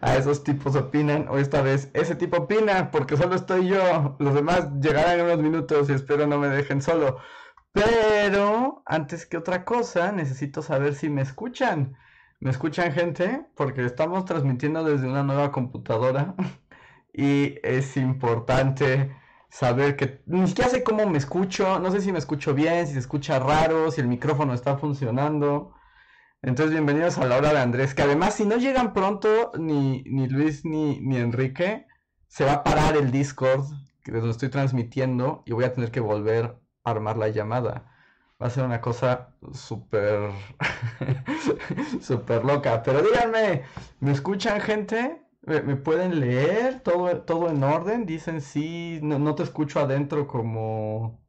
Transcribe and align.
a 0.00 0.16
esos 0.16 0.44
tipos 0.44 0.76
opinan, 0.76 1.28
o 1.28 1.38
esta 1.38 1.62
vez 1.62 1.90
ese 1.94 2.14
tipo 2.16 2.38
opina, 2.38 2.90
porque 2.90 3.16
solo 3.16 3.34
estoy 3.34 3.68
yo, 3.68 4.16
los 4.18 4.34
demás 4.34 4.68
llegarán 4.80 5.20
en 5.20 5.26
unos 5.26 5.38
minutos 5.38 5.90
y 5.90 5.92
espero 5.92 6.26
no 6.26 6.38
me 6.38 6.48
dejen 6.48 6.82
solo. 6.82 7.18
Pero 7.72 8.82
antes 8.86 9.26
que 9.26 9.36
otra 9.36 9.64
cosa, 9.64 10.12
necesito 10.12 10.62
saber 10.62 10.94
si 10.94 11.08
me 11.10 11.22
escuchan. 11.22 11.96
¿Me 12.40 12.50
escuchan 12.50 12.92
gente? 12.92 13.46
Porque 13.56 13.84
estamos 13.84 14.24
transmitiendo 14.26 14.84
desde 14.84 15.08
una 15.08 15.22
nueva 15.22 15.50
computadora 15.50 16.34
y 17.12 17.58
es 17.62 17.96
importante 17.96 19.16
saber 19.48 19.96
que 19.96 20.22
ni 20.26 20.46
siquiera 20.48 20.70
sé 20.70 20.82
cómo 20.84 21.06
me 21.06 21.18
escucho, 21.18 21.78
no 21.80 21.90
sé 21.90 22.00
si 22.00 22.12
me 22.12 22.18
escucho 22.18 22.54
bien, 22.54 22.86
si 22.86 22.94
se 22.94 22.98
escucha 22.98 23.38
raro, 23.38 23.90
si 23.90 24.00
el 24.00 24.08
micrófono 24.08 24.52
está 24.54 24.76
funcionando. 24.78 25.74
Entonces, 26.46 26.72
bienvenidos 26.72 27.16
a 27.16 27.24
la 27.24 27.38
hora 27.38 27.54
de 27.54 27.60
Andrés, 27.60 27.94
que 27.94 28.02
además 28.02 28.34
si 28.34 28.44
no 28.44 28.58
llegan 28.58 28.92
pronto 28.92 29.50
ni, 29.58 30.02
ni 30.02 30.28
Luis 30.28 30.62
ni, 30.66 31.00
ni 31.00 31.16
Enrique, 31.16 31.86
se 32.26 32.44
va 32.44 32.52
a 32.52 32.64
parar 32.64 32.98
el 32.98 33.10
Discord 33.10 33.64
que 34.02 34.12
les 34.12 34.22
estoy 34.24 34.50
transmitiendo 34.50 35.42
y 35.46 35.52
voy 35.52 35.64
a 35.64 35.72
tener 35.72 35.90
que 35.90 36.00
volver 36.00 36.54
a 36.84 36.90
armar 36.90 37.16
la 37.16 37.30
llamada. 37.30 37.90
Va 38.40 38.48
a 38.48 38.50
ser 38.50 38.64
una 38.64 38.82
cosa 38.82 39.34
súper, 39.54 40.32
súper 42.02 42.44
loca. 42.44 42.82
Pero 42.82 43.00
díganme, 43.00 43.62
¿me 44.00 44.12
escuchan 44.12 44.60
gente? 44.60 45.22
¿Me, 45.46 45.62
me 45.62 45.76
pueden 45.76 46.20
leer? 46.20 46.80
¿Todo, 46.80 47.22
¿Todo 47.22 47.48
en 47.48 47.64
orden? 47.64 48.04
Dicen 48.04 48.42
sí, 48.42 49.00
no, 49.02 49.18
no 49.18 49.34
te 49.34 49.44
escucho 49.44 49.80
adentro 49.80 50.26
como... 50.26 51.24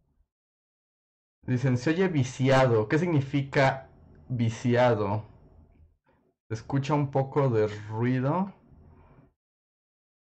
Dicen, 1.44 1.78
se 1.78 1.92
oye 1.92 2.10
viciado. 2.10 2.90
¿Qué 2.90 3.00
significa 3.00 3.85
viciado. 4.30 5.24
Se 6.48 6.56
escucha 6.56 6.94
un 6.94 7.12
poco 7.12 7.50
de 7.50 7.68
ruido. 7.90 8.54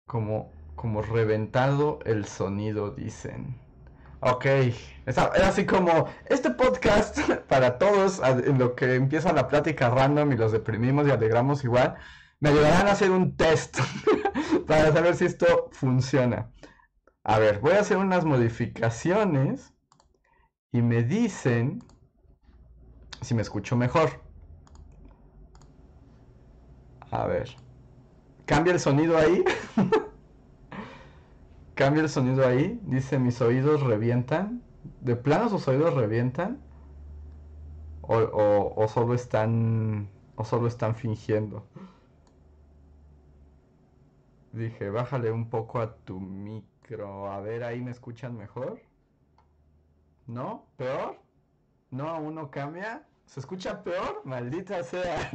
Como, 0.07 0.51
como 0.75 1.01
reventado 1.01 1.99
el 2.05 2.25
sonido, 2.25 2.91
dicen. 2.91 3.59
Ok, 4.21 4.45
era 5.05 5.47
así 5.47 5.65
como 5.65 6.07
este 6.25 6.51
podcast 6.51 7.17
para 7.47 7.77
todos, 7.77 8.21
en 8.21 8.57
lo 8.57 8.75
que 8.75 8.95
empieza 8.95 9.31
la 9.31 9.47
plática 9.47 9.89
random 9.89 10.33
y 10.33 10.37
los 10.37 10.51
deprimimos 10.51 11.07
y 11.07 11.11
alegramos 11.11 11.63
igual, 11.63 11.95
me 12.41 12.49
ayudarán 12.49 12.87
a 12.87 12.91
hacer 12.91 13.11
un 13.11 13.37
test 13.37 13.79
para 14.67 14.91
saber 14.91 15.15
si 15.15 15.25
esto 15.25 15.69
funciona. 15.71 16.51
A 17.23 17.39
ver, 17.39 17.59
voy 17.59 17.73
a 17.73 17.79
hacer 17.79 17.97
unas 17.97 18.25
modificaciones 18.25 19.73
y 20.73 20.81
me 20.81 21.03
dicen 21.03 21.81
si 23.21 23.33
me 23.33 23.41
escucho 23.41 23.75
mejor. 23.75 24.09
A 27.11 27.25
ver. 27.25 27.49
¿Cambia 28.45 28.73
el 28.73 28.79
sonido 28.79 29.17
ahí? 29.17 29.43
¿Cambia 31.75 32.03
el 32.03 32.09
sonido 32.09 32.47
ahí? 32.47 32.79
Dice, 32.83 33.19
mis 33.19 33.41
oídos 33.41 33.81
revientan. 33.81 34.61
¿De 35.01 35.15
plano 35.15 35.49
sus 35.49 35.67
oídos 35.67 35.93
revientan? 35.93 36.59
O, 38.01 38.73
o, 38.75 38.87
solo 38.87 39.13
están... 39.13 40.09
O 40.35 40.43
solo 40.43 40.67
están 40.67 40.95
fingiendo. 40.95 41.65
Dije, 44.51 44.89
bájale 44.89 45.31
un 45.31 45.49
poco 45.49 45.79
a 45.79 45.95
tu 45.95 46.19
micro. 46.19 47.31
A 47.31 47.39
ver, 47.41 47.63
ahí 47.63 47.81
me 47.81 47.91
escuchan 47.91 48.35
mejor. 48.35 48.81
¿No? 50.27 50.65
¿Peor? 50.77 51.19
¿No 51.91 52.09
aún 52.09 52.35
no 52.35 52.49
cambia? 52.49 53.08
¿Se 53.29 53.39
escucha 53.39 53.83
peor? 53.83 54.23
Maldita 54.25 54.81
sea. 54.81 55.29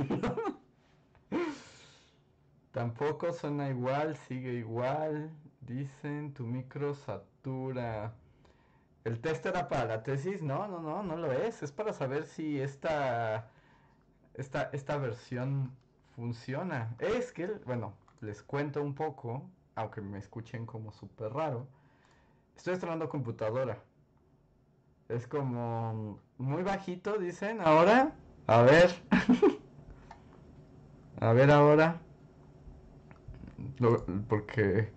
Tampoco 2.72 3.32
suena 3.32 3.68
igual, 3.68 4.16
sigue 4.16 4.54
igual. 4.54 5.30
Dicen, 5.60 6.34
tu 6.34 6.44
micro 6.44 6.94
satura. 6.94 8.12
¿El 9.04 9.20
test 9.20 9.46
era 9.46 9.68
para 9.68 9.84
la 9.84 10.02
tesis? 10.02 10.42
No, 10.42 10.66
no, 10.66 10.80
no, 10.80 11.04
no 11.04 11.16
lo 11.16 11.30
es. 11.30 11.62
Es 11.62 11.70
para 11.70 11.92
saber 11.92 12.24
si 12.24 12.60
esta, 12.60 13.48
esta, 14.34 14.70
esta 14.72 14.96
versión 14.98 15.70
funciona. 16.16 16.96
Es 16.98 17.30
que, 17.30 17.46
bueno, 17.64 17.94
les 18.20 18.42
cuento 18.42 18.82
un 18.82 18.96
poco, 18.96 19.48
aunque 19.76 20.00
me 20.00 20.18
escuchen 20.18 20.66
como 20.66 20.90
súper 20.90 21.32
raro. 21.32 21.68
Estoy 22.56 22.74
estrenando 22.74 23.08
computadora. 23.08 23.78
Es 25.08 25.26
como 25.26 26.18
muy 26.38 26.62
bajito, 26.62 27.18
dicen. 27.18 27.58
Ahora, 27.62 28.12
a 28.46 28.62
ver. 28.62 28.94
a 31.20 31.32
ver 31.32 31.50
ahora. 31.50 32.00
porque 34.28 34.88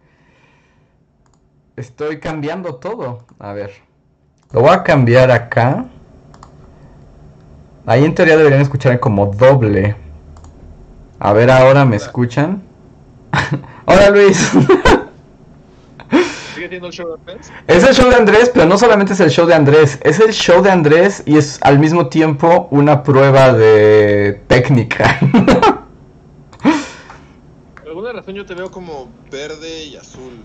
estoy 1.75 2.19
cambiando 2.19 2.75
todo. 2.75 3.25
A 3.38 3.51
ver. 3.51 3.72
Lo 4.51 4.62
voy 4.62 4.72
a 4.72 4.84
cambiar 4.84 5.29
acá. 5.29 5.85
Ahí 7.85 8.06
en 8.06 8.16
teoría 8.16 8.38
deberían 8.38 8.62
escuchar 8.62 9.00
como 9.01 9.25
doble. 9.25 9.97
A 11.19 11.34
ver, 11.34 11.51
ahora 11.51 11.84
me 11.84 11.97
escuchan. 11.97 12.63
Hola 13.85 14.09
Luis. 14.09 14.51
el 16.75 16.91
show 16.91 17.07
de 17.07 17.13
Andrés? 17.16 17.51
Es 17.67 17.83
el 17.83 17.94
show 17.94 18.09
de 18.09 18.16
Andrés, 18.16 18.51
pero 18.53 18.66
no 18.66 18.78
solamente 18.78 19.13
es 19.13 19.19
el 19.19 19.29
show 19.29 19.45
de 19.45 19.53
Andrés, 19.53 20.00
es 20.03 20.19
el 20.19 20.31
show 20.31 20.61
de 20.61 20.72
Andrés 20.72 21.23
y 21.25 21.38
es 21.38 21.59
al 21.61 21.79
mismo 21.79 22.07
tiempo 22.07 22.67
una 22.72 23.03
prueba 23.03 23.53
de 23.53 24.41
técnica. 24.47 25.19
Por 27.75 27.88
alguna 27.88 28.13
razón 28.13 28.35
yo 28.35 28.45
te 28.45 28.53
veo 28.53 28.69
como 28.69 29.09
verde 29.31 29.85
y 29.85 29.95
azul. 29.95 30.44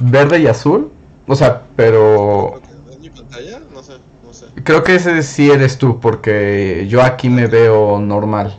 ¿Verde 0.00 0.40
y 0.40 0.46
azul? 0.46 0.90
O 1.26 1.36
sea, 1.36 1.62
pero... 1.76 2.60
¿En 2.90 3.00
mi 3.00 3.10
pantalla? 3.10 3.60
No 3.72 3.82
sé, 3.82 3.94
no 4.24 4.32
sé. 4.32 4.46
Creo 4.64 4.82
que 4.82 4.94
ese 4.96 5.22
sí 5.22 5.50
eres 5.50 5.78
tú, 5.78 6.00
porque 6.00 6.86
yo 6.88 7.02
aquí 7.02 7.28
me 7.28 7.46
veo 7.46 8.00
normal. 8.00 8.56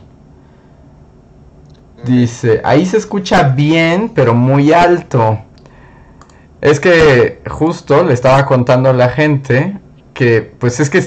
Dice, 2.04 2.60
ahí 2.64 2.84
se 2.84 2.96
escucha 2.96 3.44
bien, 3.44 4.08
pero 4.08 4.34
muy 4.34 4.72
alto. 4.72 5.38
Es 6.62 6.78
que 6.78 7.42
justo 7.50 8.04
le 8.04 8.14
estaba 8.14 8.46
contando 8.46 8.88
a 8.88 8.92
la 8.92 9.08
gente 9.08 9.80
que, 10.14 10.42
pues 10.42 10.78
es 10.78 10.88
que 10.88 11.02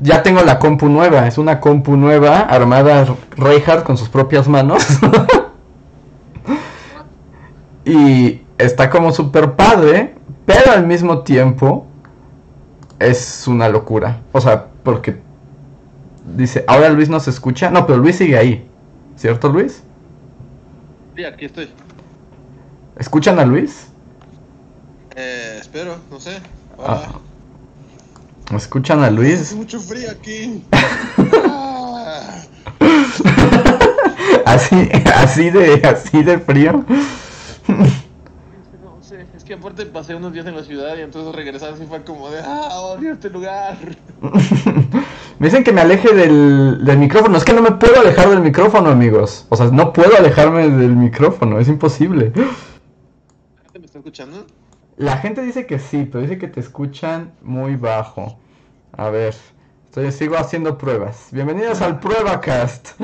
ya 0.00 0.22
tengo 0.22 0.42
la 0.42 0.58
compu 0.58 0.88
nueva. 0.88 1.26
Es 1.26 1.36
una 1.36 1.60
compu 1.60 1.96
nueva 1.96 2.40
armada 2.40 3.06
Reinhardt 3.36 3.84
con 3.84 3.98
sus 3.98 4.08
propias 4.08 4.48
manos. 4.48 4.82
y 7.84 8.40
está 8.56 8.88
como 8.88 9.12
súper 9.12 9.52
padre, 9.52 10.14
pero 10.46 10.72
al 10.72 10.86
mismo 10.86 11.18
tiempo 11.18 11.86
es 12.98 13.46
una 13.46 13.68
locura. 13.68 14.22
O 14.32 14.40
sea, 14.40 14.68
porque 14.82 15.18
dice, 16.36 16.64
ahora 16.66 16.88
Luis 16.88 17.10
no 17.10 17.20
se 17.20 17.28
escucha. 17.28 17.70
No, 17.70 17.86
pero 17.86 17.98
Luis 17.98 18.16
sigue 18.16 18.38
ahí. 18.38 18.66
¿Cierto, 19.14 19.50
Luis? 19.50 19.82
Sí, 21.14 21.22
aquí 21.22 21.44
estoy. 21.44 21.68
¿Escuchan 22.98 23.38
a 23.38 23.44
Luis? 23.44 23.92
Eh, 25.16 25.56
espero, 25.58 25.96
no 26.10 26.20
sé. 26.20 26.36
Ah. 26.78 27.08
¿Escuchan 28.54 29.02
a 29.02 29.10
Luis? 29.10 29.40
Hace 29.40 29.54
mucho 29.54 29.80
frío 29.80 30.10
aquí. 30.10 30.62
así, 34.44 34.90
así 35.14 35.50
de, 35.50 35.80
así 35.84 36.22
de 36.22 36.38
frío. 36.38 36.84
No 38.84 39.02
sé, 39.02 39.26
es 39.34 39.42
que 39.42 39.54
aparte 39.54 39.86
pasé 39.86 40.14
unos 40.14 40.34
días 40.34 40.46
en 40.46 40.54
la 40.54 40.62
ciudad 40.62 40.98
y 40.98 41.00
entonces 41.00 41.34
regresar 41.34 41.72
así 41.72 41.86
fue 41.86 42.04
como 42.04 42.28
de, 42.28 42.40
ah, 42.44 42.78
odio 42.80 43.14
este 43.14 43.30
lugar. 43.30 43.78
me 45.38 45.40
dicen 45.46 45.64
que 45.64 45.72
me 45.72 45.80
aleje 45.80 46.14
del, 46.14 46.84
del 46.84 46.98
micrófono. 46.98 47.38
Es 47.38 47.44
que 47.44 47.54
no 47.54 47.62
me 47.62 47.72
puedo 47.72 48.00
alejar 48.00 48.28
del 48.28 48.42
micrófono, 48.42 48.90
amigos. 48.90 49.46
O 49.48 49.56
sea, 49.56 49.68
no 49.68 49.94
puedo 49.94 50.14
alejarme 50.14 50.68
del 50.68 50.94
micrófono, 50.94 51.58
es 51.58 51.68
imposible. 51.68 52.32
¿Me 53.72 53.86
está 53.86 53.98
escuchando? 53.98 54.46
La 54.96 55.18
gente 55.18 55.42
dice 55.42 55.66
que 55.66 55.78
sí, 55.78 56.08
pero 56.10 56.22
dice 56.22 56.38
que 56.38 56.48
te 56.48 56.60
escuchan 56.60 57.34
muy 57.42 57.76
bajo. 57.76 58.38
A 58.92 59.10
ver, 59.10 59.34
estoy, 59.84 60.10
sigo 60.10 60.38
haciendo 60.38 60.78
pruebas. 60.78 61.28
Bienvenidos 61.32 61.82
al 61.82 62.00
PruebaCast, 62.00 62.98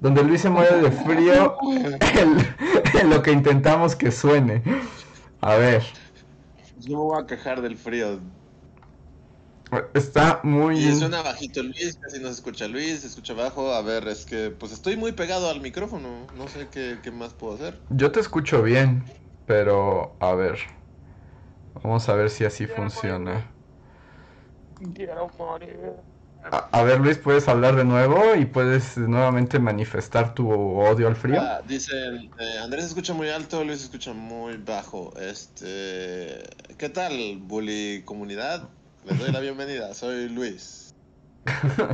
donde 0.00 0.24
Luis 0.24 0.40
se 0.40 0.50
muere 0.50 0.76
de 0.78 0.90
frío 0.90 1.56
en, 3.00 3.10
lo 3.10 3.22
que 3.22 3.30
intentamos 3.30 3.94
que 3.94 4.10
suene. 4.10 4.60
A 5.40 5.54
ver. 5.54 5.84
Yo 6.80 6.96
me 6.96 7.04
voy 7.04 7.22
a 7.22 7.26
quejar 7.28 7.62
del 7.62 7.76
frío. 7.76 8.18
Está 9.94 10.40
muy... 10.42 10.78
Y 10.78 10.96
suena 10.96 11.22
bajito 11.22 11.62
Luis, 11.62 11.96
casi 12.02 12.18
no 12.18 12.26
se 12.26 12.34
escucha 12.34 12.66
Luis, 12.66 13.02
se 13.02 13.06
escucha 13.06 13.34
bajo. 13.34 13.72
A 13.72 13.82
ver, 13.82 14.08
es 14.08 14.24
que 14.24 14.50
pues 14.50 14.72
estoy 14.72 14.96
muy 14.96 15.12
pegado 15.12 15.48
al 15.48 15.60
micrófono. 15.60 16.26
No 16.36 16.48
sé 16.48 16.66
qué, 16.72 16.98
qué 17.04 17.12
más 17.12 17.34
puedo 17.34 17.54
hacer. 17.54 17.78
Yo 17.90 18.10
te 18.10 18.18
escucho 18.18 18.64
bien, 18.64 19.04
pero 19.46 20.16
a 20.18 20.34
ver. 20.34 20.58
Vamos 21.82 22.08
a 22.08 22.14
ver 22.14 22.30
si 22.30 22.44
así 22.44 22.66
funciona. 22.66 23.50
Quiero 24.94 25.30
morir. 25.38 25.92
A, 26.50 26.68
a 26.70 26.82
ver, 26.84 27.00
Luis, 27.00 27.18
¿puedes 27.18 27.48
hablar 27.48 27.76
de 27.76 27.84
nuevo 27.84 28.34
y 28.36 28.44
puedes 28.44 28.96
nuevamente 28.96 29.58
manifestar 29.58 30.34
tu 30.34 30.48
odio 30.50 31.08
al 31.08 31.16
frío? 31.16 31.40
Ah, 31.40 31.60
dicen, 31.66 32.30
eh, 32.38 32.58
Andrés 32.62 32.84
se 32.84 32.88
escucha 32.88 33.14
muy 33.14 33.28
alto, 33.30 33.64
Luis 33.64 33.78
se 33.80 33.84
escucha 33.86 34.12
muy 34.12 34.56
bajo. 34.56 35.12
Este, 35.18 36.42
¿qué 36.78 36.88
tal, 36.88 37.38
bully 37.38 38.02
comunidad? 38.04 38.68
Les 39.04 39.18
doy 39.18 39.32
la 39.32 39.40
bienvenida, 39.40 39.92
soy 39.94 40.28
Luis. 40.28 40.94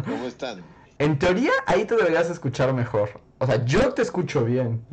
¿Cómo 0.05 0.27
están? 0.27 0.63
En 0.99 1.19
teoría, 1.19 1.51
ahí 1.67 1.85
te 1.85 1.97
deberías 1.97 2.31
escuchar 2.31 2.73
mejor. 2.73 3.21
O 3.39 3.47
sea, 3.47 3.65
yo 3.65 3.93
te 3.93 4.03
escucho 4.03 4.45
bien. 4.45 4.87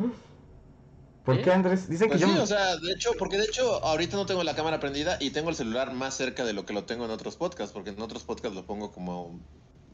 ¿Por 1.30 1.42
qué, 1.42 1.52
Andrés? 1.52 1.88
Dicen 1.88 2.10
Pues 2.10 2.12
que 2.12 2.20
sí, 2.20 2.38
yo... 2.38 2.40
o 2.40 2.46
sea, 2.48 2.78
de 2.78 2.92
hecho, 2.94 3.12
porque 3.18 3.38
de 3.38 3.46
hecho 3.46 3.84
ahorita 3.86 4.18
no 4.18 4.26
tengo 4.26 4.44
la 4.44 4.56
cámara 4.56 4.80
prendida 4.80 5.18
y 5.22 5.32
tengo 5.32 5.50
el 5.50 5.56
celular 5.56 5.94
más 5.94 6.16
cerca 6.18 6.46
de 6.46 6.54
lo 6.54 6.66
que 6.66 6.74
lo 6.74 6.86
tengo 6.86 7.06
en 7.06 7.12
otros 7.12 7.38
podcasts, 7.38 7.74
porque 7.74 7.92
en 7.92 8.02
otros 8.02 8.24
podcasts 8.26 8.56
lo 8.56 8.66
pongo 8.66 8.92
como 8.92 9.46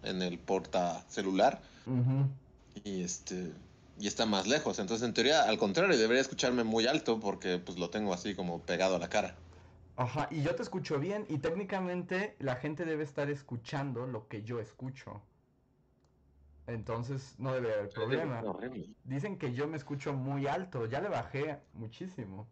en 0.01 0.21
el 0.21 0.39
porta 0.43 1.05
celular 1.09 1.63
Ujú. 1.85 2.37
y 2.73 3.03
este 3.03 3.53
y 3.97 4.07
está 4.07 4.25
más 4.25 4.47
lejos. 4.47 4.79
Entonces, 4.79 5.07
en 5.07 5.13
teoría, 5.13 5.43
al 5.43 5.57
contrario, 5.57 5.97
debería 5.97 6.21
escucharme 6.21 6.63
muy 6.63 6.85
alto 6.87 7.19
porque 7.19 7.57
pues 7.59 7.77
lo 7.79 7.89
tengo 7.89 8.13
así 8.13 8.35
como 8.35 8.65
pegado 8.65 8.95
a 8.95 8.99
la 8.99 9.09
cara. 9.09 9.39
Ajá, 9.97 10.27
y 10.31 10.41
yo 10.41 10.55
te 10.55 10.61
escucho 10.63 10.99
bien 10.99 11.25
y 11.29 11.39
técnicamente 11.39 12.35
la 12.39 12.55
gente 12.55 12.85
debe 12.85 13.03
estar 13.03 13.29
escuchando 13.29 14.05
lo 14.07 14.27
que 14.29 14.41
yo 14.43 14.59
escucho. 14.61 15.27
Entonces 16.67 17.35
no 17.37 17.53
debe 17.53 17.73
haber 17.73 17.89
problema. 17.89 18.41
Dicen 19.03 19.37
que 19.37 19.53
yo 19.53 19.67
me 19.67 19.77
escucho 19.77 20.13
muy 20.13 20.47
alto, 20.47 20.85
ya 20.85 20.99
le 20.99 21.09
bajé 21.09 21.59
muchísimo. 21.73 22.47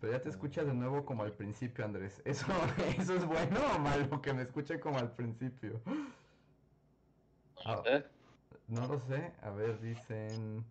Pero 0.00 0.12
ya 0.12 0.20
te 0.20 0.28
escuchas 0.28 0.66
de 0.66 0.74
nuevo 0.74 1.04
como 1.04 1.22
al 1.22 1.32
principio, 1.32 1.84
Andrés. 1.84 2.20
¿Eso, 2.24 2.46
eso 2.98 3.14
es 3.14 3.24
bueno 3.24 3.60
o 3.74 3.78
malo 3.78 4.20
que 4.20 4.32
me 4.34 4.42
escuche 4.42 4.78
como 4.80 4.98
al 4.98 5.12
principio? 5.12 5.80
Ah, 7.64 7.82
no 8.68 8.86
lo 8.86 8.98
sé. 9.00 9.32
A 9.42 9.50
ver, 9.50 9.80
dicen... 9.80 10.64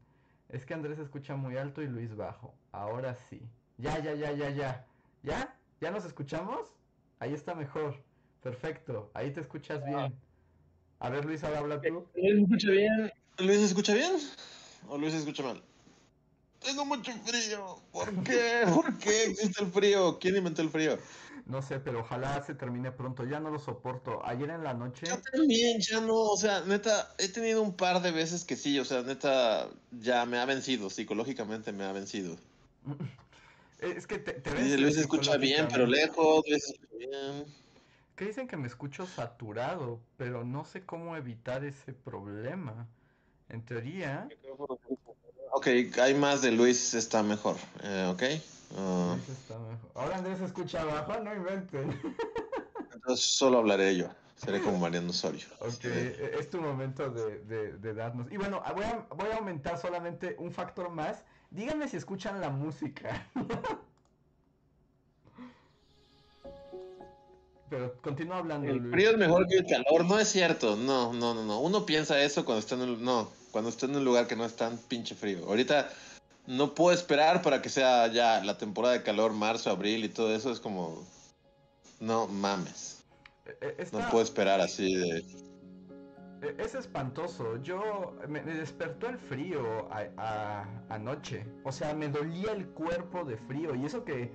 Es 0.49 0.65
que 0.65 0.73
Andrés 0.75 0.99
escucha 0.99 1.35
muy 1.35 1.57
alto 1.57 1.81
y 1.81 1.87
Luis 1.87 2.15
bajo. 2.15 2.53
Ahora 2.71 3.15
sí. 3.15 3.41
Ya, 3.77 3.97
ya, 3.99 4.13
ya, 4.13 4.31
ya, 4.31 4.49
ya. 4.51 4.85
¿Ya? 5.23 5.55
¿Ya 5.81 5.91
nos 5.91 6.05
escuchamos? 6.05 6.71
Ahí 7.19 7.33
está 7.33 7.55
mejor. 7.55 7.95
Perfecto. 8.43 9.09
Ahí 9.13 9.31
te 9.31 9.41
escuchas 9.41 9.83
bien. 9.83 10.15
A 10.99 11.09
ver, 11.09 11.25
Luis, 11.25 11.43
ahora 11.43 11.59
habla 11.59 11.81
tú. 11.81 12.05
¿Luis 12.15 12.35
se 12.35 12.41
escucha 12.41 12.69
bien? 12.71 13.13
¿Luis 13.39 13.59
se 13.59 13.65
escucha 13.65 13.93
bien? 13.93 14.13
¿O 14.87 14.97
Luis 14.97 15.13
se 15.13 15.19
escucha 15.19 15.43
mal? 15.43 15.61
Tengo 16.63 16.85
mucho 16.85 17.11
frío. 17.25 17.79
¿Por 17.91 18.23
qué? 18.23 18.63
¿Por 18.73 18.97
qué 18.97 19.25
existe 19.25 19.63
el 19.63 19.71
frío? 19.71 20.17
¿Quién 20.19 20.37
inventó 20.37 20.61
el 20.61 20.69
frío? 20.69 20.97
No 21.45 21.61
sé, 21.61 21.79
pero 21.79 21.99
ojalá 21.99 22.43
se 22.43 22.55
termine 22.55 22.91
pronto. 22.91 23.23
Ya 23.23 23.39
no 23.39 23.51
lo 23.51 23.59
soporto. 23.59 24.25
Ayer 24.25 24.49
en 24.49 24.63
la 24.63 24.73
noche... 24.73 25.05
Yo 25.05 25.21
también, 25.31 25.79
ya 25.79 25.99
no, 25.99 26.15
o 26.15 26.37
sea, 26.37 26.61
neta, 26.61 27.13
he 27.19 27.27
tenido 27.27 27.61
un 27.61 27.75
par 27.75 28.01
de 28.01 28.11
veces 28.11 28.43
que 28.45 28.55
sí, 28.55 28.79
o 28.79 28.85
sea, 28.85 29.03
neta, 29.03 29.69
ya 29.91 30.25
me 30.25 30.39
ha 30.39 30.45
vencido, 30.45 30.89
psicológicamente 30.89 31.71
me 31.71 31.83
ha 31.83 31.91
vencido. 31.91 32.35
Es 33.81 34.07
que 34.07 34.17
te, 34.17 34.31
te 34.31 34.49
Dice, 34.51 34.61
vence 34.61 34.77
Luis 34.77 34.95
se 34.95 35.01
escucha 35.01 35.35
bien, 35.37 35.67
pero 35.69 35.85
lejos, 35.85 36.43
Luis 36.47 36.63
escucha 36.63 36.95
bien. 36.97 37.45
Que 38.15 38.25
dicen 38.25 38.47
que 38.47 38.55
me 38.57 38.67
escucho 38.67 39.05
saturado, 39.07 39.99
pero 40.17 40.43
no 40.45 40.63
sé 40.63 40.85
cómo 40.85 41.17
evitar 41.17 41.65
ese 41.65 41.93
problema. 41.93 42.87
En 43.49 43.61
teoría, 43.63 44.27
Ok, 45.51 45.67
hay 46.01 46.13
más 46.15 46.41
de 46.41 46.51
Luis, 46.51 46.93
está 46.93 47.23
mejor, 47.23 47.55
eh, 47.83 48.09
ok. 48.11 48.23
Ah, 48.77 49.13
Luis 49.15 49.29
está 49.29 49.57
mejor. 49.59 49.91
Ahora 49.95 50.17
Andrés 50.17 50.41
escucha 50.41 50.81
abajo, 50.81 51.19
no 51.21 51.33
inventen. 51.33 51.99
entonces 52.93 53.25
solo 53.25 53.59
hablaré 53.59 53.95
yo, 53.95 54.07
seré 54.35 54.61
como 54.61 54.79
Mariano 54.79 55.09
Osorio. 55.11 55.45
Ok, 55.59 55.69
Sí. 55.81 55.87
e- 55.89 56.31
es 56.39 56.49
tu 56.49 56.59
momento 56.59 57.09
de, 57.09 57.39
de- 57.45 57.77
de 57.77 57.93
darnos. 57.93 58.31
Y 58.31 58.37
bueno, 58.37 58.61
voy 58.73 58.83
a, 58.85 59.05
voy 59.15 59.29
a 59.31 59.37
aumentar 59.37 59.77
solamente 59.77 60.35
un 60.39 60.51
factor 60.51 60.89
más. 60.89 61.23
Díganme 61.51 61.87
si 61.87 61.97
escuchan 61.97 62.41
la 62.41 62.49
música. 62.49 63.27
Pero 67.69 67.95
continúa 68.01 68.37
hablando, 68.37 68.67
El 68.69 68.91
frío 68.91 69.11
es 69.11 69.17
mejor 69.17 69.47
que 69.47 69.57
el 69.57 69.65
calor, 69.65 70.05
no 70.05 70.19
es 70.19 70.27
cierto, 70.27 70.75
no, 70.75 71.13
no, 71.13 71.33
no, 71.33 71.43
no. 71.43 71.59
Uno 71.61 71.85
piensa 71.85 72.21
eso 72.21 72.45
cuando 72.45 72.59
está 72.59 72.75
en 72.75 72.81
un, 72.81 73.03
no, 73.03 73.29
cuando 73.51 73.69
está 73.69 73.87
en 73.87 73.95
un 73.95 74.05
lugar 74.05 74.27
que 74.27 74.35
no 74.35 74.45
es 74.45 74.55
tan 74.55 74.77
pinche 74.77 75.15
frío. 75.15 75.45
Ahorita 75.47 75.89
no 76.45 76.75
puedo 76.75 76.95
esperar 76.95 77.41
para 77.41 77.61
que 77.63 77.69
sea 77.69 78.05
ya 78.07 78.43
la 78.43 78.57
temporada 78.57 78.93
de 78.93 79.01
calor, 79.01 79.33
marzo, 79.33 79.71
abril 79.71 80.05
y 80.05 80.09
todo 80.09 80.33
eso, 80.35 80.51
es 80.51 80.59
como, 80.59 81.03
no 81.99 82.27
mames, 82.27 83.03
E- 83.47 83.75
e- 83.79 83.87
no 83.91 84.09
puedo 84.11 84.23
esperar 84.23 84.61
así 84.61 84.93
de... 84.95 85.17
E- 86.41 86.55
Es 86.59 86.75
espantoso. 86.75 87.57
Yo 87.63 88.13
me, 88.27 88.43
me 88.43 88.53
despertó 88.53 89.07
el 89.09 89.17
frío 89.17 89.91
a- 89.91 90.05
a- 90.17 90.65
anoche. 90.89 91.45
O 91.63 91.71
sea, 91.71 91.95
me 91.95 92.09
dolía 92.09 92.51
el 92.51 92.67
cuerpo 92.67 93.23
de 93.23 93.37
frío. 93.37 93.73
Y 93.73 93.85
eso 93.85 94.03
que 94.03 94.31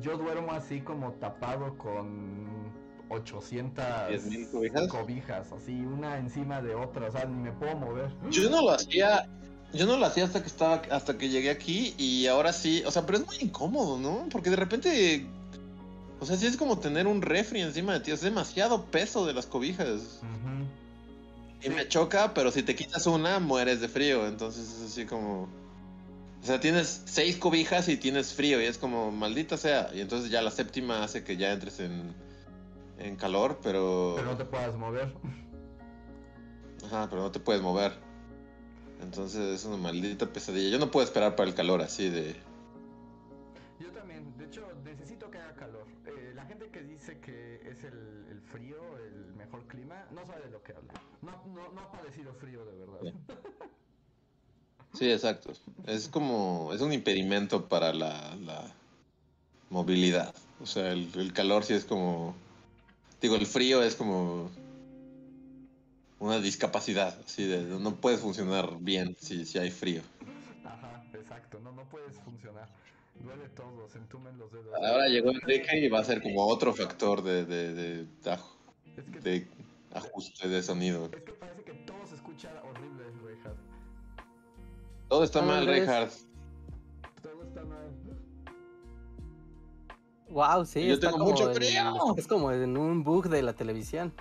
yo 0.00 0.18
duermo 0.18 0.52
así 0.52 0.80
como 0.80 1.12
tapado 1.12 1.78
con 1.78 2.63
800 3.08 3.84
¿10,000 4.08 4.48
cobijas? 4.50 4.88
cobijas, 4.88 5.52
así 5.52 5.72
una 5.72 6.18
encima 6.18 6.62
de 6.62 6.74
otra. 6.74 7.08
O 7.08 7.12
sea, 7.12 7.24
ni 7.24 7.42
me 7.42 7.52
puedo 7.52 7.76
mover. 7.76 8.10
Yo 8.30 8.50
no 8.50 8.62
lo 8.62 8.70
hacía, 8.72 9.28
yo 9.72 9.86
no 9.86 9.96
lo 9.96 10.06
hacía 10.06 10.24
hasta 10.24 10.40
que 10.40 10.48
estaba, 10.48 10.82
hasta 10.90 11.18
que 11.18 11.28
llegué 11.28 11.50
aquí 11.50 11.94
y 11.98 12.26
ahora 12.26 12.52
sí, 12.52 12.82
o 12.86 12.90
sea, 12.90 13.06
pero 13.06 13.18
es 13.18 13.26
muy 13.26 13.36
incómodo, 13.40 13.98
¿no? 13.98 14.28
Porque 14.30 14.50
de 14.50 14.56
repente, 14.56 15.26
o 16.20 16.26
sea, 16.26 16.36
sí 16.36 16.46
es 16.46 16.56
como 16.56 16.78
tener 16.78 17.06
un 17.06 17.22
refri 17.22 17.60
encima 17.60 17.94
de 17.94 18.00
ti, 18.00 18.10
es 18.10 18.20
demasiado 18.20 18.84
peso 18.84 19.26
de 19.26 19.34
las 19.34 19.46
cobijas. 19.46 20.20
Y 21.64 21.70
me 21.70 21.88
choca, 21.88 22.34
pero 22.34 22.50
si 22.50 22.62
te 22.62 22.76
quitas 22.76 23.06
una, 23.06 23.40
mueres 23.40 23.80
de 23.80 23.88
frío. 23.88 24.26
Entonces 24.26 24.68
es 24.70 24.92
así 24.92 25.06
como. 25.06 25.48
O 26.42 26.46
sea, 26.46 26.60
tienes 26.60 27.00
seis 27.06 27.38
cobijas 27.38 27.88
y 27.88 27.96
tienes 27.96 28.34
frío. 28.34 28.60
Y 28.60 28.66
es 28.66 28.76
como, 28.76 29.10
maldita 29.10 29.56
sea. 29.56 29.90
Y 29.94 30.00
entonces 30.00 30.30
ya 30.30 30.42
la 30.42 30.50
séptima 30.50 31.02
hace 31.02 31.24
que 31.24 31.38
ya 31.38 31.52
entres 31.52 31.80
en, 31.80 32.14
en 32.98 33.16
calor, 33.16 33.58
pero. 33.62 34.14
Pero 34.16 34.30
no 34.30 34.36
te 34.36 34.44
puedas 34.44 34.76
mover. 34.76 35.14
Ajá, 36.84 37.08
pero 37.08 37.22
no 37.22 37.30
te 37.30 37.40
puedes 37.40 37.62
mover. 37.62 37.92
Entonces 39.00 39.60
es 39.60 39.64
una 39.64 39.76
maldita 39.76 40.32
pesadilla. 40.32 40.70
Yo 40.70 40.78
no 40.78 40.90
puedo 40.90 41.04
esperar 41.04 41.36
para 41.36 41.48
el 41.48 41.54
calor 41.54 41.82
así 41.82 42.08
de. 42.08 42.36
Yo 43.80 43.90
también, 43.92 44.36
de 44.38 44.44
hecho, 44.46 44.66
necesito 44.84 45.30
que 45.30 45.38
haga 45.38 45.54
calor. 45.54 45.86
Eh, 46.06 46.32
la 46.34 46.44
gente 46.46 46.70
que 46.70 46.82
dice 46.82 47.18
que 47.20 47.60
es 47.68 47.84
el, 47.84 48.26
el 48.30 48.40
frío 48.40 48.76
el 48.98 49.34
mejor 49.34 49.66
clima, 49.66 50.06
no 50.12 50.24
sabe 50.24 50.42
de 50.44 50.50
lo 50.50 50.62
que 50.62 50.72
habla. 50.72 50.92
No, 51.22 51.32
no, 51.54 51.72
no 51.72 51.80
ha 51.80 51.92
padecido 51.92 52.32
frío 52.34 52.64
de 52.64 52.78
verdad. 52.78 53.12
Sí, 54.92 55.10
exacto. 55.10 55.52
Es 55.86 56.08
como. 56.08 56.72
Es 56.72 56.80
un 56.80 56.92
impedimento 56.92 57.68
para 57.68 57.92
la, 57.92 58.36
la 58.36 58.72
movilidad. 59.70 60.34
O 60.60 60.66
sea, 60.66 60.92
el, 60.92 61.10
el 61.16 61.32
calor 61.32 61.64
sí 61.64 61.74
es 61.74 61.84
como. 61.84 62.36
Digo, 63.20 63.36
el 63.36 63.46
frío 63.46 63.82
es 63.82 63.94
como. 63.94 64.50
Una 66.20 66.38
discapacidad. 66.40 67.18
Así 67.24 67.46
de. 67.46 67.62
No 67.64 67.96
puedes 67.96 68.20
funcionar 68.20 68.78
bien 68.80 69.16
si, 69.20 69.44
si 69.44 69.58
hay 69.58 69.70
frío. 69.70 70.02
Ajá, 70.64 71.04
exacto, 71.14 71.60
no, 71.60 71.72
no 71.72 71.84
puedes 71.88 72.16
funcionar. 72.18 72.68
Duele 73.22 73.48
todo, 73.50 73.88
se 73.88 73.98
entumen 73.98 74.36
los 74.38 74.52
dedos. 74.52 74.74
Ahora 74.74 75.08
llegó 75.08 75.30
Enrique 75.30 75.78
y 75.78 75.88
va 75.88 76.00
a 76.00 76.04
ser 76.04 76.20
como 76.22 76.46
otro 76.46 76.74
factor 76.74 77.22
de, 77.22 77.44
de, 77.44 77.72
de, 77.74 78.04
de 78.04 78.30
aj- 78.30 78.44
Es 78.96 79.04
que, 79.04 79.20
de 79.20 79.48
ajuste 79.92 80.48
de 80.48 80.62
sonido. 80.62 81.06
es 81.12 81.22
que 81.22 81.32
parece 81.32 81.62
que 81.62 81.72
todo 81.72 82.04
se 82.06 82.16
escucha 82.16 82.50
horrible, 82.64 83.04
Rejas. 83.24 83.52
Todo 85.08 85.24
está 85.24 85.42
mal. 85.42 85.64
Reinhardt. 85.66 86.12
Todo 87.22 87.42
está 87.44 87.62
mal. 87.64 87.83
Wow, 90.30 90.64
sí, 90.64 90.86
Yo 90.86 90.94
está 90.94 91.08
tengo 91.08 91.18
como 91.18 91.30
mucho 91.30 91.48
en- 91.50 91.54
frío. 91.56 92.16
es 92.16 92.26
como 92.26 92.50
en 92.50 92.76
un 92.76 93.04
bug 93.04 93.28
de 93.28 93.42
la 93.42 93.52
televisión. 93.52 94.12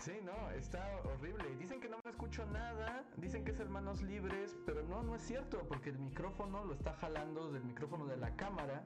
Sí, 0.00 0.12
no, 0.24 0.50
está 0.50 0.86
horrible. 1.04 1.44
Dicen 1.58 1.80
que 1.80 1.88
no 1.88 1.96
me 2.04 2.10
escucho 2.10 2.44
nada, 2.46 3.04
dicen 3.16 3.44
que 3.44 3.50
es 3.52 3.60
hermanos 3.60 4.02
libres, 4.02 4.56
pero 4.66 4.82
no, 4.82 5.02
no 5.02 5.14
es 5.14 5.22
cierto, 5.22 5.62
porque 5.68 5.90
el 5.90 5.98
micrófono 5.98 6.64
lo 6.64 6.72
está 6.74 6.92
jalando 6.94 7.50
del 7.50 7.64
micrófono 7.64 8.06
de 8.06 8.16
la 8.16 8.34
cámara, 8.36 8.84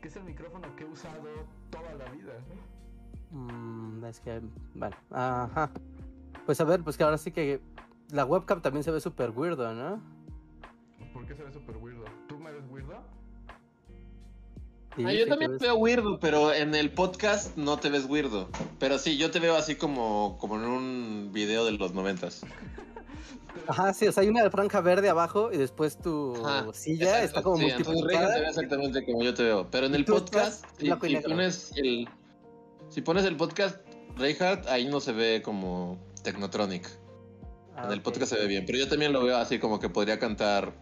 que 0.00 0.08
es 0.08 0.16
el 0.16 0.24
micrófono 0.24 0.74
que 0.76 0.84
he 0.84 0.86
usado 0.86 1.28
toda 1.70 1.94
la 1.94 2.04
vida. 2.10 2.32
Mm, 3.30 4.04
es 4.04 4.20
que, 4.20 4.40
bueno, 4.74 4.96
ajá. 5.10 5.70
Pues 6.46 6.60
a 6.60 6.64
ver, 6.64 6.82
pues 6.82 6.96
que 6.96 7.04
ahora 7.04 7.18
sí 7.18 7.30
que 7.30 7.60
la 8.10 8.24
webcam 8.24 8.60
también 8.60 8.82
se 8.84 8.90
ve 8.90 9.00
súper 9.00 9.30
weirdo, 9.30 9.72
¿no? 9.72 10.00
¿Por 11.12 11.24
qué 11.26 11.34
se 11.34 11.42
ve 11.44 11.52
súper 11.52 11.76
weirdo? 11.76 12.01
Sí, 14.96 15.04
Ah, 15.06 15.12
yo 15.12 15.26
también 15.26 15.56
veo 15.58 15.74
weirdo, 15.76 16.18
pero 16.20 16.52
en 16.52 16.74
el 16.74 16.90
podcast 16.90 17.56
no 17.56 17.78
te 17.78 17.88
ves 17.88 18.04
weirdo. 18.06 18.48
Pero 18.78 18.98
sí, 18.98 19.16
yo 19.16 19.30
te 19.30 19.40
veo 19.40 19.56
así 19.56 19.74
como, 19.76 20.36
como 20.38 20.56
en 20.56 20.64
un 20.64 21.30
video 21.32 21.64
de 21.64 21.72
los 21.72 21.94
noventas. 21.94 22.42
Ajá, 23.66 23.92
sí, 23.94 24.06
o 24.08 24.12
sea, 24.12 24.22
hay 24.22 24.28
una 24.28 24.50
franja 24.50 24.80
verde 24.80 25.08
abajo 25.08 25.50
y 25.52 25.56
después 25.56 25.96
tu 25.98 26.34
Ajá, 26.44 26.66
silla 26.72 27.22
Exacto, 27.22 27.24
está 27.26 27.42
como 27.42 27.56
sí, 27.58 27.64
multiplicada. 27.64 28.34
te 28.34 28.48
exactamente 28.48 29.04
como 29.04 29.22
yo 29.22 29.34
te 29.34 29.42
veo. 29.44 29.70
Pero 29.70 29.86
en 29.86 29.94
el 29.94 30.04
podcast, 30.04 30.64
si, 30.78 30.90
pones 30.90 31.72
el 31.76 32.08
si 32.88 33.00
pones 33.02 33.24
el 33.24 33.36
podcast 33.36 33.76
Reinhardt, 34.16 34.66
ahí 34.68 34.88
no 34.88 35.00
se 35.00 35.12
ve 35.12 35.42
como 35.44 35.98
Technotronic. 36.22 36.88
Ah, 37.76 37.84
en 37.86 37.92
el 37.92 38.02
podcast 38.02 38.32
se 38.32 38.38
ve 38.38 38.46
bien. 38.46 38.64
Pero 38.66 38.78
yo 38.78 38.88
también 38.88 39.12
lo 39.12 39.22
veo 39.22 39.36
así 39.36 39.58
como 39.58 39.78
que 39.78 39.88
podría 39.88 40.18
cantar 40.18 40.74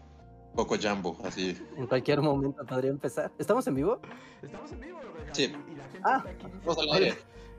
Coco 0.55 0.75
Jumbo, 0.81 1.17
así. 1.23 1.57
En 1.77 1.87
cualquier 1.87 2.21
momento 2.21 2.65
podría 2.65 2.91
empezar. 2.91 3.31
¿Estamos 3.39 3.65
en 3.67 3.75
vivo? 3.75 3.99
Estamos 4.41 4.71
en 4.71 4.79
vivo, 4.81 4.99
Sí. 5.31 5.43
y- 5.43 5.71
y 5.71 5.75
la 5.75 5.83
gente 5.85 5.99
Ah. 6.03 6.17
está 6.17 6.29
aquí 6.29 6.45
Estamos 6.57 6.77
al 6.77 6.89
aire. 6.93 7.17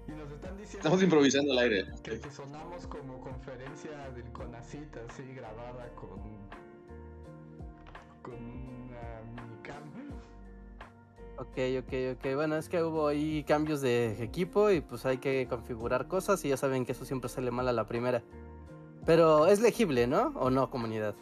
Y 0.09 0.11
nos 0.13 0.31
están 0.33 0.57
diciendo 0.57 0.79
Estamos 0.79 1.03
improvisando 1.03 1.53
al 1.53 1.59
aire. 1.61 1.87
que, 2.03 2.21
que 2.21 2.31
sonamos 2.31 2.87
como 2.89 3.21
conferencia 3.21 3.91
del 4.15 4.31
CONACIT, 4.33 4.97
así 5.09 5.23
grabada 5.35 5.89
con, 5.95 6.19
con 8.23 8.35
una 8.35 9.23
minicam. 9.43 9.83
Ok, 11.39 11.57
ok, 11.81 12.19
ok. 12.19 12.35
Bueno, 12.35 12.57
es 12.57 12.69
que 12.69 12.83
hubo 12.83 13.07
ahí 13.09 13.43
cambios 13.45 13.81
de 13.81 14.23
equipo 14.23 14.71
y 14.71 14.81
pues 14.81 15.07
hay 15.07 15.19
que 15.19 15.47
configurar 15.49 16.09
cosas 16.09 16.45
y 16.45 16.51
ya 16.51 16.57
saben 16.57 16.85
que 16.85 16.93
eso 16.93 17.05
siempre 17.07 17.29
sale 17.31 17.51
mal 17.51 17.69
a 17.69 17.73
la 17.73 17.87
primera. 17.87 18.23
Pero 19.07 19.47
es 19.47 19.61
legible, 19.61 20.07
¿no? 20.07 20.33
¿O 20.37 20.51
no, 20.51 20.69
comunidad? 20.71 21.15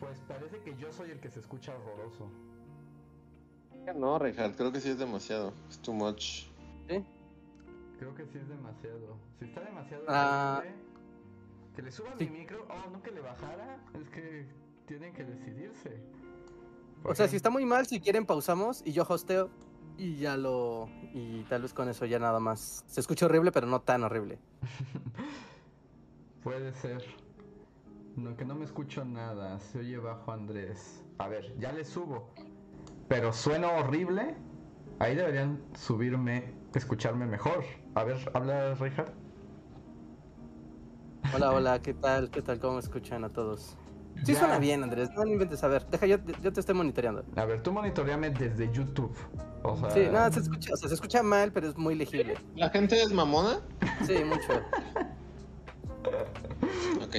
Pues 0.00 0.18
parece 0.28 0.58
que 0.60 0.76
yo 0.76 0.92
soy 0.92 1.10
el 1.10 1.20
que 1.20 1.28
se 1.30 1.40
escucha 1.40 1.74
horroroso. 1.76 2.30
No, 3.96 4.18
Reinhardt, 4.18 4.56
creo 4.56 4.70
que 4.70 4.80
sí 4.80 4.90
es 4.90 4.98
demasiado. 4.98 5.52
Es 5.68 5.78
too 5.80 5.92
much. 5.92 6.44
¿Sí? 6.88 7.04
Creo 7.98 8.14
que 8.14 8.26
sí 8.26 8.38
es 8.38 8.48
demasiado. 8.48 9.16
Si 9.38 9.46
está 9.46 9.60
demasiado 9.62 10.04
Ah. 10.08 10.60
grande, 10.62 10.78
que 11.74 11.82
le 11.82 11.90
suba 11.90 12.10
Sí. 12.18 12.24
mi 12.28 12.38
micro. 12.40 12.66
Oh, 12.68 12.90
no 12.90 13.02
que 13.02 13.10
le 13.10 13.20
bajara. 13.20 13.78
Es 14.00 14.08
que 14.10 14.46
tienen 14.86 15.12
que 15.14 15.24
decidirse. 15.24 16.00
O 17.04 17.14
sea, 17.14 17.28
si 17.28 17.36
está 17.36 17.50
muy 17.50 17.64
mal, 17.64 17.86
si 17.86 18.00
quieren 18.00 18.26
pausamos 18.26 18.82
y 18.84 18.92
yo 18.92 19.04
hosteo 19.08 19.48
y 19.96 20.16
ya 20.16 20.36
lo... 20.36 20.88
Y 21.14 21.42
tal 21.44 21.62
vez 21.62 21.72
con 21.72 21.88
eso 21.88 22.04
ya 22.06 22.18
nada 22.18 22.40
más. 22.40 22.84
Se 22.88 23.00
escucha 23.00 23.26
horrible, 23.26 23.52
pero 23.52 23.66
no 23.66 23.80
tan 23.80 24.02
horrible. 24.04 24.38
Puede 26.42 26.72
ser. 26.74 27.02
No, 28.18 28.36
que 28.36 28.44
no 28.44 28.56
me 28.56 28.64
escucho 28.64 29.04
nada. 29.04 29.60
Se 29.60 29.78
oye 29.78 29.96
bajo 29.98 30.32
Andrés. 30.32 31.04
A 31.18 31.28
ver, 31.28 31.54
ya 31.58 31.72
le 31.72 31.84
subo. 31.84 32.34
Pero 33.06 33.32
suena 33.32 33.68
horrible. 33.70 34.34
Ahí 34.98 35.14
deberían 35.14 35.62
subirme, 35.74 36.52
escucharme 36.74 37.26
mejor. 37.26 37.62
A 37.94 38.02
ver, 38.02 38.16
habla 38.34 38.74
Richard. 38.74 39.12
Hola, 41.32 41.52
hola, 41.52 41.80
¿qué 41.80 41.94
tal? 41.94 42.28
¿Qué 42.30 42.42
tal? 42.42 42.58
¿Cómo 42.58 42.80
escuchan 42.80 43.22
a 43.22 43.28
todos? 43.28 43.76
Sí 44.24 44.32
Ya. 44.32 44.40
suena 44.40 44.58
bien, 44.58 44.82
Andrés. 44.82 45.10
No, 45.14 45.24
no 45.24 45.30
inventes. 45.30 45.62
A 45.62 45.68
ver, 45.68 45.86
deja, 45.86 46.06
yo, 46.06 46.16
yo 46.42 46.52
te 46.52 46.58
estoy 46.58 46.74
monitoreando. 46.74 47.24
A 47.36 47.44
ver, 47.44 47.62
tú 47.62 47.70
monitoreame 47.72 48.30
desde 48.30 48.72
YouTube. 48.72 49.16
O 49.62 49.76
sea, 49.76 49.90
Sí, 49.90 50.08
no, 50.10 50.32
se 50.32 50.40
escucha, 50.40 50.74
o 50.74 50.76
sea, 50.76 50.88
se 50.88 50.94
escucha 50.96 51.22
mal, 51.22 51.52
pero 51.52 51.68
es 51.68 51.76
muy 51.78 51.94
legible. 51.94 52.34
¿La 52.56 52.68
gente 52.70 53.00
es 53.00 53.12
mamona? 53.12 53.60
Sí, 54.04 54.16
mucho. 54.24 54.60
Ok. 57.02 57.14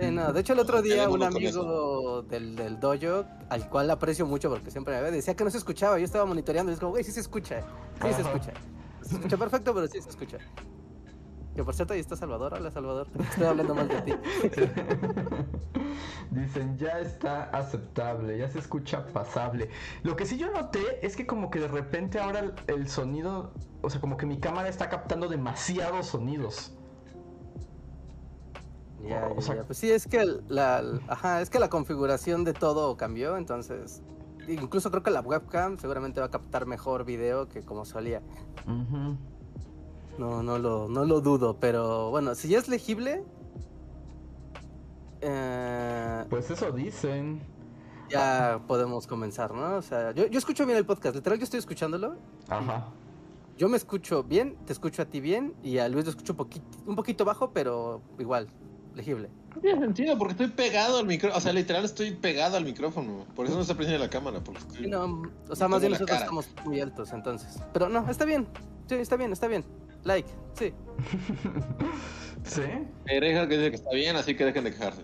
Sí, 0.00 0.10
no, 0.10 0.32
de 0.32 0.40
hecho, 0.40 0.52
el 0.52 0.58
otro 0.58 0.82
día 0.82 1.08
un 1.08 1.22
amigo 1.22 2.22
del, 2.22 2.56
del 2.56 2.80
dojo, 2.80 3.24
al 3.48 3.68
cual 3.68 3.90
aprecio 3.90 4.26
mucho 4.26 4.50
porque 4.50 4.70
siempre 4.70 4.94
me 4.96 5.02
ve, 5.02 5.10
decía 5.10 5.34
que 5.34 5.44
no 5.44 5.50
se 5.50 5.58
escuchaba. 5.58 5.98
Yo 5.98 6.04
estaba 6.04 6.24
monitoreando 6.24 6.72
y 6.72 6.74
es 6.74 6.80
como, 6.80 6.92
güey, 6.92 7.04
sí 7.04 7.12
se 7.12 7.20
escucha. 7.20 7.62
Sí 8.02 8.12
se 8.12 8.22
escucha. 8.22 8.52
Se 9.02 9.14
escucha 9.14 9.36
perfecto, 9.36 9.74
pero 9.74 9.86
sí 9.86 10.00
se 10.00 10.10
escucha. 10.10 10.38
Que 11.54 11.64
por 11.64 11.74
cierto, 11.74 11.94
ahí 11.94 12.00
está 12.00 12.16
Salvador. 12.16 12.54
Hola, 12.54 12.70
Salvador. 12.70 13.08
Estoy 13.18 13.44
hablando 13.46 13.74
mal 13.74 13.88
de 13.88 14.02
ti. 14.02 14.14
Dicen, 16.30 16.78
ya 16.78 17.00
está 17.00 17.44
aceptable, 17.50 18.38
ya 18.38 18.48
se 18.48 18.60
escucha 18.60 19.04
pasable. 19.08 19.68
Lo 20.04 20.14
que 20.14 20.26
sí 20.26 20.38
yo 20.38 20.50
noté 20.52 21.04
es 21.04 21.16
que 21.16 21.26
como 21.26 21.50
que 21.50 21.58
de 21.58 21.68
repente 21.68 22.20
ahora 22.20 22.38
el, 22.40 22.54
el 22.68 22.88
sonido, 22.88 23.52
o 23.82 23.90
sea, 23.90 24.00
como 24.00 24.16
que 24.16 24.26
mi 24.26 24.38
cámara 24.38 24.68
está 24.68 24.88
captando 24.88 25.28
demasiados 25.28 26.06
sonidos. 26.06 26.72
Ya, 29.08 29.26
O 29.28 29.36
ya, 29.36 29.40
sea- 29.42 29.54
ya. 29.56 29.64
Pues 29.64 29.78
sí, 29.78 29.90
es 29.90 30.06
que 30.06 30.24
la, 30.48 30.82
ajá, 31.08 31.40
es 31.40 31.50
que 31.50 31.58
la 31.58 31.68
configuración 31.70 32.44
de 32.44 32.52
todo 32.52 32.96
cambió, 32.96 33.36
entonces. 33.36 34.02
Incluso 34.48 34.90
creo 34.90 35.02
que 35.02 35.10
la 35.10 35.20
webcam 35.20 35.78
seguramente 35.78 36.20
va 36.20 36.26
a 36.26 36.30
captar 36.30 36.66
mejor 36.66 37.04
video 37.04 37.48
que 37.48 37.62
como 37.62 37.84
solía. 37.84 38.20
No, 40.18 40.42
no 40.42 40.58
lo, 40.58 40.88
no 40.88 41.04
lo 41.04 41.20
dudo, 41.20 41.56
pero 41.60 42.10
bueno, 42.10 42.34
si 42.34 42.48
ya 42.48 42.58
es 42.58 42.68
legible, 42.68 43.24
eh, 45.20 46.24
Pues 46.28 46.50
eso 46.50 46.72
dicen. 46.72 47.40
ya 48.08 48.60
podemos 48.66 49.06
comenzar, 49.06 49.54
¿no? 49.54 49.76
O 49.76 49.82
sea, 49.82 50.12
yo, 50.12 50.26
yo 50.26 50.38
escucho 50.38 50.66
bien 50.66 50.78
el 50.78 50.86
podcast, 50.86 51.14
literal, 51.14 51.38
yo 51.38 51.44
estoy 51.44 51.58
escuchándolo. 51.58 52.16
Ajá. 52.48 52.88
Yo 53.56 53.68
me 53.68 53.76
escucho 53.76 54.24
bien, 54.24 54.56
te 54.64 54.72
escucho 54.72 55.02
a 55.02 55.04
ti 55.04 55.20
bien, 55.20 55.54
y 55.62 55.78
a 55.78 55.88
Luis 55.88 56.04
lo 56.06 56.10
escucho 56.10 56.32
un 56.32 56.38
poquito, 56.38 56.66
un 56.86 56.96
poquito 56.96 57.24
bajo, 57.24 57.50
pero 57.52 58.00
igual, 58.18 58.48
legible. 58.94 59.28
No 59.54 59.60
tiene 59.60 59.80
sentido 59.80 60.16
porque 60.16 60.32
estoy 60.32 60.48
pegado 60.48 60.98
al 60.98 61.06
micrófono. 61.06 61.38
O 61.38 61.40
sea, 61.40 61.52
literal 61.52 61.84
estoy 61.84 62.12
pegado 62.12 62.56
al 62.56 62.64
micrófono. 62.64 63.26
Por 63.34 63.46
eso 63.46 63.56
no 63.56 63.62
está 63.62 63.74
prendida 63.74 63.98
la 63.98 64.10
cámara. 64.10 64.40
Porque 64.40 64.60
estoy... 64.60 64.84
Sí, 64.84 64.90
no, 64.90 65.22
o 65.48 65.56
sea, 65.56 65.68
más 65.68 65.80
bien 65.80 65.92
nosotros 65.92 66.10
cara. 66.10 66.20
estamos 66.20 66.48
muy 66.64 66.80
altos, 66.80 67.12
entonces. 67.12 67.58
Pero 67.72 67.88
no, 67.88 68.08
está 68.10 68.24
bien. 68.24 68.46
Sí, 68.86 68.94
está 68.94 69.16
bien, 69.16 69.32
está 69.32 69.48
bien. 69.48 69.64
Like, 70.04 70.28
sí. 70.54 70.72
¿Sí? 72.44 72.62
Eh, 73.06 73.20
Reinhardt 73.20 73.48
que 73.48 73.58
dice 73.58 73.70
que 73.70 73.76
está 73.76 73.90
bien, 73.92 74.16
así 74.16 74.34
que 74.34 74.44
dejen 74.44 74.64
de 74.64 74.70
quejarse. 74.72 75.02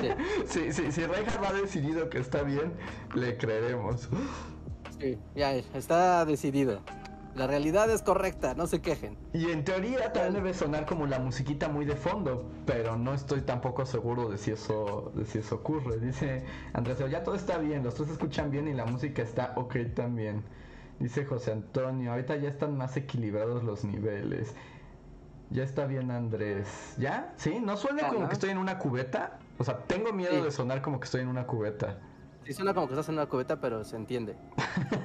sí. 0.00 0.08
Sí, 0.46 0.72
sí, 0.72 0.92
si 0.92 1.06
Reinhardt 1.06 1.44
ha 1.44 1.52
decidido 1.52 2.08
que 2.10 2.18
está 2.18 2.42
bien, 2.42 2.72
le 3.14 3.36
creeremos. 3.36 4.08
Sí, 5.00 5.18
ya 5.34 5.52
está 5.54 6.24
decidido. 6.24 6.80
La 7.34 7.46
realidad 7.46 7.88
es 7.90 8.02
correcta, 8.02 8.54
no 8.54 8.66
se 8.66 8.80
quejen. 8.82 9.16
Y 9.32 9.50
en 9.50 9.64
teoría 9.64 10.12
también 10.12 10.34
debe 10.34 10.52
sonar 10.52 10.84
como 10.84 11.06
la 11.06 11.18
musiquita 11.20 11.68
muy 11.68 11.84
de 11.84 11.94
fondo, 11.94 12.44
pero 12.66 12.96
no 12.96 13.14
estoy 13.14 13.42
tampoco 13.42 13.86
seguro 13.86 14.28
de 14.28 14.36
si 14.36 14.50
eso, 14.50 15.12
de 15.14 15.24
si 15.24 15.38
eso 15.38 15.54
ocurre. 15.56 15.98
Dice 16.00 16.44
Andrés, 16.72 16.98
ya 17.10 17.22
todo 17.22 17.36
está 17.36 17.58
bien, 17.58 17.84
los 17.84 17.94
tres 17.94 18.08
escuchan 18.10 18.50
bien 18.50 18.66
y 18.68 18.74
la 18.74 18.84
música 18.84 19.22
está 19.22 19.52
ok 19.56 19.76
también. 19.94 20.42
Dice 20.98 21.24
José 21.24 21.52
Antonio, 21.52 22.10
ahorita 22.10 22.36
ya 22.36 22.48
están 22.48 22.76
más 22.76 22.96
equilibrados 22.96 23.62
los 23.64 23.84
niveles. 23.84 24.54
Ya 25.50 25.62
está 25.64 25.86
bien 25.86 26.10
Andrés. 26.10 26.94
¿Ya? 26.98 27.32
¿Sí? 27.36 27.58
¿No 27.60 27.76
suena 27.76 28.08
como 28.08 28.28
que 28.28 28.34
estoy 28.34 28.50
en 28.50 28.58
una 28.58 28.78
cubeta? 28.78 29.38
O 29.58 29.64
sea, 29.64 29.78
tengo 29.78 30.12
miedo 30.12 30.32
Sí. 30.34 30.40
de 30.42 30.50
sonar 30.50 30.82
como 30.82 31.00
que 31.00 31.04
estoy 31.06 31.22
en 31.22 31.28
una 31.28 31.46
cubeta. 31.46 31.98
Sí, 32.50 32.54
suena 32.56 32.74
como 32.74 32.88
que 32.88 32.94
estás 32.94 33.08
en 33.08 33.14
una 33.14 33.26
cubeta, 33.26 33.60
pero 33.60 33.84
se 33.84 33.94
entiende. 33.96 34.36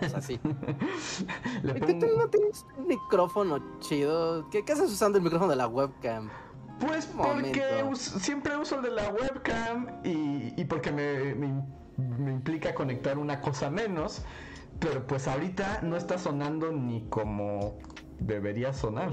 O 0.04 0.10
sea, 0.10 0.20
sí. 0.22 0.40
Le 1.64 1.74
¿Por 1.76 1.86
qué 1.88 1.94
tú 1.94 2.08
no 2.18 2.28
tienes 2.28 2.66
un 2.78 2.88
micrófono 2.88 3.80
chido? 3.80 4.50
¿Qué, 4.50 4.66
qué 4.66 4.74
haces 4.74 4.92
usando 4.92 5.18
el 5.20 5.24
micrófono 5.24 5.52
de 5.52 5.58
la 5.58 5.68
webcam? 5.68 6.30
Pues 6.80 7.06
porque 7.06 7.62
siempre 7.94 8.58
uso 8.58 8.78
el 8.78 8.82
de 8.82 8.92
la 8.92 9.10
webcam 9.10 9.88
y, 10.04 10.60
y 10.60 10.66
porque 10.66 10.92
me, 10.92 11.36
me- 11.36 11.64
me 11.98 12.32
implica 12.34 12.74
conectar 12.74 13.18
una 13.18 13.40
cosa 13.42 13.70
menos, 13.70 14.24
pero 14.80 15.06
pues 15.08 15.28
ahorita 15.28 15.82
no 15.84 15.96
está 15.96 16.18
sonando 16.18 16.72
ni 16.72 17.08
como 17.10 17.78
debería 18.20 18.74
sonar. 18.74 19.12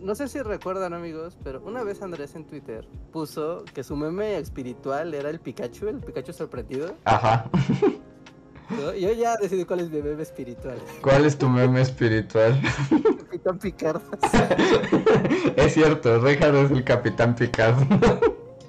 No 0.00 0.14
sé 0.14 0.28
si 0.28 0.40
recuerdan, 0.42 0.92
amigos, 0.92 1.36
pero 1.42 1.62
una 1.62 1.82
vez 1.82 2.02
Andrés 2.02 2.34
en 2.34 2.44
Twitter 2.44 2.86
puso 3.12 3.64
que 3.72 3.82
su 3.82 3.96
meme 3.96 4.38
espiritual 4.38 5.14
era 5.14 5.30
el 5.30 5.40
Pikachu, 5.40 5.88
el 5.88 6.00
Pikachu 6.00 6.32
sorprendido. 6.32 6.94
Ajá. 7.04 7.50
Yo 8.98 9.12
ya 9.12 9.36
decidí 9.36 9.64
cuál 9.64 9.80
es 9.80 9.90
mi 9.90 10.02
meme 10.02 10.22
espiritual. 10.22 10.78
¿Cuál 11.02 11.24
es 11.26 11.36
tu 11.36 11.48
meme 11.48 11.80
espiritual? 11.82 12.60
Capitán 13.18 13.58
Picard. 13.58 14.02
es 15.56 15.74
cierto, 15.74 16.18
Richard 16.20 16.54
es 16.56 16.70
el 16.70 16.84
Capitán 16.84 17.34
Picard. 17.34 17.76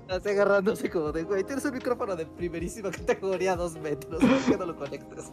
Así 0.10 0.30
agarrándose 0.30 0.90
como 0.90 1.12
de, 1.12 1.24
güey, 1.24 1.44
tienes 1.44 1.66
un 1.66 1.74
micrófono 1.74 2.16
de 2.16 2.26
primerísima 2.26 2.92
categoría, 2.92 3.56
dos 3.56 3.74
metros. 3.78 4.24
¿Por 4.24 4.40
qué 4.40 4.58
no 4.58 4.66
lo 4.66 4.76
conectas? 4.76 5.32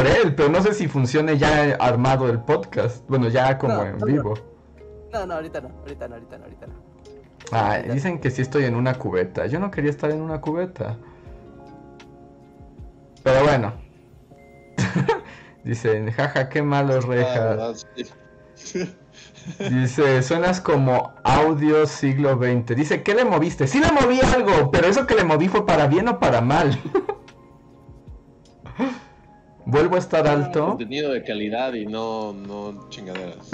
Por 0.00 0.08
él, 0.08 0.34
pero 0.34 0.48
no 0.48 0.62
sé 0.62 0.72
si 0.72 0.88
funcione 0.88 1.36
ya 1.36 1.76
armado 1.78 2.30
el 2.30 2.38
podcast. 2.40 3.04
Bueno, 3.06 3.28
ya 3.28 3.58
como 3.58 3.74
No, 3.74 3.84
en 3.84 3.98
no, 3.98 4.06
vivo. 4.06 4.34
No, 5.12 5.26
no, 5.26 5.34
ahorita 5.34 5.60
no, 5.60 5.68
ahorita 5.80 6.08
no, 6.08 6.14
ahorita 6.14 6.38
no, 6.38 6.44
ahorita 6.44 6.66
no. 6.68 6.72
Ah, 7.52 7.78
dicen 7.80 8.18
que 8.18 8.30
sí 8.30 8.40
estoy 8.40 8.64
en 8.64 8.76
una 8.76 8.94
cubeta. 8.94 9.46
Yo 9.46 9.58
no 9.58 9.70
quería 9.70 9.90
estar 9.90 10.10
en 10.10 10.22
una 10.22 10.40
cubeta. 10.40 10.96
Pero 13.22 13.42
bueno. 13.44 13.74
Dicen, 15.64 16.10
jaja, 16.12 16.48
qué 16.48 16.62
malo, 16.62 16.94
Ah, 16.94 17.00
reja. 17.06 17.40
¿verdad? 17.44 17.74
Sí. 18.54 18.96
Dice, 19.70 20.22
suenas 20.22 20.62
como 20.62 21.12
audio 21.24 21.86
siglo 21.86 22.38
XX. 22.38 22.74
Dice, 22.74 23.02
¿qué 23.02 23.14
le 23.14 23.26
moviste? 23.26 23.66
Sí 23.66 23.80
le 23.80 23.92
moví 23.92 24.18
algo, 24.20 24.70
pero 24.70 24.86
eso 24.86 25.06
que 25.06 25.14
le 25.14 25.24
moví 25.24 25.48
fue 25.48 25.66
para 25.66 25.86
bien 25.88 26.08
o 26.08 26.18
para 26.18 26.40
mal. 26.40 26.80
vuelvo 29.70 29.96
a 29.96 29.98
estar 29.98 30.26
alto. 30.26 30.66
Contenido 30.68 31.12
de 31.12 31.22
calidad 31.22 31.72
y 31.74 31.86
no, 31.86 32.32
no 32.32 32.88
chingaderas. 32.88 33.50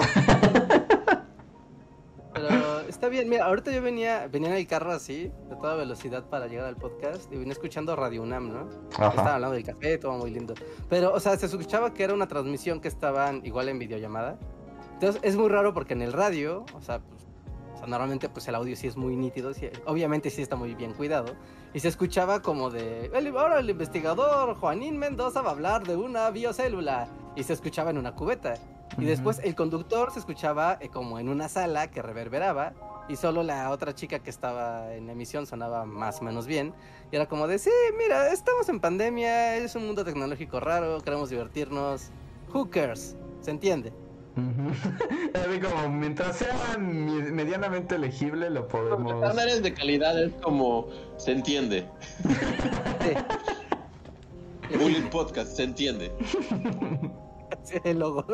Pero 2.33 2.81
está 2.87 3.09
bien, 3.09 3.29
mira, 3.29 3.45
ahorita 3.45 3.71
yo 3.71 3.81
venía, 3.81 4.27
venía 4.31 4.49
en 4.49 4.55
el 4.57 4.67
carro 4.67 4.91
así, 4.91 5.31
de 5.49 5.55
toda 5.59 5.75
velocidad 5.75 6.23
para 6.25 6.45
llegar 6.47 6.67
al 6.67 6.75
podcast, 6.75 7.31
y 7.33 7.37
venía 7.37 7.53
escuchando 7.53 7.95
Radio 7.95 8.21
UNAM, 8.21 8.51
¿no? 8.53 8.69
Ajá. 8.95 9.09
Estaban 9.09 9.33
hablando 9.33 9.55
del 9.55 9.63
café, 9.63 9.97
todo 9.97 10.13
muy 10.13 10.29
lindo. 10.29 10.53
Pero, 10.89 11.13
o 11.13 11.19
sea, 11.19 11.35
se 11.37 11.47
escuchaba 11.47 11.93
que 11.93 12.03
era 12.03 12.13
una 12.13 12.27
transmisión 12.27 12.79
que 12.79 12.87
estaban 12.89 13.43
igual 13.45 13.69
en 13.69 13.79
videollamada. 13.79 14.37
Entonces, 14.93 15.19
es 15.23 15.35
muy 15.35 15.49
raro 15.49 15.73
porque 15.73 15.93
en 15.93 16.01
el 16.03 16.13
radio, 16.13 16.63
o 16.75 16.81
sea, 16.81 16.99
pues, 16.99 17.21
o 17.73 17.77
sea, 17.79 17.87
normalmente 17.87 18.29
pues 18.29 18.47
el 18.47 18.55
audio 18.55 18.75
sí 18.75 18.87
es 18.87 18.97
muy 18.97 19.15
nítido, 19.15 19.53
sí- 19.53 19.69
obviamente 19.85 20.29
sí 20.31 20.41
está 20.41 20.55
muy 20.55 20.73
bien 20.75 20.93
cuidado. 20.93 21.33
Y 21.77 21.79
se 21.79 21.89
escuchaba 21.89 22.41
como 22.41 22.71
de, 22.71 23.11
"El- 23.13 23.37
ahora 23.37 23.59
el 23.59 23.69
investigador 23.69 24.55
Juanín 24.55 24.97
Mendoza 24.97 25.43
va 25.43 25.49
a 25.49 25.51
hablar 25.51 25.85
de 25.85 25.95
una 25.95 26.27
biocélula. 26.31 27.07
Y 27.35 27.43
se 27.43 27.53
escuchaba 27.53 27.91
en 27.91 27.99
una 27.99 28.15
cubeta. 28.15 28.55
Y 28.93 29.01
Ujú. 29.01 29.05
después 29.05 29.39
el 29.43 29.53
conductor 29.53 30.09
se 30.11 30.17
escuchaba 30.17 30.79
eh, 30.81 30.89
como 30.89 31.19
en 31.19 31.29
una 31.29 31.47
sala 31.49 31.91
que 31.91 32.01
reverberaba 32.01 32.73
y 33.07 33.15
solo 33.15 33.43
la 33.43 33.69
otra 33.69 33.93
chica 33.93 34.17
que 34.17 34.31
estaba 34.31 34.91
en 34.95 35.05
la 35.05 35.11
emisión 35.11 35.45
sonaba 35.45 35.85
más 35.85 36.19
o 36.19 36.23
menos 36.23 36.47
bien. 36.47 36.73
Y 37.11 37.15
era 37.15 37.27
como 37.27 37.45
de, 37.45 37.59
sí, 37.59 37.69
mira, 37.95 38.33
estamos 38.33 38.67
en 38.69 38.79
pandemia, 38.79 39.57
es 39.57 39.75
un 39.75 39.85
mundo 39.85 40.03
tecnológico 40.03 40.59
raro, 40.59 40.99
queremos 41.01 41.29
divertirnos. 41.29 42.09
Who 42.51 42.71
cares? 42.71 43.15
¿Se 43.41 43.51
entiende? 43.51 43.93
Así 45.33 45.59
como, 45.59 45.89
mientras 45.89 46.37
sea 46.37 46.77
medianamente 46.77 47.97
legible, 47.97 48.49
lo 48.49 48.67
podemos. 48.67 49.13
Estándares 49.13 49.63
de 49.63 49.73
calidad 49.73 50.21
es 50.21 50.33
como 50.41 50.87
se 51.17 51.31
entiende. 51.31 51.85
Sí, 54.69 54.75
Bullet 54.77 55.09
Podcast, 55.09 55.55
se 55.55 55.63
entiende. 55.63 56.11
el 57.85 57.99
logo. 57.99 58.25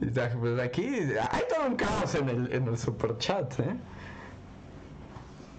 El 0.00 0.12
ya, 0.12 0.30
pues 0.40 0.60
aquí 0.60 0.86
hay 0.86 1.42
todo 1.50 1.66
un 1.66 1.76
caos 1.76 2.14
en 2.14 2.28
el, 2.28 2.52
en 2.52 2.68
el 2.68 2.78
super 2.78 3.18
chat, 3.18 3.58
¿eh? 3.60 3.76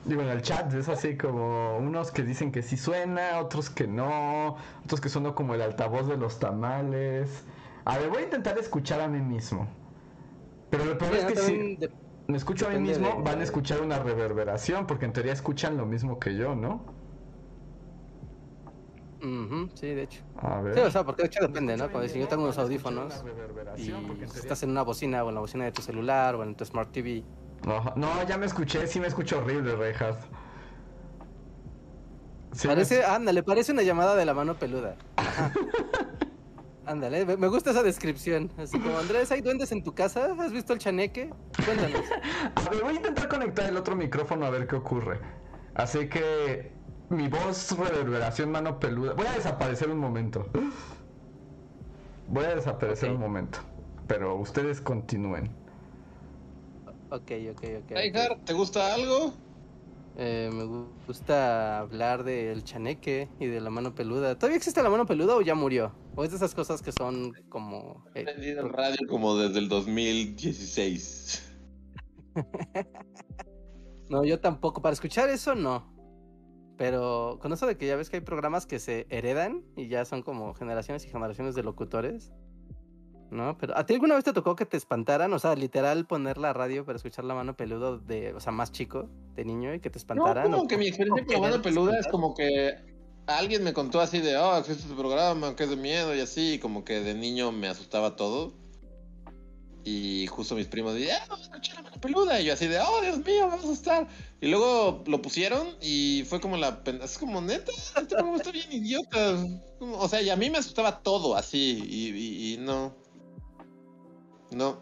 Digo, 0.06 0.22
en 0.22 0.30
el 0.30 0.42
chat 0.42 0.74
es 0.74 0.88
así 0.90 1.18
como 1.18 1.78
unos 1.78 2.12
que 2.12 2.24
dicen 2.24 2.52
que 2.52 2.62
sí 2.64 2.78
suena, 2.78 3.40
otros 3.40 3.70
que 3.70 3.88
no, 3.88 4.56
otros 4.84 5.02
que 5.02 5.10
suenan 5.10 5.34
como 5.34 5.54
el 5.56 5.62
altavoz 5.62 6.08
de 6.08 6.18
los 6.18 6.40
tamales. 6.40 7.46
A 7.86 7.98
ver, 7.98 8.10
voy 8.10 8.20
a 8.20 8.26
intentar 8.26 8.58
escuchar 8.58 9.02
a 9.02 9.08
mí 9.08 9.20
mismo. 9.22 9.68
Pero 10.70 10.86
lo 10.86 10.98
peor 10.98 11.16
es 11.16 11.26
que 11.26 11.36
si 11.36 11.76
de- 11.78 11.92
me 12.28 12.38
escucho 12.38 12.68
a 12.68 12.72
mí 12.72 12.80
mismo, 12.80 13.08
de- 13.18 13.24
van 13.24 13.40
a 13.42 13.44
escuchar 13.44 13.82
una 13.82 14.00
reverberación, 14.00 14.88
porque 14.88 15.06
en 15.06 15.14
teoría 15.14 15.34
escuchan 15.34 15.78
lo 15.78 15.86
mismo 15.86 16.20
que 16.20 16.36
yo, 16.36 16.56
¿no? 16.56 16.86
Ujú, 19.22 19.70
sí, 19.76 19.88
de 19.88 20.04
hecho. 20.04 20.22
A 20.36 20.62
ver. 20.62 20.76
Sí, 20.76 20.80
o 20.82 20.92
sea, 20.92 21.04
porque 21.04 21.24
de 21.24 21.28
hecho 21.28 21.46
depende, 21.46 21.76
¿no? 21.76 21.90
Mí 21.90 22.10
si 22.10 22.20
yo 22.20 22.28
tengo 22.28 22.44
unos 22.44 22.58
audífonos 22.58 23.14
y 23.76 23.92
estás 24.24 24.64
en 24.64 24.70
una 24.72 24.84
bocina 24.84 25.24
o 25.24 25.30
en 25.30 25.36
la 25.36 25.42
bocina 25.42 25.66
de 25.66 25.72
tu 25.72 25.82
celular 25.82 26.36
o 26.36 26.44
en 26.44 26.56
tu 26.56 26.64
Smart 26.66 26.92
TV. 26.92 27.26
No, 27.64 28.24
ya 28.28 28.38
me 28.38 28.46
escuché, 28.46 28.88
sí 28.88 29.00
me 29.00 29.08
escucho 29.08 29.40
horrible, 29.40 29.76
Reinhardt. 29.76 30.22
Sí, 32.54 32.68
me- 32.68 32.74
Parece, 32.74 33.06
ándale, 33.06 33.44
parece 33.44 33.72
una 33.72 33.84
llamada 33.84 34.16
de 34.16 34.26
la 34.26 34.34
mano 34.34 34.56
peluda. 34.56 34.96
Ajá. 35.18 35.52
Ándale, 36.86 37.24
me- 37.38 37.48
gusta 37.50 37.70
esa 37.70 37.84
descripción. 37.84 38.52
Así 38.58 38.80
como, 38.80 38.98
Andrés, 38.98 39.32
¿hay 39.32 39.42
duendes 39.42 39.72
en 39.72 39.84
tu 39.84 39.94
casa? 39.94 40.34
¿Has 40.40 40.52
visto 40.52 40.74
el 40.74 40.80
chaneque? 40.80 41.30
Cuéntanos. 41.64 42.02
A 42.56 42.70
ver, 42.72 42.82
voy 42.82 42.94
a 42.94 42.96
intentar 42.96 43.28
conectar 43.30 43.70
el 43.70 43.78
otro 43.78 43.96
micrófono 43.96 44.48
a 44.48 44.50
ver 44.50 44.66
qué 44.66 44.76
ocurre. 44.78 45.20
Así 45.76 46.10
que 46.10 46.72
mi 47.10 47.28
voz, 47.28 47.78
reverberación, 47.78 48.50
mano 48.50 48.80
peluda. 48.80 49.14
Voy 49.14 49.28
a 49.28 49.34
desaparecer 49.34 49.92
un 49.92 50.00
momento. 50.00 50.48
Voy 52.28 52.46
a 52.46 52.56
desaparecer 52.56 53.12
un 53.12 53.20
momento. 53.20 53.60
Pero 54.08 54.36
ustedes 54.38 54.82
continúen. 54.82 55.52
Ok, 57.12 57.32
ok, 57.52 57.64
ok. 57.84 57.92
¿te 58.46 58.54
gusta 58.54 58.94
algo? 58.94 59.34
Eh, 60.18 60.50
me 60.54 60.64
gu- 60.66 60.90
gusta 61.08 61.80
hablar 61.80 62.24
del 62.24 62.64
chaneque 62.64 63.30
y 63.40 63.48
de 63.48 63.62
la 63.62 63.70
mano 63.70 63.96
peluda. 63.96 64.36
¿Todavía 64.36 64.58
existe 64.58 64.84
la 64.84 64.90
mano 64.90 65.06
peluda 65.06 65.36
o 65.36 65.42
ya 65.42 65.56
murió? 65.56 65.94
¿O 66.16 66.24
es 66.24 66.32
de 66.32 66.38
esas 66.38 66.54
cosas 66.54 66.82
que 66.82 66.92
son 66.92 67.34
como... 67.50 68.04
He 68.14 68.20
eh, 68.20 68.24
aprendido 68.24 68.62
el 68.66 68.74
radio 68.74 69.08
como 69.08 69.36
desde 69.38 69.60
el 69.60 69.70
2016. 69.70 71.46
No, 74.10 74.26
yo 74.26 74.40
tampoco. 74.40 74.82
Para 74.82 74.94
escuchar 74.94 75.30
eso, 75.30 75.54
no. 75.54 75.94
Pero 76.78 77.38
con 77.42 77.54
eso 77.54 77.68
de 77.68 77.78
que 77.78 77.86
ya 77.86 77.96
ves 77.96 78.10
que 78.10 78.18
hay 78.18 78.22
programas 78.22 78.66
que 78.66 78.80
se 78.80 79.06
heredan 79.10 79.64
y 79.76 79.88
ya 79.88 80.04
son 80.04 80.24
como 80.24 80.54
generaciones 80.56 81.06
y 81.06 81.10
generaciones 81.10 81.54
de 81.54 81.62
locutores. 81.62 82.32
¿No? 83.32 83.58
Pero 83.60 83.78
¿a 83.78 83.86
ti 83.86 83.94
alguna 83.94 84.16
vez 84.16 84.24
te 84.24 84.34
tocó 84.34 84.56
que 84.56 84.66
te 84.66 84.76
espantaran? 84.78 85.32
O 85.34 85.40
sea, 85.40 85.54
literal 85.56 86.06
poner 86.08 86.38
la 86.40 86.52
radio 86.52 86.84
para 86.84 86.96
escuchar 86.96 87.26
la 87.26 87.36
mano 87.36 87.56
peluda 87.56 87.98
de, 87.98 88.34
o 88.34 88.40
sea, 88.40 88.52
más 88.52 88.72
chico, 88.72 89.08
de 89.36 89.46
niño, 89.46 89.74
y 89.76 89.80
que 89.80 89.90
te 89.92 89.98
No, 89.98 90.02
espantaran. 90.02 90.44
como 90.52 90.64
o- 90.64 90.68
que 90.68 90.78
mi 90.78 90.88
experiencia 90.88 91.26
con 91.26 91.36
la 91.36 91.50
mano 91.50 91.62
peluda 91.62 92.00
es 92.00 92.08
como 92.08 92.34
que 92.34 92.74
alguien 93.28 93.64
me 93.64 93.74
contó 93.74 94.02
así 94.02 94.20
de, 94.20 94.36
oh, 94.38 94.58
existe 94.58 94.82
este 94.84 94.96
programa 94.96 95.56
que 95.56 95.66
es 95.66 95.70
de 95.70 95.76
miedo 95.76 96.16
y 96.16 96.22
así, 96.22 96.54
y 96.54 96.60
como 96.60 96.84
que 96.84 97.02
de 97.02 97.14
niño 97.14 97.52
me 97.52 97.68
asustaba 97.68 98.16
todo. 98.16 98.54
Y 99.86 100.28
justo 100.28 100.56
mis 100.56 100.68
primos 100.68 100.94
decían, 100.94 101.20
ah, 101.22 101.26
vamos 101.30 101.42
a 101.48 101.50
escuchar 101.52 101.76
la 101.78 101.82
mano 101.84 102.02
peluda. 102.02 102.42
Y 102.42 102.46
yo 102.46 102.54
así 102.54 102.68
de, 102.68 102.80
oh, 102.80 103.02
Dios 103.02 103.18
mío, 103.20 103.44
me 103.44 103.48
va 103.48 103.54
a 103.54 103.58
asustar. 103.58 104.08
Y 104.42 104.48
luego 104.48 105.04
lo 105.08 105.22
pusieron 105.22 105.68
y 105.82 106.24
fue 106.28 106.42
como 106.42 106.58
la... 106.58 106.82
Es 107.02 107.18
como, 107.18 107.42
neta, 107.42 107.72
este 107.72 108.06
programa 108.08 108.36
está 108.38 108.52
bien 108.52 108.72
idiota. 108.72 109.38
Como- 109.80 109.98
O 109.98 110.08
sea, 110.10 110.22
y 110.22 110.30
a 110.30 110.36
mí 110.36 110.50
me 110.50 110.58
asustaba 110.58 111.00
todo 111.02 111.36
así, 111.36 111.82
y, 111.88 112.10
y- 112.10 112.54
y 112.54 112.58
no. 112.58 112.94
No, 114.52 114.82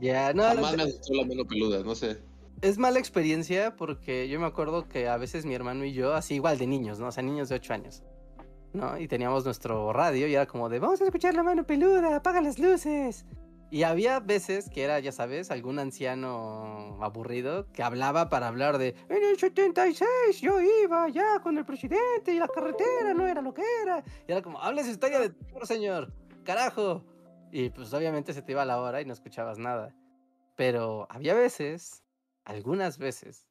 Ya, 0.00 0.32
no, 0.32 0.42
jamás 0.42 0.76
no, 0.76 0.84
me 0.84 1.16
la 1.16 1.24
mano 1.26 1.44
peluda, 1.46 1.82
no 1.82 1.94
sé. 1.94 2.18
es 2.62 2.78
mala 2.78 2.98
experiencia 2.98 3.76
porque 3.76 4.28
yo 4.28 4.40
me 4.40 4.46
acuerdo 4.46 4.88
que 4.88 5.08
a 5.08 5.16
veces 5.16 5.44
mi 5.44 5.54
hermano 5.54 5.84
y 5.84 5.92
yo, 5.92 6.14
así 6.14 6.34
igual 6.34 6.58
de 6.58 6.66
niños, 6.66 6.98
¿no? 6.98 7.08
O 7.08 7.12
sea, 7.12 7.22
niños 7.22 7.48
de 7.48 7.56
8 7.56 7.74
años, 7.74 8.02
¿no? 8.72 8.98
Y 8.98 9.08
teníamos 9.08 9.44
nuestro 9.44 9.92
radio 9.92 10.26
y 10.26 10.34
era 10.34 10.46
como 10.46 10.68
de, 10.68 10.78
vamos 10.78 11.00
a 11.00 11.04
escuchar 11.04 11.34
la 11.34 11.42
mano 11.42 11.66
peluda, 11.66 12.16
apaga 12.16 12.40
las 12.40 12.58
luces. 12.58 13.24
Y 13.70 13.82
había 13.82 14.20
veces 14.20 14.70
que 14.70 14.82
era, 14.84 15.00
ya 15.00 15.10
sabes, 15.10 15.50
algún 15.50 15.80
anciano 15.80 16.96
aburrido 17.02 17.66
que 17.72 17.82
hablaba 17.82 18.28
para 18.28 18.46
hablar 18.46 18.78
de, 18.78 18.94
en 19.08 19.24
el 19.24 19.36
76 19.36 20.40
yo 20.40 20.60
iba 20.60 21.08
ya 21.08 21.40
con 21.42 21.58
el 21.58 21.64
presidente 21.64 22.32
y 22.32 22.38
la 22.38 22.46
carretera 22.46 23.14
no 23.14 23.26
era 23.26 23.42
lo 23.42 23.52
que 23.52 23.62
era. 23.82 24.04
Y 24.28 24.32
era 24.32 24.42
como, 24.42 24.60
hable 24.60 24.84
su 24.84 24.90
historia 24.90 25.18
de 25.18 25.30
terror, 25.30 25.66
señor, 25.66 26.12
carajo. 26.44 27.04
Y 27.54 27.70
pues 27.70 27.94
obviamente 27.94 28.32
se 28.32 28.42
te 28.42 28.50
iba 28.50 28.64
la 28.64 28.80
hora 28.80 29.00
y 29.00 29.04
no 29.04 29.12
escuchabas 29.12 29.58
nada. 29.58 29.94
Pero 30.56 31.06
había 31.08 31.34
veces, 31.34 32.02
algunas 32.44 32.98
veces, 32.98 33.46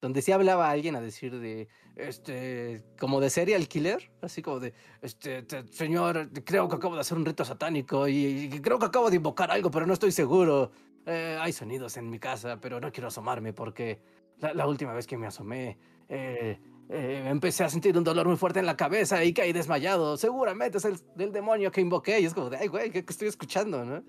donde 0.00 0.22
sí 0.22 0.30
hablaba 0.30 0.70
alguien 0.70 0.94
a 0.94 1.00
decir 1.00 1.36
de, 1.40 1.66
este, 1.96 2.84
como 3.00 3.20
de 3.20 3.28
serial 3.28 3.66
killer, 3.66 4.12
así 4.22 4.40
como 4.40 4.60
de, 4.60 4.72
este, 5.02 5.42
te- 5.42 5.66
señor, 5.66 6.30
creo 6.44 6.68
que 6.68 6.76
acabo 6.76 6.94
de 6.94 7.00
hacer 7.00 7.18
un 7.18 7.26
rito 7.26 7.44
satánico 7.44 8.06
y, 8.06 8.60
creo 8.62 8.78
que 8.78 8.86
acabo 8.86 9.10
de 9.10 9.16
invocar 9.16 9.50
algo, 9.50 9.68
pero 9.68 9.84
no 9.84 9.94
estoy 9.94 10.12
seguro. 10.12 10.70
Eh, 11.04 11.36
hay 11.40 11.52
sonidos 11.52 11.96
en 11.96 12.08
mi 12.08 12.20
casa, 12.20 12.60
pero 12.60 12.78
no 12.78 12.92
quiero 12.92 13.08
asomarme 13.08 13.52
porque 13.52 14.00
la, 14.38 14.54
la 14.54 14.68
última 14.68 14.92
vez 14.92 15.08
que 15.08 15.18
me 15.18 15.26
asomé, 15.26 15.76
eh, 16.08 16.60
eh, 16.92 17.24
empecé 17.28 17.62
a 17.62 17.70
sentir 17.70 17.96
un 17.96 18.02
dolor 18.02 18.26
muy 18.26 18.36
fuerte 18.36 18.58
en 18.58 18.66
la 18.66 18.76
cabeza 18.76 19.22
y 19.22 19.32
caí 19.32 19.52
desmayado. 19.52 20.16
Seguramente 20.16 20.78
es 20.78 20.84
el, 20.84 21.32
demonio 21.32 21.70
que 21.70 21.80
invoqué. 21.80 22.20
Y 22.20 22.24
es 22.24 22.34
como 22.34 22.50
de, 22.50 22.56
ay, 22.56 22.66
güey, 22.66 22.90
¿qué, 22.90 23.04
qué 23.04 23.12
estoy 23.12 23.28
escuchando, 23.28 23.84
no? 23.84 24.02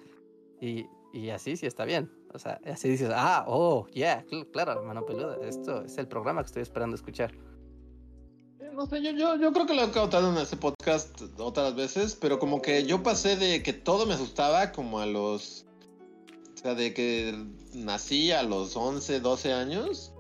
Y, 0.60 0.88
y 1.14 1.30
así 1.30 1.58
sí 1.58 1.68
está 1.68 1.86
bien. 1.86 2.12
O 2.34 2.40
sea, 2.40 2.60
así 2.66 2.90
dices, 2.90 3.12
ah, 3.14 3.46
oh, 3.48 3.86
yeah, 3.90 4.26
cl- 4.26 4.50
claro, 4.52 4.84
mano 4.84 5.06
peluda. 5.06 5.38
Esto 5.48 5.84
es 5.84 5.98
el 5.98 6.08
programa 6.08 6.42
que 6.42 6.48
estoy 6.48 6.64
esperando 6.64 6.96
escuchar. 6.96 7.32
No 8.74 8.86
sé, 8.88 9.04
yo, 9.04 9.12
yo, 9.12 9.36
yo 9.36 9.52
creo 9.52 9.66
que 9.68 9.76
lo 9.76 9.84
he 9.84 9.92
contado 9.92 10.32
en 10.32 10.38
este 10.38 10.56
podcast 10.56 11.22
otras 11.38 11.76
veces, 11.76 12.16
pero 12.16 12.40
como 12.40 12.62
que 12.62 12.86
yo 12.86 13.04
pasé 13.04 13.36
de 13.36 13.62
que 13.62 13.74
todo 13.74 14.06
me 14.06 14.14
asustaba 14.14 14.72
como 14.72 15.00
a 15.00 15.06
los... 15.06 15.68
O 16.56 16.58
sea, 16.58 16.74
de 16.74 16.94
que 16.94 17.36
nací 17.74 18.32
a 18.32 18.44
los 18.44 18.76
11, 18.76 19.20
12 19.20 19.54
años. 19.54 20.14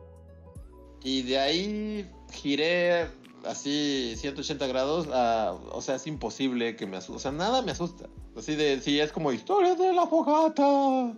Y 1.04 1.24
de 1.24 1.39
ahí 1.39 2.12
giré 2.32 3.08
así 3.46 4.13
180 4.17 4.67
grados 4.67 5.08
a... 5.12 5.54
O 5.72 5.82
sea, 5.82 5.96
es 5.96 6.08
imposible 6.08 6.76
que 6.76 6.86
me 6.86 6.98
asuste. 6.98 7.17
O 7.17 7.20
sea, 7.20 7.32
nada 7.32 7.62
me 7.62 7.72
asusta. 7.72 8.08
Así 8.38 8.56
de, 8.56 8.82
sí, 8.82 9.00
es 9.00 9.12
como 9.12 9.32
historia 9.32 9.76
de 9.76 9.94
la 9.94 10.08
fogata. 10.08 11.13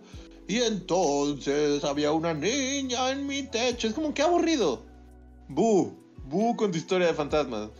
Y 0.46 0.58
entonces 0.58 1.84
había 1.84 2.12
una 2.12 2.34
niña 2.34 3.10
en 3.10 3.26
mi 3.26 3.44
techo. 3.44 3.88
Es 3.88 3.94
como 3.94 4.12
que 4.12 4.22
aburrido. 4.22 4.82
Bu, 5.48 5.94
bu 6.24 6.56
con 6.56 6.70
tu 6.70 6.78
historia 6.78 7.06
de 7.06 7.14
fantasmas. 7.14 7.70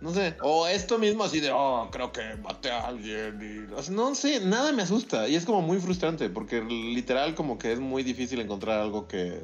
No 0.00 0.14
sé. 0.14 0.34
O 0.42 0.66
esto 0.66 0.98
mismo 0.98 1.24
así 1.24 1.40
de, 1.40 1.50
oh, 1.52 1.88
creo 1.92 2.10
que 2.10 2.36
maté 2.36 2.70
a 2.70 2.86
alguien. 2.86 3.68
Y... 3.70 3.72
o 3.74 3.82
sea, 3.82 3.94
no 3.94 4.14
sé, 4.14 4.40
nada 4.40 4.72
me 4.72 4.82
asusta. 4.82 5.28
Y 5.28 5.36
es 5.36 5.44
como 5.44 5.62
muy 5.62 5.78
frustrante 5.78 6.30
porque 6.30 6.62
literal 6.62 7.34
como 7.34 7.58
que 7.58 7.72
es 7.72 7.80
muy 7.80 8.02
difícil 8.02 8.40
encontrar 8.40 8.80
algo 8.80 9.08
que... 9.08 9.42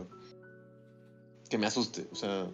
Que 1.48 1.58
me 1.58 1.66
asuste. 1.66 2.06
O 2.12 2.16
sea, 2.16 2.46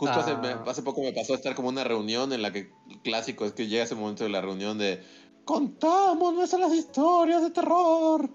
Justo 0.00 0.18
Ah. 0.18 0.64
hace 0.66 0.80
poco 0.80 1.02
me 1.02 1.12
pasó 1.12 1.34
a 1.34 1.36
estar 1.36 1.54
como 1.54 1.68
una 1.68 1.84
reunión 1.84 2.32
en 2.32 2.40
la 2.40 2.50
que 2.50 2.72
el 2.88 3.02
clásico 3.02 3.44
es 3.44 3.52
que 3.52 3.66
llega 3.66 3.84
ese 3.84 3.94
momento 3.94 4.24
de 4.24 4.30
la 4.30 4.40
reunión 4.40 4.78
de 4.78 5.02
contamos 5.44 6.32
nuestras 6.32 6.72
historias 6.72 7.42
de 7.42 7.50
terror. 7.50 8.30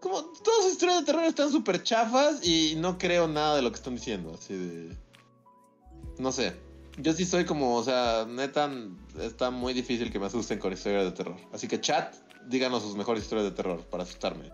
Como 0.00 0.22
todas 0.22 0.64
las 0.64 0.72
historias 0.72 1.00
de 1.00 1.04
terror 1.04 1.24
están 1.24 1.52
súper 1.52 1.82
chafas 1.82 2.42
y 2.46 2.76
no 2.78 2.96
creo 2.96 3.28
nada 3.28 3.56
de 3.56 3.60
lo 3.62 3.70
que 3.70 3.76
están 3.76 3.94
diciendo. 3.94 4.32
Así 4.32 4.54
de. 4.54 4.96
No 6.18 6.32
sé. 6.32 6.56
Yo 6.96 7.12
sí 7.12 7.26
soy 7.26 7.44
como, 7.44 7.76
o 7.76 7.84
sea, 7.84 8.24
neta, 8.26 8.70
está 9.20 9.50
muy 9.50 9.74
difícil 9.74 10.10
que 10.10 10.18
me 10.18 10.24
asusten 10.26 10.58
con 10.58 10.72
historias 10.72 11.04
de 11.04 11.12
terror. 11.12 11.36
Así 11.52 11.68
que 11.68 11.78
chat, 11.78 12.14
díganos 12.48 12.82
sus 12.82 12.96
mejores 12.96 13.22
historias 13.22 13.50
de 13.50 13.54
terror 13.54 13.82
para 13.90 14.04
asustarme. 14.04 14.50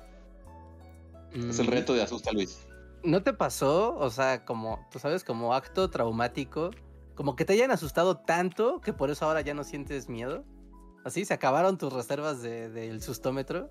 Es 1.48 1.60
el 1.60 1.68
Mm, 1.68 1.70
reto 1.70 1.94
de 1.94 2.02
asusta 2.02 2.32
Luis. 2.32 2.58
¿No 3.04 3.22
te 3.22 3.32
pasó? 3.32 3.96
O 3.96 4.10
sea, 4.10 4.44
como, 4.44 4.86
tú 4.90 4.98
sabes, 4.98 5.24
como 5.24 5.54
acto 5.54 5.88
traumático, 5.90 6.70
como 7.14 7.36
que 7.36 7.44
te 7.44 7.52
hayan 7.54 7.70
asustado 7.70 8.18
tanto 8.18 8.80
que 8.80 8.92
por 8.92 9.10
eso 9.10 9.24
ahora 9.26 9.40
ya 9.40 9.54
no 9.54 9.64
sientes 9.64 10.08
miedo. 10.08 10.44
Así, 11.04 11.24
se 11.24 11.34
acabaron 11.34 11.78
tus 11.78 11.92
reservas 11.92 12.42
de- 12.42 12.68
del 12.70 13.00
sustómetro. 13.02 13.70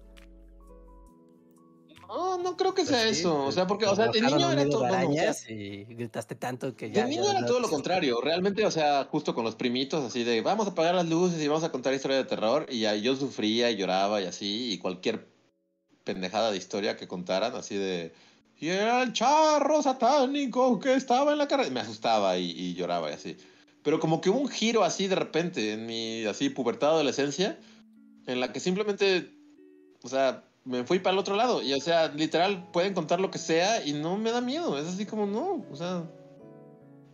No, 2.07 2.37
no 2.37 2.55
creo 2.55 2.73
que 2.73 2.83
Pues 2.83 2.87
sea 2.89 3.13
sí, 3.13 3.19
eso. 3.19 3.43
O 3.45 3.51
sea, 3.51 3.67
porque, 3.67 3.85
o 3.85 3.93
sea, 3.95 4.07
de 4.07 4.21
niño 4.21 4.49
era 4.49 4.63
todo. 4.69 4.83
de 4.83 4.87
bueno, 4.87 5.09
o 5.09 5.13
sea, 5.13 5.21
arañas 5.23 5.49
y 5.49 5.83
gritaste 5.83 6.35
tanto 6.35 6.73
que 6.75 6.87
De 6.87 6.93
ya. 6.95 7.05
niño 7.05 7.23
ya 7.25 7.31
era 7.31 7.41
no 7.41 7.47
todo 7.47 7.59
lo 7.59 7.69
contrario. 7.69 8.21
Realmente, 8.21 8.65
o 8.65 8.71
sea, 8.71 9.03
justo 9.11 9.35
con 9.35 9.43
los 9.43 9.55
primitos, 9.55 10.03
así 10.05 10.23
de 10.23 10.39
vamos 10.41 10.67
a 10.67 10.71
apagar 10.71 10.95
las 10.95 11.09
luces 11.09 11.41
y 11.41 11.47
vamos 11.49 11.65
a 11.65 11.71
contar 11.71 11.93
historias 11.93 12.23
de 12.23 12.29
terror. 12.29 12.65
Y 12.69 12.79
yo 13.01 13.15
sufría 13.17 13.69
y 13.71 13.75
lloraba 13.75 14.21
y 14.21 14.25
así. 14.25 14.71
Y 14.71 14.77
cualquier 14.77 15.27
pendejada 16.05 16.49
de 16.51 16.57
historia 16.57 16.95
que 16.95 17.07
contaran, 17.09 17.53
así 17.55 17.75
de. 17.75 18.13
Y 18.60 18.70
era 18.70 19.04
el 19.04 19.13
charro 19.13 19.82
satánico 19.82 20.80
que 20.80 20.96
estaba 20.96 21.32
en 21.32 21.38
la 21.38 21.48
carrera. 21.48 21.70
Me 21.70 21.80
asustaba 21.80 22.38
y, 22.38 22.52
y 22.52 22.74
lloraba 22.74 23.12
y 23.12 23.13
así. 23.13 23.38
Pero 23.84 24.00
como 24.00 24.20
que 24.20 24.30
hubo 24.30 24.39
un 24.39 24.50
giro 24.50 24.84
así 24.84 25.08
de 25.08 25.15
repente 25.15 25.74
en 25.74 25.86
mi 25.86 26.26
así 26.26 26.50
pubertad 26.50 26.89
adolescencia, 26.89 27.60
en 28.26 28.39
la 28.39 28.52
que 28.52 28.60
simplemente, 28.60 29.32
o 30.02 30.10
sea, 30.10 30.43
me 30.65 30.84
fui 30.84 31.00
para 31.00 31.13
el 31.13 31.20
otro 31.20 31.36
lado. 31.36 31.62
Y 31.62 31.74
o 31.74 31.80
sea, 31.80 32.10
literal, 32.10 32.70
pueden 32.72 32.93
contar 32.93 33.20
lo 33.20 33.32
que 33.32 33.38
sea 33.38 33.86
y 33.86 33.93
no 33.93 34.17
me 34.17 34.32
da 34.32 34.41
miedo. 34.41 34.78
Es 34.78 34.88
así 34.88 35.06
como, 35.06 35.28
no, 35.28 35.63
o 35.72 35.76
sea, 35.76 36.04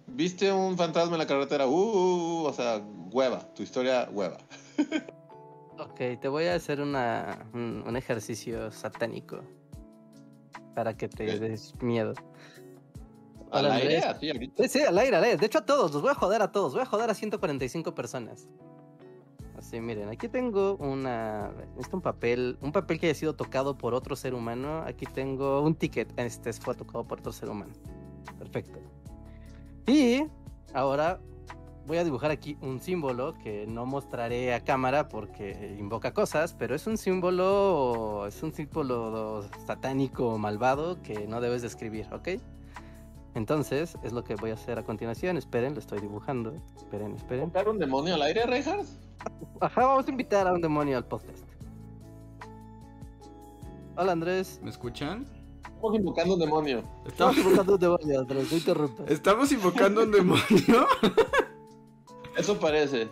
viste 0.07 0.51
un 0.51 0.77
fantasma 0.77 1.13
en 1.13 1.19
la 1.19 1.27
carretera, 1.27 1.67
uh, 1.67 1.71
uh, 1.71 2.43
uh, 2.43 2.45
o 2.45 2.53
sea, 2.53 2.81
hueva, 3.11 3.53
tu 3.53 3.63
historia, 3.63 4.09
hueva. 4.11 4.37
Ok, 5.79 6.19
te 6.21 6.27
voy 6.27 6.45
a 6.45 6.53
hacer 6.53 6.79
una, 6.79 7.47
un, 7.51 7.83
un 7.85 7.97
ejercicio 7.97 8.71
satánico 8.71 9.41
para 10.73 10.95
que 10.95 11.07
te 11.07 11.39
des 11.39 11.73
miedo. 11.81 12.13
Al 13.51 13.65
Hola, 13.65 13.75
aire, 13.75 13.97
Andrés. 13.97 14.15
así 14.15 14.29
ahorita. 14.31 14.63
Sí, 14.63 14.69
sí, 14.69 14.81
al 14.81 14.97
aire, 14.97 15.15
al 15.15 15.23
aire. 15.23 15.37
De 15.37 15.45
hecho, 15.45 15.59
a 15.59 15.65
todos, 15.65 15.91
los 15.93 16.01
voy 16.01 16.11
a 16.11 16.15
joder 16.15 16.41
a 16.41 16.51
todos. 16.51 16.73
Voy 16.73 16.81
a 16.81 16.85
joder 16.85 17.09
a 17.09 17.13
145 17.13 17.93
personas. 17.93 18.47
Así, 19.55 19.79
miren, 19.79 20.09
aquí 20.09 20.27
tengo 20.27 20.75
una. 20.77 21.51
Esto 21.79 21.97
un 21.97 22.01
papel. 22.01 22.57
Un 22.61 22.71
papel 22.71 22.99
que 22.99 23.07
haya 23.07 23.15
sido 23.15 23.35
tocado 23.35 23.77
por 23.77 23.93
otro 23.93 24.15
ser 24.15 24.33
humano. 24.33 24.83
Aquí 24.87 25.05
tengo 25.05 25.61
un 25.61 25.75
ticket. 25.75 26.11
Este 26.19 26.51
fue 26.53 26.73
tocado 26.73 27.05
por 27.07 27.19
otro 27.19 27.31
ser 27.31 27.49
humano. 27.49 27.73
Perfecto. 28.39 28.79
Y 29.85 30.25
ahora 30.73 31.19
voy 31.85 31.97
a 31.97 32.03
dibujar 32.03 32.31
aquí 32.31 32.57
un 32.61 32.79
símbolo 32.79 33.33
que 33.43 33.65
no 33.67 33.85
mostraré 33.85 34.53
a 34.53 34.63
cámara 34.63 35.09
porque 35.09 35.75
invoca 35.79 36.13
cosas, 36.13 36.53
pero 36.53 36.75
es 36.75 36.87
un 36.87 36.97
símbolo. 36.97 38.25
Es 38.27 38.41
un 38.43 38.53
símbolo 38.53 39.45
satánico 39.65 40.37
malvado 40.37 41.01
que 41.01 41.27
no 41.27 41.41
debes 41.41 41.61
describir, 41.61 42.07
¿ok? 42.13 42.29
Entonces, 43.35 43.97
es 44.03 44.13
lo 44.13 44.23
que 44.23 44.35
voy 44.35 44.51
a 44.51 44.53
hacer 44.53 44.77
a 44.77 44.83
continuación. 44.83 45.37
Esperen, 45.37 45.73
lo 45.73 45.79
estoy 45.79 45.99
dibujando. 45.99 46.53
Esperen, 46.77 47.15
esperen. 47.15 47.45
¿Invocar 47.45 47.67
un 47.67 47.79
demonio 47.79 48.13
al 48.13 48.21
aire, 48.21 48.45
Reinhardt? 48.45 48.85
Ajá, 49.59 49.85
vamos 49.85 50.07
a 50.07 50.11
invitar 50.11 50.47
a 50.47 50.53
un 50.53 50.61
demonio 50.61 50.97
al 50.97 51.05
podcast. 51.05 51.43
Hola 53.95 54.11
Andrés. 54.11 54.59
¿Me 54.63 54.69
escuchan? 54.69 55.25
Estamos 55.65 55.95
invocando 55.97 56.33
un 56.35 56.39
demonio. 56.39 56.77
Estamos 57.05 57.07
Estamos, 57.07 57.37
invocando 57.37 57.73
un 57.73 57.79
demonio, 57.79 58.19
Andrés, 58.19 58.51
no 58.51 58.57
interrumpas. 58.57 59.11
estamos 59.11 59.51
invocando 59.51 60.03
un 60.03 60.11
demonio. 60.11 60.87
Eso 62.37 62.59
parece. 62.59 63.09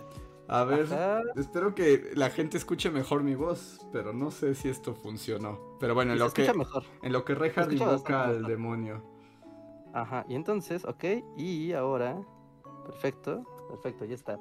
A 0.48 0.64
ver, 0.66 0.86
Ajá. 0.86 1.22
espero 1.38 1.74
que 1.76 2.12
la 2.16 2.30
gente 2.30 2.58
escuche 2.58 2.90
mejor 2.92 3.24
mi 3.24 3.36
voz, 3.36 3.86
pero 3.94 4.12
no 4.12 4.32
sé 4.32 4.54
si 4.56 4.68
esto 4.68 4.94
funcionó. 4.94 5.78
Pero 5.80 5.94
bueno, 5.96 6.12
en 6.14 6.20
lo 6.20 6.30
que, 6.32 6.52
mejor. 6.54 6.84
en 7.02 7.14
lo 7.14 7.24
que 7.24 7.36
Reinhardt 7.36 7.72
invoca 7.72 8.24
al 8.26 8.34
mejor. 8.38 8.48
demonio. 8.50 9.04
Ajá, 9.94 10.26
y 10.28 10.36
entonces, 10.36 10.84
ok, 10.86 11.04
y 11.38 11.72
ahora, 11.74 12.22
perfecto, 12.86 13.44
perfecto, 13.70 14.04
ya 14.06 14.16
está. 14.16 14.40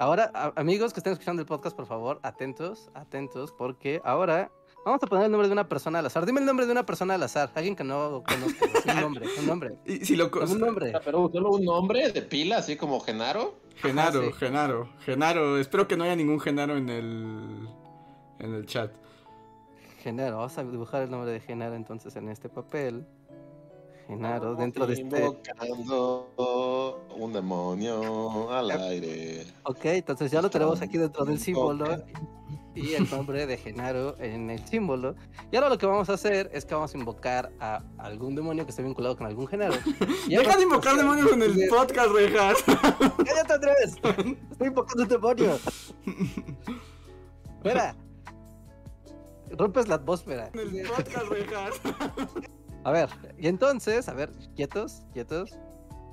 Ahora, 0.00 0.30
a- 0.34 0.52
amigos 0.56 0.92
que 0.92 1.00
estén 1.00 1.12
escuchando 1.12 1.42
el 1.42 1.46
podcast, 1.46 1.76
por 1.76 1.86
favor, 1.86 2.18
atentos, 2.22 2.90
atentos, 2.94 3.52
porque 3.52 4.00
ahora 4.04 4.50
vamos 4.88 5.02
a 5.02 5.06
poner 5.06 5.24
el 5.26 5.30
nombre 5.30 5.48
de 5.48 5.52
una 5.52 5.68
persona 5.68 5.98
al 6.00 6.06
azar. 6.06 6.26
Dime 6.26 6.40
el 6.40 6.46
nombre 6.46 6.66
de 6.66 6.72
una 6.72 6.84
persona 6.84 7.14
al 7.14 7.22
azar, 7.22 7.50
alguien 7.54 7.76
que 7.76 7.84
no 7.84 8.22
conozco, 8.26 8.66
sí, 8.82 8.90
un 8.90 9.00
nombre, 9.00 9.26
un 9.38 9.46
nombre, 9.46 9.74
Y 9.86 10.04
si 10.04 10.16
lo 10.16 10.30
co- 10.30 10.40
un 10.40 10.58
nombre. 10.58 10.92
Pero 11.04 11.30
solo 11.32 11.50
un 11.52 11.64
nombre 11.64 12.10
de 12.12 12.22
pila, 12.22 12.58
así 12.58 12.76
como 12.76 13.00
Genaro. 13.00 13.54
Genaro, 13.76 14.20
Ajá, 14.20 14.28
sí. 14.30 14.34
Genaro, 14.38 14.88
Genaro. 15.04 15.58
Espero 15.58 15.86
que 15.86 15.96
no 15.96 16.04
haya 16.04 16.16
ningún 16.16 16.40
Genaro 16.40 16.76
en 16.76 16.88
el 16.88 17.68
en 18.40 18.54
el 18.54 18.66
chat. 18.66 18.90
Genaro, 20.02 20.36
vamos 20.38 20.56
a 20.58 20.64
dibujar 20.64 21.02
el 21.02 21.10
nombre 21.10 21.30
de 21.32 21.40
Genaro 21.40 21.74
entonces 21.74 22.14
en 22.16 22.28
este 22.28 22.48
papel. 22.48 23.04
Genaro, 24.06 24.36
Estamos 24.52 24.58
dentro 24.58 24.86
de 24.86 24.94
este... 24.94 25.04
Invocando 25.26 27.04
un 27.16 27.32
demonio 27.32 28.50
al 28.50 28.70
aire. 28.70 29.44
Ok, 29.64 29.84
entonces 29.84 30.30
ya 30.30 30.40
lo 30.40 30.48
tenemos 30.50 30.80
aquí 30.80 30.96
dentro 30.98 31.24
del 31.26 31.38
símbolo 31.38 31.84
y 32.78 32.94
el 32.94 33.10
nombre 33.10 33.46
de 33.46 33.56
Genaro 33.56 34.16
en 34.18 34.50
el 34.50 34.64
símbolo. 34.66 35.14
Y 35.50 35.56
ahora 35.56 35.68
lo 35.68 35.78
que 35.78 35.86
vamos 35.86 36.08
a 36.10 36.14
hacer 36.14 36.48
es 36.52 36.64
que 36.64 36.74
vamos 36.74 36.94
a 36.94 36.98
invocar 36.98 37.50
a 37.60 37.82
algún 37.98 38.34
demonio 38.34 38.64
que 38.64 38.70
esté 38.70 38.82
vinculado 38.82 39.16
con 39.16 39.26
algún 39.26 39.46
Genaro. 39.46 39.74
Y 40.28 40.36
Deja 40.36 40.56
de 40.56 40.62
invocar 40.62 40.96
demonios 40.96 41.32
en 41.32 41.42
el 41.42 41.54
Sí. 41.54 41.66
podcast, 41.68 42.10
Reinhardt. 42.12 42.58
¡Cállate, 43.26 43.52
Andrés! 43.52 43.96
Estoy 44.52 44.68
invocando 44.68 45.02
un 45.02 45.08
demonio. 45.08 45.58
Espera. 47.56 47.96
Rompes 49.50 49.88
la 49.88 49.96
atmósfera. 49.96 50.50
En 50.54 50.76
el 50.76 50.86
podcast, 50.88 51.26
Reinhardt. 51.28 51.76
A 52.84 52.92
ver, 52.92 53.08
y 53.38 53.48
entonces, 53.48 54.08
a 54.08 54.14
ver, 54.14 54.30
quietos, 54.54 55.02
quietos, 55.12 55.50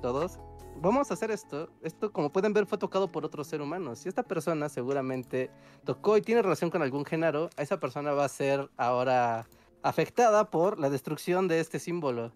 todos. 0.02 0.38
Vamos 0.80 1.10
a 1.10 1.14
hacer 1.14 1.30
esto. 1.30 1.68
Esto, 1.82 2.12
como 2.12 2.30
pueden 2.30 2.52
ver, 2.52 2.66
fue 2.66 2.78
tocado 2.78 3.10
por 3.10 3.24
otro 3.24 3.42
ser 3.44 3.60
humano. 3.60 3.96
Si 3.96 4.08
esta 4.08 4.22
persona 4.22 4.68
seguramente 4.68 5.50
tocó 5.84 6.16
y 6.16 6.22
tiene 6.22 6.42
relación 6.42 6.70
con 6.70 6.82
algún 6.82 7.04
género, 7.04 7.50
a 7.56 7.62
esa 7.62 7.80
persona 7.80 8.12
va 8.12 8.24
a 8.24 8.28
ser 8.28 8.70
ahora 8.76 9.48
afectada 9.82 10.50
por 10.50 10.78
la 10.78 10.90
destrucción 10.90 11.48
de 11.48 11.60
este 11.60 11.78
símbolo, 11.78 12.32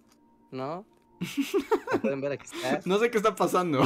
¿no? 0.50 0.84
Como 1.90 2.00
pueden 2.02 2.20
ver, 2.20 2.32
aquí 2.32 2.44
está. 2.44 2.80
No 2.86 2.98
sé 2.98 3.10
qué 3.10 3.18
está 3.18 3.34
pasando. 3.34 3.82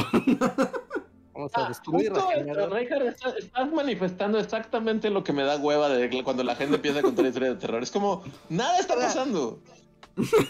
Vamos 1.33 1.51
a 1.53 1.67
destruir 1.67 2.13
Ah, 2.15 2.29
género. 2.33 2.69
Reinhardt, 2.69 3.07
está- 3.07 3.37
estás 3.37 3.71
manifestando 3.73 4.39
exactamente 4.39 5.09
lo 5.09 5.23
que 5.23 5.33
me 5.33 5.43
da 5.43 5.57
hueva 5.57 5.89
de 5.89 6.23
cuando 6.23 6.43
la 6.43 6.55
gente 6.55 6.75
empieza 6.77 6.99
a 6.99 7.01
contar 7.01 7.25
historias 7.25 7.55
de 7.55 7.59
terror. 7.59 7.83
Es 7.83 7.91
como, 7.91 8.23
nada 8.49 8.79
está 8.79 8.95
pasando. 8.95 9.59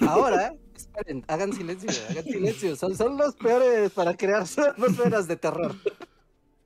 Ahora, 0.07 0.53
esperen, 0.75 1.23
hagan 1.27 1.53
silencio, 1.53 1.89
hagan 2.09 2.23
silencio. 2.31 2.75
Son, 2.75 2.95
son 2.95 3.17
los 3.17 3.35
peores 3.35 3.91
para 3.91 4.15
crear 4.15 4.43
atmósferas 4.43 5.27
de 5.27 5.35
terror. 5.35 5.75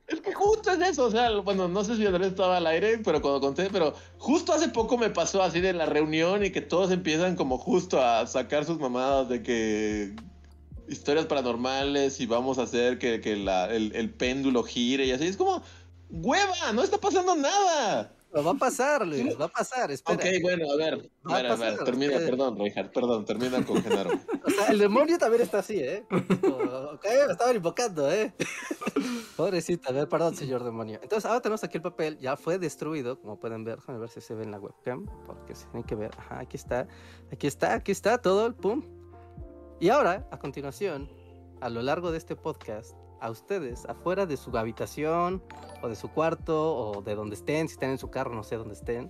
Es 0.06 0.20
que 0.20 0.32
justo 0.34 0.72
es 0.72 0.80
eso, 0.80 1.04
o 1.04 1.10
sea, 1.12 1.30
bueno, 1.38 1.68
no 1.68 1.84
sé 1.84 1.94
si 1.96 2.04
Andrés 2.04 2.28
estaba 2.28 2.56
al 2.56 2.66
aire, 2.66 2.98
pero 2.98 3.22
cuando 3.22 3.40
conté, 3.40 3.70
pero 3.70 3.94
justo 4.18 4.52
hace 4.52 4.68
poco 4.68 4.98
me 4.98 5.08
pasó 5.10 5.40
así 5.40 5.60
de 5.60 5.72
la 5.72 5.86
reunión 5.86 6.44
y 6.44 6.50
que 6.50 6.60
todos 6.60 6.90
empiezan 6.90 7.36
como 7.36 7.58
justo 7.58 8.02
a 8.02 8.26
sacar 8.26 8.64
sus 8.64 8.80
mamadas 8.80 9.28
de 9.28 9.44
que 9.44 10.16
historias 10.88 11.26
paranormales 11.26 12.18
y 12.20 12.26
vamos 12.26 12.58
a 12.58 12.62
hacer 12.64 12.98
que, 12.98 13.20
que 13.20 13.36
la- 13.36 13.72
el, 13.72 13.94
el 13.94 14.10
péndulo 14.10 14.64
gire 14.64 15.06
y 15.06 15.12
así. 15.12 15.26
Es 15.26 15.36
como, 15.36 15.62
hueva, 16.08 16.72
no 16.74 16.82
está 16.82 16.98
pasando 16.98 17.36
nada. 17.36 18.12
Pero 18.32 18.44
va 18.44 18.52
a 18.52 18.54
pasar, 18.54 19.06
Luis, 19.06 19.38
va 19.40 19.46
a 19.46 19.48
pasar, 19.48 19.90
espera. 19.90 20.16
Ok, 20.16 20.24
bueno, 20.42 20.70
a 20.70 20.76
ver, 20.76 21.10
a 21.24 21.34
ver, 21.34 21.46
a 21.46 21.56
ver, 21.56 21.78
termina, 21.84 22.12
ustedes- 22.12 22.30
perdón, 22.30 22.58
Reinhardt, 22.58 22.92
perdón, 22.94 23.24
termina 23.24 23.64
con 23.66 23.82
Genaro. 23.82 24.10
O 24.44 24.50
sea, 24.50 24.68
el 24.68 24.78
demonio 24.78 25.18
también 25.18 25.42
está 25.42 25.58
así, 25.58 25.78
¿eh? 25.80 26.04
Como, 26.08 26.56
ok, 26.56 27.04
me 27.26 27.32
estaban 27.32 27.56
invocando, 27.56 28.10
¿eh? 28.10 28.32
Pobrecita, 29.36 29.90
a 29.90 29.92
ver, 29.92 30.08
perdón, 30.08 30.36
señor 30.36 30.64
demonio. 30.64 30.98
Entonces, 31.02 31.24
ahora 31.28 31.40
tenemos 31.40 31.62
aquí 31.64 31.78
el 31.78 31.82
papel, 31.82 32.18
ya 32.18 32.36
fue 32.36 32.58
destruido, 32.58 33.20
como 33.20 33.38
pueden 33.38 33.64
ver. 33.64 33.76
Déjame 33.76 33.98
ver 33.98 34.08
si 34.10 34.20
se 34.20 34.34
ve 34.34 34.44
en 34.44 34.50
la 34.50 34.58
webcam, 34.60 35.06
porque 35.26 35.54
se 35.54 35.66
tiene 35.66 35.84
que 35.86 35.94
ver. 35.94 36.10
Ajá, 36.18 36.40
aquí 36.40 36.56
está, 36.56 36.86
aquí 37.32 37.46
está, 37.46 37.74
aquí 37.74 37.92
está 37.92 38.18
todo 38.18 38.46
el 38.46 38.54
pum. 38.54 38.82
Y 39.80 39.88
ahora, 39.88 40.28
a 40.30 40.38
continuación, 40.38 41.08
a 41.60 41.68
lo 41.70 41.82
largo 41.82 42.12
de 42.12 42.18
este 42.18 42.36
podcast, 42.36 42.94
a 43.20 43.30
ustedes, 43.30 43.84
afuera 43.86 44.26
de 44.26 44.36
su 44.36 44.56
habitación, 44.56 45.42
o 45.82 45.88
de 45.88 45.96
su 45.96 46.08
cuarto, 46.08 46.76
o 46.76 47.02
de 47.02 47.14
donde 47.14 47.34
estén, 47.36 47.68
si 47.68 47.74
están 47.74 47.90
en 47.90 47.98
su 47.98 48.10
carro, 48.10 48.34
no 48.34 48.42
sé 48.42 48.56
dónde 48.56 48.74
estén. 48.74 49.08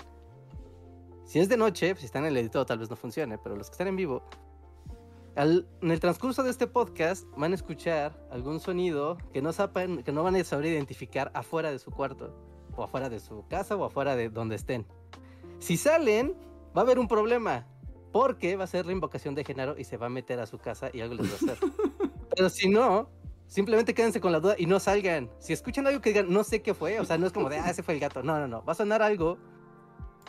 Si 1.25 1.39
es 1.39 1.49
de 1.49 1.57
noche, 1.57 1.95
si 1.97 2.07
están 2.07 2.25
en 2.25 2.31
el 2.33 2.37
editor 2.39 2.67
tal 2.67 2.79
vez 2.79 2.91
no 2.91 2.97
funcione, 2.97 3.39
pero 3.39 3.57
los 3.57 3.69
que 3.69 3.75
están 3.75 3.87
en 3.89 3.97
vivo, 3.97 4.23
Al- 5.37 5.69
en 5.81 5.93
el 5.93 6.01
transcurso 6.01 6.43
de 6.43 6.51
este 6.51 6.67
podcast 6.67 7.25
van 7.37 7.53
a 7.53 7.55
escuchar 7.55 8.21
algún 8.33 8.59
sonido 8.59 9.17
que 9.33 9.41
no, 9.41 9.53
saben, 9.53 10.03
que 10.03 10.11
no 10.11 10.25
van 10.25 10.35
a 10.35 10.43
saber 10.43 10.67
identificar 10.67 11.31
afuera 11.35 11.71
de 11.71 11.79
su 11.79 11.93
cuarto, 11.93 12.35
o 12.77 12.83
afuera 12.83 13.09
de 13.09 13.21
su 13.21 13.47
casa, 13.49 13.77
o 13.77 13.85
afuera 13.85 14.17
de 14.17 14.29
donde 14.29 14.57
estén. 14.57 14.87
Si 15.61 15.77
salen, 15.77 16.35
va 16.77 16.83
a 16.83 16.85
haber 16.85 16.99
un 16.99 17.07
problema, 17.07 17.67
porque 18.13 18.57
va 18.57 18.65
a 18.65 18.67
ser 18.67 18.87
la 18.87 18.93
invocación 18.93 19.37
de 19.37 19.45
Genaro 19.45 19.79
y 19.79 19.85
se 19.85 19.97
va 19.97 20.07
a 20.07 20.11
meter 20.11 20.41
a 20.41 20.47
su 20.47 20.59
casa 20.59 20.91
y 20.93 21.01
algo 21.01 21.15
les 21.15 21.29
va 21.31 21.33
a 21.35 21.53
hacer. 21.53 21.59
Pero 22.37 22.49
si 22.51 22.69
no, 22.69 23.09
simplemente 23.51 23.93
quédense 23.95 24.21
con 24.21 24.31
la 24.33 24.39
duda 24.41 24.55
y 24.57 24.67
no 24.67 24.79
salgan. 24.79 25.29
Si 25.41 25.53
escuchan 25.53 25.87
algo 25.87 26.01
que 26.01 26.11
digan, 26.11 26.33
no 26.33 26.45
sé 26.45 26.63
qué 26.63 26.73
fue, 26.73 27.01
o 27.01 27.05
sea, 27.05 27.19
no 27.19 27.27
es 27.27 27.33
como 27.33 27.49
de, 27.51 27.59
ah, 27.59 27.69
ese 27.69 27.83
fue 27.83 27.95
el 27.95 28.01
gato. 28.01 28.23
No, 28.23 28.39
no, 28.39 28.47
no. 28.47 28.65
Va 28.65 28.73
a 28.73 28.77
sonar 28.77 29.03
algo 29.03 29.37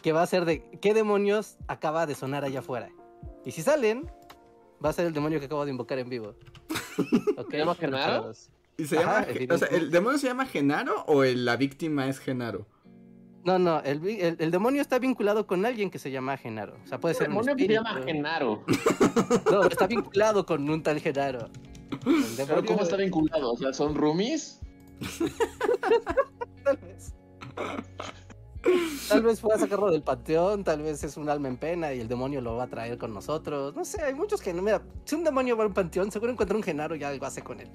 que 0.01 0.12
va 0.12 0.23
a 0.23 0.25
ser 0.27 0.45
de, 0.45 0.63
¿qué 0.81 0.93
demonios 0.95 1.57
acaba 1.67 2.05
de 2.07 2.15
sonar 2.15 2.43
allá 2.43 2.60
afuera? 2.60 2.89
Y 3.45 3.51
si 3.51 3.62
salen, 3.62 4.10
va 4.84 4.89
a 4.89 4.93
ser 4.93 5.05
el 5.05 5.13
demonio 5.13 5.39
que 5.39 5.45
acabo 5.45 5.63
de 5.63 5.71
invocar 5.71 5.99
en 5.99 6.10
vivo. 6.10 6.34
¿Ok? 7.38 7.51
¿Se 7.51 7.57
llama 7.57 7.75
Genaro? 7.75 8.31
¿Y 8.77 8.86
se 8.86 8.97
Ajá, 8.97 9.03
llama, 9.05 9.19
o 9.19 9.23
sea, 9.23 9.31
evidentemente. 9.36 9.75
¿el 9.77 9.91
demonio 9.91 10.17
se 10.17 10.27
llama 10.27 10.45
Genaro 10.47 11.03
o 11.05 11.23
el- 11.23 11.45
la 11.45 11.55
víctima 11.57 12.07
es 12.07 12.17
Genaro? 12.19 12.65
No, 13.43 13.57
no, 13.60 13.79
el, 13.81 14.05
el- 14.07 14.38
el 14.39 14.51
demonio 14.51 14.81
está 14.81 14.97
vinculado 14.99 15.45
con 15.47 15.65
alguien 15.65 15.89
que 15.91 15.99
se 15.99 16.10
llama 16.12 16.38
Genaro. 16.38 16.75
O 16.84 16.88
sea, 16.88 16.99
puede 16.99 17.13
ser 17.15 17.27
un 17.29 17.36
demonio 17.36 17.55
que 17.55 17.65
se 17.67 17.73
llama. 17.73 18.01
Genaro. 18.03 18.63
No, 19.51 19.63
está 19.65 19.86
vinculado 19.88 20.45
con 20.45 20.67
un 20.69 20.81
tal 20.84 20.99
Genaro. 20.99 21.49
Pero 22.38 22.65
¿cómo 22.65 22.82
está 22.84 22.97
vinculado? 22.97 23.54
O 23.54 23.58
sea, 23.58 23.73
¿son 23.73 23.95
roomies? 23.95 24.60
Tal 26.63 26.77
vez. 26.77 27.13
Tal 29.10 29.23
vez 29.23 29.41
fue 29.41 29.56
a 29.56 29.58
sacarlo 29.58 29.89
del 29.91 30.04
panteón, 30.04 30.63
tal 30.63 30.84
vez 30.84 31.04
es 31.04 31.17
un 31.17 31.30
alma 31.30 31.47
en 31.47 31.58
pena 31.58 31.93
y 31.93 31.99
el 31.99 32.08
demonio 32.08 32.41
lo 32.41 32.56
va 32.56 32.65
a 32.65 32.67
traer 32.67 32.97
con 32.97 33.13
nosotros. 33.13 33.75
No 33.75 33.84
sé, 33.84 34.01
hay 34.04 34.13
muchos 34.13 34.41
que 34.41 34.54
no. 34.54 34.62
Mira, 34.62 34.82
si 35.04 35.15
un 35.15 35.23
demonio 35.23 35.58
va 35.58 35.63
a 35.63 35.67
un 35.67 35.73
panteón, 35.73 36.12
seguro 36.12 36.32
encuentra 36.32 36.56
un 36.56 36.63
genaro 36.63 36.95
y 36.95 37.04
algo 37.04 37.25
hace 37.25 37.41
con 37.41 37.60
él. 37.60 37.69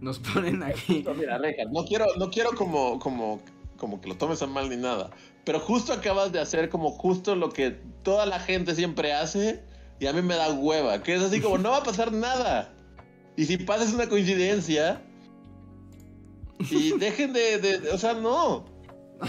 Nos 0.00 0.18
ponen 0.18 0.62
aquí. 0.62 1.04
No, 1.04 1.14
mira, 1.14 1.38
no 1.70 1.84
quiero, 1.84 2.06
no 2.18 2.30
quiero 2.30 2.50
como, 2.56 2.98
como, 2.98 3.40
como 3.76 4.00
que 4.00 4.08
lo 4.08 4.16
tomes 4.16 4.42
a 4.42 4.46
mal 4.48 4.68
ni 4.68 4.76
nada. 4.76 5.10
Pero 5.44 5.60
justo 5.60 5.92
acabas 5.92 6.32
de 6.32 6.40
hacer 6.40 6.68
como 6.68 6.90
justo 6.90 7.36
lo 7.36 7.50
que 7.50 7.70
toda 8.02 8.26
la 8.26 8.40
gente 8.40 8.74
siempre 8.74 9.12
hace 9.12 9.62
y 10.00 10.06
a 10.06 10.12
mí 10.12 10.22
me 10.22 10.34
da 10.34 10.52
hueva. 10.52 11.02
Que 11.02 11.14
es 11.14 11.22
así 11.22 11.40
como, 11.40 11.58
no 11.58 11.70
va 11.70 11.78
a 11.78 11.82
pasar 11.84 12.12
nada. 12.12 12.74
Y 13.36 13.46
si 13.46 13.56
pasa 13.56 13.84
es 13.84 13.92
una 13.94 14.08
coincidencia. 14.08 15.02
Y 16.70 16.92
dejen 16.98 17.32
de, 17.32 17.88
o 17.92 17.98
sea, 17.98 18.14
no. 18.14 18.64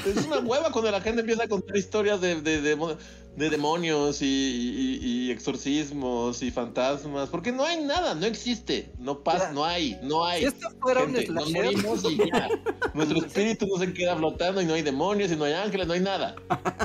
Es 0.07 0.25
una 0.25 0.39
hueva 0.39 0.71
cuando 0.71 0.89
la 0.89 1.01
gente 1.01 1.21
empieza 1.21 1.43
a 1.43 1.47
contar 1.47 1.77
historias 1.77 2.19
de, 2.19 2.41
de, 2.41 2.61
de, 2.61 2.97
de 3.37 3.49
demonios 3.51 4.23
y, 4.23 4.25
y- 4.25 4.99
y 5.27 5.31
exorcismos 5.31 6.41
y 6.41 6.49
fantasmas. 6.49 7.29
Porque 7.29 7.51
no 7.51 7.63
hay 7.63 7.83
nada, 7.83 8.15
no 8.15 8.25
existe. 8.25 8.91
No 8.97 9.23
pasa, 9.23 9.51
no 9.51 9.63
hay, 9.63 9.95
no 10.01 10.25
hay. 10.25 10.41
Si 10.41 10.47
esto 10.47 10.67
fuera 10.81 11.01
Gente, 11.01 11.29
un 11.29 11.37
slasher, 11.39 11.65
morimos 11.65 12.03
y 12.11 12.17
ya. 12.17 12.49
Nuestro 12.95 13.19
espíritu 13.25 13.67
no 13.67 13.77
se 13.77 13.93
queda 13.93 14.15
flotando 14.17 14.63
y 14.63 14.65
no 14.65 14.73
hay 14.73 14.81
demonios 14.81 15.31
y 15.31 15.35
no 15.35 15.43
hay 15.45 15.53
ángeles, 15.53 15.85
no 15.85 15.93
hay 15.93 16.01
nada. 16.01 16.35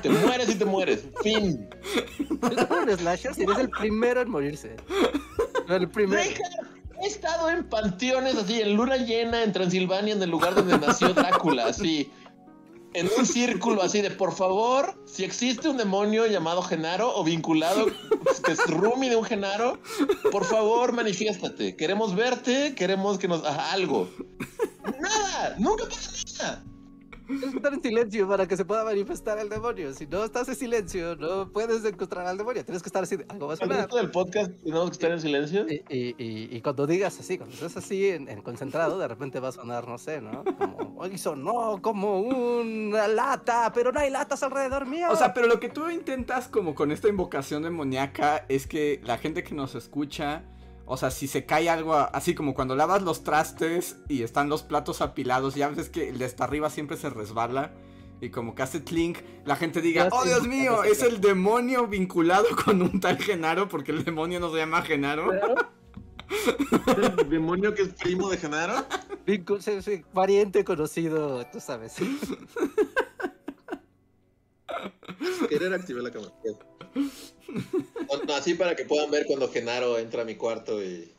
Te 0.02 0.11
mueres 0.11 0.50
y 0.50 0.54
te 0.57 0.64
mueres. 0.66 1.07
Fin. 1.22 1.66
si 2.16 2.24
fuera 2.37 2.83
un 2.83 2.90
slasher, 2.98 3.33
el 3.59 3.70
primero 3.70 4.20
en 4.20 4.28
morirse. 4.31 4.76
El 5.66 5.88
primero. 5.88 6.22
Deja. 6.22 6.44
He 7.03 7.07
estado 7.07 7.49
en 7.49 7.69
panteones 7.69 8.37
así, 8.37 8.61
en 8.61 8.75
luna 8.75 8.97
llena 8.97 9.43
en 9.43 9.53
Transilvania, 9.53 10.15
en 10.15 10.23
el 10.23 10.31
lugar 10.31 10.55
donde 10.55 10.79
nació 10.79 11.15
Drácula, 11.15 11.67
así. 11.67 12.11
En 12.95 13.09
un 13.17 13.27
círculo 13.27 13.83
así 13.83 14.01
de, 14.01 14.11
por 14.11 14.35
favor, 14.35 15.01
si 15.07 15.23
existe 15.23 15.69
un 15.69 15.77
demonio 15.77 16.27
llamado 16.27 16.63
Genaro 16.63 17.15
o 17.15 17.23
vinculado, 17.23 17.87
que 18.45 18.53
es 18.53 18.67
Rumi 18.67 19.11
de 19.11 19.17
un 19.17 19.25
Genaro, 19.25 19.79
por 20.33 20.45
favor, 20.45 20.93
manifiéstate. 20.93 21.77
Queremos 21.77 22.17
verte, 22.17 22.75
queremos 22.75 23.19
que 23.19 23.29
nos... 23.29 23.45
Ajá, 23.45 23.73
algo. 23.73 24.09
Nada, 24.99 25.55
nunca 25.59 25.85
pasa 25.85 26.11
nada. 26.39 26.65
Tienes 27.29 27.51
que 27.51 27.57
estar 27.59 27.73
en 27.75 27.83
silencio 27.83 28.27
para 28.27 28.49
que 28.49 28.57
se 28.57 28.64
pueda 28.64 28.85
manifestar 28.85 29.38
el 29.38 29.49
demonio. 29.49 29.93
Si 29.93 30.07
no 30.07 30.25
estás 30.25 30.49
en 30.49 30.55
silencio, 30.57 31.14
no 31.17 31.53
puedes 31.53 31.85
encontrar 31.85 32.27
al 32.27 32.38
demonio. 32.38 32.64
Tienes 32.64 32.83
que 32.83 32.88
estar 32.88 33.03
así, 33.05 33.17
algo 33.29 33.47
va 33.47 33.53
a 33.53 33.55
Al 33.55 33.59
sonar. 33.59 33.77
resto 33.81 33.97
del 33.99 34.11
podcast 34.11 34.51
tenemos 34.64 34.87
que 34.88 34.93
estar 34.95 35.12
en 35.12 35.21
silencio. 35.21 35.67
Y, 35.69 35.85
y- 35.88 36.14
y- 36.19 36.57
y 36.57 36.61
cuando 36.62 36.87
digas 36.87 37.21
así, 37.21 37.37
cuando 37.38 37.55
estés 37.55 37.77
así 37.77 38.09
en, 38.09 38.29
en 38.29 38.41
concentrado, 38.43 38.99
de 38.99 39.07
repente 39.07 39.38
va 39.41 39.49
a 39.49 39.53
sonar, 39.53 39.87
no 39.87 39.99
sé, 39.99 40.21
¿no? 40.21 40.43
Como, 40.43 40.95
hoy 40.99 41.19
sonó 41.19 41.81
como 41.83 42.21
una 42.21 43.07
lata, 43.09 43.71
pero 43.75 43.93
no 43.93 44.01
hay 44.01 44.11
latas 44.11 44.43
alrededor 44.43 44.87
mío. 44.87 45.09
O 45.11 45.17
sea, 45.17 45.35
pero 45.35 45.47
lo 45.47 45.61
que 45.61 45.69
tú 45.69 45.91
intentas 45.91 46.49
como 46.49 46.75
con 46.75 46.91
esta 46.93 47.09
invocación 47.09 47.62
demoníaca 47.62 48.47
es 48.49 48.67
que 48.67 49.01
la 49.05 49.19
gente 49.19 49.45
que 49.45 49.55
nos 49.55 49.75
escucha, 49.75 50.45
o 50.88 50.96
sea, 50.96 51.11
si 51.11 51.29
se 51.29 51.44
cae 51.44 51.68
algo 51.68 51.94
así 51.94 52.35
como 52.35 52.55
cuando 52.55 52.74
lavas 52.74 53.03
los 53.03 53.22
trastes 53.22 53.96
y 54.09 54.22
están 54.22 54.48
los 54.48 54.62
platos 54.62 55.01
apilados, 55.03 55.55
ya 55.55 55.68
ves 55.68 55.88
que 55.90 56.09
el 56.09 56.18
de 56.18 56.24
hasta 56.24 56.44
arriba 56.44 56.70
siempre 56.70 56.96
se 56.96 57.11
resbala 57.11 57.72
y 58.20 58.31
como 58.31 58.55
que 58.55 58.62
hace 58.62 58.83
clink, 58.83 59.18
la 59.44 59.55
gente 59.55 59.81
diga, 59.81 60.09
oh 60.11 60.24
Dios 60.24 60.48
mío, 60.48 60.83
es 60.85 61.03
el 61.03 61.20
demonio 61.20 61.87
vinculado 61.87 62.46
con 62.64 62.83
un 62.83 63.01
tal 63.01 63.18
Genaro 63.18 63.68
porque 63.68 63.92
el 63.92 64.05
demonio 64.05 64.40
no 64.40 64.51
se 64.51 64.57
llama 64.57 64.83
Genaro. 64.83 65.31
¿El 67.20 67.29
demonio 67.31 67.74
que 67.74 67.83
es 67.83 67.88
primo 67.90 68.29
de 68.29 68.37
Genaro? 68.38 68.85
Vincu- 69.27 69.61
sí, 69.61 69.81
sí, 69.83 70.03
pariente 70.12 70.64
conocido, 70.64 71.46
tú 71.46 71.61
sabes. 71.61 71.94
Querer 75.48 75.72
activar 75.74 76.03
la 76.03 76.11
cámara. 76.11 76.33
No, 78.27 78.35
así 78.35 78.55
para 78.55 78.77
que 78.77 78.85
puedan 78.85 79.11
ver 79.11 79.27
cuando 79.27 79.51
Genaro 79.51 79.99
entra 79.99 80.23
a 80.23 80.25
mi 80.25 80.37
cuarto 80.37 80.83
y. 80.83 81.11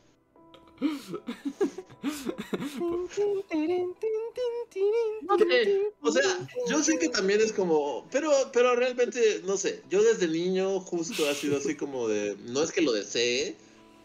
O 6.01 6.11
sea, 6.11 6.47
yo 6.69 6.83
sé 6.83 6.97
que 6.99 7.09
también 7.09 7.41
es 7.41 7.51
como, 7.51 8.07
pero, 8.11 8.31
pero 8.53 8.75
realmente, 8.75 9.41
no 9.45 9.57
sé, 9.57 9.81
yo 9.89 10.01
desde 10.03 10.27
niño 10.27 10.79
justo 10.79 11.27
ha 11.27 11.33
sido 11.33 11.57
así 11.57 11.75
como 11.75 12.07
de, 12.07 12.37
no 12.45 12.63
es 12.63 12.71
que 12.71 12.81
lo 12.81 12.93
desee, 12.93 13.55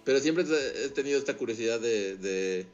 pero 0.05 0.21
siempre 0.21 0.45
he 0.85 0.89
tenido 0.89 1.19
esta 1.19 1.37
curiosidad 1.37 1.79
de, 1.81 2.17
de, 2.17 2.67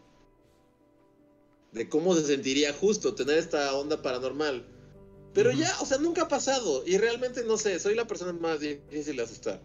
de 1.72 1.88
cómo 1.88 2.14
se 2.14 2.26
sentiría 2.26 2.72
justo 2.72 3.14
tener 3.14 3.38
esta 3.38 3.74
onda 3.74 4.00
paranormal. 4.00 4.64
Pero 5.32 5.52
ya, 5.52 5.72
o 5.80 5.86
sea, 5.86 5.98
nunca 5.98 6.22
ha 6.22 6.28
pasado 6.28 6.82
y 6.86 6.98
realmente 6.98 7.44
no 7.44 7.56
sé, 7.56 7.78
soy 7.78 7.94
la 7.94 8.06
persona 8.06 8.32
más 8.32 8.60
difícil 8.60 9.16
de 9.16 9.22
asustar. 9.22 9.60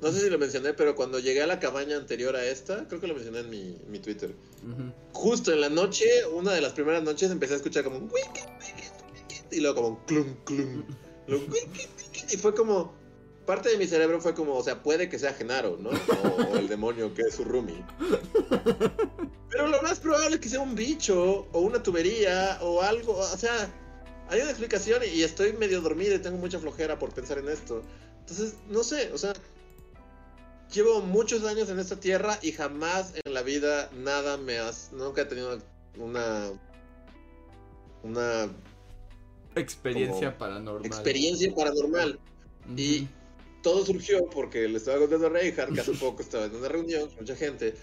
No 0.00 0.10
sé 0.10 0.18
si 0.18 0.30
lo 0.30 0.38
mencioné, 0.38 0.74
pero 0.74 0.96
cuando 0.96 1.20
llegué 1.20 1.42
a 1.42 1.46
la 1.46 1.60
cabaña 1.60 1.96
anterior 1.96 2.34
a 2.34 2.44
esta, 2.44 2.88
creo 2.88 3.00
que 3.00 3.06
lo 3.06 3.14
mencioné 3.14 3.38
en 3.38 3.50
mi, 3.50 3.78
mi 3.86 4.00
Twitter. 4.00 4.34
Ujú. 4.68 4.92
Justo 5.12 5.52
en 5.52 5.60
la 5.60 5.68
noche, 5.68 6.06
una 6.26 6.52
de 6.52 6.60
las 6.60 6.72
primeras 6.72 7.04
noches, 7.04 7.30
empecé 7.30 7.54
a 7.54 7.56
escuchar 7.58 7.84
como 7.84 7.98
un 7.98 8.10
wicked, 8.10 8.48
wicked, 8.58 8.90
wicked, 9.14 9.52
y 9.52 9.60
luego 9.60 9.76
como 9.76 9.88
un 9.90 9.96
clum, 10.06 10.36
clum. 10.44 10.84
luego 11.28 11.44
wicked, 11.46 11.88
wicked, 11.98 12.32
y 12.32 12.36
fue 12.36 12.54
como. 12.54 13.00
Parte 13.46 13.70
de 13.70 13.76
mi 13.76 13.88
cerebro 13.88 14.20
fue 14.20 14.34
como, 14.34 14.54
o 14.54 14.62
sea, 14.62 14.84
puede 14.84 15.08
que 15.08 15.18
sea 15.18 15.34
Genaro, 15.34 15.76
¿no? 15.76 15.90
O 15.90 16.56
el 16.56 16.68
demonio 16.68 17.12
que 17.12 17.22
es 17.22 17.34
su 17.34 17.44
roomie. 17.44 17.84
Pero 19.50 19.66
lo 19.66 19.82
más 19.82 19.98
probable 19.98 20.36
es 20.36 20.40
que 20.40 20.48
sea 20.48 20.60
un 20.60 20.76
bicho, 20.76 21.48
o 21.50 21.60
una 21.60 21.82
tubería, 21.82 22.58
o 22.62 22.82
algo. 22.82 23.18
O 23.18 23.36
sea, 23.36 23.68
hay 24.32 24.40
una 24.40 24.50
explicación 24.50 25.02
y 25.04 25.22
estoy 25.22 25.52
medio 25.52 25.82
dormido 25.82 26.14
y 26.14 26.18
tengo 26.18 26.38
mucha 26.38 26.58
flojera 26.58 26.98
por 26.98 27.12
pensar 27.12 27.38
en 27.38 27.50
esto. 27.50 27.82
Entonces, 28.20 28.54
no 28.70 28.82
sé, 28.82 29.12
o 29.12 29.18
sea, 29.18 29.34
llevo 30.72 31.02
muchos 31.02 31.44
años 31.44 31.68
en 31.68 31.78
esta 31.78 32.00
tierra 32.00 32.38
y 32.40 32.52
jamás 32.52 33.12
en 33.24 33.34
la 33.34 33.42
vida 33.42 33.90
nada 33.94 34.38
me 34.38 34.58
has. 34.58 34.90
Nunca 34.92 35.22
he 35.22 35.24
tenido 35.26 35.58
una. 35.98 36.50
Una 38.02 38.50
Experiencia 39.54 40.36
paranormal. 40.38 40.86
experiencia 40.86 41.54
paranormal. 41.54 42.18
Ujú. 42.64 42.74
Y 42.80 43.08
todo 43.62 43.84
surgió 43.84 44.24
porque 44.30 44.66
le 44.66 44.78
estaba 44.78 44.98
contando 44.98 45.26
a 45.26 45.30
Reinhardt 45.30 45.74
que 45.74 45.82
hace 45.82 45.92
poco 45.92 46.22
estaba 46.22 46.46
en 46.46 46.56
una 46.56 46.68
reunión 46.68 47.08
con 47.08 47.18
mucha 47.18 47.36
gente. 47.36 47.74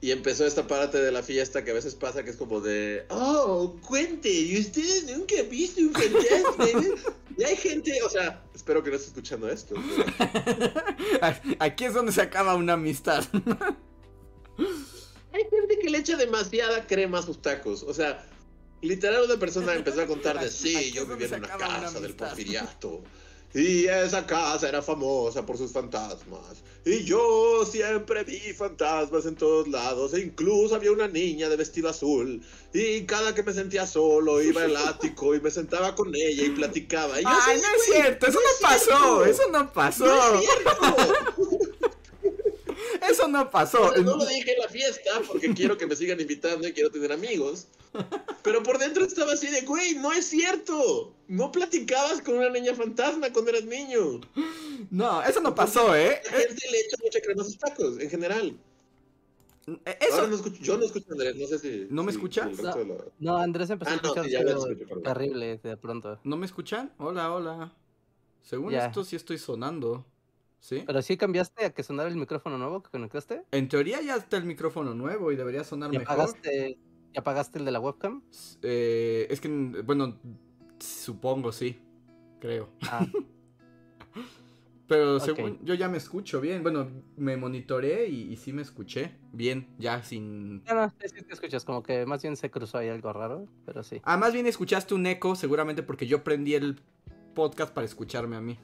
Y 0.00 0.10
empezó 0.10 0.46
esta 0.46 0.66
parte 0.66 1.00
de 1.00 1.10
la 1.10 1.22
fiesta 1.22 1.64
que 1.64 1.70
a 1.70 1.74
veces 1.74 1.94
pasa 1.94 2.22
que 2.22 2.30
es 2.30 2.36
como 2.36 2.60
de, 2.60 3.06
oh, 3.08 3.76
cuente, 3.86 4.30
y 4.30 4.60
ustedes 4.60 5.04
nunca 5.16 5.34
han 5.40 5.48
visto 5.48 5.80
un 5.80 5.92
fantasma. 5.92 7.02
y 7.36 7.42
hay 7.42 7.56
gente, 7.56 8.02
o 8.02 8.10
sea, 8.10 8.42
espero 8.54 8.82
que 8.82 8.90
no 8.90 8.96
esté 8.96 9.08
escuchando 9.08 9.48
esto. 9.48 9.74
pero 10.16 11.36
Aquí 11.60 11.84
es 11.86 11.94
donde 11.94 12.12
se 12.12 12.20
acaba 12.20 12.54
una 12.54 12.74
amistad. 12.74 13.24
Hay 15.32 15.42
gente 15.50 15.78
que 15.80 15.90
le 15.90 15.98
echa 15.98 16.16
demasiada 16.16 16.86
crema 16.86 17.18
a 17.18 17.22
sus 17.22 17.40
tacos. 17.40 17.82
O 17.82 17.94
sea, 17.94 18.26
literal 18.82 19.24
una 19.24 19.38
persona 19.38 19.74
empezó 19.74 20.02
a 20.02 20.06
contar 20.06 20.38
de, 20.40 20.50
sí, 20.50 20.92
yo 20.92 21.06
vivía 21.06 21.26
en 21.26 21.44
una 21.44 21.48
casa 21.48 21.90
del 22.00 22.04
amistad". 22.04 22.28
porfiriato. 22.28 23.02
Y 23.58 23.86
esa 23.86 24.26
casa 24.26 24.68
era 24.68 24.82
famosa 24.82 25.46
por 25.46 25.56
sus 25.56 25.72
fantasmas. 25.72 26.62
Y 26.84 27.04
yo 27.04 27.64
siempre 27.64 28.22
vi 28.22 28.38
fantasmas 28.52 29.24
en 29.24 29.34
todos 29.34 29.66
lados. 29.66 30.12
E 30.12 30.20
incluso 30.20 30.74
había 30.74 30.92
una 30.92 31.08
niña 31.08 31.48
de 31.48 31.56
vestido 31.56 31.88
azul. 31.88 32.42
Y 32.74 33.06
cada 33.06 33.34
que 33.34 33.42
me 33.42 33.54
sentía 33.54 33.86
solo 33.86 34.42
iba 34.42 34.62
al 34.64 34.76
ático 34.76 35.34
y 35.34 35.40
me 35.40 35.50
sentaba 35.50 35.94
con 35.94 36.14
ella 36.14 36.44
y 36.44 36.50
platicaba. 36.50 37.18
Y 37.18 37.24
yo 37.24 37.30
Ay, 37.30 37.56
no 37.56 37.62
es 37.66 37.86
"Güey, 37.86 38.02
cierto, 38.02 38.26
eso 38.26 38.38
no 38.38 38.44
no 38.44 38.50
es 38.50 38.60
pasó, 38.60 39.24
cierto". 39.24 39.24
eso 39.24 39.50
no 39.50 39.72
pasó. 39.72 40.04
¡No 40.06 40.38
es 40.38 40.44
cierto! 40.44 41.75
Eso 43.08 43.28
no 43.28 43.50
pasó. 43.50 43.82
O 43.88 43.92
sea, 43.92 44.02
no 44.02 44.16
lo 44.16 44.26
dije 44.26 44.52
en 44.54 44.60
la 44.60 44.68
fiesta 44.68 45.10
porque 45.26 45.52
quiero 45.54 45.76
que 45.76 45.86
me 45.86 45.96
sigan 45.96 46.20
invitando 46.20 46.66
y 46.68 46.72
quiero 46.72 46.90
tener 46.90 47.12
amigos. 47.12 47.68
Pero 48.42 48.62
por 48.62 48.78
dentro 48.78 49.04
estaba 49.04 49.32
así 49.32 49.46
de, 49.48 49.62
güey, 49.62 49.94
no 49.94 50.12
es 50.12 50.26
cierto. 50.26 51.14
No 51.28 51.50
platicabas 51.50 52.20
con 52.20 52.36
una 52.36 52.50
niña 52.50 52.74
fantasma 52.74 53.32
cuando 53.32 53.50
eras 53.50 53.64
niño. 53.64 54.20
No, 54.90 55.22
eso 55.22 55.40
no 55.40 55.54
pasó, 55.54 55.96
¿eh? 55.96 56.20
La 56.24 56.30
gente 56.38 56.70
le 56.70 56.78
echa 56.80 56.96
mucha 57.02 57.20
crema 57.20 57.42
a 57.42 57.44
sus 57.46 57.58
tacos, 57.58 57.98
en 57.98 58.10
general. 58.10 58.56
Eh, 59.84 59.98
Eso. 60.00 60.26
No 60.28 60.36
escucho, 60.36 60.62
yo 60.62 60.78
no 60.78 60.84
escucho 60.84 61.06
a 61.08 61.12
Andrés, 61.12 61.34
no 61.36 61.46
sé 61.48 61.58
si... 61.58 61.86
¿No 61.90 62.04
me 62.04 62.12
si- 62.12 62.18
escuchas? 62.18 62.54
si 62.56 62.62
la- 62.62 62.76
No, 63.18 63.36
Andrés 63.38 63.68
empezó 63.70 63.90
Ah, 63.90 63.94
a 63.94 63.96
no, 63.96 64.02
escuchar 64.14 64.24
sí, 64.26 64.36
escucho, 64.36 64.78
perdón. 64.88 65.02
terrible 65.02 65.58
de 65.60 65.76
pronto. 65.76 66.20
¿No 66.22 66.36
me 66.36 66.46
escuchan? 66.46 66.92
Hola, 66.98 67.32
hola. 67.32 67.72
Según 68.42 68.70
Ya. 68.72 68.86
esto 68.86 69.02
sí 69.02 69.16
estoy 69.16 69.38
sonando. 69.38 70.04
¿Sí? 70.60 70.82
Pero 70.86 71.02
sí 71.02 71.16
cambiaste 71.16 71.64
a 71.64 71.70
que 71.70 71.82
sonara 71.82 72.08
el 72.08 72.16
micrófono 72.16 72.58
nuevo 72.58 72.82
que 72.82 72.90
conectaste. 72.90 73.44
En 73.52 73.68
teoría 73.68 74.00
ya 74.02 74.16
está 74.16 74.36
el 74.36 74.44
micrófono 74.44 74.94
nuevo 74.94 75.30
y 75.30 75.36
debería 75.36 75.64
sonar 75.64 75.92
¿Y 75.94 75.98
mejor. 75.98 76.14
apagaste, 76.14 76.78
¿Y 77.12 77.18
apagaste 77.18 77.58
el 77.58 77.64
de 77.64 77.70
la 77.70 77.80
webcam? 77.80 78.22
Eh, 78.62 79.26
es 79.30 79.40
que, 79.40 79.48
bueno, 79.48 80.18
supongo 80.78 81.52
sí. 81.52 81.80
Creo. 82.40 82.68
Ah, 82.82 83.06
Pero 84.88 85.18
según 85.18 85.58
yo 85.64 85.74
ya 85.74 85.88
me 85.88 85.96
escucho 85.96 86.40
bien. 86.40 86.62
Bueno, 86.62 86.88
me 87.16 87.36
monitoreé 87.36 88.08
y, 88.08 88.32
y 88.32 88.36
sí 88.36 88.52
me 88.52 88.62
escuché 88.62 89.16
bien, 89.32 89.68
ya 89.78 90.02
sin... 90.02 90.62
no, 90.64 90.74
no, 90.74 90.94
sí, 91.00 91.08
sí 91.08 91.22
te 91.22 91.34
escuchas, 91.34 91.64
como 91.64 91.82
que 91.82 92.06
más 92.06 92.22
bien 92.22 92.36
se 92.36 92.50
cruzó 92.50 92.78
ahí 92.78 92.88
algo 92.88 93.12
raro, 93.12 93.48
pero 93.64 93.82
sí. 93.82 94.00
Ah, 94.04 94.16
más 94.16 94.32
bien 94.32 94.46
escuchaste 94.46 94.94
un 94.94 95.06
eco, 95.06 95.34
seguramente 95.34 95.82
porque 95.82 96.06
yo 96.06 96.22
prendí 96.22 96.54
el 96.54 96.80
podcast 97.34 97.74
para 97.74 97.84
escucharme 97.84 98.36
a 98.36 98.40
mí. 98.40 98.58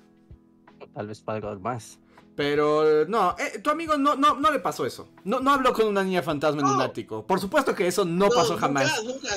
Tal 0.94 1.06
vez 1.06 1.20
para 1.20 1.48
algo 1.48 1.60
más. 1.60 1.98
Pero 2.34 3.06
no, 3.06 3.36
eh, 3.38 3.58
tu 3.58 3.70
amigo 3.70 3.98
no, 3.98 4.16
no, 4.16 4.34
no 4.38 4.50
le 4.50 4.58
pasó 4.58 4.86
eso. 4.86 5.08
No, 5.24 5.40
no 5.40 5.52
habló 5.52 5.72
con 5.74 5.86
una 5.86 6.02
niña 6.02 6.22
fantasma 6.22 6.62
en 6.62 6.68
un 6.68 6.80
ático. 6.80 7.26
Por 7.26 7.40
supuesto 7.40 7.74
que 7.74 7.86
eso 7.86 8.04
no, 8.04 8.28
pasó 8.28 8.54
nunca, 8.54 8.60
jamás. 8.60 9.04
Nunca, 9.04 9.28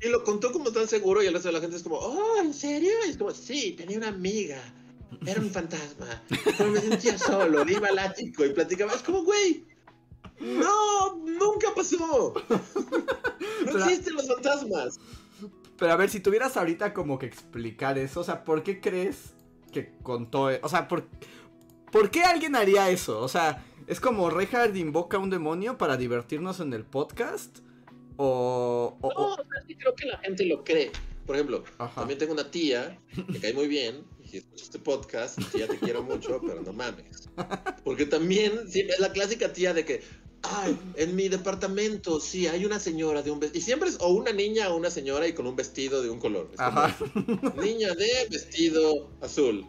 Y 0.00 0.08
lo 0.08 0.24
contó 0.24 0.50
como 0.50 0.72
tan 0.72 0.88
seguro 0.88 1.22
y 1.22 1.26
el 1.26 1.32
resto 1.32 1.48
de 1.48 1.54
la 1.54 1.60
gente 1.60 1.76
es 1.76 1.82
como, 1.82 1.96
oh, 1.98 2.38
¿en 2.40 2.52
serio? 2.52 2.90
Y 3.06 3.10
es 3.10 3.16
como, 3.16 3.30
sí, 3.30 3.74
tenía 3.76 3.98
una 3.98 4.08
amiga. 4.08 4.60
Era 5.24 5.40
un 5.40 5.50
fantasma. 5.50 6.22
Pero 6.58 6.70
me 6.70 6.80
sentía 6.80 7.18
solo, 7.18 7.68
iba 7.68 7.88
al 7.88 7.98
ático 7.98 8.44
y 8.44 8.52
platicaba. 8.52 8.94
Es 8.94 9.02
como, 9.02 9.22
güey, 9.22 9.64
no, 10.40 11.16
nunca 11.16 11.68
pasó. 11.74 12.34
No 12.48 12.62
Pero- 13.64 13.84
existen 13.84 14.14
los 14.14 14.26
fantasmas. 14.26 14.98
Pero 15.78 15.92
a 15.92 15.96
ver, 15.96 16.10
si 16.10 16.20
tuvieras 16.20 16.56
ahorita 16.56 16.92
como 16.94 17.18
que 17.18 17.26
explicar 17.26 17.98
eso, 17.98 18.20
o 18.20 18.24
sea, 18.24 18.44
¿por 18.44 18.62
qué 18.62 18.80
crees 18.80 19.34
que 19.72 19.92
contó? 20.02 20.50
e- 20.50 20.60
O 20.62 20.68
sea, 20.68 20.86
¿por, 20.86 21.08
¿por 21.90 22.10
qué 22.10 22.22
alguien 22.22 22.54
haría 22.54 22.90
eso? 22.90 23.20
O 23.20 23.28
sea, 23.28 23.64
¿es 23.86 23.98
como 24.00 24.30
Reinhardt 24.30 24.76
invoca 24.76 25.16
a 25.16 25.20
un 25.20 25.30
demonio 25.30 25.76
para 25.78 25.96
divertirnos 25.96 26.60
en 26.60 26.72
el 26.72 26.84
podcast? 26.84 27.58
O... 28.16 28.96
o- 29.00 29.12
No, 29.12 29.26
o- 29.32 29.36
sea, 29.36 29.44
sí 29.66 29.74
creo 29.74 29.94
que 29.94 30.06
la 30.06 30.18
gente 30.18 30.44
lo 30.46 30.62
cree. 30.64 30.90
Por 31.26 31.36
ejemplo, 31.36 31.64
Ajá. 31.78 31.94
también 32.00 32.18
tengo 32.18 32.32
una 32.32 32.50
tía 32.50 32.98
que 33.32 33.38
cae 33.40 33.52
muy 33.54 33.68
bien 33.68 34.04
y 34.32 34.38
escucha 34.38 34.64
este 34.64 34.78
podcast, 34.80 35.38
tía 35.52 35.68
te 35.68 35.78
quiero 35.78 36.02
mucho, 36.02 36.40
pero 36.44 36.60
no 36.62 36.72
mames. 36.72 37.28
Porque 37.84 38.06
también 38.06 38.68
sí, 38.68 38.80
es 38.80 38.98
la 38.98 39.12
clásica 39.12 39.52
tía 39.52 39.72
de 39.72 39.84
que, 39.84 40.02
ay, 40.42 40.78
en 40.96 41.16
mi 41.16 41.28
departamento 41.28 42.20
sí 42.20 42.46
hay 42.46 42.64
una 42.64 42.78
señora 42.78 43.22
de 43.22 43.30
un 43.30 43.40
vestido. 43.40 43.58
Y 43.58 43.62
siempre 43.62 43.88
es 43.88 43.96
o 44.00 44.08
una 44.08 44.32
niña 44.32 44.68
o 44.70 44.76
una 44.76 44.90
señora 44.90 45.26
y 45.26 45.32
con 45.32 45.46
un 45.46 45.56
vestido 45.56 46.02
de 46.02 46.10
un 46.10 46.18
color. 46.18 46.48
Es 46.52 46.58
como, 46.58 46.80
Ajá. 46.80 46.96
Niña 47.60 47.94
de 47.94 48.28
vestido 48.30 49.10
azul. 49.20 49.66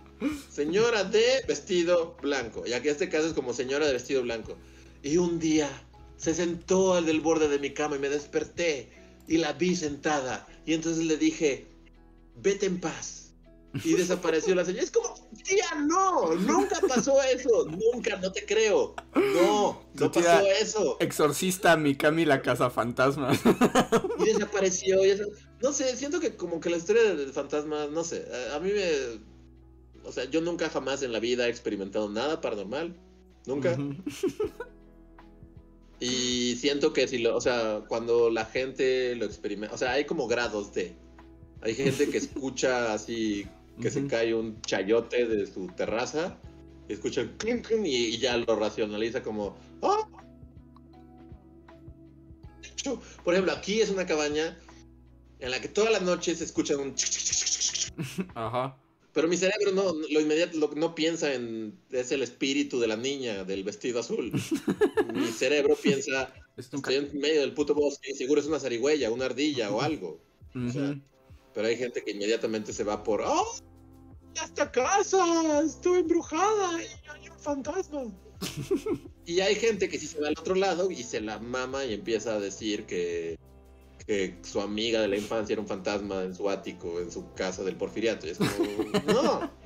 Señora 0.51 1.03
de 1.03 1.43
vestido 1.47 2.15
blanco. 2.21 2.63
Y 2.65 2.73
aquí 2.73 2.89
este 2.89 3.09
caso 3.09 3.27
es 3.27 3.33
como 3.33 3.53
señora 3.53 3.85
de 3.85 3.93
vestido 3.93 4.21
blanco. 4.21 4.55
Y 5.01 5.17
un 5.17 5.39
día 5.39 5.69
se 6.17 6.33
sentó 6.33 6.93
al 6.93 7.05
del 7.05 7.21
borde 7.21 7.47
de 7.47 7.59
mi 7.59 7.71
cama 7.71 7.97
y 7.97 7.99
me 7.99 8.09
desperté 8.09 8.89
y 9.27 9.37
la 9.37 9.53
vi 9.53 9.75
sentada. 9.75 10.47
Y 10.65 10.73
entonces 10.73 11.05
le 11.05 11.17
dije, 11.17 11.67
vete 12.41 12.65
en 12.65 12.79
paz. 12.79 13.22
Y 13.83 13.93
desapareció 13.95 14.53
la 14.53 14.63
señora. 14.65 14.83
Es 14.83 14.91
como, 14.91 15.15
tía, 15.43 15.65
no, 15.87 16.35
nunca 16.35 16.79
pasó 16.87 17.21
eso. 17.23 17.65
Nunca, 17.65 18.17
no 18.17 18.31
te 18.31 18.45
creo. 18.45 18.93
No, 19.15 19.81
no 19.95 20.11
pasó 20.11 20.45
eso. 20.61 20.97
Exorcista 20.99 21.75
Mikami 21.75 22.25
la 22.25 22.41
casa 22.41 22.69
fantasma. 22.69 23.31
Y 24.19 24.25
desapareció. 24.25 25.03
y 25.05 25.09
eso- 25.09 25.29
No 25.61 25.71
sé, 25.73 25.95
siento 25.95 26.19
que 26.19 26.35
como 26.35 26.59
que 26.59 26.69
la 26.69 26.77
historia 26.77 27.03
de, 27.03 27.25
de 27.25 27.33
fantasmas, 27.33 27.89
no 27.89 28.03
sé, 28.03 28.25
a, 28.51 28.55
a 28.55 28.59
mí 28.59 28.71
me... 28.71 29.21
O 30.07 30.11
sea, 30.11 30.25
yo 30.25 30.41
nunca 30.41 30.69
jamás 30.69 31.01
en 31.01 31.11
la 31.13 31.19
vida 31.19 31.47
he 31.47 31.49
experimentado 31.49 32.09
nada 32.09 32.41
paranormal. 32.41 32.95
Nunca. 33.45 33.77
Y 35.99 36.55
siento 36.57 36.91
que 36.91 37.07
si 37.07 37.19
lo, 37.19 37.35
o 37.35 37.41
sea, 37.41 37.81
cuando 37.87 38.29
la 38.29 38.45
gente 38.45 39.15
lo 39.15 39.25
experimenta, 39.25 39.73
o 39.73 39.77
sea, 39.77 39.93
hay 39.93 40.05
como 40.05 40.27
grados 40.27 40.73
de... 40.73 40.95
Hay 41.61 41.75
gente 41.75 42.09
que 42.09 42.17
escucha 42.17 42.91
así, 42.93 43.47
que 43.81 43.89
se 43.89 44.05
cae 44.07 44.33
un 44.33 44.61
chayote 44.61 45.25
de 45.27 45.47
su 45.47 45.67
terraza, 45.67 46.37
y 46.87 46.93
escucha 46.93 47.21
el 47.21 47.31
clink, 47.37 47.67
clink, 47.67 47.85
y, 47.85 48.07
y 48.07 48.17
ya 48.17 48.37
lo 48.37 48.55
racionaliza 48.55 49.23
como... 49.23 49.55
Hecho, 52.61 53.01
Por 53.23 53.33
ejemplo, 53.33 53.53
aquí 53.53 53.81
es 53.81 53.89
una 53.89 54.05
cabaña 54.05 54.57
en 55.39 55.51
la 55.51 55.61
que 55.61 55.67
todas 55.67 55.91
las 55.91 56.01
noches 56.01 56.39
se 56.39 56.45
escucha 56.45 56.77
un... 56.77 56.95
Ajá. 58.35 58.77
Pero 59.13 59.27
mi 59.27 59.37
cerebro 59.37 59.71
no, 59.73 59.93
lo 59.93 60.19
inmediato 60.19 60.57
lo, 60.57 60.71
no 60.75 60.95
piensa 60.95 61.33
en... 61.33 61.77
Es 61.91 62.11
el 62.11 62.23
espíritu 62.23 62.79
de 62.79 62.87
la 62.87 62.97
niña 62.97 63.43
del 63.43 63.63
vestido 63.63 63.99
azul. 63.99 64.31
mi 65.13 65.27
cerebro 65.27 65.75
piensa... 65.75 66.33
Estoy 66.57 66.95
en 66.95 67.19
medio 67.19 67.41
del 67.41 67.53
puto 67.53 67.73
bosque 67.73 68.13
seguro 68.13 68.39
es 68.39 68.47
una 68.47 68.59
zarigüeya, 68.59 69.11
una 69.11 69.25
ardilla 69.25 69.71
o 69.71 69.81
algo. 69.81 70.19
Ujú. 70.55 70.71
sea, 70.71 70.95
Pero 71.53 71.67
hay 71.67 71.77
gente 71.77 72.03
que 72.03 72.11
inmediatamente 72.11 72.73
se 72.73 72.83
va 72.83 73.03
por, 73.03 73.21
¡Oh! 73.21 73.55
¡Esta 74.35 74.71
casa! 74.71 75.61
¡Estoy 75.63 75.99
embrujada! 75.99 76.81
¡Y 76.81 76.87
hay 77.09 77.29
un 77.29 77.39
fantasma! 77.39 78.03
y 79.25 79.39
hay 79.39 79.55
gente 79.55 79.87
que 79.87 79.99
sí 79.99 80.07
se 80.07 80.19
va 80.19 80.27
al 80.27 80.35
otro 80.37 80.55
lado 80.55 80.91
y 80.91 81.03
se 81.03 81.21
la 81.21 81.39
mama 81.39 81.85
y 81.85 81.93
empieza 81.93 82.33
a 82.33 82.39
decir 82.39 82.85
que, 82.85 83.37
que 84.05 84.37
su 84.41 84.59
amiga 84.61 85.01
de 85.01 85.07
la 85.07 85.17
infancia 85.17 85.53
era 85.53 85.61
un 85.61 85.67
fantasma 85.67 86.23
en 86.23 86.35
su 86.35 86.49
ático, 86.49 86.99
en 86.99 87.11
su 87.11 87.33
casa 87.33 87.63
del 87.63 87.75
porfiriato. 87.75 88.27
Y 88.27 88.31
es 88.31 88.37
como, 88.37 88.49
¡No! 89.07 89.62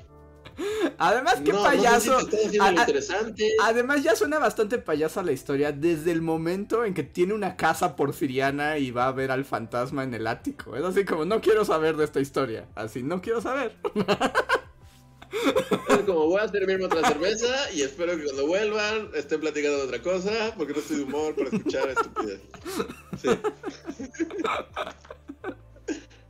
Además, 0.98 1.36
qué 1.44 1.52
no, 1.52 1.62
payaso. 1.62 2.20
No 2.20 2.28
sé 2.28 2.50
si 2.50 2.56
interesante. 2.56 3.52
Además, 3.62 4.02
ya 4.02 4.16
suena 4.16 4.38
bastante 4.38 4.78
payasa 4.78 5.22
la 5.22 5.32
historia 5.32 5.72
desde 5.72 6.12
el 6.12 6.22
momento 6.22 6.84
en 6.84 6.94
que 6.94 7.02
tiene 7.04 7.34
una 7.34 7.56
casa 7.56 7.94
porfiriana 7.96 8.78
y 8.78 8.90
va 8.90 9.06
a 9.08 9.12
ver 9.12 9.30
al 9.30 9.44
fantasma 9.44 10.02
en 10.02 10.14
el 10.14 10.26
ático. 10.26 10.76
Es 10.76 10.84
así 10.84 11.04
como, 11.04 11.24
no 11.24 11.40
quiero 11.40 11.64
saber 11.64 11.96
de 11.96 12.04
esta 12.04 12.20
historia. 12.20 12.66
Así, 12.74 13.02
no 13.02 13.20
quiero 13.20 13.40
saber. 13.40 13.76
Es 15.90 15.98
como 16.06 16.26
voy 16.26 16.40
a 16.40 16.48
servirme 16.48 16.86
otra 16.86 17.06
cerveza 17.06 17.70
y 17.74 17.82
espero 17.82 18.16
que 18.16 18.24
cuando 18.24 18.46
vuelvan 18.46 19.10
estén 19.14 19.40
platicando 19.40 19.76
de 19.76 19.84
otra 19.84 20.02
cosa 20.02 20.54
porque 20.56 20.72
no 20.72 20.78
estoy 20.78 20.96
de 20.98 21.02
humor 21.02 21.34
para 21.34 21.50
escuchar 21.50 21.88
estupidez. 21.90 22.40
Sí. 23.20 23.28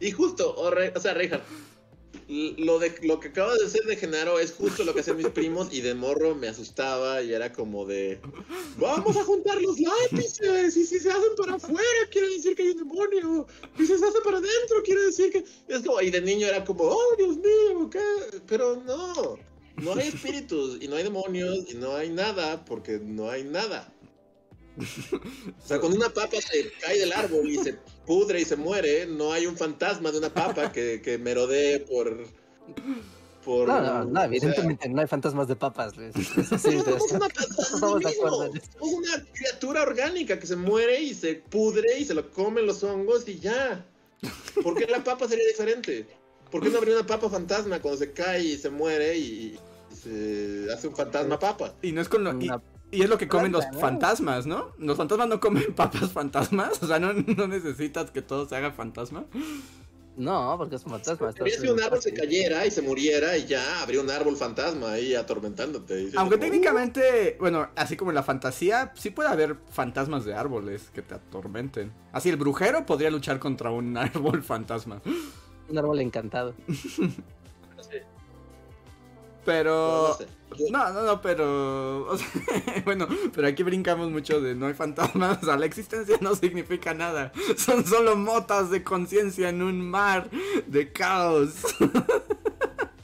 Y 0.00 0.12
justo, 0.12 0.54
o, 0.56 0.70
Re- 0.70 0.92
o 0.94 1.00
sea, 1.00 1.12
Reinhardt, 1.14 1.42
lo, 2.28 2.78
de, 2.78 2.94
lo 3.02 3.20
que 3.20 3.28
acaba 3.28 3.54
de 3.54 3.64
hacer 3.64 3.82
de 3.84 3.96
Genaro 3.96 4.38
es 4.38 4.52
justo 4.52 4.84
lo 4.84 4.92
que 4.92 5.00
hacían 5.00 5.16
mis 5.16 5.28
primos 5.28 5.68
y 5.72 5.80
de 5.80 5.94
morro 5.94 6.34
me 6.34 6.48
asustaba 6.48 7.22
y 7.22 7.32
era 7.32 7.52
como 7.52 7.86
de 7.86 8.20
vamos 8.76 9.16
a 9.16 9.24
juntar 9.24 9.60
los 9.62 9.80
lápices 9.80 10.76
y 10.76 10.84
si 10.84 10.98
se 10.98 11.10
hacen 11.10 11.30
para 11.38 11.54
afuera 11.54 11.82
quiere 12.10 12.28
decir 12.28 12.54
que 12.54 12.62
hay 12.62 12.70
un 12.70 12.78
demonio. 12.78 13.46
Y 13.78 13.86
si 13.86 13.86
se 13.86 14.04
hacen 14.04 14.22
para 14.22 14.38
adentro 14.38 14.82
quiere 14.84 15.06
decir 15.06 15.32
que 15.32 15.44
es 15.68 15.82
como 15.82 16.00
y 16.02 16.10
de 16.10 16.20
niño 16.20 16.46
era 16.46 16.64
como 16.64 16.84
oh 16.84 17.16
Dios 17.16 17.38
mío 17.38 17.88
qué 17.90 18.40
pero 18.46 18.76
no 18.76 19.38
no 19.76 19.94
hay 19.94 20.08
espíritus 20.08 20.78
y 20.82 20.88
no 20.88 20.96
hay 20.96 21.04
demonios 21.04 21.64
y 21.72 21.74
no 21.76 21.94
hay 21.94 22.10
nada 22.10 22.64
porque 22.64 22.98
no 22.98 23.30
hay 23.30 23.44
nada 23.44 23.90
o 25.64 25.66
sea, 25.66 25.78
cuando 25.80 25.96
una 25.98 26.10
papa 26.10 26.36
se 26.40 26.70
cae 26.80 26.98
del 26.98 27.12
árbol 27.12 27.48
y 27.50 27.56
se 27.58 27.74
pudre 28.06 28.40
y 28.40 28.44
se 28.44 28.56
muere, 28.56 29.06
no 29.06 29.32
hay 29.32 29.46
un 29.46 29.56
fantasma 29.56 30.10
de 30.10 30.18
una 30.18 30.32
papa 30.32 30.72
que, 30.72 31.00
que 31.02 31.18
merodee 31.18 31.80
por. 31.80 32.26
por 33.44 33.68
No, 33.68 33.80
no, 33.80 34.04
no, 34.04 34.22
evidentemente 34.24 34.88
no 34.88 35.00
hay 35.00 35.06
fantasmas 35.06 35.48
de 35.48 35.56
papas. 35.56 35.96
Luis. 35.96 36.14
Sí, 36.14 36.22
sea, 36.42 36.78
una, 36.78 37.26
es. 37.26 37.70
Somos 37.78 38.02
una 38.80 39.24
criatura 39.32 39.82
orgánica 39.82 40.38
que 40.38 40.46
se 40.46 40.56
muere 40.56 41.00
y 41.02 41.14
se 41.14 41.34
pudre 41.36 41.98
y 41.98 42.04
se 42.04 42.14
lo 42.14 42.30
comen 42.30 42.66
los 42.66 42.82
hongos 42.84 43.28
y 43.28 43.38
ya. 43.38 43.84
¿Por 44.62 44.76
qué 44.76 44.86
la 44.86 45.02
papa 45.04 45.28
sería 45.28 45.46
diferente? 45.46 46.06
¿Por 46.50 46.62
qué 46.62 46.70
no 46.70 46.78
habría 46.78 46.96
una 46.96 47.06
papa 47.06 47.28
fantasma 47.28 47.80
cuando 47.80 47.98
se 47.98 48.12
cae 48.12 48.42
y 48.42 48.58
se 48.58 48.70
muere 48.70 49.16
y, 49.16 49.58
y 49.92 49.96
se 49.96 50.72
hace 50.72 50.88
un 50.88 50.96
fantasma 50.96 51.38
papa? 51.38 51.74
Y 51.82 51.92
no 51.92 52.00
es 52.00 52.08
con 52.08 52.24
lo. 52.24 52.30
Y, 52.40 52.48
Una- 52.48 52.62
y 52.90 53.02
es 53.02 53.08
lo 53.08 53.18
que 53.18 53.28
comen 53.28 53.52
los 53.52 53.64
fantasmas, 53.78 54.46
¿no? 54.46 54.72
Los 54.78 54.96
fantasmas 54.96 55.28
no 55.28 55.40
comen 55.40 55.72
papas 55.76 56.12
fantasmas. 56.12 56.82
O 56.82 56.86
sea, 56.86 56.98
no, 56.98 57.12
no 57.12 57.46
necesitas 57.46 58.10
que 58.10 58.22
todo 58.22 58.48
se 58.48 58.56
haga 58.56 58.72
fantasma. 58.72 59.26
No, 60.16 60.56
porque 60.58 60.76
es 60.76 60.84
un 60.84 60.92
fantasma. 60.92 61.32
si 61.32 61.68
un 61.68 61.80
árbol 61.80 62.02
se 62.02 62.12
cayera 62.12 62.66
y 62.66 62.72
se 62.72 62.82
muriera 62.82 63.36
y 63.36 63.46
ya 63.46 63.82
habría 63.82 64.00
un 64.00 64.10
árbol 64.10 64.36
fantasma 64.36 64.92
ahí 64.92 65.14
atormentándote. 65.14 66.02
Y 66.02 66.16
Aunque 66.16 66.36
como, 66.36 66.46
técnicamente, 66.46 67.36
bueno, 67.38 67.68
así 67.76 67.96
como 67.96 68.10
en 68.10 68.16
la 68.16 68.24
fantasía, 68.24 68.92
sí 68.96 69.10
puede 69.10 69.28
haber 69.28 69.56
fantasmas 69.70 70.24
de 70.24 70.34
árboles 70.34 70.90
que 70.92 71.02
te 71.02 71.14
atormenten. 71.14 71.92
Así 72.10 72.30
el 72.30 72.36
brujero 72.36 72.84
podría 72.84 73.10
luchar 73.10 73.38
contra 73.38 73.70
un 73.70 73.96
árbol 73.96 74.42
fantasma. 74.42 75.00
Un 75.68 75.78
árbol 75.78 76.00
encantado. 76.00 76.54
"Uh, 79.48 79.48
sí, 79.48 79.54
Pero... 79.54 80.08
no 80.08 80.16
sé. 80.16 80.26
No, 80.70 80.92
no, 80.92 81.02
no, 81.02 81.22
pero... 81.22 82.08
o 82.08 82.16
sea, 82.16 82.26
bueno, 82.84 83.06
pero 83.34 83.46
aquí 83.46 83.62
brincamos 83.62 84.10
mucho 84.10 84.40
de 84.40 84.54
no 84.54 84.66
hay 84.66 84.74
fantasmas. 84.74 85.42
O 85.42 85.46
sea, 85.46 85.56
la 85.56 85.66
existencia 85.66 86.16
no 86.20 86.34
significa 86.34 86.94
nada. 86.94 87.32
Son 87.56 87.86
solo 87.86 88.16
motas 88.16 88.70
de 88.70 88.82
conciencia 88.82 89.50
en 89.50 89.62
un 89.62 89.88
mar 89.88 90.28
de 90.66 90.92
caos. 90.92 91.50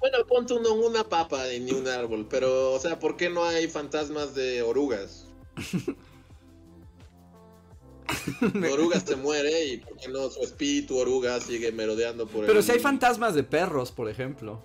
Bueno, 0.05 0.19
ponte 0.29 0.53
uno 0.53 0.75
una 0.75 1.03
papa 1.03 1.51
y 1.51 1.61
ni 1.61 1.73
un 1.73 1.89
árbol, 1.89 2.27
pero, 2.29 2.73
o 2.73 2.79
sea, 2.79 2.99
¿por 2.99 3.17
qué 3.17 3.31
no 3.31 3.43
hay 3.43 3.69
fantasmas 3.69 4.35
de 4.35 4.61
orugas? 4.61 5.27
Oruga 8.71 9.01
se 9.01 9.17
muere 9.17 9.65
y 9.65 9.79
¿por 9.79 9.97
qué 9.97 10.09
no 10.09 10.29
su 10.29 10.43
espíritu 10.43 10.99
oruga 10.99 11.41
sigue 11.41 11.73
merodeando 11.73 12.27
por 12.27 12.43
el 12.43 12.47
Pero 12.47 12.61
si 12.61 12.73
hay 12.73 12.81
fantasmas 12.81 13.35
de 13.35 13.45
perros, 13.45 13.93
por 13.93 14.11
ejemplo. 14.11 14.63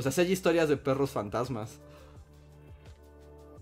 O 0.00 0.02
sea, 0.02 0.12
si 0.12 0.20
hay 0.22 0.32
historias 0.32 0.68
de 0.68 0.76
perros 0.76 1.10
fantasmas. 1.10 1.78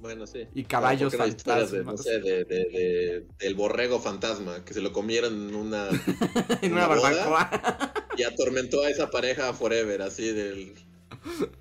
Bueno, 0.01 0.27
sí. 0.29 0.47
Y 0.55 0.63
caballos 0.65 1.11
¿Por 1.11 1.11
qué 1.13 1.17
no 1.19 1.25
hay 1.25 1.31
historias 1.31 1.71
de, 1.73 1.79
no 1.79 1.85
fantasmas. 1.97 2.07
sé, 2.15 2.21
de, 2.21 2.45
de- 2.45 2.65
de- 2.71 3.27
del 3.41 3.55
borrego 3.57 3.99
fantasma, 4.01 4.65
que 4.65 4.73
se 4.73 4.81
lo 4.81 4.93
comieron 4.93 5.49
en 5.49 5.55
una... 5.57 5.89
en 6.63 6.73
una 6.73 6.87
¿Una 6.87 6.87
barbacoa. 6.87 7.93
y 8.17 8.23
atormentó 8.23 8.83
a 8.83 8.91
esa 8.91 9.11
pareja 9.11 9.53
forever, 9.53 10.03
así 10.03 10.31
del... 10.33 10.75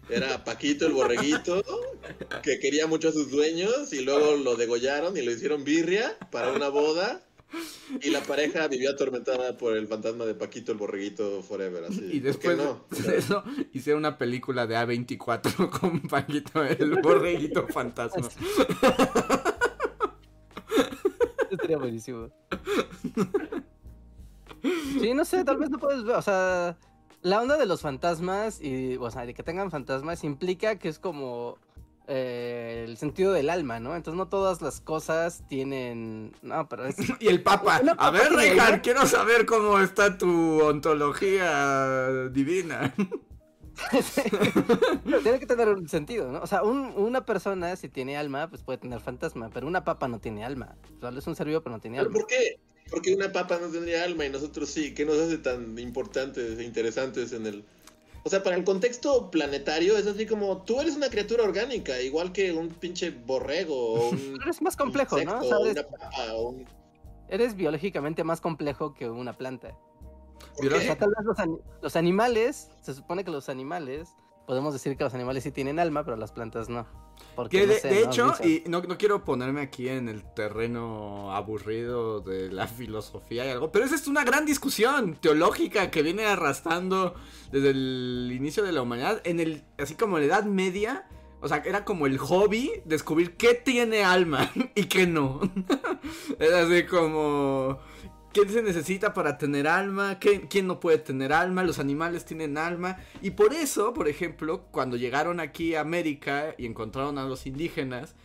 Era 0.10 0.44
Paquito 0.44 0.86
el 0.86 0.94
borreguito, 0.94 1.64
que 2.44 2.60
quería 2.60 2.86
mucho 2.86 3.10
a 3.10 3.12
sus 3.12 3.32
dueños, 3.32 3.92
y 3.92 4.02
luego 4.02 4.36
lo 4.36 4.56
degollaron 4.56 5.18
y 5.18 5.24
lo 5.24 5.32
hicieron 5.32 5.64
birria 5.64 6.16
para 6.32 6.52
una 6.52 6.70
boda, 6.70 7.27
y 8.02 8.10
la 8.10 8.22
pareja 8.22 8.68
vivió 8.68 8.92
atormentada 8.92 9.58
por 9.58 9.76
el 9.78 9.88
fantasma 9.88 10.26
de 10.26 10.34
Paquito 10.36 10.72
el 10.74 10.78
borreguito 10.78 11.42
forever, 11.42 11.86
así. 11.86 12.02
Y 12.12 12.20
¿Por 12.20 12.28
después 12.34 12.58
no? 12.58 12.86
de 12.90 13.18
eso 13.18 13.44
hicieron 13.74 14.00
una 14.00 14.18
película 14.18 14.68
de 14.68 14.76
A24 14.76 15.70
con 15.80 16.02
Paquito 16.02 16.64
el 16.64 17.02
borreguito 17.02 17.68
fantasma. 17.68 18.28
Estaría 21.50 21.78
buenísimo. 21.78 22.30
Sí, 25.00 25.14
no 25.14 25.24
sé, 25.24 25.44
tal 25.46 25.58
vez 25.58 25.70
no 25.70 25.78
puedes 25.78 26.04
ver, 26.04 26.16
o 26.16 26.22
sea, 26.22 26.78
la 27.22 27.42
onda 27.42 27.58
de 27.58 27.66
los 27.66 27.82
fantasmas 27.82 28.62
y, 28.62 28.98
o 28.98 29.10
sea, 29.12 29.26
de 29.26 29.34
que 29.34 29.44
tengan 29.44 29.72
fantasmas 29.72 30.24
implica 30.24 30.78
que 30.78 30.90
es 30.90 31.00
como 31.00 31.58
eh, 32.08 32.86
el 32.88 32.98
sentido 32.98 33.34
del 33.34 33.50
alma, 33.50 33.80
¿no? 33.80 33.96
Entonces 33.96 34.18
no 34.18 34.28
todas 34.30 34.62
las 34.62 34.80
cosas 34.82 35.44
tienen, 35.50 36.34
no, 36.42 36.68
pero 36.70 36.86
es, 36.86 36.96
Y 37.20 37.28
el 37.28 37.44
Papa, 37.44 37.80
Una 37.84 37.92
a 37.94 38.12
ver, 38.12 38.32
Reinhard, 38.32 38.82
quiero 38.82 39.06
saber 39.06 39.46
cómo 39.46 39.80
está 39.80 40.18
tu 40.18 40.62
ontología 40.62 42.30
divina. 42.30 42.94
tiene 45.24 45.40
que 45.40 45.46
tener 45.46 45.70
un 45.70 45.88
sentido, 45.88 46.32
¿no? 46.32 46.40
O 46.42 46.48
sea, 46.48 46.64
un- 46.64 46.94
una 46.96 47.26
persona 47.26 47.76
si 47.76 47.90
tiene 47.90 48.18
alma, 48.18 48.50
pues 48.50 48.64
puede 48.64 48.78
tener 48.80 49.00
fantasma, 49.00 49.50
pero 49.54 49.68
una 49.68 49.84
papa 49.84 50.08
no 50.08 50.20
tiene 50.20 50.44
alma. 50.44 50.76
Solo 51.00 51.20
es 51.20 51.28
un 51.28 51.36
ser 51.36 51.48
vivo, 51.48 51.62
pero 51.62 51.76
no 51.76 51.82
tiene 51.82 51.98
¿Pero 51.98 52.10
alma. 52.10 52.20
por 52.20 52.28
qué? 52.28 52.60
Porque 52.90 53.14
una 53.14 53.32
papa 53.32 53.60
no 53.62 53.68
tendría 53.68 54.04
alma 54.04 54.26
y 54.26 54.30
nosotros 54.30 54.70
sí. 54.70 54.94
¿Qué 54.94 55.06
nos 55.06 55.18
hace 55.20 55.38
tan 55.38 55.78
importantes 55.78 56.58
e 56.58 56.64
interesantes 56.64 57.34
en 57.34 57.46
el... 57.46 57.66
O 58.28 58.30
sea, 58.30 58.44
para 58.44 58.58
el 58.58 58.66
contexto 58.66 59.32
planetario 59.32 59.98
es 59.98 60.06
así 60.06 60.26
como 60.26 60.64
tú 60.64 60.82
eres 60.82 60.98
una 60.98 61.10
criatura 61.10 61.46
orgánica, 61.46 62.02
igual 62.02 62.34
que 62.34 62.52
un 62.52 62.68
pinche 62.68 63.10
borrego 63.10 63.94
o 63.94 64.10
un 64.10 64.18
Pero 64.38 64.52
es 64.52 64.62
más 64.62 64.76
complejo, 64.76 65.16
¿no? 65.16 65.22
insecto, 65.22 65.46
O 65.46 65.48
sea, 65.48 65.58
eres, 65.72 65.72
una 65.72 65.98
papa 65.98 66.34
o 66.34 66.50
un... 66.50 66.66
eres 67.30 67.56
biológicamente 67.56 68.26
más 68.26 68.42
complejo 68.42 68.94
que 68.94 69.10
una 69.10 69.32
planta. 69.38 69.78
¿Por 70.58 70.66
Biológico- 70.66 70.78
O 70.82 70.86
sea, 70.88 70.98
tal 70.98 71.10
vez 71.18 71.26
los, 71.26 71.40
ani- 71.40 71.60
los 71.82 71.96
animales, 71.96 72.70
se 72.82 72.94
supone 72.94 73.24
que 73.24 73.32
los 73.32 73.48
animales, 73.48 74.10
podemos 74.48 74.74
decir 74.74 74.96
que 74.98 75.04
los 75.04 75.14
animales 75.14 75.44
sí 75.44 75.52
tienen 75.52 75.78
alma, 75.78 76.04
pero 76.06 76.16
las 76.16 76.32
plantas 76.32 76.70
no. 76.70 76.88
Porque, 77.36 77.60
Que 77.60 77.68
no 77.68 77.74
de, 77.74 77.80
sé, 77.80 77.88
de 77.90 78.06
¿no? 78.06 78.08
hecho, 78.08 78.34
y 78.44 78.64
no, 78.68 78.82
no 78.82 78.98
quiero 78.98 79.26
ponerme 79.26 79.62
aquí 79.62 79.90
en 79.90 80.08
el 80.08 80.24
terreno 80.34 81.36
aburrido 81.36 82.22
de 82.22 82.50
la 82.50 82.66
filosofía 82.68 83.46
y 83.46 83.50
algo, 83.50 83.72
pero 83.72 83.86
esa 83.86 83.96
es 83.96 84.08
una 84.08 84.24
gran 84.24 84.46
discusión 84.46 85.16
teológica 85.16 85.92
que 85.92 86.02
viene 86.02 86.26
arrastrando 86.26 87.14
desde 87.52 87.72
el 87.72 88.32
inicio 88.34 88.64
de 88.64 88.72
la 88.72 88.82
humanidad, 88.82 89.22
en 89.26 89.42
el, 89.42 89.64
así 89.78 89.96
como 89.96 90.18
en 90.18 90.28
la 90.28 90.36
Edad 90.36 90.46
Media, 90.46 91.08
o 91.42 91.48
sea, 91.50 91.62
era 91.66 91.84
como 91.84 92.08
el 92.08 92.18
hobby 92.18 92.72
descubrir 92.86 93.36
qué 93.36 93.54
tiene 93.54 94.04
alma 94.06 94.50
y 94.76 94.86
qué 94.86 95.06
no. 95.06 95.42
Era 96.40 96.62
así 96.62 96.86
como... 96.86 97.80
¿Quién 98.34 98.50
se 98.50 98.62
necesita 98.62 99.14
para 99.14 99.38
tener 99.38 99.68
alma? 99.68 100.20
¿Qué- 100.20 100.48
¿Quién 100.48 100.68
no 100.68 100.80
puede 100.80 101.00
tener 101.00 101.34
alma? 101.34 101.64
Los 101.64 101.80
animales 101.80 102.26
tienen 102.26 102.58
alma. 102.58 102.98
Y 103.22 103.32
por 103.32 103.54
eso, 103.54 103.94
por 103.94 104.08
ejemplo, 104.08 104.66
cuando 104.72 104.96
llegaron 104.98 105.40
aquí 105.40 105.74
a 105.76 105.82
América 105.82 106.54
y 106.58 106.66
encontraron 106.68 107.18
a 107.18 107.26
los 107.26 107.48
indígenas, 107.48 108.16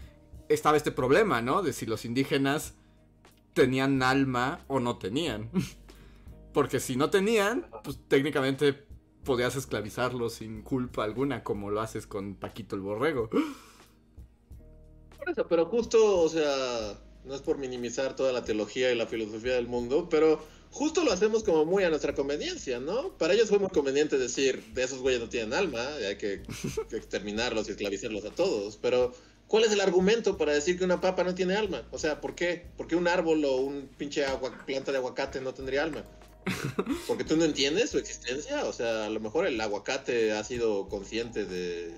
estaba 0.49 0.77
este 0.77 0.93
problema, 0.93 1.41
¿no? 1.41 1.63
De 1.63 1.73
si 1.73 1.87
los 1.87 2.05
indígenas 2.05 2.75
tenían 3.55 4.03
alma 4.03 4.61
o 4.69 4.81
no 4.81 4.99
tenían. 4.99 5.51
Porque 6.53 6.81
si 6.81 6.97
no 6.97 7.09
tenían, 7.09 7.67
pues 7.83 7.99
técnicamente 8.09 8.75
podías 9.25 9.57
esclavizarlos 9.57 10.35
sin 10.35 10.61
culpa 10.63 11.05
alguna, 11.05 11.43
como 11.43 11.71
lo 11.71 11.81
haces 11.81 12.07
con 12.07 12.35
Paquito 12.35 12.77
el 12.77 12.83
Borrego. 12.83 13.31
Por 15.17 15.31
eso, 15.31 15.47
pero 15.47 15.65
justo, 15.67 16.21
o 16.21 16.29
sea, 16.29 16.99
no 17.25 17.35
es 17.35 17.41
por 17.41 17.59
minimizar 17.59 18.17
toda 18.17 18.33
la 18.33 18.45
teología 18.45 18.91
y 18.93 18.97
la 18.97 19.07
filosofía 19.07 19.55
del 19.55 19.67
mundo, 19.69 20.09
pero 20.11 20.45
justo 20.71 21.05
lo 21.05 21.13
hacemos 21.13 21.45
como 21.45 21.65
muy 21.65 21.85
a 21.85 21.91
nuestra 21.91 22.15
conveniencia, 22.15 22.81
¿no? 22.81 23.17
Para 23.19 23.35
ellos 23.35 23.49
fue 23.49 23.59
muy 23.59 23.69
conveniente 23.69 24.19
decir, 24.19 24.63
de 24.75 24.83
esos 24.85 25.01
güeyes 25.01 25.21
no 25.21 25.29
tienen 25.29 25.53
alma, 25.55 25.87
y 26.01 26.05
hay 26.05 26.17
que 26.17 26.43
exterminarlos 26.93 27.69
y 27.69 27.73
esclavizarlos 27.73 28.25
a 28.25 28.31
todos, 28.31 28.77
pero 28.81 29.13
¿cuál 29.47 29.65
es 29.65 29.73
el 29.73 29.81
argumento 29.81 30.37
para 30.39 30.53
decir 30.53 30.79
que 30.79 30.85
una 30.85 31.01
papa 31.01 31.25
no 31.25 31.35
tiene 31.35 31.55
alma? 31.55 31.87
O 31.93 31.99
sea, 31.99 32.21
¿por 32.21 32.35
qué? 32.35 32.67
¿Por 32.77 32.87
qué 32.87 32.97
un 32.97 33.07
árbol 33.09 33.45
o 33.45 33.57
un 33.57 33.89
pinche 33.99 34.25
agua- 34.25 34.65
planta 34.67 34.91
de 34.93 34.99
aguacate 34.99 35.41
no 35.41 35.53
tendría 35.55 35.83
alma? 35.83 36.05
¿Porque 37.07 37.23
tú 37.23 37.37
no 37.37 37.45
entiendes 37.45 37.91
su 37.91 37.99
existencia? 37.99 38.65
O 38.65 38.73
sea, 38.73 39.07
a 39.07 39.11
lo 39.11 39.21
mejor 39.21 39.47
el 39.47 39.61
aguacate 39.61 40.33
ha 40.33 40.43
sido 40.43 40.89
consciente 40.89 41.45
de... 41.45 41.93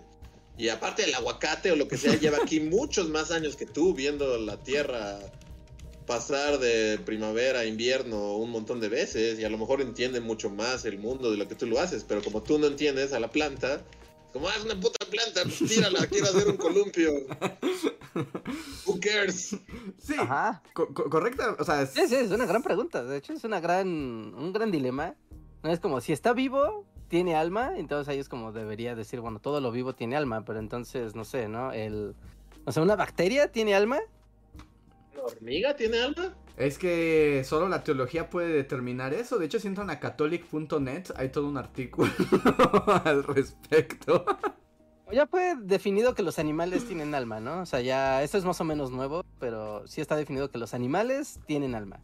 Y 0.57 0.68
aparte 0.68 1.05
el 1.05 1.14
aguacate 1.14 1.72
o 1.72 1.76
lo 1.76 1.88
que 1.88 1.96
sea 1.96 2.14
lleva 2.20 2.38
aquí 2.42 2.61
muchos 2.61 3.09
más 3.09 3.30
años 3.30 3.57
que 3.57 3.66
tú 3.66 3.94
viendo 3.94 4.38
la 4.38 4.57
tierra 4.62 5.18
pasar 6.07 6.59
de 6.59 6.98
primavera 7.05 7.61
a 7.61 7.64
invierno 7.64 8.36
un 8.36 8.50
montón 8.50 8.78
de 8.78 8.88
veces 8.90 9.38
y 9.38 9.44
a 9.44 9.48
lo 9.48 9.57
mejor 9.57 9.80
entiende 9.80 10.20
mucho 10.20 10.50
más 10.50 10.84
el 10.84 10.98
mundo 10.98 11.30
de 11.30 11.38
lo 11.38 11.48
que 11.48 11.55
tú 11.55 11.66
lo 11.66 11.80
haces, 11.80 12.05
pero 12.05 12.22
como 12.22 12.42
tú 12.42 12.59
no 12.59 12.66
entiendes 12.66 13.12
a 13.14 13.20
la 13.20 13.30
planta, 13.30 13.82
como, 14.32 14.48
ah, 14.48 14.52
es 14.59 14.64
una 14.64 14.78
puta 14.78 15.07
planta, 15.07 15.42
pues 15.44 15.70
tírala, 15.70 16.07
quiero 16.07 16.26
hacer 16.26 16.46
un 16.48 16.57
columpio. 16.59 17.11
Who 18.86 19.00
cares? 19.00 19.57
Sí, 20.02 20.14
Ajá. 20.18 20.62
co- 20.72 20.92
co- 20.92 21.09
correcta, 21.09 21.57
o 21.59 21.64
sea, 21.64 21.82
es- 21.82 21.90
Sí, 21.90 22.02
sí, 22.09 22.16
es 22.16 22.30
una 22.30 22.44
gran 22.46 22.62
pregunta. 22.62 23.02
De 23.05 23.16
hecho, 23.16 23.32
es 23.32 23.44
una 23.44 23.61
gran, 23.61 23.86
un 23.88 24.52
gran 24.52 24.70
dilema. 24.70 25.14
No 25.62 25.72
es 25.72 25.80
como 25.80 26.00
si 26.00 26.12
está 26.12 26.32
vivo, 26.32 26.84
tiene 27.15 27.37
alma, 27.37 27.75
entonces 27.77 28.09
ahí 28.09 28.19
es 28.19 28.29
como 28.29 28.51
debería 28.51 28.97
decir, 28.97 29.21
bueno, 29.21 29.39
todo 29.39 29.61
lo 29.61 29.71
vivo 29.71 29.95
tiene 29.95 30.17
alma, 30.17 30.45
pero 30.45 30.59
entonces, 30.59 31.15
no 31.15 31.25
sé, 31.25 31.47
¿no? 31.47 31.71
El, 31.71 32.17
o 32.65 32.73
sea, 32.73 32.83
una 32.83 32.97
bacteria 32.97 33.53
tiene 33.53 33.73
alma. 33.73 34.01
¿Una 35.12 35.23
hormiga 35.23 35.77
tiene 35.77 36.01
alma? 36.01 36.35
Es 36.57 36.77
que 36.77 37.45
solo 37.45 37.69
la 37.69 37.85
teología 37.85 38.29
puede 38.31 38.49
determinar 38.49 39.15
eso. 39.15 39.39
De 39.39 39.47
hecho, 39.47 39.61
si 39.61 39.69
entran 39.69 39.91
a 39.91 40.01
catholic.net, 40.01 41.12
hay 41.15 41.29
todo 41.29 41.47
un 41.47 41.57
artículo 41.57 42.11
al 43.05 43.23
respecto. 43.23 44.25
Ya 45.12 45.29
fue 45.29 45.55
definido 45.55 46.17
que 46.17 46.25
los 46.25 46.41
animales 46.41 46.85
tienen 46.85 47.15
alma, 47.15 47.39
¿no? 47.39 47.61
O 47.61 47.67
sea, 47.67 47.81
ya, 47.81 48.25
esto 48.25 48.39
es 48.39 48.45
más 48.45 48.61
o 48.61 48.65
menos 48.65 48.91
nuevo, 48.91 49.25
pero 49.39 49.87
sí 49.87 50.01
está 50.01 50.17
definido 50.17 50.51
que 50.51 50.59
los 50.59 50.75
animales 50.75 51.39
tienen 51.47 51.77
alma. 51.77 52.01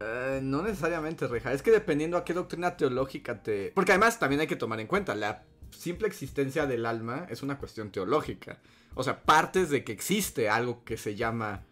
Eh, 0.00 0.40
no 0.42 0.62
necesariamente, 0.62 1.26
Reja. 1.26 1.52
Es 1.52 1.62
que 1.62 1.70
dependiendo 1.70 2.16
a 2.16 2.24
qué 2.24 2.34
doctrina 2.34 2.76
teológica 2.76 3.42
te... 3.42 3.72
Porque 3.74 3.92
además 3.92 4.18
también 4.18 4.40
hay 4.40 4.46
que 4.46 4.56
tomar 4.56 4.80
en 4.80 4.86
cuenta, 4.86 5.14
la 5.14 5.44
simple 5.70 6.08
existencia 6.08 6.66
del 6.66 6.86
alma 6.86 7.26
es 7.30 7.42
una 7.42 7.58
cuestión 7.58 7.90
teológica. 7.90 8.60
O 8.94 9.02
sea, 9.02 9.22
partes 9.22 9.70
de 9.70 9.84
que 9.84 9.92
existe 9.92 10.48
algo 10.48 10.84
que 10.84 10.96
se 10.96 11.14
llama 11.14 11.64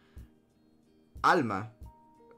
alma. 1.23 1.73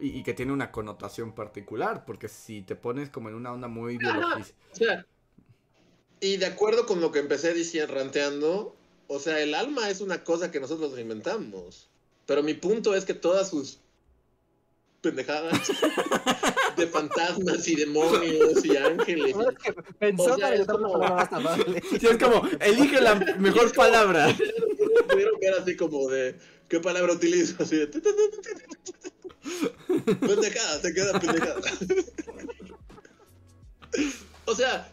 Y, 0.01 0.19
y 0.19 0.23
que 0.23 0.35
tiene 0.35 0.53
una 0.53 0.71
connotación 0.71 1.35
particular. 1.35 2.05
Porque 2.05 2.29
si 2.29 2.63
te 2.63 2.77
pones 2.77 3.11
como 3.11 3.29
en 3.29 3.35
una 3.35 3.53
onda 3.53 3.69
muy 3.69 3.97
biologista... 3.97 4.55
O 4.73 4.77
sea, 4.77 5.07
y 6.21 6.37
de 6.37 6.47
acuerdo 6.47 6.87
con 6.87 7.01
lo 7.01 7.13
que 7.13 7.21
empecé 7.21 7.55
diciendo, 7.55 7.95
ranteando, 7.95 8.77
o 9.07 9.19
sea, 9.21 9.41
el 9.41 9.55
alma 9.55 9.89
es 9.89 10.01
una 10.01 10.25
cosa 10.25 10.51
que 10.51 10.61
nosotros 10.61 10.91
nos 10.91 11.01
inventamos. 11.01 11.89
Pero 12.27 12.43
mi 12.43 12.55
punto 12.55 12.95
es 12.95 13.05
que 13.05 13.15
todas 13.15 13.51
sus 13.51 13.81
pendejadas 15.01 15.61
de 16.77 16.87
fantasmas 16.87 17.67
y 17.69 17.77
demonios 17.77 18.65
y 18.65 18.77
ángeles. 18.77 19.37
Pensó 19.99 20.35
O 20.35 20.37
sea, 20.37 20.51
que 20.51 20.57
es 20.57 20.67
como-. 20.67 21.01
Sí, 21.99 22.07
es 22.07 22.19
como, 22.19 22.49
elige 22.61 23.01
la 23.01 23.15
mejor 23.39 23.73
palabra. 23.75 24.35
Tuvieron 25.09 25.41
que 25.41 25.47
era 25.47 25.63
así 25.63 25.77
como 25.77 26.09
de, 26.09 26.37
¿qué 26.69 26.81
palabra 26.81 27.13
utilizo? 27.13 27.63
Así 27.63 27.77
de... 27.77 27.87
Pendejada, 30.21 30.83
te 30.83 30.93
queda 30.93 31.19
pendejada. 31.19 31.61
O 34.45 34.55
sea, 34.55 34.93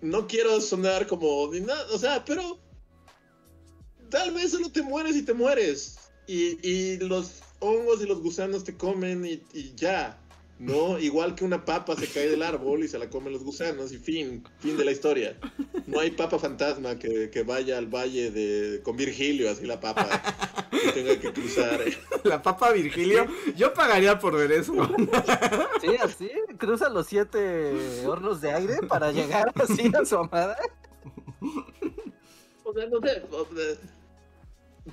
no 0.00 0.26
quiero 0.26 0.60
sonar 0.60 1.06
como 1.06 1.50
ni 1.52 1.60
nada, 1.60 1.86
o 1.92 1.98
sea, 1.98 2.24
pero 2.24 2.58
tal 4.10 4.32
vez 4.32 4.52
solo 4.52 4.70
te 4.70 4.82
mueres 4.82 5.16
y 5.16 5.22
te 5.22 5.32
mueres. 5.32 5.98
Y, 6.26 6.58
y 6.66 6.98
los 6.98 7.40
hongos 7.60 8.02
y 8.02 8.06
los 8.06 8.20
gusanos 8.20 8.64
te 8.64 8.76
comen 8.76 9.24
y, 9.24 9.42
y 9.52 9.74
ya. 9.74 10.18
¿No? 10.58 10.98
Igual 10.98 11.34
que 11.34 11.44
una 11.44 11.64
papa 11.64 11.96
se 11.96 12.08
cae 12.08 12.28
del 12.28 12.42
árbol 12.42 12.82
y 12.82 12.88
se 12.88 12.98
la 12.98 13.08
comen 13.08 13.32
los 13.32 13.44
gusanos 13.44 13.92
y 13.92 13.98
fin, 13.98 14.44
fin 14.58 14.76
de 14.76 14.84
la 14.84 14.90
historia. 14.90 15.36
No 15.86 16.00
hay 16.00 16.10
papa 16.10 16.38
fantasma 16.38 16.98
que, 16.98 17.30
que 17.30 17.42
vaya 17.42 17.78
al 17.78 17.86
valle 17.86 18.30
de 18.30 18.82
con 18.82 18.96
Virgilio, 18.96 19.50
así 19.50 19.66
la 19.66 19.80
papa, 19.80 20.08
que 20.70 20.92
tenga 20.92 21.18
que 21.20 21.32
cruzar. 21.32 21.80
La 22.24 22.42
papa 22.42 22.72
Virgilio. 22.72 23.26
Yo 23.56 23.72
pagaría 23.72 24.18
por 24.18 24.36
ver 24.36 24.52
eso. 24.52 24.74
Sí, 25.80 25.94
así, 26.02 26.28
cruza 26.58 26.88
los 26.88 27.06
siete 27.06 27.72
hornos 28.04 28.40
de 28.40 28.50
aire 28.50 28.78
para 28.88 29.12
llegar 29.12 29.52
así 29.54 29.92
a 29.94 30.04
su 30.04 30.16
amada. 30.16 30.56
O 32.64 32.72
sea, 32.72 32.86
no 32.86 33.00
sé. 33.00 33.22
o 33.30 33.46
sea, 33.54 33.76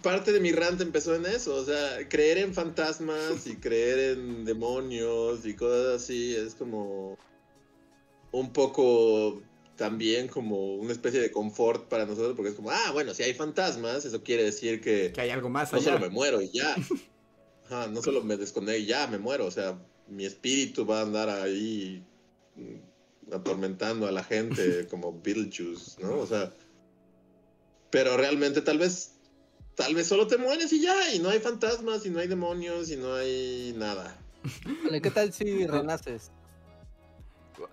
parte 0.01 0.31
de 0.31 0.39
mi 0.39 0.51
rant 0.51 0.81
empezó 0.81 1.15
en 1.15 1.25
eso. 1.25 1.55
O 1.55 1.65
sea, 1.65 2.07
creer 2.09 2.37
en 2.39 2.53
fantasmas 2.53 3.47
y 3.47 3.55
creer 3.57 4.17
en 4.17 4.45
demonios 4.45 5.45
y 5.45 5.53
cosas 5.55 6.01
así 6.01 6.35
es 6.35 6.55
como 6.55 7.17
un 8.31 8.51
poco 8.51 9.41
también 9.75 10.27
como 10.27 10.75
una 10.75 10.93
especie 10.93 11.19
de 11.19 11.31
confort 11.31 11.87
para 11.89 12.05
nosotros 12.05 12.33
porque 12.35 12.51
es 12.51 12.55
como, 12.55 12.71
ah, 12.71 12.91
bueno, 12.93 13.13
si 13.13 13.23
hay 13.23 13.33
fantasmas, 13.33 14.05
eso 14.05 14.23
quiere 14.23 14.43
decir 14.43 14.81
que 14.81 15.11
Que 15.11 15.21
hay 15.21 15.29
algo 15.29 15.49
más 15.49 15.71
no 15.73 15.81
solo 15.81 15.99
me 15.99 16.09
muero 16.09 16.41
y 16.41 16.49
ya. 16.49 16.75
Ajá, 17.65 17.87
no 17.87 18.01
solo 18.01 18.23
me 18.23 18.37
desconecto 18.37 18.79
y 18.79 18.85
ya 18.85 19.07
me 19.07 19.17
muero. 19.17 19.45
O 19.45 19.51
sea, 19.51 19.77
mi 20.07 20.25
espíritu 20.25 20.85
va 20.85 20.99
a 20.99 21.03
andar 21.03 21.29
ahí 21.29 22.03
atormentando 23.31 24.07
a 24.07 24.11
la 24.11 24.23
gente 24.23 24.87
como 24.89 25.19
Beetlejuice, 25.21 26.01
¿no? 26.01 26.19
O 26.19 26.27
sea, 26.27 26.53
pero 27.89 28.17
realmente 28.17 28.61
tal 28.61 28.77
vez, 28.77 29.14
tal 29.75 29.93
vez 29.95 30.07
solo 30.07 30.27
te 30.27 30.37
mueres 30.37 30.71
y 30.73 30.81
ya, 30.81 31.13
y 31.13 31.19
no 31.19 31.29
hay 31.29 31.39
fantasmas, 31.39 32.05
y 32.05 32.09
no 32.09 32.19
hay 32.19 32.27
demonios, 32.27 32.89
y 32.91 32.95
no 32.97 33.13
hay 33.15 33.73
nada. 33.77 34.17
Vale, 34.83 35.01
¿Qué 35.01 35.11
tal 35.11 35.33
si 35.33 35.65
renaces? 35.67 36.31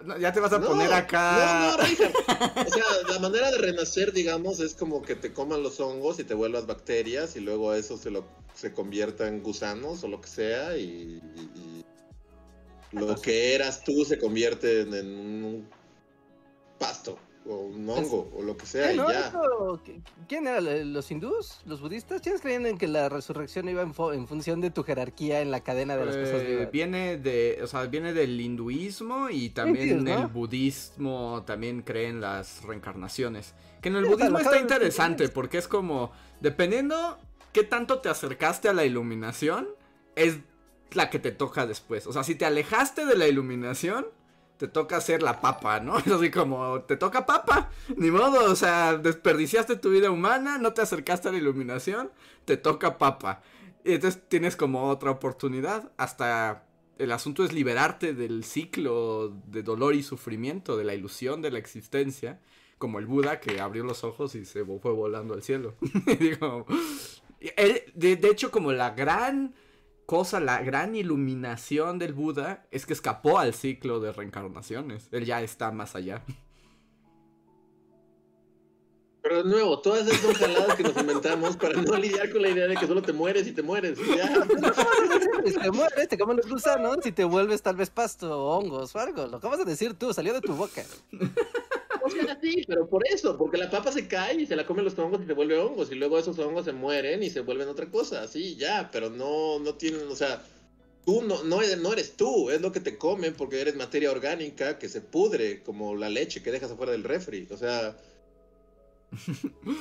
No, 0.04 0.16
ya 0.16 0.32
te 0.32 0.38
vas 0.40 0.52
a 0.52 0.58
No, 0.58 0.68
poner 0.68 0.88
No, 0.90 0.94
acá. 0.96 1.74
no, 1.76 1.84
Richard. 1.84 2.12
O 2.66 2.70
sea, 2.70 2.84
la 3.08 3.18
manera 3.18 3.50
de 3.50 3.58
renacer, 3.58 4.12
digamos, 4.12 4.60
es 4.60 4.74
como 4.74 5.02
que 5.02 5.16
te 5.16 5.32
coman 5.32 5.62
los 5.62 5.80
hongos 5.80 6.18
y 6.20 6.24
te 6.24 6.34
vuelvas 6.34 6.66
bacterias 6.66 7.34
y 7.36 7.40
luego 7.40 7.74
eso 7.74 7.98
se 7.98 8.10
lo 8.10 8.24
se 8.54 8.72
convierta 8.72 9.26
en 9.28 9.42
gusanos 9.42 10.04
o 10.04 10.08
lo 10.08 10.20
que 10.20 10.28
sea 10.28 10.76
y, 10.76 10.82
y- 10.84 11.82
y 12.92 12.98
lo 12.98 13.16
que 13.20 13.54
eras 13.54 13.82
tú 13.82 14.04
se 14.04 14.18
convierte 14.18 14.82
en, 14.82 14.92
en 14.94 15.06
un 15.06 15.68
pasto 16.78 17.18
o 17.44 17.54
un 17.56 17.88
hongo 17.90 18.30
o 18.36 18.42
lo 18.42 18.56
que 18.56 18.66
sea 18.66 18.92
y 18.92 18.96
¿no? 18.96 19.10
ya. 19.10 19.28
Eso, 19.28 19.80
¿qui- 19.84 20.00
¿Quién 20.28 20.46
era? 20.46 20.60
¿Los 20.60 21.10
hindús? 21.10 21.60
¿Los 21.66 21.80
budistas? 21.80 22.20
¿Quiénes 22.20 22.40
creían 22.40 22.66
en 22.66 22.78
que 22.78 22.86
la 22.86 23.08
resurrección 23.08 23.68
iba 23.68 23.82
en, 23.82 23.92
fo- 23.94 24.14
en 24.14 24.28
función 24.28 24.60
de 24.60 24.70
tu 24.70 24.84
jerarquía 24.84 25.40
en 25.40 25.50
la 25.50 25.60
cadena 25.60 25.96
de 25.96 26.06
las 26.06 26.16
cosas 26.16 26.42
Eh, 26.42 26.46
vivas? 26.56 26.70
viene 26.70 27.16
de, 27.18 27.58
o 27.62 27.66
sea, 27.66 27.84
viene 27.86 28.12
del 28.12 28.40
hinduismo 28.40 29.28
y 29.30 29.50
también 29.50 30.04
¿no? 30.04 30.20
el 30.22 30.26
budismo 30.28 31.42
también 31.46 31.82
creen 31.82 32.20
las 32.20 32.62
reencarnaciones. 32.64 33.54
Que 33.80 33.88
en 33.88 33.96
el 33.96 34.04
Sí, 34.04 34.10
budismo 34.12 34.38
está 34.38 34.58
interesante 34.60 35.24
es- 35.24 35.30
porque 35.30 35.58
es 35.58 35.66
como, 35.68 36.12
dependiendo 36.40 37.18
qué 37.52 37.64
tanto 37.64 37.98
te 38.00 38.08
acercaste 38.08 38.68
a 38.68 38.72
la 38.72 38.84
iluminación, 38.84 39.68
es 40.16 40.38
la 40.92 41.10
que 41.10 41.18
te 41.18 41.32
toca 41.32 41.66
después. 41.66 42.06
O 42.06 42.12
sea, 42.12 42.22
si 42.22 42.34
te 42.34 42.44
alejaste 42.44 43.04
de 43.06 43.16
la 43.16 43.26
iluminación, 43.26 44.06
te 44.62 44.68
toca 44.68 44.98
hacer 44.98 45.24
la 45.24 45.40
papa, 45.40 45.80
¿no? 45.80 45.96
Así 46.14 46.30
como, 46.30 46.82
te 46.82 46.96
toca 46.96 47.26
papa, 47.26 47.68
ni 47.96 48.12
modo, 48.12 48.48
o 48.48 48.54
sea, 48.54 48.96
desperdiciaste 48.96 49.74
tu 49.74 49.90
vida 49.90 50.08
humana, 50.08 50.56
no 50.58 50.72
te 50.72 50.82
acercaste 50.82 51.28
a 51.28 51.32
la 51.32 51.38
iluminación, 51.38 52.12
te 52.44 52.56
toca 52.56 52.96
papa. 52.96 53.42
Y 53.84 53.94
entonces 53.94 54.22
tienes 54.28 54.54
como 54.54 54.88
otra 54.88 55.10
oportunidad 55.10 55.90
hasta 55.96 56.64
el 56.98 57.10
asunto 57.10 57.44
es 57.44 57.52
liberarte 57.52 58.14
del 58.14 58.44
ciclo 58.44 59.34
de 59.48 59.64
dolor 59.64 59.96
y 59.96 60.04
sufrimiento, 60.04 60.76
de 60.76 60.84
la 60.84 60.94
ilusión 60.94 61.42
de 61.42 61.50
la 61.50 61.58
existencia, 61.58 62.38
como 62.78 63.00
el 63.00 63.06
Buda 63.06 63.40
que 63.40 63.60
abrió 63.60 63.82
los 63.82 64.04
ojos 64.04 64.36
y 64.36 64.44
se 64.44 64.64
fue 64.64 64.92
volando 64.92 65.34
al 65.34 65.42
cielo. 65.42 65.74
Digo, 66.20 66.66
de 67.40 68.28
hecho, 68.30 68.52
como 68.52 68.70
la 68.70 68.90
gran 68.90 69.56
cosa, 70.06 70.40
la 70.40 70.62
gran 70.62 70.94
iluminación 70.94 71.98
del 71.98 72.12
Buda 72.12 72.66
es 72.70 72.86
que 72.86 72.92
escapó 72.92 73.38
al 73.38 73.54
ciclo 73.54 74.00
de 74.00 74.12
reencarnaciones. 74.12 75.08
Él 75.12 75.24
ya 75.24 75.42
está 75.42 75.70
más 75.70 75.94
allá. 75.96 76.22
Pero 79.22 79.44
de 79.44 79.50
nuevo, 79.50 79.78
todas 79.78 80.06
esas 80.06 80.20
son 80.20 80.34
jaladas 80.34 80.74
que 80.74 80.82
nos 80.82 80.96
inventamos 80.96 81.56
para 81.56 81.80
no 81.80 81.96
lidiar 81.96 82.30
con 82.30 82.42
la 82.42 82.48
idea 82.48 82.66
de 82.66 82.76
que 82.76 82.86
solo 82.86 83.02
te 83.02 83.12
mueres 83.12 83.46
y 83.46 83.52
te 83.52 83.62
mueres 83.62 83.98
y 83.98 84.16
ya. 84.16 84.46
Pues 85.42 85.54
te 85.54 85.70
mueres, 85.70 86.08
te 86.08 86.18
comen 86.18 86.36
los 86.36 86.48
gusanos 86.48 86.98
y 87.04 87.12
te 87.12 87.24
vuelves 87.24 87.62
tal 87.62 87.76
vez 87.76 87.90
pasto 87.90 88.36
o 88.36 88.58
hongos 88.58 88.94
o 88.94 88.98
algo. 88.98 89.26
Lo 89.26 89.36
acabas 89.36 89.58
de 89.58 89.64
decir 89.64 89.94
tú, 89.94 90.12
salió 90.12 90.34
de 90.34 90.40
tu 90.40 90.54
boca. 90.54 90.84
O 92.04 92.10
sea, 92.10 92.38
sí, 92.40 92.64
pero 92.66 92.88
por 92.88 93.06
eso, 93.06 93.38
porque 93.38 93.56
la 93.58 93.70
papa 93.70 93.92
se 93.92 94.08
cae 94.08 94.40
y 94.40 94.46
se 94.46 94.56
la 94.56 94.66
comen 94.66 94.84
los 94.84 94.98
hongos 94.98 95.22
y 95.22 95.26
se 95.26 95.34
vuelve 95.34 95.56
hongos, 95.58 95.92
y 95.92 95.94
luego 95.94 96.18
esos 96.18 96.36
hongos 96.38 96.64
se 96.64 96.72
mueren 96.72 97.22
y 97.22 97.30
se 97.30 97.40
vuelven 97.40 97.68
otra 97.68 97.86
cosa, 97.90 98.26
sí, 98.26 98.56
ya, 98.56 98.90
pero 98.92 99.08
no, 99.08 99.60
no 99.60 99.74
tienen, 99.74 100.08
o 100.08 100.16
sea, 100.16 100.42
tú 101.04 101.22
no, 101.22 101.44
no, 101.44 101.62
eres, 101.62 101.78
no 101.78 101.92
eres 101.92 102.16
tú, 102.16 102.50
es 102.50 102.60
lo 102.60 102.72
que 102.72 102.80
te 102.80 102.98
comen 102.98 103.34
porque 103.34 103.60
eres 103.60 103.76
materia 103.76 104.10
orgánica 104.10 104.78
que 104.78 104.88
se 104.88 105.00
pudre, 105.00 105.62
como 105.62 105.94
la 105.94 106.08
leche 106.08 106.42
que 106.42 106.50
dejas 106.50 106.72
afuera 106.72 106.90
del 106.90 107.04
refri, 107.04 107.46
o 107.50 107.56
sea, 107.56 107.96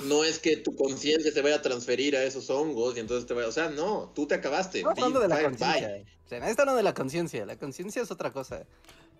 no 0.07 0.23
es 0.23 0.39
que 0.39 0.57
tu 0.57 0.75
conciencia 0.75 1.31
se 1.31 1.41
vaya 1.41 1.55
a 1.57 1.61
transferir 1.61 2.15
a 2.15 2.23
esos 2.23 2.49
hongos 2.49 2.97
y 2.97 2.99
entonces 2.99 3.25
te 3.25 3.33
vaya, 3.33 3.47
o 3.47 3.51
sea, 3.51 3.69
no, 3.69 4.11
tú 4.15 4.27
te 4.27 4.35
acabaste. 4.35 4.79
Estamos 4.79 4.97
hablando 4.99 5.19
de 5.19 5.27
la 5.27 5.41
conciencia. 5.43 5.87
bye. 5.89 6.01
O 6.25 6.29
sea, 6.29 6.39
nadie 6.39 6.51
está 6.51 6.63
hablando 6.63 6.77
de 6.77 6.83
la 6.83 6.93
conciencia. 6.93 7.45
La 7.45 7.57
conciencia 7.57 8.01
es 8.01 8.11
otra 8.11 8.31
cosa. 8.31 8.65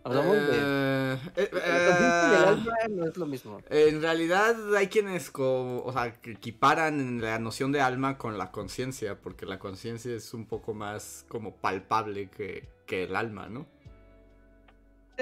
Hablamos 0.04 0.36
de. 0.36 0.58
Eh, 0.58 1.18
eh, 1.36 1.50
La 1.54 1.86
conciencia 1.86 2.24
y 2.24 2.36
el 2.36 2.44
eh, 2.44 2.48
alma 2.48 2.74
no 2.90 3.08
es 3.08 3.18
lo 3.18 3.26
mismo. 3.28 3.62
En 3.70 4.02
realidad 4.02 4.76
hay 4.76 4.88
quienes 4.88 5.30
co- 5.30 5.84
o 5.84 5.94
sea, 5.94 6.20
que 6.20 6.32
equiparan 6.32 7.22
la 7.22 7.38
noción 7.38 7.72
de 7.72 7.82
alma 7.82 8.18
con 8.18 8.38
la 8.38 8.52
conciencia, 8.52 9.20
porque 9.22 9.46
la 9.46 9.60
conciencia 9.60 10.16
es 10.16 10.34
un 10.34 10.46
poco 10.48 10.74
más 10.74 11.26
como 11.28 11.56
palpable 11.56 12.30
que, 12.32 12.68
que 12.88 13.04
el 13.04 13.16
alma, 13.16 13.48
¿no? 13.50 13.68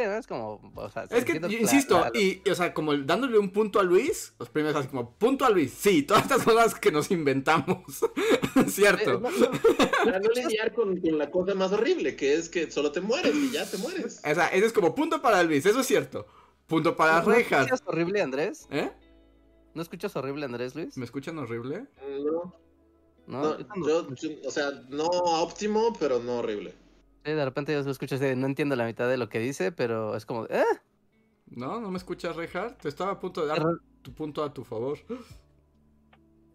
¿No? 0.08 0.14
Es 0.16 0.28
como. 0.28 0.62
O 0.76 0.90
sea, 0.90 1.04
Es 1.10 1.26
que, 1.26 1.40
yo 1.40 1.48
insisto, 1.50 2.00
la- 2.00 2.12
y, 2.20 2.42
y, 2.46 2.50
o 2.50 2.56
sea, 2.56 2.74
como 2.74 2.96
dándole 2.98 3.38
un 3.38 3.50
punto 3.52 3.80
a 3.80 3.84
Luis, 3.84 4.34
los 4.40 4.50
primeros 4.50 4.78
así 4.78 4.88
como, 4.90 5.12
punto 5.18 5.46
a 5.46 5.50
Luis, 5.50 5.72
sí, 5.74 6.04
todas 6.04 6.24
estas 6.24 6.44
cosas 6.44 6.76
que 6.76 6.92
nos 6.92 7.12
inventamos, 7.12 7.84
Eh, 8.56 8.64
cierto. 8.70 9.20
no, 9.20 9.30
no, 9.32 9.52
Para 10.06 10.20
no 10.20 10.30
lidiar 10.30 10.74
con, 10.74 11.00
con 11.00 11.18
la 11.18 11.30
cosa 11.32 11.54
más 11.56 11.72
horrible, 11.72 12.16
que 12.16 12.34
es 12.34 12.50
que 12.50 12.70
solo 12.72 12.92
te 12.92 13.02
mueres 13.02 13.34
y 13.36 13.52
ya 13.52 13.66
te 13.70 13.78
mueres. 13.78 14.22
O 14.24 14.36
sea, 14.36 14.48
ese 14.48 14.66
es 14.66 14.74
como 14.74 14.94
punto 14.96 15.22
para 15.22 15.44
Luis, 15.44 15.66
eso 15.66 15.80
es 15.82 15.88
cierto. 15.88 16.26
Punto 16.68 16.96
para 16.96 17.22
¿No 17.22 17.30
Rejas. 17.32 17.66
escuchas 17.66 17.84
horrible, 17.88 18.22
Andrés? 18.22 18.68
¿Eh? 18.70 18.92
¿No 19.74 19.82
escuchas 19.82 20.16
horrible, 20.16 20.46
Andrés, 20.46 20.76
Luis? 20.76 20.98
¿Me 20.98 21.06
escuchan 21.06 21.38
horrible? 21.38 21.86
No, 22.20 22.54
No, 23.28 23.58
no, 23.76 23.86
yo 23.86 24.08
yo- 24.16 24.30
o 24.48 24.52
sea, 24.52 24.72
no 24.90 25.06
óptimo, 25.06 25.94
pero 26.00 26.20
no 26.20 26.38
horrible. 26.40 26.74
Sí, 27.26 27.32
de 27.32 27.46
repente 27.46 27.74
yo 27.74 27.80
escucho 27.80 28.16
así 28.16 28.24
de, 28.24 28.36
no 28.36 28.48
entiendo 28.48 28.76
la 28.76 28.86
mitad 28.86 29.10
de 29.10 29.18
lo 29.18 29.30
que 29.30 29.40
dice, 29.40 29.72
pero 29.72 30.16
es 30.16 30.26
como, 30.26 30.46
¿eh? 30.46 30.64
No, 31.48 31.80
no 31.80 31.92
me 31.92 31.98
escuchas, 31.98 32.36
Rejar. 32.36 32.78
Te 32.78 32.90
estaba 32.90 33.12
a 33.12 33.20
punto 33.20 33.42
de 33.42 33.48
dar 33.48 33.64
tu 34.02 34.14
punto 34.14 34.44
a 34.44 34.54
tu 34.54 34.64
favor. 34.64 35.00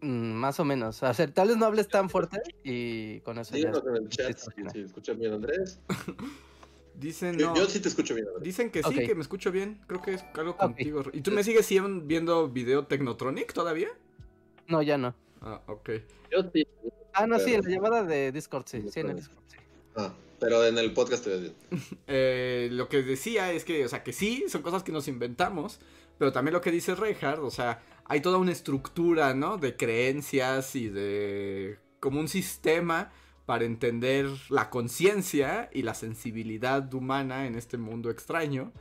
Mm, 0.00 0.32
más 0.32 0.60
o 0.60 0.64
menos. 0.64 1.02
O 1.02 1.14
sea, 1.14 1.26
tal 1.32 1.48
vez 1.48 1.56
no 1.56 1.66
hables 1.66 1.88
tan 1.88 2.08
fuerte 2.08 2.40
y 2.62 3.20
con 3.20 3.38
eso 3.38 3.52
ya. 3.52 3.70
Díganos 3.70 3.86
en 3.86 3.96
el 3.96 4.08
chat 4.08 4.36
sí, 4.36 4.50
si, 4.72 4.80
escuchan 4.80 5.18
bien, 5.18 5.32
Andrés. 5.32 5.80
Dicen, 6.94 7.36
Yo, 7.36 7.48
no. 7.48 7.56
yo 7.56 7.66
sí 7.66 7.80
te 7.80 7.88
escucho 7.88 8.14
bien, 8.14 8.28
Andrés. 8.28 8.44
Dicen 8.44 8.70
que 8.70 8.82
sí, 8.82 8.94
que 8.94 9.14
me 9.14 9.22
escucho 9.22 9.50
bien. 9.50 9.80
Creo 9.88 10.00
que 10.00 10.14
es 10.14 10.24
algo 10.34 10.56
contigo. 10.56 11.02
¿Y 11.12 11.22
tú 11.22 11.32
me 11.32 11.42
sigues 11.42 11.68
viendo 12.04 12.48
video 12.48 12.86
Technotronic 12.86 13.52
todavía? 13.52 13.88
No, 14.68 14.80
ya 14.80 14.96
no. 14.96 15.14
Ah, 15.40 15.60
ok. 15.66 15.90
Yo 16.30 16.50
sí. 16.52 16.66
Ah, 17.12 17.26
no, 17.26 17.38
sí, 17.38 17.54
en 17.54 17.62
la 17.62 17.70
llamada 17.70 18.04
de 18.04 18.30
Discord, 18.30 18.64
sí. 18.66 18.84
Sí, 18.90 19.00
en 19.00 19.10
el. 19.10 19.16
Discord, 19.16 19.42
sí. 19.46 19.56
Ah, 19.96 20.12
pero 20.45 20.64
en 20.66 20.76
el 20.76 20.92
podcast. 20.92 21.26
Eh, 22.07 22.68
lo 22.70 22.88
que 22.88 23.03
decía 23.03 23.51
es 23.53 23.64
que, 23.64 23.84
o 23.84 23.88
sea, 23.88 24.03
que 24.03 24.12
sí, 24.12 24.45
son 24.49 24.61
cosas 24.61 24.82
que 24.82 24.92
nos 24.92 25.09
inventamos, 25.09 25.80
pero 26.18 26.32
también 26.32 26.53
lo 26.53 26.61
que 26.61 26.70
dice 26.70 26.95
Reinhardt, 26.95 27.42
o 27.42 27.51
sea, 27.51 27.82
hay 28.05 28.20
toda 28.20 28.36
una 28.36 28.53
estructura, 28.53 29.32
¿no? 29.32 29.57
De 29.57 29.74
creencias 29.76 30.76
y 30.76 30.88
de 30.88 31.78
como 31.99 32.20
un 32.20 32.28
sistema 32.28 33.11
para 33.47 33.64
entender 33.64 34.26
la 34.51 34.68
conciencia 34.68 35.70
y 35.72 35.82
la 35.82 35.95
sensibilidad 35.95 36.92
humana 36.92 37.47
en 37.47 37.55
este 37.55 37.78
mundo 37.78 38.11
extraño. 38.11 38.72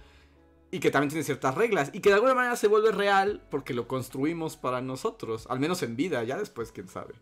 Y 0.70 0.80
que 0.80 0.92
también 0.92 1.10
tiene 1.10 1.24
ciertas 1.24 1.56
reglas. 1.56 1.92
Y 1.94 2.02
que 2.02 2.10
de 2.10 2.16
alguna 2.16 2.34
manera 2.34 2.58
se 2.58 2.68
vuelve 2.68 2.92
real 2.92 3.42
porque 3.50 3.74
lo 3.74 3.88
construimos 3.88 4.58
para 4.58 4.82
nosotros. 4.82 5.46
Al 5.50 5.60
menos 5.60 5.82
en 5.84 5.96
vida, 5.96 6.24
ya 6.24 6.38
después 6.38 6.72
quién 6.72 6.90
sabe. 6.90 7.14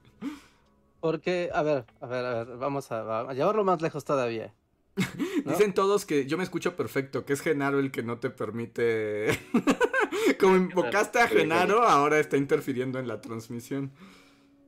Porque, 1.02 1.50
a 1.54 1.64
ver, 1.64 1.86
a 2.00 2.08
ver, 2.08 2.26
a 2.26 2.44
ver, 2.44 2.58
vamos 2.58 2.92
a, 2.92 3.22
a 3.22 3.34
llevarlo 3.34 3.64
más 3.64 3.82
lejos 3.82 4.06
todavía. 4.06 4.54
Dicen 5.46 5.74
todos 5.74 6.06
que 6.06 6.26
yo 6.26 6.38
me 6.38 6.44
escucho 6.44 6.76
perfecto, 6.76 7.26
que 7.26 7.34
es 7.34 7.42
Genaro 7.42 7.80
el 7.80 7.92
que 7.92 8.04
no 8.04 8.20
te 8.20 8.30
permite. 8.30 9.28
Como 10.40 10.56
invocaste 10.56 11.20
a 11.20 11.28
Genaro, 11.28 11.84
ahora 11.84 12.20
está 12.20 12.38
interfiriendo 12.38 13.00
en 13.00 13.08
la 13.08 13.20
transmisión. 13.22 13.92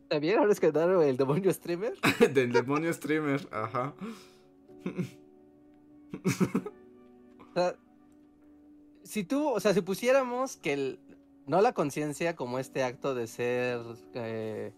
¿También 0.08 0.40
ahora 0.40 0.52
es 0.52 0.60
Genaro 0.60 1.02
el 1.02 1.18
demonio 1.18 1.54
streamer? 1.54 1.94
Del 2.34 2.52
demonio 2.52 2.92
streamer, 2.94 3.48
ajá. 3.52 3.94
o 7.40 7.54
sea, 7.54 7.76
si 9.04 9.24
tú, 9.24 9.48
o 9.48 9.60
sea, 9.60 9.74
si 9.74 9.82
pusiéramos 9.82 10.58
que 10.58 10.74
el, 10.74 11.00
no 11.46 11.62
la 11.62 11.74
conciencia 11.74 12.36
como 12.36 12.60
este 12.60 12.84
acto 12.84 13.14
de 13.14 13.28
ser. 13.28 13.82
Eh, 14.14 14.74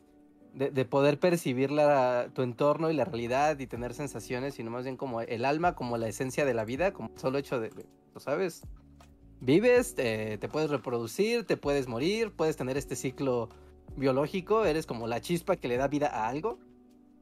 de, 0.56 0.86
poder 0.86 1.20
percibir 1.20 1.70
la, 1.70 2.30
tu 2.34 2.41
entorno 2.41 2.89
y 2.89 2.93
la 2.93 3.03
realidad 3.03 3.60
y 3.60 3.68
tener 3.68 3.93
sensaciones, 3.93 4.53
sino 4.56 4.72
más 4.72 4.86
bien 4.86 4.95
como 4.95 5.20
el 5.22 5.43
alma, 5.43 5.76
como 5.76 5.97
la 5.97 6.08
esencia 6.08 6.45
de 6.45 6.53
la 6.53 6.64
vida, 6.64 6.93
como 6.93 7.12
solo 7.18 7.38
hecho 7.38 7.60
de, 7.60 7.72
¿lo 8.14 8.20
sabes? 8.22 8.62
Vives, 9.41 9.95
te, 9.95 10.38
te 10.38 10.47
puedes 10.47 10.70
reproducir, 10.70 11.45
te 11.45 11.58
puedes 11.58 11.89
morir, 11.89 12.32
puedes 12.32 12.56
tener 12.56 12.78
este 12.78 12.95
ciclo 12.95 13.49
biológico, 13.97 14.64
eres 14.64 14.86
como 14.86 15.08
la 15.08 15.20
chispa 15.20 15.58
que 15.58 15.68
le 15.68 15.76
da 15.76 15.89
vida 15.89 16.08
a 16.08 16.30
algo, 16.30 16.58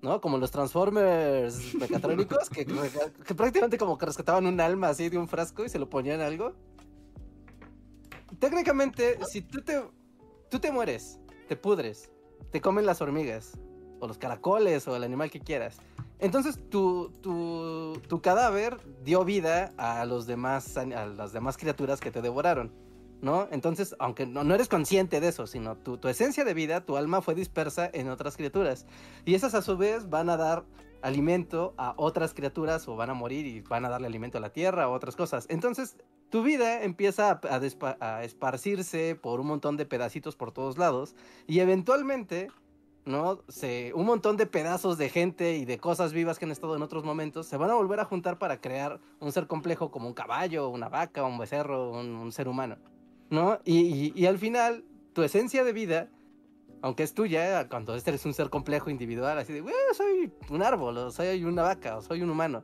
¿no? 0.03 0.21
Como 0.21 0.37
los 0.37 0.51
Transformers 0.51 1.73
mecatrónicos, 1.73 2.49
que, 2.51 2.67
que, 2.67 3.33
prácticamente 3.33 3.79
como 3.79 3.97
que 3.97 4.05
rescataban 4.05 4.45
un 4.45 4.61
alma 4.61 4.89
así 4.89 5.09
de 5.09 5.17
un 5.17 5.27
frasco 5.27 5.65
y 5.65 5.69
se 5.69 5.79
lo 5.79 5.89
ponían 5.89 6.21
a 6.21 6.27
algo. 6.27 6.53
Técnicamente, 8.37 9.17
si 9.25 9.41
tú 9.41 9.61
te, 9.61 9.81
tú 10.51 10.59
te 10.59 10.71
mueres, 10.71 11.19
te 11.47 11.55
pudres, 11.55 12.12
te 12.51 12.61
comen 12.61 12.85
las 12.85 13.01
hormigas, 13.01 13.57
o 13.99 14.07
los 14.07 14.17
caracoles, 14.17 14.87
o 14.87 14.95
el 14.95 15.03
animal 15.03 15.31
que 15.31 15.39
quieras. 15.39 15.77
Entonces 16.19 16.57
tu, 16.69 17.11
tu, 17.21 17.99
tu 18.07 18.21
cadáver 18.21 18.77
dio 19.03 19.25
vida 19.25 19.73
a, 19.77 20.05
los 20.05 20.25
demás, 20.25 20.77
a 20.77 20.85
las 20.85 21.33
demás 21.33 21.57
criaturas 21.57 21.99
que 21.99 22.11
te 22.11 22.21
devoraron, 22.21 22.71
¿no? 23.21 23.47
Entonces, 23.51 23.95
aunque 23.99 24.25
no, 24.25 24.43
no 24.43 24.55
eres 24.55 24.69
consciente 24.69 25.19
de 25.19 25.27
eso, 25.27 25.47
sino 25.47 25.75
tu, 25.75 25.97
tu 25.97 26.07
esencia 26.07 26.45
de 26.45 26.53
vida, 26.53 26.85
tu 26.85 26.95
alma 26.95 27.21
fue 27.21 27.35
dispersa 27.35 27.89
en 27.91 28.09
otras 28.09 28.37
criaturas. 28.37 28.85
Y 29.25 29.35
esas 29.35 29.53
a 29.53 29.61
su 29.61 29.77
vez 29.77 30.09
van 30.09 30.29
a 30.29 30.37
dar 30.37 30.63
alimento 31.01 31.73
a 31.77 31.93
otras 31.97 32.33
criaturas 32.33 32.87
o 32.87 32.95
van 32.95 33.09
a 33.09 33.13
morir 33.13 33.45
y 33.45 33.59
van 33.59 33.83
a 33.83 33.89
darle 33.89 34.07
alimento 34.07 34.37
a 34.37 34.41
la 34.41 34.51
tierra 34.51 34.87
o 34.87 34.93
otras 34.93 35.17
cosas. 35.17 35.45
Entonces, 35.49 35.97
tu 36.33 36.41
vida 36.41 36.81
empieza 36.81 37.39
a, 37.99 38.23
esparcirse 38.23 39.13
por 39.13 39.39
un 39.39 39.45
montón 39.45 39.77
de 39.77 39.85
pedacitos 39.85 40.35
por 40.35 40.51
todos 40.51 40.79
lados 40.79 41.13
y 41.45 41.59
eventualmente, 41.59 42.47
¿no? 43.05 43.43
Se, 43.49 43.91
un 43.93 44.07
montón 44.07 44.35
de 44.35 44.47
pedazos 44.47 44.97
de 44.97 45.09
gente 45.09 45.57
y 45.57 45.65
de 45.65 45.77
cosas 45.77 46.11
vivas 46.11 46.39
que 46.39 46.45
han 46.45 46.51
estado 46.51 46.75
en 46.75 46.81
otros 46.81 47.03
momentos 47.03 47.45
se 47.45 47.55
van 47.55 47.69
a 47.69 47.75
volver 47.75 47.99
a 47.99 48.05
juntar 48.05 48.39
para 48.39 48.59
crear 48.59 48.99
un 49.19 49.31
ser 49.31 49.45
complejo 49.45 49.91
como 49.91 50.07
un 50.07 50.15
caballo, 50.15 50.69
una 50.69 50.89
vaca, 50.89 51.23
un 51.23 51.37
becerro, 51.37 51.91
un, 51.91 52.31
ser 52.31 52.47
humano, 52.47 52.77
¿no? 53.29 53.59
Y, 53.63 54.25
al 54.25 54.39
final, 54.39 54.83
tu 55.13 55.21
esencia 55.21 55.63
de 55.63 55.71
vida, 55.71 56.09
aunque 56.81 57.03
es 57.03 57.13
tuya, 57.13 57.69
cuando 57.69 57.93
este 57.93 58.09
eres 58.09 58.25
un 58.25 58.33
ser 58.33 58.49
complejo 58.49 58.89
individual, 58.89 59.37
así 59.37 59.53
de, 59.53 59.63
soy 59.95 60.31
un 60.49 60.63
árbol, 60.63 60.97
o 60.97 61.11
soy 61.11 61.43
una 61.43 61.61
vaca, 61.61 61.97
o 61.97 62.01
soy 62.01 62.23
un 62.23 62.31
humano 62.31 62.63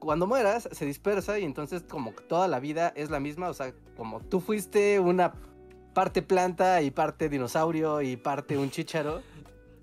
cuando 0.00 0.26
mueras 0.26 0.68
se 0.72 0.86
dispersa 0.86 1.38
y 1.38 1.44
entonces 1.44 1.84
como 1.88 2.12
toda 2.12 2.48
la 2.48 2.58
vida 2.58 2.92
es 2.96 3.10
la 3.10 3.20
misma, 3.20 3.48
o 3.48 3.54
sea, 3.54 3.72
como 3.96 4.20
tú 4.20 4.40
fuiste 4.40 4.98
una 4.98 5.34
parte 5.94 6.22
planta 6.22 6.82
y 6.82 6.90
parte 6.90 7.28
dinosaurio 7.28 8.00
y 8.02 8.16
parte 8.16 8.58
un 8.58 8.70
chícharo. 8.70 9.22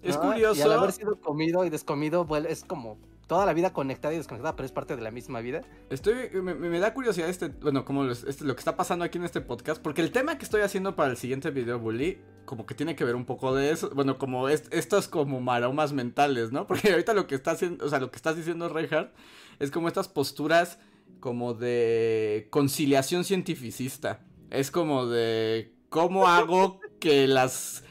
Es 0.02 0.18
curioso. 0.18 0.60
Y 0.60 0.64
al 0.64 0.74
haber 0.74 0.92
sido 0.92 1.20
comido 1.20 1.66
y 1.66 1.70
descomido, 1.70 2.28
es 2.48 2.64
como 2.64 2.98
toda 3.28 3.46
la 3.46 3.54
vida 3.54 3.74
conectada 3.74 4.14
y 4.14 4.18
desconectada, 4.18 4.56
pero 4.56 4.66
es 4.66 4.72
parte 4.72 4.96
de 4.96 5.02
la 5.02 5.12
misma 5.12 5.42
vida. 5.42 5.62
Estoy, 5.90 6.30
me, 6.42 6.80
da 6.80 6.94
curiosidad 6.94 7.30
este, 7.30 7.50
bueno, 7.50 7.86
como 7.86 8.06
este, 8.06 8.44
lo 8.46 8.56
que 8.56 8.60
está 8.60 8.76
pasando 8.76 9.06
aquí 9.06 9.18
en 9.18 9.26
este 9.26 9.42
podcast, 9.42 9.82
porque 9.82 10.02
el 10.02 10.12
tema 10.12 10.38
que 10.38 10.46
estoy 10.46 10.62
haciendo 10.62 10.96
para 10.96 11.12
el 11.12 11.18
siguiente 11.18 11.52
video, 11.52 11.78
Bully, 11.78 12.20
como 12.48 12.66
que 12.66 12.74
tiene 12.74 12.96
que 12.96 13.04
ver 13.04 13.16
un 13.16 13.26
poco 13.26 13.54
de 13.54 13.70
eso, 13.70 13.92
bueno, 13.94 14.18
como 14.18 14.50
es, 14.50 14.64
estos 14.72 15.08
como 15.08 15.40
maromas 15.42 15.94
mentales, 15.94 16.52
¿no? 16.52 16.66
Porque 16.68 16.90
ahorita 16.92 17.14
lo 17.14 17.28
que 17.28 17.36
está 17.36 17.52
haciendo, 17.52 17.86
o 17.86 17.90
sea, 17.90 18.00
lo 18.00 18.10
que 18.10 18.16
estás 18.16 18.36
diciendo, 18.36 18.70
Reinhardt, 18.70 19.14
es 19.60 19.70
como 19.70 19.88
estas 19.88 20.08
posturas 20.08 20.80
como 21.20 21.54
de 21.54 22.48
conciliación 22.50 23.24
cientificista. 23.24 24.22
Es 24.50 24.72
como 24.72 25.08
de 25.08 25.74
cómo 25.90 26.28
hago 26.28 26.80
que 27.00 27.28
las 27.28 27.84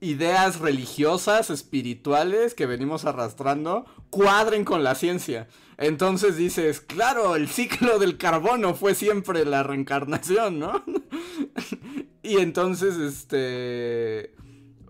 ideas 0.00 0.60
religiosas, 0.60 1.50
espirituales 1.50 2.54
que 2.54 2.66
venimos 2.66 3.04
arrastrando 3.04 3.86
cuadren 4.10 4.64
con 4.64 4.84
la 4.84 4.94
ciencia. 4.94 5.48
Entonces 5.76 6.36
dices, 6.36 6.80
claro, 6.80 7.34
el 7.34 7.48
ciclo 7.48 7.98
del 7.98 8.16
carbono 8.16 8.74
fue 8.74 8.94
siempre 8.94 9.44
la 9.44 9.62
reencarnación, 9.64 10.60
¿no? 10.60 10.84
y 12.24 12.38
entonces, 12.38 12.96
este... 12.96 14.34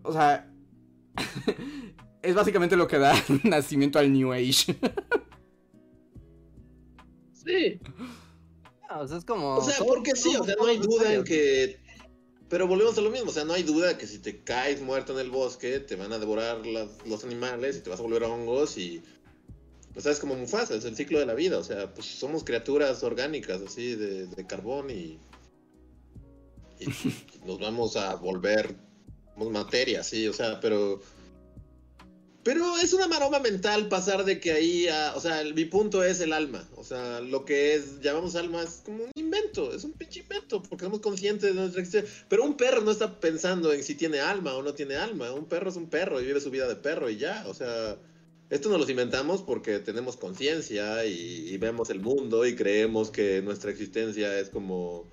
O 0.03 0.13
sea... 0.13 0.51
es 2.25 2.35
básicamente 2.35 2.77
lo 2.77 2.89
que 2.89 2.99
da 2.99 3.15
nacimiento 3.45 3.99
al 3.99 4.13
New 4.13 4.33
Age. 4.33 4.77
Sí. 7.33 7.79
Ah, 8.89 9.01
o 9.01 9.09
sea, 9.09 9.19
es 9.19 9.25
como. 9.25 9.57
O 9.57 9.63
sea, 9.63 9.77
porque 9.87 10.17
sí, 10.17 10.35
o 10.37 10.45
sea, 10.45 10.55
no 10.57 10.67
hay 10.67 10.79
duda 10.79 11.13
en 11.13 11.25
que. 11.25 11.79
Pero 12.49 12.67
volvemos 12.67 12.97
a 12.97 13.01
lo 13.01 13.11
mismo, 13.11 13.31
o 13.31 13.33
sea, 13.33 13.45
no 13.45 13.53
hay 13.53 13.63
duda 13.63 13.99
que 13.99 14.07
si 14.07 14.19
te 14.19 14.43
caes 14.43 14.81
muerto 14.81 15.13
en 15.13 15.19
el 15.19 15.31
bosque, 15.31 15.81
te 15.81 15.97
van 15.97 16.13
a 16.13 16.19
devorar 16.19 16.63
los 16.67 17.25
animales 17.25 17.77
y 17.77 17.81
te 17.81 17.91
vas 17.91 17.99
a 18.01 18.03
volver 18.03 18.25
a 18.25 18.29
hongos 18.29 18.79
y. 18.79 19.03
O 19.97 20.01
sea, 20.01 20.13
es 20.13 20.19
como 20.19 20.35
Mufasa, 20.35 20.75
es 20.75 20.85
el 20.85 20.97
ciclo 20.97 21.21
de 21.21 21.27
la 21.27 21.35
vida, 21.35 21.59
o 21.59 21.63
sea, 21.63 21.93
pues 21.95 22.07
somos 22.07 22.43
criaturas 22.43 23.03
orgánicas, 23.05 23.63
así, 23.63 23.95
de, 23.95 24.27
de 24.27 24.47
carbón 24.47 24.91
y, 24.91 25.19
y. 26.81 26.87
nos 27.47 27.61
vamos 27.61 27.97
a 27.97 28.15
volver. 28.17 28.75
Materia, 29.37 30.05
sí, 30.05 30.29
o 30.29 30.33
sea, 30.33 30.61
pero 30.61 31.01
pero 32.45 32.77
es 32.77 32.93
una 32.93 33.09
maroma 33.09 33.41
mental 33.41 33.89
pasar 33.89 34.23
de 34.27 34.39
que 34.39 34.53
ahí, 34.53 34.87
o 35.15 35.21
sea, 35.21 35.43
mi 35.55 35.65
punto 35.65 36.05
es 36.05 36.21
el 36.21 36.35
alma. 36.35 36.69
O 36.77 36.85
sea, 36.85 37.23
lo 37.23 37.47
que 37.47 37.75
es, 37.75 38.03
llamamos 38.03 38.37
alma, 38.37 38.63
es 38.63 38.83
como 38.85 39.05
un 39.05 39.11
invento, 39.15 39.75
es 39.75 39.83
un 39.83 39.93
pinche 39.93 40.21
invento, 40.21 40.63
porque 40.63 40.85
somos 40.85 41.01
conscientes 41.01 41.55
de 41.55 41.59
nuestra 41.59 41.81
existencia. 41.81 42.27
Pero 42.29 42.45
un 42.45 42.59
perro 42.59 42.83
no 42.83 42.91
está 42.91 43.19
pensando 43.19 43.73
en 43.73 43.83
si 43.83 43.95
tiene 43.95 44.21
alma 44.21 44.55
o 44.55 44.63
no 44.63 44.75
tiene 44.75 44.97
alma. 44.97 45.33
Un 45.33 45.47
perro 45.47 45.71
es 45.71 45.77
un 45.77 45.89
perro 45.89 46.21
y 46.21 46.27
vive 46.27 46.39
su 46.39 46.51
vida 46.51 46.69
de 46.69 46.77
perro 46.77 47.09
y 47.09 47.17
ya. 47.17 47.47
O 47.49 47.55
sea, 47.55 47.97
esto 48.51 48.69
nos 48.69 48.79
lo 48.79 48.91
inventamos 48.91 49.43
porque 49.43 49.79
tenemos 49.79 50.19
conciencia 50.19 51.07
y 51.07 51.57
vemos 51.57 51.89
el 51.89 52.01
mundo 52.01 52.45
y 52.45 52.55
creemos 52.55 53.11
que 53.11 53.41
nuestra 53.41 53.71
existencia 53.71 54.39
es 54.39 54.51
como 54.51 55.09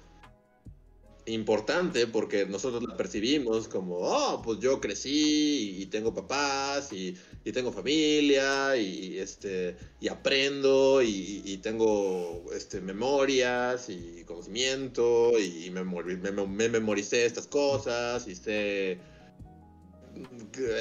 importante 1.26 2.08
porque 2.08 2.46
nosotros 2.46 2.84
la 2.84 2.98
percibimos 2.98 3.68
como, 3.68 3.98
oh, 3.98 4.42
pues 4.42 4.60
yo 4.60 4.80
crecí 4.80 5.82
y, 5.82 5.86
tengo 5.88 6.14
papás 6.14 6.92
y, 6.94 7.16
tengo 7.52 7.72
familia 7.72 8.76
y, 8.78 9.18
este, 9.20 9.76
y 10.00 10.08
aprendo 10.08 11.02
y, 11.02 11.60
tengo 11.62 12.46
este, 12.56 12.82
memorias 12.82 13.90
y 13.90 14.24
conocimiento 14.26 15.38
y 15.40 15.70
me, 15.70 15.84
me 15.84 16.70
memoricé 16.70 17.26
estas 17.26 17.48
cosas 17.48 18.28
y 18.28 18.36
sé 18.36 19.00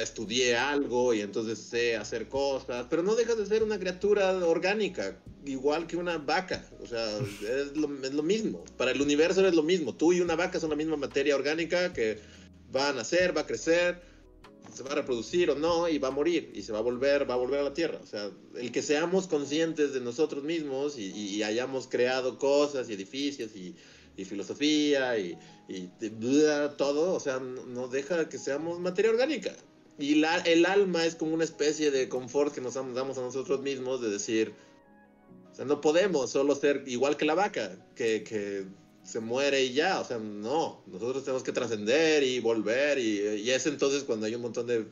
estudié 0.01 0.55
algo 0.55 1.13
y 1.13 1.21
entonces 1.21 1.59
sé 1.59 1.95
hacer 1.95 2.27
cosas, 2.27 2.87
pero 2.89 3.03
no 3.03 3.15
dejas 3.15 3.37
de 3.37 3.45
ser 3.45 3.63
una 3.63 3.79
criatura 3.79 4.31
orgánica, 4.45 5.17
igual 5.45 5.87
que 5.87 5.97
una 5.97 6.17
vaca, 6.17 6.67
o 6.81 6.85
sea, 6.85 7.17
es 7.17 7.75
lo, 7.75 7.87
mismo, 8.23 8.63
para 8.77 8.91
el 8.91 9.01
universo 9.01 9.45
es 9.45 9.55
lo 9.55 9.63
mismo, 9.63 9.95
tú 9.95 10.13
y 10.13 10.21
una 10.21 10.35
vaca 10.35 10.59
son 10.59 10.69
la 10.69 10.75
misma 10.75 10.97
materia 10.97 11.35
orgánica 11.35 11.93
que 11.93 12.19
va 12.75 12.89
a 12.89 12.93
nacer, 12.93 13.35
va 13.35 13.41
a 13.41 13.45
crecer, 13.45 14.01
se 14.73 14.83
va 14.83 14.91
a 14.91 14.95
reproducir 14.95 15.49
o 15.49 15.55
no 15.55 15.89
y 15.89 15.97
va 15.97 16.09
a 16.09 16.11
morir 16.11 16.51
y 16.53 16.61
se 16.61 16.71
va 16.71 16.79
a 16.79 16.81
volver, 16.81 17.29
va 17.29 17.33
a 17.33 17.37
volver 17.37 17.59
a 17.59 17.63
la 17.63 17.73
tierra, 17.73 17.99
o 18.01 18.07
sea, 18.07 18.29
el 18.55 18.71
que 18.71 18.81
seamos 18.81 19.27
conscientes 19.27 19.93
de 19.93 20.01
nosotros 20.01 20.43
mismos 20.43 20.97
y 20.97 21.43
hayamos 21.43 21.87
creado 21.87 22.37
cosas 22.37 22.89
y 22.89 22.93
edificios 22.93 23.55
y 23.55 23.75
y 24.17 24.25
filosofía 24.25 25.17
y, 25.17 25.37
y, 25.67 25.89
todo, 26.77 27.13
o 27.13 27.19
sea, 27.19 27.39
no 27.39 27.87
deja 27.87 28.29
que 28.29 28.37
seamos 28.37 28.79
materia 28.79 29.11
orgánica. 29.11 29.53
Y 29.97 30.15
la, 30.15 30.37
el 30.39 30.65
alma 30.65 31.05
es 31.05 31.15
como 31.15 31.33
una 31.33 31.43
especie 31.43 31.91
de 31.91 32.09
confort 32.09 32.53
que 32.53 32.61
nos 32.61 32.73
damos 32.73 33.17
a 33.17 33.21
nosotros 33.21 33.61
mismos 33.61 34.01
de 34.01 34.09
decir, 34.09 34.53
sea, 35.61 35.65
no 35.67 35.81
podemos 35.81 36.31
solo 36.31 36.55
ser 36.55 36.83
igual 36.87 37.17
que 37.17 37.25
la 37.25 37.35
vaca, 37.35 37.77
que, 37.95 38.23
que 38.23 38.65
se 39.03 39.19
muere 39.19 39.63
y 39.63 39.73
ya, 39.73 39.99
o 39.99 40.05
sea, 40.05 40.17
no, 40.19 40.83
nosotros 40.87 41.23
tenemos 41.23 41.43
que 41.43 41.51
trascender 41.51 42.23
y 42.23 42.39
volver 42.39 42.97
y, 42.99 43.19
y, 43.41 43.49
es 43.51 43.65
entonces 43.65 44.03
cuando 44.03 44.25
hay 44.25 44.35
un 44.35 44.41
montón 44.41 44.67
de 44.67 44.85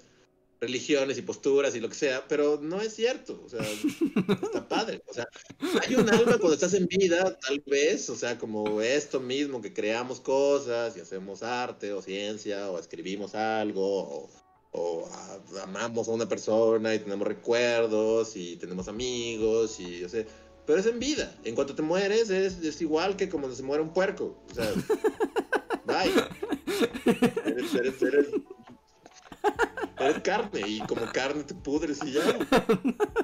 religiones 0.62 1.18
y 1.18 1.22
posturas 1.22 1.74
y 1.76 1.80
lo 1.80 1.88
que 1.88 1.96
sea, 1.96 2.28
pero 2.28 2.60
no 2.62 2.82
es 2.82 2.94
cierto, 2.94 3.42
o 3.46 3.50
sea, 3.50 3.62
está 4.44 4.68
padre, 4.68 5.02
o 5.08 5.14
sea, 5.14 5.26
hay 5.88 5.96
un 5.96 6.10
alma 6.10 6.38
cuando 6.38 6.54
estás 6.54 6.74
en 6.74 6.86
vida, 6.88 7.38
tal 7.40 7.64
vez, 7.66 8.10
o 8.10 8.16
sea, 8.16 8.38
como 8.38 8.82
esto 8.82 9.20
mismo, 9.22 9.62
que 9.62 9.74
creamos 9.74 10.20
cosas 10.20 10.98
y 10.98 11.00
hacemos 11.00 11.44
arte 11.44 11.94
o 11.94 12.02
ciencia 12.02 12.70
o 12.72 12.78
escribimos 12.80 13.36
algo 13.36 13.82
o, 13.84 14.30
o 14.72 15.08
a- 15.08 15.64
amamos 15.64 16.10
a 16.10 16.12
una 16.12 16.28
persona 16.28 16.94
y 16.94 17.00
tenemos 17.00 17.28
recuerdos 17.28 18.36
y 18.36 18.58
tenemos 18.58 18.88
amigos 18.90 19.80
y, 19.80 20.04
o 20.04 20.10
sea, 20.10 20.26
pero 20.70 20.82
es 20.82 20.86
en 20.86 21.00
vida, 21.00 21.36
en 21.46 21.56
cuanto 21.56 21.74
te 21.74 21.82
mueres 21.82 22.30
es, 22.30 22.60
es 22.60 22.80
igual 22.80 23.16
que 23.16 23.28
como 23.28 23.52
se 23.52 23.64
muere 23.64 23.82
un 23.82 23.92
puerco, 23.92 24.40
o 24.52 24.54
sea, 24.54 24.72
bye, 25.88 26.14
eres, 27.44 27.74
eres, 27.74 28.00
eres 28.04 28.28
Eres 29.98 30.20
carne 30.22 30.62
y 30.68 30.80
como 30.82 31.12
carne 31.12 31.44
te 31.44 31.56
pudres 31.56 31.98
y 32.06 32.12
ya. 32.12 32.22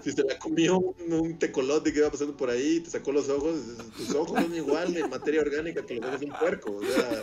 Si 0.03 0.11
se 0.11 0.23
la 0.23 0.39
comió 0.39 0.79
un, 0.79 1.13
un 1.13 1.37
tecolote 1.37 1.93
que 1.93 1.99
iba 1.99 2.09
pasando 2.09 2.35
por 2.35 2.49
ahí 2.49 2.77
y 2.77 2.79
te 2.79 2.89
sacó 2.89 3.11
los 3.11 3.29
ojos, 3.29 3.59
tus 3.95 4.15
ojos 4.15 4.41
son 4.41 4.55
igual 4.55 4.93
de 4.95 5.07
materia 5.07 5.41
orgánica 5.41 5.85
que 5.85 5.95
los 5.95 6.19
de 6.19 6.25
un 6.25 6.33
puerco. 6.33 6.77
O 6.77 6.81
sea, 6.81 7.21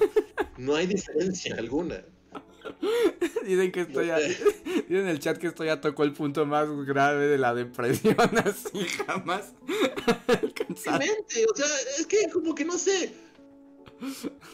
no 0.56 0.76
hay 0.76 0.86
diferencia 0.86 1.56
alguna. 1.56 2.04
Dicen 3.46 3.72
que 3.72 3.80
esto 3.82 4.02
ya. 4.02 4.16
No 4.16 4.20
sé. 4.22 4.62
Dicen 4.88 4.96
en 4.96 5.08
el 5.08 5.18
chat 5.18 5.38
que 5.38 5.48
esto 5.48 5.64
ya 5.64 5.80
tocó 5.80 6.04
el 6.04 6.12
punto 6.12 6.46
más 6.46 6.68
grave 6.86 7.26
de 7.26 7.38
la 7.38 7.54
depresión, 7.54 8.16
así 8.44 8.86
jamás. 9.06 9.52
Mente, 9.66 11.46
o 11.52 11.56
sea, 11.56 11.66
es 11.98 12.06
que 12.06 12.28
como 12.32 12.54
que 12.54 12.64
no 12.64 12.78
sé. 12.78 13.12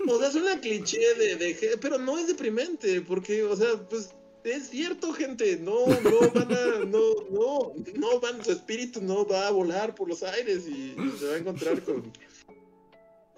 O 0.06 0.18
sea, 0.18 0.30
suena 0.30 0.60
cliché 0.60 0.98
de, 1.14 1.78
pero 1.80 1.98
no 1.98 2.18
es 2.18 2.26
deprimente, 2.26 3.00
porque, 3.00 3.42
o 3.44 3.56
sea, 3.56 3.76
pues 3.88 4.10
es 4.44 4.68
cierto, 4.68 5.12
gente, 5.12 5.56
no, 5.56 5.86
no 5.86 6.30
van 6.34 6.52
a, 6.52 6.84
no, 6.84 7.00
no, 7.30 7.72
no 7.94 8.20
van, 8.20 8.44
su 8.44 8.52
espíritu 8.52 9.00
no 9.00 9.26
va 9.26 9.48
a 9.48 9.50
volar 9.50 9.94
por 9.94 10.08
los 10.08 10.22
aires 10.22 10.66
y 10.66 10.94
se 11.18 11.26
va 11.26 11.34
a 11.34 11.38
encontrar 11.38 11.82
con, 11.82 12.12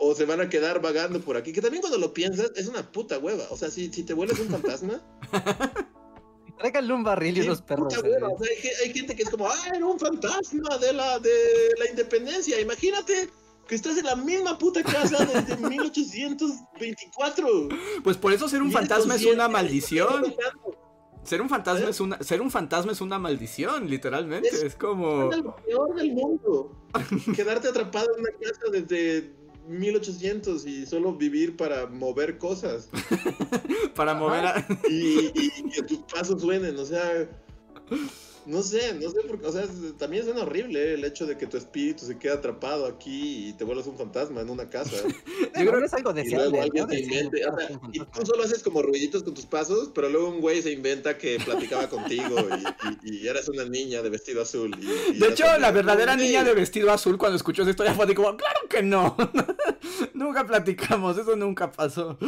o 0.03 0.15
se 0.15 0.25
van 0.25 0.41
a 0.41 0.49
quedar 0.49 0.81
vagando 0.81 1.21
por 1.21 1.37
aquí, 1.37 1.53
que 1.53 1.61
también 1.61 1.83
cuando 1.83 1.99
lo 1.99 2.15
piensas 2.15 2.51
es 2.57 2.67
una 2.69 2.91
puta 2.91 3.19
hueva, 3.19 3.45
o 3.51 3.57
sea, 3.57 3.71
si, 3.71 3.93
si 3.93 4.03
te 4.03 4.15
vuelves 4.15 4.39
un 4.41 4.49
fantasma, 4.49 4.99
Tráiganle 6.59 6.93
un 6.93 7.05
barril 7.05 7.39
y 7.39 7.41
unos 7.43 7.63
perros. 7.63 7.95
puta 7.95 8.07
hueva, 8.07 8.29
o 8.29 8.39
sea, 8.39 8.49
hay, 8.51 8.57
ge- 8.61 8.73
hay 8.85 8.93
gente 8.93 9.17
que 9.17 9.23
es 9.23 9.31
como, 9.31 9.47
ah, 9.49 9.55
era 9.75 9.85
un 9.87 9.99
fantasma 9.99 10.77
de 10.79 10.93
la, 10.93 11.19
de 11.19 11.31
la 11.79 11.89
independencia, 11.91 12.61
imagínate 12.61 13.31
que 13.67 13.75
estás 13.75 13.97
en 13.99 14.05
la 14.05 14.17
misma 14.17 14.59
puta 14.59 14.83
casa 14.83 15.25
desde 15.25 15.57
1824. 15.69 17.69
Pues 18.03 18.17
por 18.17 18.33
eso 18.33 18.49
ser 18.49 18.63
un 18.63 18.73
fantasma 18.73 19.15
es 19.15 19.25
una 19.25 19.49
maldición. 19.49 20.35
Ser 21.23 21.41
un 21.43 21.49
fantasma 21.49 21.87
¿Eh? 21.87 21.91
es 21.91 22.01
una. 22.01 22.21
Ser 22.23 22.41
un 22.41 22.51
fantasma 22.51 22.93
es 22.93 23.01
una 23.01 23.19
maldición, 23.19 23.89
literalmente. 23.89 24.49
Es- 24.49 24.63
Es 24.63 24.75
como. 24.75 25.31
Es 25.31 25.39
lo 25.39 25.55
peor 25.57 25.95
del 25.95 26.13
mundo. 26.15 26.73
Quedarte 27.37 27.69
atrapado 27.69 28.09
en 28.17 28.21
una 28.21 28.31
casa 28.41 28.63
desde 28.73 29.33
1800 29.69 30.67
y 30.67 30.87
solo 30.87 31.15
vivir 31.15 31.57
para 31.57 31.87
mover 31.87 32.39
cosas. 32.39 32.89
Para 33.95 34.15
mover 34.15 34.47
a. 34.47 34.67
Y, 34.89 35.31
y- 35.35 35.53
y 35.59 35.71
que 35.71 35.83
tus 35.83 35.99
pasos 36.13 36.41
suenen, 36.41 36.77
o 36.79 36.85
sea. 36.85 37.29
No 38.47 38.63
sé, 38.63 38.95
no 38.95 39.11
sé 39.11 39.21
por 39.23 39.41
qué. 39.41 39.47
O 39.47 39.53
sea, 39.53 39.63
es- 39.65 39.97
también 39.99 40.25
suena 40.25 40.43
horrible 40.43 40.81
eh, 40.83 40.95
el 40.95 41.05
hecho 41.05 41.27
de 41.27 41.37
que 41.37 41.47
tu 41.47 41.57
espíritu 41.57 42.05
se 42.07 42.19
quede 42.19 42.33
atrapado 42.33 42.87
aquí 42.87 43.49
y 43.49 43.53
te 43.53 43.65
vuelvas 43.65 43.87
un 43.87 43.97
fantasma 43.99 44.41
en 44.41 44.51
una 44.51 44.69
casa. 44.69 44.97
Yo 45.07 45.67
creo 45.67 45.79
que 45.79 45.85
es 45.87 45.95
algo 45.95 46.11
Y 46.11 46.15
luego 46.31 46.51
deseable. 46.51 46.61
alguien 46.61 46.85
¿no? 46.85 46.87
De 46.89 47.01
invente. 47.01 47.47
o 47.47 47.57
sea, 47.59 47.81
y 47.93 47.99
tú 48.01 48.27
solo 48.27 48.43
haces 48.43 48.63
como 48.63 48.83
ruiditos 48.83 49.23
con 49.23 49.35
tus 49.35 49.47
pasos, 49.47 49.91
pero 49.95 50.09
luego 50.09 50.29
un 50.31 50.41
güey 50.41 50.63
se 50.63 50.73
inventa 50.73 51.19
que 51.19 51.39
platicaba 51.45 51.89
contigo 51.89 52.37
y, 53.05 53.09
y- 53.11 53.19
y 53.25 53.29
eras 53.29 53.49
una 53.49 53.65
niña 53.67 54.03
de 54.03 54.11
vestido 54.11 54.43
azul. 54.43 54.71
y- 54.81 55.17
y 55.17 55.19
De 55.19 55.29
hecho, 55.29 55.45
la 55.59 55.71
verdadera 55.71 56.17
niña 56.17 56.43
de 56.43 56.55
vestido 56.55 56.91
azul 56.93 57.19
cuando 57.19 57.37
escuchó 57.37 57.63
esa 57.63 57.71
historia 57.73 57.95
fue 57.95 58.05
así 58.07 58.15
como, 58.15 58.37
claro 58.37 58.61
que 58.69 58.83
no. 58.83 59.17
nunca 60.15 60.47
platicamos, 60.47 61.19
eso 61.19 61.37
nunca 61.37 61.71
pasó. 61.71 62.19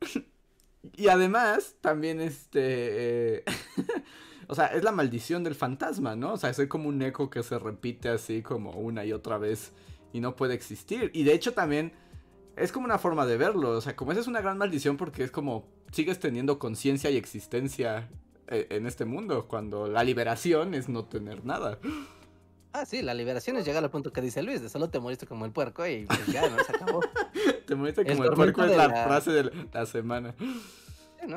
y 0.96 1.08
además, 1.08 1.74
también 1.80 2.20
este... 2.20 2.60
eh, 3.38 3.44
o 4.52 4.54
sea, 4.54 4.66
es 4.66 4.84
la 4.84 4.92
maldición 4.92 5.44
del 5.44 5.54
fantasma, 5.54 6.14
¿no? 6.14 6.34
O 6.34 6.36
sea, 6.36 6.50
es 6.50 6.60
como 6.68 6.90
un 6.90 7.00
eco 7.00 7.30
que 7.30 7.42
se 7.42 7.58
repite 7.58 8.10
así 8.10 8.42
como 8.42 8.72
una 8.72 9.02
y 9.02 9.14
otra 9.14 9.38
vez 9.38 9.72
y 10.12 10.20
no 10.20 10.36
puede 10.36 10.52
existir. 10.52 11.10
Y 11.14 11.24
de 11.24 11.32
hecho 11.32 11.54
también 11.54 11.94
es 12.56 12.70
como 12.70 12.84
una 12.84 12.98
forma 12.98 13.24
de 13.24 13.38
verlo. 13.38 13.70
O 13.70 13.80
sea, 13.80 13.96
como 13.96 14.12
esa 14.12 14.20
es 14.20 14.26
una 14.26 14.42
gran 14.42 14.58
maldición 14.58 14.98
porque 14.98 15.24
es 15.24 15.30
como 15.30 15.64
sigues 15.90 16.20
teniendo 16.20 16.58
conciencia 16.58 17.08
y 17.08 17.16
existencia 17.16 18.10
eh, 18.46 18.66
en 18.68 18.84
este 18.86 19.06
mundo, 19.06 19.48
cuando 19.48 19.88
la 19.88 20.04
liberación 20.04 20.74
es 20.74 20.86
no 20.86 21.06
tener 21.06 21.46
nada. 21.46 21.78
Ah, 22.74 22.84
sí, 22.84 23.00
la 23.00 23.14
liberación 23.14 23.56
es 23.56 23.64
llegar 23.64 23.82
al 23.82 23.90
punto 23.90 24.12
que 24.12 24.20
dice 24.20 24.42
Luis, 24.42 24.60
de 24.60 24.68
solo 24.68 24.90
te 24.90 25.00
moriste 25.00 25.26
como 25.26 25.46
el 25.46 25.52
puerco 25.52 25.86
y 25.86 26.04
pues 26.04 26.26
ya, 26.26 26.46
¿no? 26.46 26.62
Se 26.62 26.76
acabó. 26.76 27.00
Te 27.66 27.74
moriste 27.74 28.04
como 28.04 28.24
el, 28.24 28.32
puerco 28.32 28.64
es 28.64 28.76
la- 28.76 29.04
frase 29.06 29.30
de 29.30 29.68
la 29.72 29.86
semana. 29.86 30.34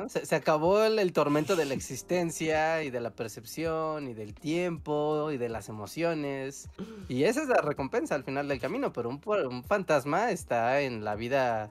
Se, 0.08 0.34
acabó 0.34 0.82
el, 0.82 1.12
tormento 1.12 1.54
de 1.54 1.64
la 1.64 1.74
existencia 1.74 2.82
y 2.82 2.90
de 2.90 3.00
la 3.00 3.10
percepción 3.10 4.08
y 4.08 4.14
del 4.14 4.34
tiempo 4.34 5.30
y 5.30 5.36
de 5.36 5.48
las 5.48 5.68
emociones. 5.68 6.68
Y 7.08 7.22
esa 7.24 7.42
es 7.42 7.48
la 7.48 7.60
recompensa 7.60 8.16
al 8.16 8.24
final 8.24 8.48
del 8.48 8.60
camino, 8.60 8.92
pero 8.92 9.08
un, 9.08 9.20
un 9.24 9.62
fantasma 9.62 10.32
está 10.32 10.80
en 10.80 11.04
la 11.04 11.14
vida 11.14 11.70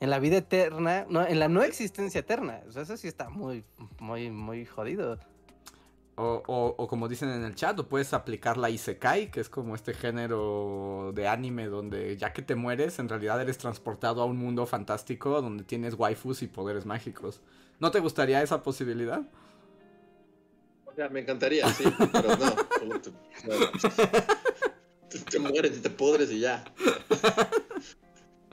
en 0.00 0.10
la 0.10 0.18
vida 0.20 0.36
eterna, 0.36 1.06
no, 1.08 1.26
en 1.26 1.38
la 1.40 1.48
no 1.48 1.62
existencia 1.62 2.20
eterna. 2.20 2.60
Eso 2.68 2.96
sí 2.96 3.08
está 3.08 3.30
muy 3.30 3.64
muy 3.98 4.30
muy 4.30 4.66
jodido. 4.66 5.18
O, 6.20 6.42
o- 6.48 6.74
o 6.76 6.88
como 6.88 7.06
dicen 7.06 7.28
en 7.30 7.44
el 7.44 7.54
chat, 7.54 7.78
o 7.78 7.88
puedes 7.88 8.12
aplicar 8.12 8.56
la 8.56 8.70
Isekai, 8.70 9.30
que 9.30 9.38
es 9.40 9.48
como 9.48 9.76
este 9.76 9.94
género 9.94 11.12
de 11.14 11.28
anime 11.28 11.66
donde 11.68 12.16
ya 12.16 12.32
que 12.32 12.42
te 12.42 12.56
mueres, 12.56 12.98
en 12.98 13.08
realidad 13.08 13.40
eres 13.40 13.56
transportado 13.58 14.20
a 14.22 14.24
un 14.24 14.36
mundo 14.36 14.66
fantástico 14.66 15.40
donde 15.40 15.62
tienes 15.62 15.94
waifus 15.94 16.42
y 16.42 16.48
poderes 16.48 16.86
mágicos. 16.86 17.40
¿No 17.78 17.92
te 17.92 18.00
gustaría 18.00 18.42
esa 18.42 18.62
posibilidad? 18.64 19.22
O 20.86 20.92
sea, 20.96 21.08
me 21.08 21.20
encantaría, 21.20 21.68
sí, 21.72 21.84
pero 22.12 22.36
no. 22.36 22.56
solo 22.78 23.00
te, 23.00 23.10
no. 23.44 23.54
Te- 25.08 25.18
te 25.20 25.38
mueres 25.38 25.76
y 25.78 25.80
te 25.80 25.90
podres 25.90 26.30
y 26.32 26.40
ya. 26.40 26.64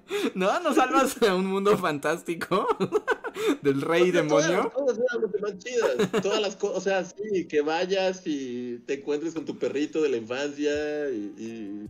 ¿No? 0.35 0.59
¿No 0.59 0.73
salvas 0.73 1.21
a 1.23 1.35
un 1.35 1.45
mundo 1.47 1.77
fantástico? 1.77 2.67
Del 3.61 3.81
rey 3.81 4.09
O 4.09 4.13
sea, 4.13 4.21
demonio. 4.21 4.71
Todas, 4.75 4.97
eran 4.99 5.21
mucho 5.21 5.37
más 5.41 5.57
chidas. 5.57 6.21
Todas 6.21 6.41
las 6.41 6.55
cosas, 6.55 6.77
o 6.77 6.81
sea, 6.81 7.03
sí, 7.05 7.45
que 7.47 7.61
vayas 7.61 8.21
y 8.25 8.79
te 8.85 8.95
encuentres 8.95 9.33
con 9.33 9.45
tu 9.45 9.57
perrito 9.57 10.01
de 10.01 10.09
la 10.09 10.17
infancia 10.17 11.09
y, 11.09 11.33
y- 11.37 11.89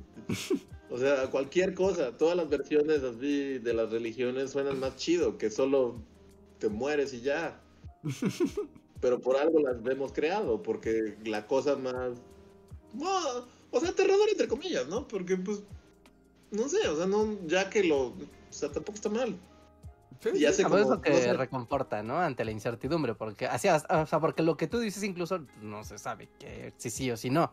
o 0.89 0.97
sea, 0.97 1.29
cualquier 1.29 1.73
cosa. 1.73 2.17
Todas 2.17 2.35
las 2.37 2.49
versiones 2.49 3.03
así 3.03 3.59
de 3.59 3.73
las 3.73 3.91
religiones 3.91 4.51
suenan 4.51 4.79
más 4.79 4.95
chido 4.95 5.37
que 5.37 5.49
solo 5.49 5.95
te 6.59 6.69
mueres 6.69 7.13
y 7.13 7.21
ya. 7.21 7.59
Pero 9.01 9.19
por 9.19 9.35
algo 9.37 9.59
las 9.59 9.77
hemos 9.85 10.13
creado, 10.13 10.63
porque 10.63 11.17
la 11.25 11.45
cosa 11.47 11.75
más, 11.75 12.13
no, 12.93 13.09
o 13.71 13.79
sea, 13.79 13.89
aterrador 13.89 14.29
entre 14.29 14.47
comillas, 14.47 14.87
¿no? 14.87 15.07
Porque 15.07 15.35
pues, 15.37 15.61
no 16.55 16.67
sé, 16.69 16.87
o 16.87 16.95
sea, 16.95 17.05
no, 17.05 17.37
ya 17.45 17.69
que 17.69 17.83
lo, 17.83 18.07
o 18.07 18.15
sea, 18.49 18.71
tampoco 18.71 18.95
está 18.95 19.09
mal. 19.09 19.37
Sí, 20.21 20.29
Y 20.35 20.45
hace 20.45 20.63
es 20.63 20.69
lo 20.69 21.01
que 21.01 21.09
no 21.09 21.15
sé, 21.17 21.33
reconforta, 21.33 22.01
¿no? 22.01 22.19
Ante 22.19 22.45
la 22.45 22.51
incertidumbre, 22.51 23.13
porque 23.15 23.45
así, 23.45 23.67
o 23.67 24.05
sea, 24.05 24.19
porque 24.19 24.43
lo 24.43 24.57
que 24.57 24.67
tú 24.67 24.79
dices 24.79 25.03
incluso 25.03 25.41
no 25.61 25.83
se 25.83 25.97
sabe 25.97 26.29
que 26.39 26.73
si 26.77 26.89
sí 26.89 27.11
o 27.11 27.17
si 27.17 27.29
no. 27.29 27.51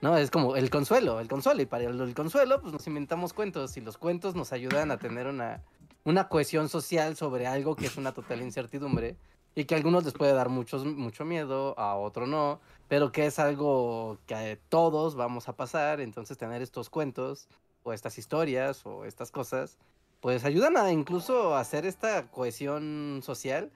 No, 0.00 0.16
es 0.16 0.30
como 0.30 0.56
el 0.56 0.70
consuelo, 0.70 1.20
el 1.20 1.28
consuelo. 1.28 1.60
Y 1.60 1.66
para 1.66 1.84
el, 1.84 2.00
el 2.00 2.14
consuelo, 2.14 2.60
pues 2.60 2.72
nos 2.72 2.86
inventamos 2.86 3.32
cuentos. 3.32 3.76
Y 3.76 3.80
los 3.80 3.98
cuentos 3.98 4.34
nos 4.34 4.52
ayudan 4.52 4.90
a 4.90 4.98
tener 4.98 5.26
una, 5.26 5.62
una 6.04 6.28
cohesión 6.28 6.68
social 6.68 7.16
sobre 7.16 7.46
algo 7.46 7.76
que 7.76 7.86
es 7.86 7.96
una 7.96 8.12
total 8.12 8.40
incertidumbre. 8.40 9.16
Y 9.54 9.64
que 9.64 9.74
a 9.74 9.78
algunos 9.78 10.04
les 10.04 10.14
puede 10.14 10.32
dar 10.32 10.48
muchos, 10.48 10.86
mucho 10.86 11.24
miedo, 11.24 11.78
a 11.78 11.96
otro 11.96 12.26
no. 12.26 12.60
Pero 12.88 13.12
que 13.12 13.26
es 13.26 13.38
algo 13.38 14.18
que 14.26 14.58
todos 14.70 15.16
vamos 15.16 15.48
a 15.48 15.56
pasar. 15.56 16.00
Entonces 16.00 16.38
tener 16.38 16.62
estos 16.62 16.88
cuentos, 16.88 17.48
o 17.82 17.92
estas 17.92 18.18
historias, 18.18 18.84
o 18.84 19.04
estas 19.04 19.30
cosas, 19.30 19.78
pues 20.20 20.44
ayudan 20.44 20.76
a 20.76 20.92
incluso 20.92 21.56
hacer 21.56 21.86
esta 21.86 22.30
cohesión 22.30 23.20
social. 23.22 23.70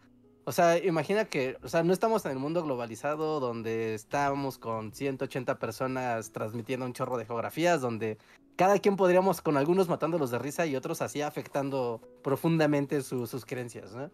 O 0.47 0.53
sea, 0.53 0.77
imagina 0.77 1.25
que, 1.25 1.57
o 1.63 1.69
sea, 1.69 1.83
no 1.83 1.93
estamos 1.95 2.25
en 2.27 2.33
el 2.33 2.39
mundo 2.39 2.63
globalizado 2.63 3.41
donde 3.41 3.95
estamos 3.95 4.59
con 4.59 4.93
180 4.93 5.59
personas 5.59 6.33
transmitiendo 6.33 6.85
un 6.85 6.93
chorro 6.93 7.17
de 7.17 7.25
geografías, 7.25 7.81
donde 7.81 8.19
cada 8.57 8.79
quien 8.79 8.97
podríamos 8.97 9.41
con 9.41 9.57
algunos 9.57 9.89
matándolos 9.89 10.31
de 10.31 10.39
risa 10.39 10.67
y 10.67 10.77
otros 10.77 11.01
así 11.01 11.23
afectando 11.23 12.01
profundamente 12.23 13.01
su- 13.03 13.27
sus 13.27 13.47
creencias, 13.47 13.95
¿no? 13.95 14.11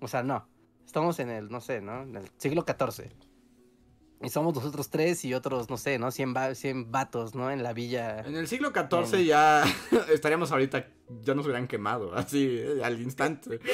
O 0.00 0.08
sea, 0.08 0.22
no. 0.24 0.48
Estamos 0.84 1.18
en 1.20 1.30
el, 1.30 1.48
no 1.48 1.60
sé, 1.60 1.80
¿no? 1.80 2.02
En 2.02 2.16
el 2.16 2.28
siglo 2.38 2.64
XIV. 2.66 3.10
Y 4.20 4.30
somos 4.30 4.52
nosotros 4.52 4.90
tres 4.90 5.24
y 5.24 5.32
otros, 5.32 5.70
no 5.70 5.76
sé, 5.76 5.96
¿no? 5.98 6.10
100, 6.10 6.34
va 6.34 6.52
100 6.54 6.90
vatos, 6.90 7.36
¿no? 7.36 7.52
En 7.52 7.62
la 7.62 7.72
villa. 7.72 8.20
En 8.20 8.34
el 8.34 8.48
siglo 8.48 8.72
XIV 8.72 9.24
ya 9.24 9.62
estaríamos 10.12 10.50
ahorita, 10.50 10.88
ya 11.22 11.34
nos 11.34 11.44
hubieran 11.46 11.68
quemado, 11.68 12.12
así, 12.16 12.46
eh, 12.60 12.80
al 12.82 13.00
instante. 13.00 13.60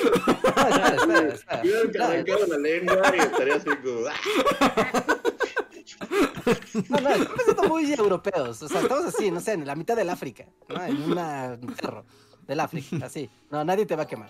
La 1.94 2.58
lengua 2.58 3.12
y 3.16 3.20
estaría 3.20 3.54
así 3.56 3.70
como... 3.82 4.06
¡ah! 4.08 5.04
No, 6.88 7.00
no, 7.00 7.08
estamos 7.10 7.44
siendo 7.44 7.62
muy 7.64 7.92
europeos. 7.92 8.62
O 8.62 8.68
sea, 8.68 8.80
estamos 8.82 9.04
así, 9.06 9.30
no 9.30 9.40
sé, 9.40 9.52
en 9.52 9.66
la 9.66 9.74
mitad 9.74 9.96
del 9.96 10.10
África, 10.10 10.44
¿no? 10.68 10.84
En 10.84 11.12
una- 11.12 11.58
un 11.60 11.74
cerro 11.76 12.04
del 12.46 12.60
África, 12.60 13.06
así. 13.06 13.30
No, 13.50 13.64
nadie 13.64 13.86
te 13.86 13.96
va 13.96 14.02
a 14.02 14.06
quemar. 14.06 14.28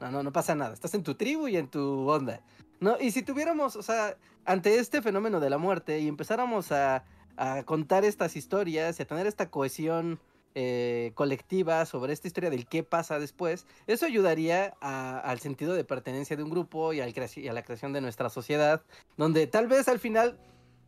No, 0.00 0.10
no, 0.10 0.22
no 0.22 0.32
pasa 0.32 0.54
nada. 0.54 0.74
Estás 0.74 0.94
en 0.94 1.02
tu 1.02 1.14
tribu 1.14 1.48
y 1.48 1.56
en 1.56 1.68
tu 1.68 2.08
onda. 2.08 2.40
¿No? 2.84 2.98
Y 3.00 3.12
si 3.12 3.22
tuviéramos, 3.22 3.76
o 3.76 3.82
sea, 3.82 4.18
ante 4.44 4.78
este 4.78 5.00
fenómeno 5.00 5.40
de 5.40 5.48
la 5.48 5.56
muerte 5.56 6.00
y 6.00 6.06
empezáramos 6.06 6.70
a, 6.70 7.02
a 7.38 7.62
contar 7.64 8.04
estas 8.04 8.36
historias 8.36 8.98
y 8.98 9.02
a 9.02 9.06
tener 9.06 9.26
esta 9.26 9.50
cohesión 9.50 10.20
eh, 10.54 11.12
colectiva 11.14 11.86
sobre 11.86 12.12
esta 12.12 12.28
historia 12.28 12.50
del 12.50 12.66
qué 12.66 12.82
pasa 12.82 13.18
después, 13.18 13.66
eso 13.86 14.04
ayudaría 14.04 14.74
al 14.82 15.40
sentido 15.40 15.72
de 15.72 15.82
pertenencia 15.84 16.36
de 16.36 16.42
un 16.42 16.50
grupo 16.50 16.92
y, 16.92 17.00
al 17.00 17.14
y 17.36 17.48
a 17.48 17.52
la 17.54 17.62
creación 17.62 17.94
de 17.94 18.02
nuestra 18.02 18.28
sociedad, 18.28 18.82
donde 19.16 19.46
tal 19.46 19.66
vez 19.66 19.88
al 19.88 19.98
final 19.98 20.38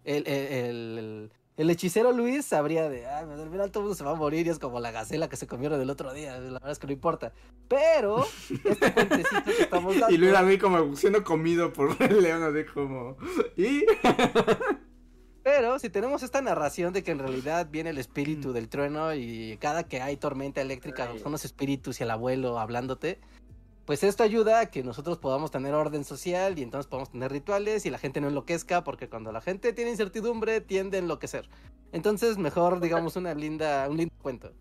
el- 0.04 1.30
el 1.56 1.70
hechicero 1.70 2.12
Luis 2.12 2.44
sabría 2.44 2.88
de, 2.88 3.06
ah, 3.06 3.20
al 3.20 3.50
final 3.50 3.70
todo 3.70 3.80
el 3.80 3.84
mundo 3.84 3.94
se 3.94 4.04
va 4.04 4.10
a 4.10 4.14
morir 4.14 4.46
y 4.46 4.50
es 4.50 4.58
como 4.58 4.78
la 4.78 4.90
gacela 4.90 5.28
que 5.28 5.36
se 5.36 5.46
comieron 5.46 5.80
el 5.80 5.88
otro 5.88 6.12
día, 6.12 6.38
la 6.38 6.50
verdad 6.50 6.70
es 6.70 6.78
que 6.78 6.86
no 6.86 6.92
importa. 6.92 7.32
Pero, 7.68 8.26
este 8.50 8.92
cuentecito 8.92 9.44
que 9.44 9.62
estamos 9.62 9.98
dando... 9.98 10.10
Y 10.14 10.18
Luis 10.18 10.34
a 10.34 10.42
mí 10.42 10.58
como 10.58 10.94
siendo 10.96 11.24
comido 11.24 11.72
por 11.72 11.96
el 12.02 12.22
león, 12.22 12.42
así 12.42 12.64
como... 12.72 13.16
¿Y? 13.56 13.84
Pero 15.42 15.78
si 15.78 15.88
tenemos 15.90 16.24
esta 16.24 16.42
narración 16.42 16.92
de 16.92 17.04
que 17.04 17.12
en 17.12 17.20
realidad 17.20 17.68
viene 17.70 17.90
el 17.90 17.98
espíritu 17.98 18.52
del 18.52 18.68
trueno 18.68 19.14
y 19.14 19.56
cada 19.58 19.84
que 19.84 20.02
hay 20.02 20.16
tormenta 20.16 20.60
eléctrica 20.60 21.08
son 21.22 21.30
los 21.30 21.44
espíritus 21.44 22.00
y 22.00 22.02
el 22.02 22.10
abuelo 22.10 22.58
hablándote, 22.58 23.20
pues 23.86 24.02
esto 24.04 24.22
ayuda 24.24 24.60
a 24.60 24.66
que 24.70 24.82
nosotros 24.82 25.16
podamos 25.18 25.50
tener 25.50 25.72
orden 25.72 26.04
social 26.04 26.58
y 26.58 26.62
entonces 26.62 26.88
podamos 26.88 27.10
tener 27.10 27.30
rituales 27.32 27.86
y 27.86 27.90
la 27.90 27.98
gente 27.98 28.20
no 28.20 28.28
enloquezca 28.28 28.84
porque 28.84 29.08
cuando 29.08 29.32
la 29.32 29.40
gente 29.40 29.72
tiene 29.72 29.92
incertidumbre 29.92 30.60
tiende 30.60 30.96
a 30.98 31.00
enloquecer. 31.00 31.48
Entonces 31.92 32.36
mejor 32.36 32.80
digamos 32.80 33.16
una 33.16 33.32
linda, 33.34 33.88
un 33.88 33.96
lindo 33.96 34.14
cuento. 34.20 34.52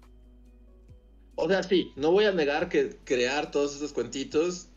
O 1.35 1.49
sea, 1.49 1.63
sí, 1.63 1.91
no 1.95 2.11
voy 2.11 2.25
a 2.25 2.31
negar 2.31 2.69
que 2.69 2.97
crear 3.03 3.51
todos 3.51 3.73
estos 3.73 3.91
cuentitos 3.91 4.67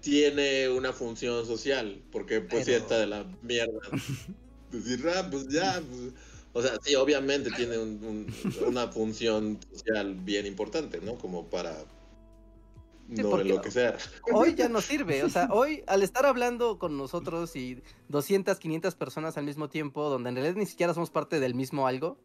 tiene 0.00 0.68
una 0.70 0.92
función 0.92 1.44
social, 1.44 2.00
porque 2.12 2.40
pues 2.40 2.64
sí 2.64 2.70
Pero- 2.70 2.82
está 2.84 2.98
de 3.00 3.06
la 3.08 3.26
mierda. 3.42 3.78
Decir, 4.70 5.04
ah, 5.14 5.26
pues 5.30 5.48
ya, 5.48 5.82
pues", 5.90 6.12
o 6.52 6.62
sea, 6.62 6.76
sí, 6.82 6.94
obviamente 6.94 7.50
tiene 7.56 7.78
un- 7.78 8.02
un- 8.04 8.66
una 8.66 8.86
función 8.88 9.58
social 9.72 10.14
bien 10.14 10.46
importante, 10.46 11.00
¿no? 11.00 11.16
Como 11.16 11.46
para 11.50 11.74
Sí, 13.14 13.22
no 13.22 13.30
porque- 13.30 13.48
enloquecer. 13.48 13.96
Hoy 14.32 14.54
ya 14.54 14.68
no 14.68 14.80
sirve, 14.82 15.24
o 15.24 15.28
sea, 15.30 15.48
hoy 15.50 15.82
al 15.86 16.02
estar 16.02 16.26
hablando 16.26 16.78
con 16.78 16.96
nosotros 16.96 17.56
y 17.56 17.82
200, 18.08 18.58
500 18.58 18.94
personas 18.94 19.36
al 19.38 19.44
mismo 19.44 19.68
tiempo, 19.68 20.08
donde 20.10 20.28
en 20.30 20.36
realidad 20.36 20.56
ni 20.56 20.66
siquiera 20.66 20.92
somos 20.94 21.10
parte 21.10 21.40
del 21.40 21.54
mismo 21.54 21.86
algo, 21.86 22.18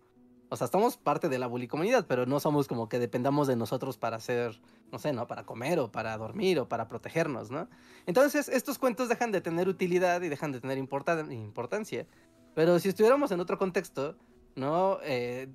o 0.50 0.56
sea, 0.56 0.66
estamos 0.66 0.98
parte 0.98 1.30
de 1.30 1.40
la 1.40 1.48
bully 1.48 1.68
comunidad, 1.68 2.06
pero 2.08 2.26
no 2.28 2.40
somos 2.40 2.68
como 2.68 2.88
que 2.88 3.00
dependamos 3.00 3.48
de 3.48 3.56
nosotros 3.56 3.98
para 3.98 4.18
hacer, 4.18 4.62
no 4.92 5.00
sé, 5.00 5.12
¿no? 5.12 5.26
Para 5.26 5.46
comer 5.46 5.80
o 5.80 5.92
para 5.92 6.16
dormir 6.18 6.60
o 6.60 6.68
para 6.70 6.88
protegernos, 6.88 7.50
¿no? 7.50 7.68
Entonces, 8.06 8.50
estos 8.50 8.78
cuentos 8.78 9.10
dejan 9.10 9.32
de 9.32 9.42
tener 9.42 9.68
utilidad 9.68 10.22
y 10.22 10.30
dejan 10.30 10.52
de 10.52 10.62
tener 10.62 10.78
importa- 10.78 11.26
importancia. 11.32 12.06
Pero 12.54 12.78
si 12.78 12.90
estuviéramos 12.90 13.32
en 13.32 13.40
otro 13.40 13.58
contexto, 13.58 14.16
¿no? 14.56 15.00
Eh, 15.04 15.48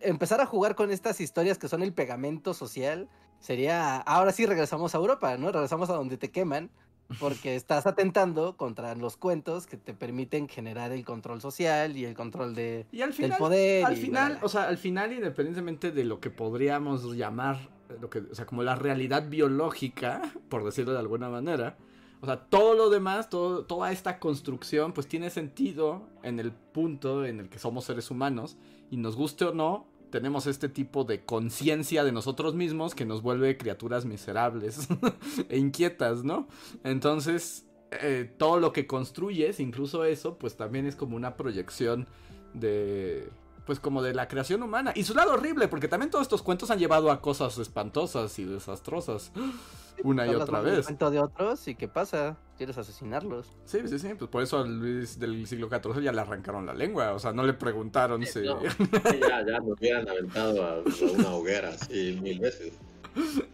empezar 0.00 0.40
a 0.40 0.46
jugar 0.46 0.74
con 0.74 0.90
estas 0.90 1.20
historias 1.20 1.58
que 1.58 1.68
son 1.68 1.82
el 1.82 1.92
pegamento 1.92 2.54
social 2.54 3.08
sería, 3.40 3.96
ahora 3.98 4.32
sí 4.32 4.46
regresamos 4.46 4.94
a 4.94 4.98
Europa, 4.98 5.36
¿no? 5.36 5.52
Regresamos 5.52 5.90
a 5.90 5.94
donde 5.94 6.16
te 6.16 6.30
queman, 6.30 6.70
porque 7.20 7.54
estás 7.56 7.86
atentando 7.86 8.56
contra 8.56 8.94
los 8.94 9.16
cuentos 9.16 9.66
que 9.66 9.76
te 9.76 9.94
permiten 9.94 10.48
generar 10.48 10.92
el 10.92 11.04
control 11.04 11.40
social 11.40 11.96
y 11.96 12.04
el 12.04 12.14
control 12.14 12.54
de, 12.54 12.86
Y 12.92 13.02
al 13.02 13.10
del 13.10 13.16
final, 13.16 13.38
poder. 13.38 13.84
al 13.84 13.98
y 13.98 14.00
final, 14.00 14.28
bla, 14.32 14.38
bla. 14.38 14.46
o 14.46 14.48
sea, 14.48 14.64
al 14.64 14.78
final, 14.78 15.12
independientemente 15.12 15.90
de 15.90 16.04
lo 16.04 16.20
que 16.20 16.30
podríamos 16.30 17.14
llamar, 17.14 17.58
lo 18.00 18.10
que, 18.10 18.18
o 18.20 18.34
sea, 18.34 18.46
como 18.46 18.62
la 18.62 18.74
realidad 18.74 19.28
biológica, 19.28 20.22
por 20.48 20.64
decirlo 20.64 20.92
de 20.92 20.98
alguna 20.98 21.28
manera, 21.28 21.76
o 22.20 22.26
sea, 22.26 22.36
todo 22.36 22.74
lo 22.74 22.90
demás, 22.90 23.30
todo, 23.30 23.64
toda 23.64 23.92
esta 23.92 24.18
construcción, 24.18 24.92
pues 24.92 25.06
tiene 25.06 25.30
sentido 25.30 26.08
en 26.22 26.40
el 26.40 26.50
punto 26.52 27.24
en 27.24 27.38
el 27.40 27.48
que 27.48 27.58
somos 27.58 27.84
seres 27.84 28.10
humanos, 28.10 28.56
y 28.90 28.96
nos 28.96 29.16
guste 29.16 29.44
o 29.44 29.54
no, 29.54 29.86
tenemos 30.10 30.46
este 30.46 30.68
tipo 30.68 31.04
de 31.04 31.24
conciencia 31.24 32.04
de 32.04 32.12
nosotros 32.12 32.54
mismos 32.54 32.94
que 32.94 33.04
nos 33.04 33.22
vuelve 33.22 33.56
criaturas 33.56 34.04
miserables 34.04 34.88
e 35.48 35.58
inquietas, 35.58 36.24
¿no? 36.24 36.48
Entonces, 36.84 37.66
eh, 37.90 38.30
todo 38.36 38.60
lo 38.60 38.72
que 38.72 38.86
construyes, 38.86 39.60
incluso 39.60 40.04
eso, 40.04 40.38
pues 40.38 40.56
también 40.56 40.86
es 40.86 40.96
como 40.96 41.16
una 41.16 41.36
proyección 41.36 42.06
de 42.54 43.28
pues 43.68 43.78
como 43.80 44.02
de 44.02 44.14
la 44.14 44.28
creación 44.28 44.62
humana. 44.62 44.92
Y 44.96 45.04
su 45.04 45.12
lado 45.14 45.34
horrible 45.34 45.68
porque 45.68 45.88
también 45.88 46.10
todos 46.10 46.22
estos 46.22 46.40
cuentos 46.42 46.70
han 46.70 46.78
llevado 46.78 47.10
a 47.10 47.20
cosas 47.20 47.58
espantosas 47.58 48.38
y 48.38 48.44
desastrosas. 48.46 49.30
Una 50.04 50.26
y 50.26 50.34
otra 50.34 50.60
vez. 50.60 50.86
cuento 50.86 51.10
de 51.10 51.18
otros 51.18 51.68
y 51.68 51.74
qué 51.74 51.86
pasa, 51.88 52.38
quieres 52.56 52.78
asesinarlos. 52.78 53.46
sí 53.66 53.80
sí 53.86 53.98
sí 53.98 54.08
pues 54.16 54.30
por 54.30 54.42
eso 54.44 54.58
a 54.58 54.64
Luis 54.64 55.18
del 55.18 55.44
siglo 55.46 55.68
XIV 55.68 56.00
ya 56.00 56.12
le 56.12 56.20
arrancaron 56.20 56.64
la 56.66 56.72
lengua 56.72 57.12
o 57.14 57.18
sea 57.18 57.32
no 57.32 57.42
le 57.42 57.52
preguntaron 57.52 58.24
si 58.24 58.40
No, 58.42 58.60
sí, 58.60 59.18
ya, 59.20 59.44
ya 59.44 59.58
nos 59.58 59.76
hubieran 59.78 60.08
aventado 60.08 60.64
a, 60.64 60.70
a 60.76 60.82
una 61.14 61.34
hoguera 61.34 61.70
así 61.70 62.18
mil 62.22 62.38
veces. 62.38 62.72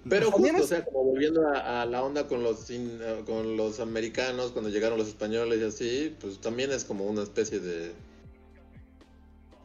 Pero 0.09 0.31
justo, 0.31 0.63
o 0.63 0.67
sea, 0.67 0.85
como 0.85 1.05
volviendo 1.05 1.49
a, 1.49 1.83
a 1.83 1.87
la 1.87 2.03
onda 2.05 2.29
con 2.29 2.43
los 2.43 2.69
in- 2.71 2.99
eh, 3.03 3.23
con 3.25 3.57
los 3.57 3.81
americanos 3.81 4.51
cuando 4.53 4.69
llegaron 4.71 4.99
los 4.99 5.09
españoles 5.09 5.61
y 5.61 5.65
así, 5.65 6.17
pues 6.21 6.39
también 6.41 6.71
es 6.73 6.85
como 6.85 7.05
una 7.07 7.23
especie 7.23 7.59
de 7.61 7.93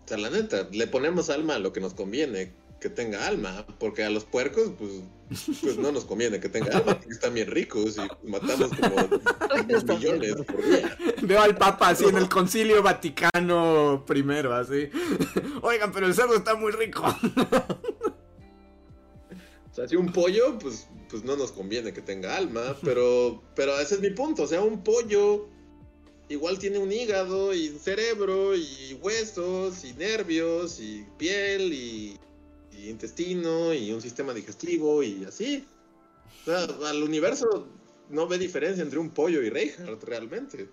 sea, 0.09 0.17
la 0.17 0.29
neta, 0.29 0.67
le 0.71 0.87
ponemos 0.87 1.29
alma 1.29 1.55
a 1.55 1.59
lo 1.59 1.71
que 1.71 1.79
nos 1.79 1.93
conviene 1.93 2.51
que 2.79 2.89
tenga 2.89 3.27
alma, 3.27 3.65
porque 3.77 4.03
a 4.03 4.09
los 4.09 4.23
puercos 4.23 4.71
pues 4.77 4.91
pues 5.61 5.77
no 5.77 5.91
nos 5.91 6.05
conviene 6.05 6.39
que 6.39 6.49
tenga 6.49 6.77
alma, 6.77 6.97
porque 6.97 7.09
están 7.09 7.33
bien 7.33 7.51
ricos 7.51 7.97
y 7.97 8.27
matamos 8.27 8.71
como 8.71 8.95
dos 9.67 9.83
millones 9.85 10.35
por 10.47 10.65
día. 10.65 10.97
veo 11.21 11.41
al 11.41 11.55
papa 11.57 11.89
así 11.89 12.05
en 12.05 12.17
el 12.17 12.29
concilio 12.29 12.81
vaticano 12.81 14.03
primero 14.07 14.55
así 14.55 14.89
oigan 15.61 15.91
pero 15.91 16.07
el 16.07 16.15
cerdo 16.15 16.35
está 16.35 16.55
muy 16.55 16.71
rico 16.71 17.03
O 19.71 19.75
sea, 19.75 19.87
si 19.87 19.95
un 19.95 20.11
pollo, 20.11 20.57
pues, 20.57 20.87
pues 21.09 21.23
no 21.23 21.35
nos 21.35 21.51
conviene 21.51 21.93
que 21.93 22.01
tenga 22.01 22.35
alma, 22.35 22.75
pero, 22.83 23.43
pero 23.55 23.79
ese 23.79 23.95
es 23.95 24.01
mi 24.01 24.09
punto. 24.09 24.43
O 24.43 24.47
sea, 24.47 24.61
un 24.61 24.83
pollo 24.83 25.47
igual 26.29 26.59
tiene 26.59 26.77
un 26.77 26.91
hígado 26.91 27.53
y 27.53 27.69
un 27.69 27.79
cerebro 27.79 28.55
y 28.55 28.97
huesos 29.01 29.83
y 29.83 29.93
nervios 29.93 30.79
y 30.79 31.05
piel 31.17 31.73
y, 31.73 32.17
y 32.71 32.89
intestino 32.89 33.73
y 33.73 33.91
un 33.91 34.01
sistema 34.01 34.33
digestivo 34.33 35.03
y 35.03 35.25
así. 35.25 35.65
O 36.41 36.45
sea, 36.45 36.63
al 36.87 37.03
universo 37.03 37.67
no 38.09 38.27
ve 38.27 38.37
diferencia 38.37 38.83
entre 38.83 38.99
un 38.99 39.09
pollo 39.09 39.41
y 39.41 39.49
Reinhardt 39.49 40.03
realmente. 40.03 40.69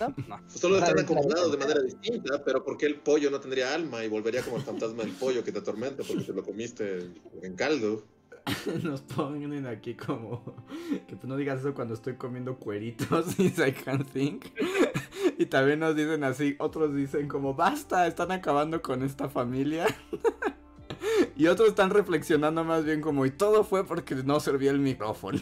No, 0.00 0.14
no. 0.28 0.40
Solo 0.48 0.78
están 0.78 0.98
acomodados 0.98 1.52
de 1.52 1.58
manera 1.58 1.80
distinta, 1.82 2.42
pero 2.44 2.64
¿por 2.64 2.76
qué 2.76 2.86
el 2.86 2.96
pollo 2.96 3.30
no 3.30 3.40
tendría 3.40 3.74
alma 3.74 4.04
y 4.04 4.08
volvería 4.08 4.42
como 4.42 4.56
el 4.56 4.62
fantasma 4.62 5.04
del 5.04 5.12
pollo 5.12 5.44
que 5.44 5.52
te 5.52 5.58
atormenta 5.58 6.02
porque 6.02 6.24
te 6.24 6.32
lo 6.32 6.42
comiste 6.42 7.06
en 7.42 7.54
caldo? 7.54 8.04
Nos 8.82 9.00
ponen 9.02 9.66
aquí 9.66 9.94
como 9.94 10.42
que 11.08 11.16
pues 11.16 11.24
no 11.24 11.36
digas 11.36 11.60
eso 11.60 11.74
cuando 11.74 11.94
estoy 11.94 12.14
comiendo 12.14 12.56
cueritos 12.56 13.38
y 13.38 13.46
I 13.48 13.72
can 13.72 14.04
think. 14.04 14.46
Y 15.38 15.46
también 15.46 15.80
nos 15.80 15.96
dicen 15.96 16.24
así, 16.24 16.56
otros 16.58 16.94
dicen 16.94 17.28
como 17.28 17.54
basta, 17.54 18.06
están 18.06 18.32
acabando 18.32 18.82
con 18.82 19.02
esta 19.02 19.28
familia. 19.28 19.86
Y 21.36 21.46
otros 21.46 21.68
están 21.68 21.90
reflexionando 21.90 22.62
más 22.64 22.84
bien 22.84 23.00
como 23.00 23.24
y 23.24 23.30
todo 23.30 23.64
fue 23.64 23.84
porque 23.86 24.14
no 24.16 24.40
servía 24.40 24.70
el 24.70 24.78
micrófono. 24.80 25.40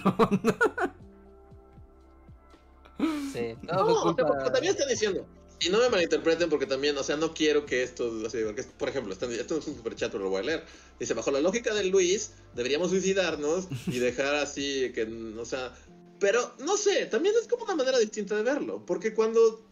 Sí, 3.32 3.56
No, 3.62 3.76
todo 3.76 3.84
fue 3.84 3.92
o 3.92 3.94
sea, 3.94 4.02
culpa- 4.24 4.26
porque 4.28 4.50
también 4.50 4.72
están 4.74 4.88
diciendo. 4.88 5.26
Y 5.60 5.70
no 5.70 5.78
me 5.78 5.88
malinterpreten 5.88 6.48
porque 6.48 6.66
también, 6.66 6.96
o 6.96 7.02
sea, 7.02 7.16
no 7.16 7.34
quiero 7.34 7.66
que 7.66 7.82
esto, 7.82 8.12
así, 8.24 8.38
porque, 8.44 8.62
por 8.62 8.88
ejemplo, 8.88 9.12
esto 9.12 9.58
es 9.58 9.66
un 9.66 9.76
super 9.76 9.94
chat, 9.96 10.12
pero 10.12 10.24
lo 10.24 10.30
voy 10.30 10.40
a 10.40 10.44
leer. 10.44 10.64
Dice, 11.00 11.14
bajo 11.14 11.30
la 11.32 11.40
lógica 11.40 11.74
de 11.74 11.84
Luis, 11.84 12.30
deberíamos 12.54 12.90
suicidarnos 12.90 13.66
y 13.86 13.98
dejar 13.98 14.36
así 14.36 14.92
que, 14.92 15.04
o 15.04 15.44
sea, 15.44 15.74
pero 16.20 16.54
no 16.60 16.76
sé, 16.76 17.06
también 17.06 17.34
es 17.40 17.48
como 17.48 17.64
una 17.64 17.74
manera 17.74 17.98
distinta 17.98 18.36
de 18.36 18.42
verlo, 18.42 18.84
porque 18.86 19.14
cuando 19.14 19.64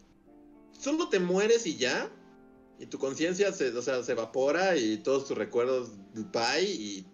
solo 0.77 1.07
te 1.09 1.19
mueres 1.19 1.65
y 1.65 1.77
ya, 1.77 2.11
y 2.79 2.85
tu 2.85 2.99
conciencia 2.99 3.51
se, 3.53 3.69
o 3.69 3.81
sea, 3.81 4.03
se 4.03 4.11
evapora 4.11 4.77
y 4.77 4.97
todos 4.97 5.25
tus 5.25 5.37
recuerdos 5.37 5.91
bye 6.13 6.63
y, 6.63 7.05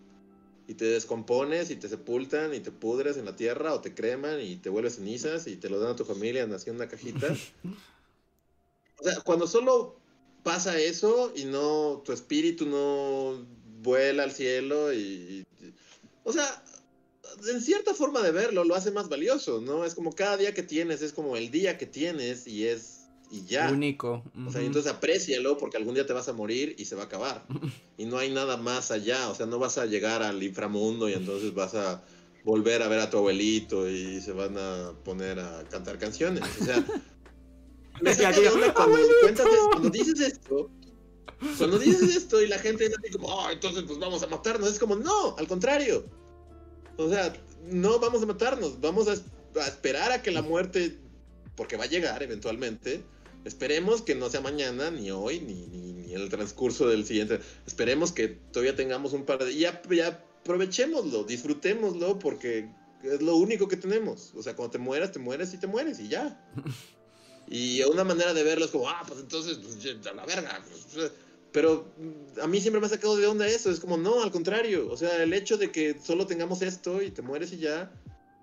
y 0.67 0.73
te 0.73 0.85
descompones 0.85 1.69
y 1.69 1.75
te 1.75 1.87
sepultan 1.87 2.53
y 2.53 2.59
te 2.59 2.71
pudres 2.71 3.17
en 3.17 3.25
la 3.25 3.35
tierra 3.35 3.73
o 3.73 3.81
te 3.81 3.93
creman 3.93 4.41
y 4.41 4.57
te 4.57 4.69
vuelves 4.69 4.95
cenizas 4.95 5.47
y 5.47 5.57
te 5.57 5.69
lo 5.69 5.79
dan 5.79 5.91
a 5.91 5.95
tu 5.95 6.05
familia 6.05 6.47
así 6.53 6.69
en 6.69 6.75
una 6.77 6.87
cajita. 6.87 7.27
O 9.03 9.09
sea, 9.09 9.21
cuando 9.21 9.47
solo 9.47 9.99
pasa 10.43 10.79
eso 10.79 11.33
y 11.35 11.45
no, 11.45 12.01
tu 12.05 12.11
espíritu 12.13 12.65
no 12.65 13.45
vuela 13.81 14.23
al 14.23 14.31
cielo 14.31 14.93
y, 14.93 14.97
y- 15.59 15.73
o 16.23 16.31
sea, 16.31 16.63
en 17.49 17.61
cierta 17.61 17.93
forma 17.93 18.21
de 18.21 18.31
verlo 18.31 18.63
lo 18.63 18.75
hace 18.75 18.91
más 18.91 19.09
valioso, 19.09 19.59
¿no? 19.61 19.83
Es 19.85 19.93
como 19.95 20.13
cada 20.13 20.37
día 20.37 20.53
que 20.53 20.63
tienes, 20.63 21.01
es 21.01 21.11
como 21.11 21.35
el 21.35 21.51
día 21.51 21.77
que 21.77 21.85
tienes 21.85 22.47
y 22.47 22.65
es, 22.67 23.07
y 23.29 23.43
ya. 23.45 23.69
Único. 23.71 24.23
O 24.47 24.51
sea, 24.51 24.61
entonces 24.61 24.91
aprécialo 24.91 25.57
porque 25.57 25.75
algún 25.77 25.95
día 25.95 26.05
te 26.05 26.13
vas 26.13 26.29
a 26.29 26.33
morir 26.33 26.75
y 26.77 26.85
se 26.85 26.95
va 26.95 27.03
a 27.03 27.05
acabar. 27.05 27.45
Y 27.95 28.05
no 28.05 28.17
hay 28.17 28.31
nada 28.31 28.57
más 28.57 28.89
allá, 28.89 29.29
o 29.29 29.35
sea, 29.35 29.45
no 29.45 29.59
vas 29.59 29.77
a 29.77 29.85
llegar 29.85 30.23
al 30.23 30.41
inframundo 30.41 31.07
y 31.09 31.13
entonces 31.13 31.53
vas 31.53 31.75
a 31.75 32.01
volver 32.43 32.81
a 32.81 32.87
ver 32.87 32.99
a 32.99 33.09
tu 33.11 33.17
abuelito 33.17 33.87
y 33.87 34.19
se 34.19 34.31
van 34.31 34.57
a 34.57 34.93
poner 35.05 35.39
a 35.39 35.63
cantar 35.69 35.99
canciones. 35.99 36.43
O 36.59 36.65
sea, 36.65 36.83
onda 38.49 38.73
cuando, 38.73 38.97
cuentas 39.21 39.45
es- 39.47 39.67
cuando 39.71 39.89
dices 39.89 40.19
esto, 40.19 40.69
cuando 41.57 41.79
dices 41.79 42.15
esto 42.15 42.41
y 42.41 42.47
la 42.47 42.59
gente 42.59 42.85
es 42.85 42.93
así 42.97 43.11
como, 43.11 43.27
oh, 43.27 43.49
entonces 43.49 43.83
pues 43.87 43.99
vamos 43.99 44.23
a 44.23 44.27
matarnos, 44.27 44.69
es 44.69 44.79
como, 44.79 44.95
no, 44.95 45.35
al 45.37 45.47
contrario. 45.47 46.05
O 46.97 47.09
sea, 47.09 47.33
no 47.69 47.99
vamos 47.99 48.21
a 48.23 48.25
matarnos, 48.25 48.79
vamos 48.79 49.07
a, 49.07 49.13
es- 49.13 49.23
a 49.59 49.67
esperar 49.67 50.11
a 50.11 50.21
que 50.21 50.31
la 50.31 50.41
muerte, 50.41 50.99
porque 51.55 51.77
va 51.77 51.83
a 51.85 51.87
llegar 51.87 52.21
eventualmente, 52.23 53.03
Esperemos 53.45 54.01
que 54.01 54.15
no 54.15 54.29
sea 54.29 54.39
mañana, 54.39 54.89
ni 54.89 55.11
hoy, 55.11 55.41
ni, 55.41 55.67
ni, 55.67 55.91
ni 55.91 56.13
en 56.13 56.21
el 56.21 56.29
transcurso 56.29 56.87
del 56.87 57.05
siguiente. 57.05 57.41
Esperemos 57.67 58.13
que 58.13 58.29
todavía 58.29 58.73
tengamos 58.73 59.11
un 59.11 59.25
par 59.25 59.43
de... 59.43 59.51
Y 59.51 59.59
ya, 59.59 59.81
ya 59.91 60.23
aprovechémoslo, 60.39 61.25
disfrutémoslo, 61.25 62.19
porque 62.19 62.69
es 63.03 63.21
lo 63.21 63.35
único 63.35 63.67
que 63.67 63.75
tenemos. 63.75 64.31
O 64.33 64.41
sea, 64.41 64.55
cuando 64.55 64.71
te 64.71 64.77
mueras, 64.77 65.11
te 65.11 65.19
mueres 65.19 65.53
y 65.53 65.57
te 65.57 65.67
mueres 65.67 65.99
y 65.99 66.07
ya. 66.07 66.41
Y 67.47 67.81
una 67.83 68.03
manera 68.03 68.33
de 68.33 68.43
verlo 68.43 68.65
es 68.65 68.71
como, 68.71 68.89
ah, 68.89 69.03
pues 69.07 69.19
entonces, 69.19 69.57
pues, 69.59 70.07
a 70.07 70.13
la 70.13 70.25
verga. 70.25 70.59
pues, 70.93 71.11
pero 71.51 71.85
mm, 71.97 72.39
a 72.41 72.47
mí 72.47 72.59
siempre 72.61 72.79
me 72.79 72.87
ha 72.87 72.89
sacado 72.89 73.15
de 73.15 73.27
onda 73.27 73.45
eso. 73.47 73.69
Es 73.69 73.79
como, 73.79 73.97
no, 73.97 74.23
al 74.23 74.31
contrario. 74.31 74.89
O 74.89 74.97
sea, 74.97 75.21
el 75.21 75.33
hecho 75.33 75.57
de 75.57 75.71
que 75.71 75.97
solo 76.03 76.25
tengamos 76.25 76.61
esto 76.61 77.01
y 77.01 77.11
te 77.11 77.21
mueres 77.21 77.53
y 77.53 77.57
ya. 77.57 77.91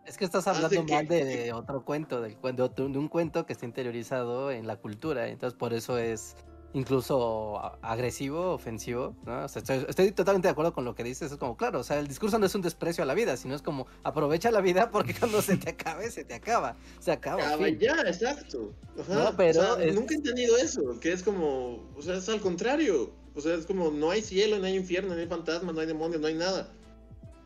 Es 0.06 0.16
que 0.16 0.24
estás 0.24 0.46
hablando 0.46 0.86
que- 0.86 0.92
mal 0.92 1.06
de 1.08 1.52
otro 1.52 1.84
cuento, 1.84 2.20
de, 2.20 2.36
otro- 2.62 2.88
de 2.88 2.98
un 2.98 3.08
cuento 3.08 3.46
que 3.46 3.52
está 3.52 3.66
interiorizado 3.66 4.50
en 4.50 4.66
la 4.66 4.76
cultura, 4.76 5.28
entonces 5.28 5.56
por 5.58 5.72
eso 5.72 5.98
es 5.98 6.34
incluso 6.72 7.58
agresivo, 7.82 8.52
ofensivo, 8.52 9.16
¿no? 9.24 9.44
O 9.44 9.48
sea, 9.48 9.60
estoy, 9.60 9.84
estoy 9.88 10.12
totalmente 10.12 10.48
de 10.48 10.52
acuerdo 10.52 10.72
con 10.72 10.84
lo 10.84 10.94
que 10.94 11.02
dices, 11.04 11.32
es 11.32 11.38
como, 11.38 11.56
claro, 11.56 11.80
o 11.80 11.84
sea, 11.84 11.98
el 11.98 12.06
discurso 12.06 12.38
no 12.38 12.46
es 12.46 12.54
un 12.54 12.62
desprecio 12.62 13.02
a 13.02 13.06
la 13.06 13.14
vida, 13.14 13.36
sino 13.36 13.54
es 13.54 13.62
como, 13.62 13.86
aprovecha 14.04 14.50
la 14.50 14.60
vida 14.60 14.90
porque 14.90 15.14
cuando 15.18 15.42
se 15.42 15.56
te 15.56 15.70
acabe, 15.70 16.10
se 16.10 16.24
te 16.24 16.34
acaba, 16.34 16.76
se 17.00 17.12
acaba. 17.12 17.42
Acaba 17.46 17.68
ya, 17.68 18.00
exacto. 18.06 18.72
No, 19.08 19.36
pero 19.36 19.60
O 19.60 19.62
sea, 19.76 19.84
es- 19.84 19.94
nunca 19.94 20.14
he 20.14 20.16
entendido 20.18 20.56
eso, 20.56 20.98
que 21.00 21.12
es 21.12 21.22
como, 21.22 21.90
o 21.96 22.02
sea, 22.02 22.16
es 22.16 22.28
al 22.28 22.40
contrario. 22.40 23.12
O 23.34 23.40
sea, 23.40 23.54
es 23.54 23.64
como, 23.64 23.90
no 23.90 24.10
hay 24.10 24.22
cielo, 24.22 24.58
no 24.58 24.66
hay 24.66 24.74
infierno, 24.76 25.14
no 25.14 25.20
hay 25.20 25.26
fantasmas, 25.28 25.74
no 25.74 25.80
hay 25.80 25.86
demonios, 25.86 26.20
no 26.20 26.26
hay 26.26 26.34
nada. 26.34 26.72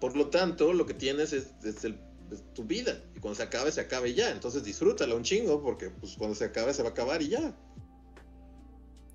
Por 0.00 0.16
lo 0.16 0.28
tanto, 0.28 0.72
lo 0.72 0.86
que 0.86 0.94
tienes 0.94 1.32
es, 1.32 1.48
es 1.62 1.84
el- 1.84 1.98
es 2.32 2.42
tu 2.54 2.64
vida. 2.64 2.98
Y 3.14 3.20
cuando 3.20 3.36
se 3.36 3.42
acabe, 3.42 3.70
se 3.70 3.82
acabe 3.82 4.14
ya. 4.14 4.30
Entonces 4.30 4.64
disfrútala 4.64 5.14
un 5.14 5.22
chingo, 5.22 5.62
porque 5.62 5.90
pues 5.90 6.14
cuando 6.16 6.34
se 6.34 6.46
acabe, 6.46 6.72
se 6.72 6.82
va 6.82 6.88
a 6.88 6.92
acabar 6.92 7.20
y 7.22 7.28
ya. 7.28 7.54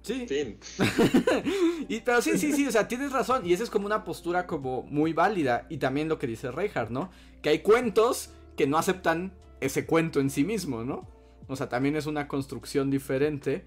Sí. 0.01 0.25
Fin. 0.27 0.57
y, 1.89 1.99
pero 2.01 2.21
sí, 2.21 2.37
sí, 2.37 2.53
sí, 2.53 2.67
o 2.67 2.71
sea, 2.71 2.87
tienes 2.87 3.11
razón. 3.11 3.45
Y 3.45 3.53
esa 3.53 3.63
es 3.63 3.69
como 3.69 3.85
una 3.85 4.03
postura 4.03 4.47
como 4.47 4.83
muy 4.83 5.13
válida. 5.13 5.65
Y 5.69 5.77
también 5.77 6.09
lo 6.09 6.17
que 6.17 6.27
dice 6.27 6.51
Reinhardt, 6.51 6.91
¿no? 6.91 7.09
Que 7.41 7.49
hay 7.49 7.59
cuentos 7.59 8.31
que 8.55 8.67
no 8.67 8.77
aceptan 8.77 9.33
ese 9.61 9.85
cuento 9.85 10.19
en 10.19 10.29
sí 10.29 10.43
mismo, 10.43 10.83
¿no? 10.83 11.07
O 11.47 11.55
sea, 11.55 11.69
también 11.69 11.95
es 11.95 12.05
una 12.05 12.27
construcción 12.27 12.89
diferente. 12.89 13.65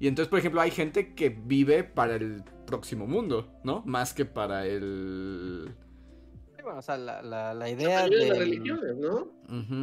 Y 0.00 0.08
entonces, 0.08 0.28
por 0.28 0.38
ejemplo, 0.38 0.60
hay 0.60 0.70
gente 0.70 1.14
que 1.14 1.28
vive 1.28 1.84
para 1.84 2.16
el 2.16 2.42
próximo 2.66 3.06
mundo, 3.06 3.52
¿no? 3.62 3.82
Más 3.86 4.14
que 4.14 4.24
para 4.24 4.66
el... 4.66 5.74
O 6.66 6.82
sea, 6.82 6.96
la, 6.96 7.22
la, 7.22 7.54
la 7.54 7.54
La 7.54 7.68
idea 7.70 8.04
de 8.08 8.26
las 8.28 8.38
religiones, 8.38 8.96
¿no? 8.96 9.28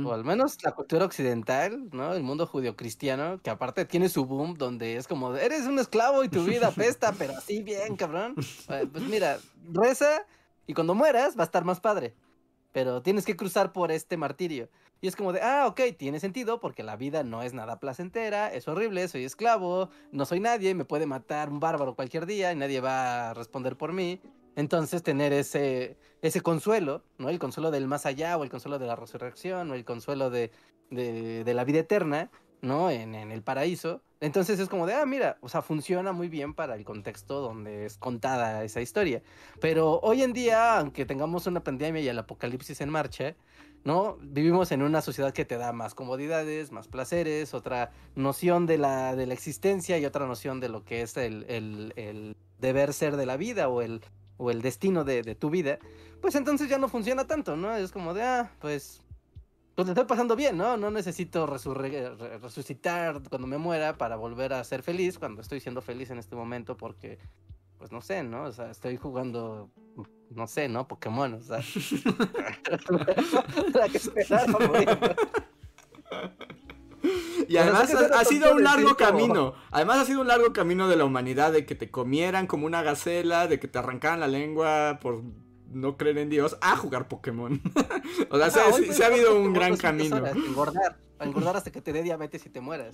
O 0.10 0.14
al 0.14 0.24
menos 0.26 0.58
la 0.64 0.72
cultura 0.74 1.06
occidental, 1.06 1.90
¿no? 1.92 2.14
El 2.14 2.24
mundo 2.24 2.48
judio-cristiano, 2.48 3.40
que 3.42 3.50
aparte 3.50 3.86
tiene 3.86 4.10
su 4.10 4.26
boom 4.26 4.56
donde 4.56 4.98
es 4.98 5.08
como, 5.08 5.36
eres 5.36 5.66
un 5.68 5.80
esclavo 5.80 6.24
y 6.24 6.30
tu 6.30 6.44
vida 6.44 6.68
apesta, 6.76 7.14
pero 7.18 7.34
así 7.38 7.62
bien, 7.64 7.96
cabrón. 7.96 8.36
Eh, 8.70 8.88
Pues 8.92 9.04
mira, 9.06 9.38
reza 9.72 10.26
y 10.68 10.74
cuando 10.74 10.96
mueras 10.96 11.38
va 11.38 11.44
a 11.44 11.46
estar 11.46 11.64
más 11.66 11.80
padre, 11.80 12.16
pero 12.72 13.02
tienes 13.02 13.26
que 13.26 13.36
cruzar 13.36 13.74
por 13.74 13.92
este 13.92 14.18
martirio. 14.18 14.70
Y 15.02 15.08
es 15.08 15.16
como 15.16 15.34
de, 15.34 15.42
ah, 15.42 15.66
ok, 15.68 15.82
tiene 15.98 16.20
sentido 16.20 16.60
porque 16.60 16.84
la 16.84 16.96
vida 16.96 17.24
no 17.24 17.42
es 17.42 17.54
nada 17.54 17.80
placentera, 17.80 18.54
es 18.54 18.68
horrible, 18.68 19.08
soy 19.08 19.24
esclavo, 19.26 19.90
no 20.12 20.26
soy 20.26 20.40
nadie, 20.40 20.76
me 20.76 20.86
puede 20.86 21.08
matar 21.08 21.50
un 21.50 21.60
bárbaro 21.60 21.96
cualquier 21.96 22.26
día 22.28 22.52
y 22.52 22.56
nadie 22.56 22.82
va 22.82 23.32
a 23.32 23.34
responder 23.34 23.78
por 23.78 23.94
mí. 23.94 24.22
Entonces 24.56 25.04
tener 25.04 25.34
ese, 25.34 25.98
ese 26.22 26.42
consuelo, 26.42 27.04
¿no? 27.18 27.30
El 27.30 27.40
consuelo 27.40 27.72
del 27.72 27.88
más 27.88 28.06
allá 28.06 28.38
o 28.38 28.44
el 28.44 28.50
consuelo 28.50 28.80
de 28.80 28.88
la 28.88 28.96
resurrección 28.96 29.72
o 29.72 29.76
el 29.76 29.86
consuelo 29.86 30.30
de, 30.30 30.52
de, 30.90 31.54
la 31.54 31.64
vida 31.64 31.80
eterna, 31.80 32.30
¿no? 32.62 32.90
En, 32.90 33.16
el 33.16 33.42
paraíso. 33.42 34.02
Entonces 34.20 34.60
es 34.60 34.70
como 34.70 34.86
de, 34.86 34.94
ah, 34.94 35.06
mira, 35.06 35.38
o 35.42 35.50
sea, 35.50 35.62
funciona 35.62 36.12
muy 36.12 36.28
bien 36.28 36.54
para 36.54 36.76
el 36.76 36.84
contexto 36.84 37.42
donde 37.42 37.86
es 37.86 37.98
contada 37.98 38.64
esa 38.64 38.82
historia. 38.82 39.24
Pero 39.60 40.00
hoy 40.02 40.22
en 40.22 40.34
día, 40.34 40.78
aunque 40.78 41.06
tengamos 41.06 41.48
una 41.48 41.64
pandemia 41.64 42.02
y 42.02 42.08
el 42.08 42.20
apocalipsis 42.20 42.82
en 42.82 42.90
marcha, 42.90 43.36
¿no? 43.84 44.18
Vivimos 44.22 44.72
en 44.72 44.84
una 44.84 45.02
sociedad 45.02 45.34
que 45.34 45.46
te 45.46 45.58
da 45.58 45.72
más 45.72 45.96
comodidades, 45.96 46.72
más 46.72 46.88
placeres, 46.88 47.56
otra 47.56 47.92
noción 48.16 48.68
de 48.68 48.78
la, 48.78 49.16
de 49.16 49.26
la 49.26 49.34
existencia 49.34 49.98
y 49.98 50.06
otra 50.06 50.28
noción 50.28 50.60
de 50.60 50.70
lo 50.70 50.84
que 50.84 51.02
es 51.02 51.18
el, 51.18 51.46
el 51.48 52.36
deber 52.60 52.94
ser 52.94 53.16
de 53.16 53.26
la 53.26 53.38
vida 53.38 53.70
o 53.70 53.82
el, 53.82 54.02
o 54.42 54.50
el 54.50 54.64
destino 54.64 55.04
de, 55.04 55.22
de 55.22 55.36
tu 55.36 55.52
vida, 55.52 55.78
pues 56.20 56.34
entonces 56.34 56.68
ya 56.68 56.80
no 56.80 56.90
funciona 56.90 57.28
tanto, 57.28 57.56
¿no? 57.56 57.76
Es 57.76 57.92
como 57.92 58.16
de, 58.16 58.24
ah, 58.24 58.52
pues, 58.60 59.02
pues 59.76 59.86
le 59.86 59.92
estoy 59.94 60.06
pasando 60.06 60.36
bien, 60.36 60.58
¿no? 60.58 60.78
No 60.78 60.90
necesito 60.90 61.46
resucitar 61.46 63.22
cuando 63.30 63.48
me 63.48 63.60
muera 63.60 64.00
para 64.00 64.16
volver 64.16 64.54
a 64.54 64.64
ser 64.64 64.82
feliz 64.82 65.20
cuando 65.20 65.42
estoy 65.42 65.60
siendo 65.60 65.84
feliz 65.84 66.10
en 66.10 66.18
este 66.18 66.36
momento 66.36 66.76
porque, 66.76 67.20
pues 67.78 67.92
no 67.92 68.02
sé, 68.02 68.24
¿no? 68.24 68.46
O 68.46 68.52
sea, 68.52 68.72
estoy 68.72 68.98
jugando, 68.98 69.70
no 70.32 70.48
sé, 70.48 70.68
¿no? 70.68 70.88
Pokémon, 70.88 71.36
o 71.36 71.42
sea. 71.42 71.60
Que. 73.92 74.00
Y 77.48 77.58
además 77.58 77.94
ha, 78.14 78.24
sido 78.26 78.54
un 78.54 78.64
largo 78.64 78.96
como- 78.96 78.98
camino. 78.98 79.54
Además 79.72 79.98
ha 80.00 80.06
sido 80.06 80.22
un 80.22 80.28
largo 80.28 80.54
camino 80.54 80.88
de 80.88 80.96
la 80.96 81.06
humanidad 81.06 81.52
de 81.52 81.66
que 81.66 81.76
te 81.76 81.90
comieran 81.90 82.48
como 82.48 82.66
una 82.66 82.82
gacela, 82.84 83.48
de 83.48 83.60
que 83.60 83.68
te 83.68 83.80
arrancaran 83.80 84.20
la 84.20 84.28
lengua 84.28 85.00
por 85.02 85.22
no 85.72 85.96
creer 85.98 86.18
en 86.18 86.30
Dios, 86.30 86.58
a 86.62 86.76
jugar 86.76 87.08
Pokémon. 87.08 87.62
o 88.30 88.38
sea, 88.38 88.50
se, 88.50 88.60
Ah, 88.60 88.66
ha 89.04 89.08
habido 89.08 89.40
un 89.40 89.54
gran 89.54 89.72
200 89.72 89.80
camino. 89.82 90.16
horas, 90.18 90.36
engordar, 90.36 90.98
engordar 91.22 91.56
hasta 91.56 91.72
que 91.72 91.82
te 91.82 91.94
dé 91.94 92.04
diabetes 92.04 92.46
y 92.46 92.50
te 92.50 92.60
mueras. 92.60 92.92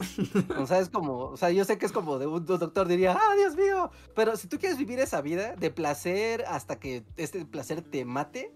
O 0.58 0.68
sea, 0.68 0.80
es 0.80 0.90
como, 0.90 1.18
o 1.26 1.38
sea, 1.38 1.50
yo 1.50 1.66
sé 1.66 1.78
que 1.80 1.88
es 1.88 1.92
como 1.92 2.20
de 2.20 2.28
un 2.28 2.46
doctor 2.46 2.88
diría, 2.88 3.18
ah, 3.20 3.36
Dios 3.36 3.56
mío, 3.56 3.90
pero 4.16 4.38
si 4.38 4.48
tú 4.48 4.60
quieres 4.60 4.78
vivir 4.78 5.00
esa 5.00 5.22
vida 5.22 5.56
de 5.56 5.72
placer 5.72 6.46
hasta 6.48 6.80
que 6.80 7.04
este 7.18 7.46
placer 7.46 7.82
te 7.82 8.06
mate, 8.06 8.54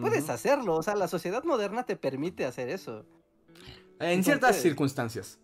puedes 0.00 0.30
hacerlo. 0.30 0.76
O 0.76 0.82
sea, 0.84 0.94
la 0.94 1.08
sociedad 1.08 1.42
moderna 1.44 1.82
te 1.84 1.96
permite 1.96 2.44
hacer 2.44 2.68
eso. 2.68 3.04
En 4.00 4.22
ciertas 4.24 4.50
Entonces- 4.50 4.62
circunstancias. 4.62 5.38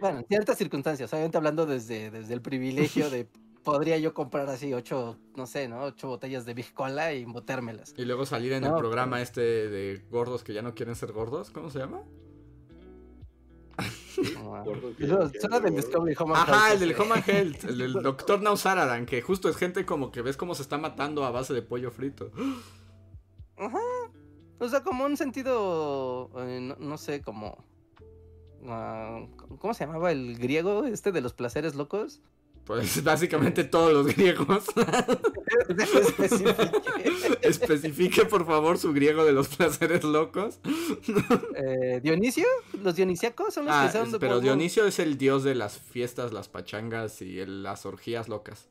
Bueno, 0.00 0.20
en 0.20 0.26
ciertas 0.26 0.58
circunstancias, 0.58 1.12
obviamente 1.12 1.36
hablando 1.38 1.66
desde, 1.66 2.10
desde 2.10 2.34
el 2.34 2.40
privilegio 2.42 3.10
de 3.10 3.28
podría 3.64 3.98
yo 3.98 4.12
comprar 4.14 4.48
así 4.48 4.72
ocho, 4.74 5.16
no 5.36 5.46
sé, 5.46 5.68
¿no? 5.68 5.82
Ocho 5.84 6.08
botellas 6.08 6.44
de 6.44 6.54
Big 6.54 6.72
Cola 6.74 7.12
y 7.14 7.24
botérmelas. 7.24 7.94
Y 7.96 8.04
luego 8.04 8.26
salir 8.26 8.52
en 8.52 8.64
el 8.64 8.74
programa 8.74 9.16
pero- 9.16 9.22
este 9.24 9.40
de 9.40 10.04
gordos 10.10 10.44
que 10.44 10.52
ya 10.52 10.62
no 10.62 10.74
quieren 10.74 10.94
ser 10.94 11.12
gordos. 11.12 11.50
¿Cómo 11.50 11.70
se 11.70 11.78
llama? 11.80 12.02
Del 15.02 15.74
Discovery 15.74 16.14
Home 16.18 16.34
and 16.36 16.50
Ajá, 16.50 16.72
el 16.74 16.80
del. 16.80 16.94
Home 17.00 17.14
and 17.14 17.28
Health, 17.28 17.64
el 17.64 17.78
del 17.78 17.92
doctor 18.02 18.42
Nausaradan, 18.42 19.06
que 19.06 19.22
justo 19.22 19.48
es 19.48 19.56
gente 19.56 19.86
como 19.86 20.12
que 20.12 20.22
ves 20.22 20.36
cómo 20.36 20.54
se 20.54 20.62
está 20.62 20.76
matando 20.78 21.24
a 21.24 21.30
base 21.30 21.54
de 21.54 21.62
pollo 21.62 21.90
frito. 21.90 22.30
Ajá. 23.56 23.78
O 24.64 24.68
sea, 24.68 24.82
como 24.82 25.04
un 25.04 25.16
sentido, 25.16 26.30
eh, 26.38 26.58
no, 26.60 26.76
no 26.78 26.96
sé, 26.98 27.20
como... 27.20 27.64
ah, 28.68 29.26
¿Cómo 29.58 29.74
se 29.74 29.84
llamaba 29.86 30.12
el 30.12 30.38
griego 30.38 30.84
este 30.86 31.10
de 31.10 31.20
los 31.20 31.32
placeres 31.32 31.74
locos? 31.74 32.20
Pues 32.64 33.02
básicamente 33.02 33.64
todos 33.64 33.92
los 33.92 34.06
griegos. 34.14 34.64
Especifique. 35.68 36.70
Especifique 37.42 38.24
por 38.24 38.46
favor 38.46 38.78
su 38.78 38.92
griego 38.92 39.24
de 39.24 39.32
los 39.32 39.48
placeres 39.48 40.04
locos. 40.04 40.60
Eh, 41.56 42.00
¿Dionisio? 42.04 42.46
¿Los 42.82 42.94
dionisíacos 42.94 43.54
son 43.54 43.64
los 43.66 43.74
Ah, 43.74 43.90
que 43.90 43.98
son 44.10 44.20
pero? 44.20 44.40
Dionisio 44.40 44.86
es 44.86 45.00
el 45.00 45.18
dios 45.18 45.42
de 45.42 45.56
las 45.56 45.78
fiestas, 45.78 46.32
las 46.32 46.48
pachangas 46.48 47.20
y 47.20 47.40
el- 47.40 47.64
las 47.64 47.84
orgías 47.84 48.28
locas. 48.28 48.68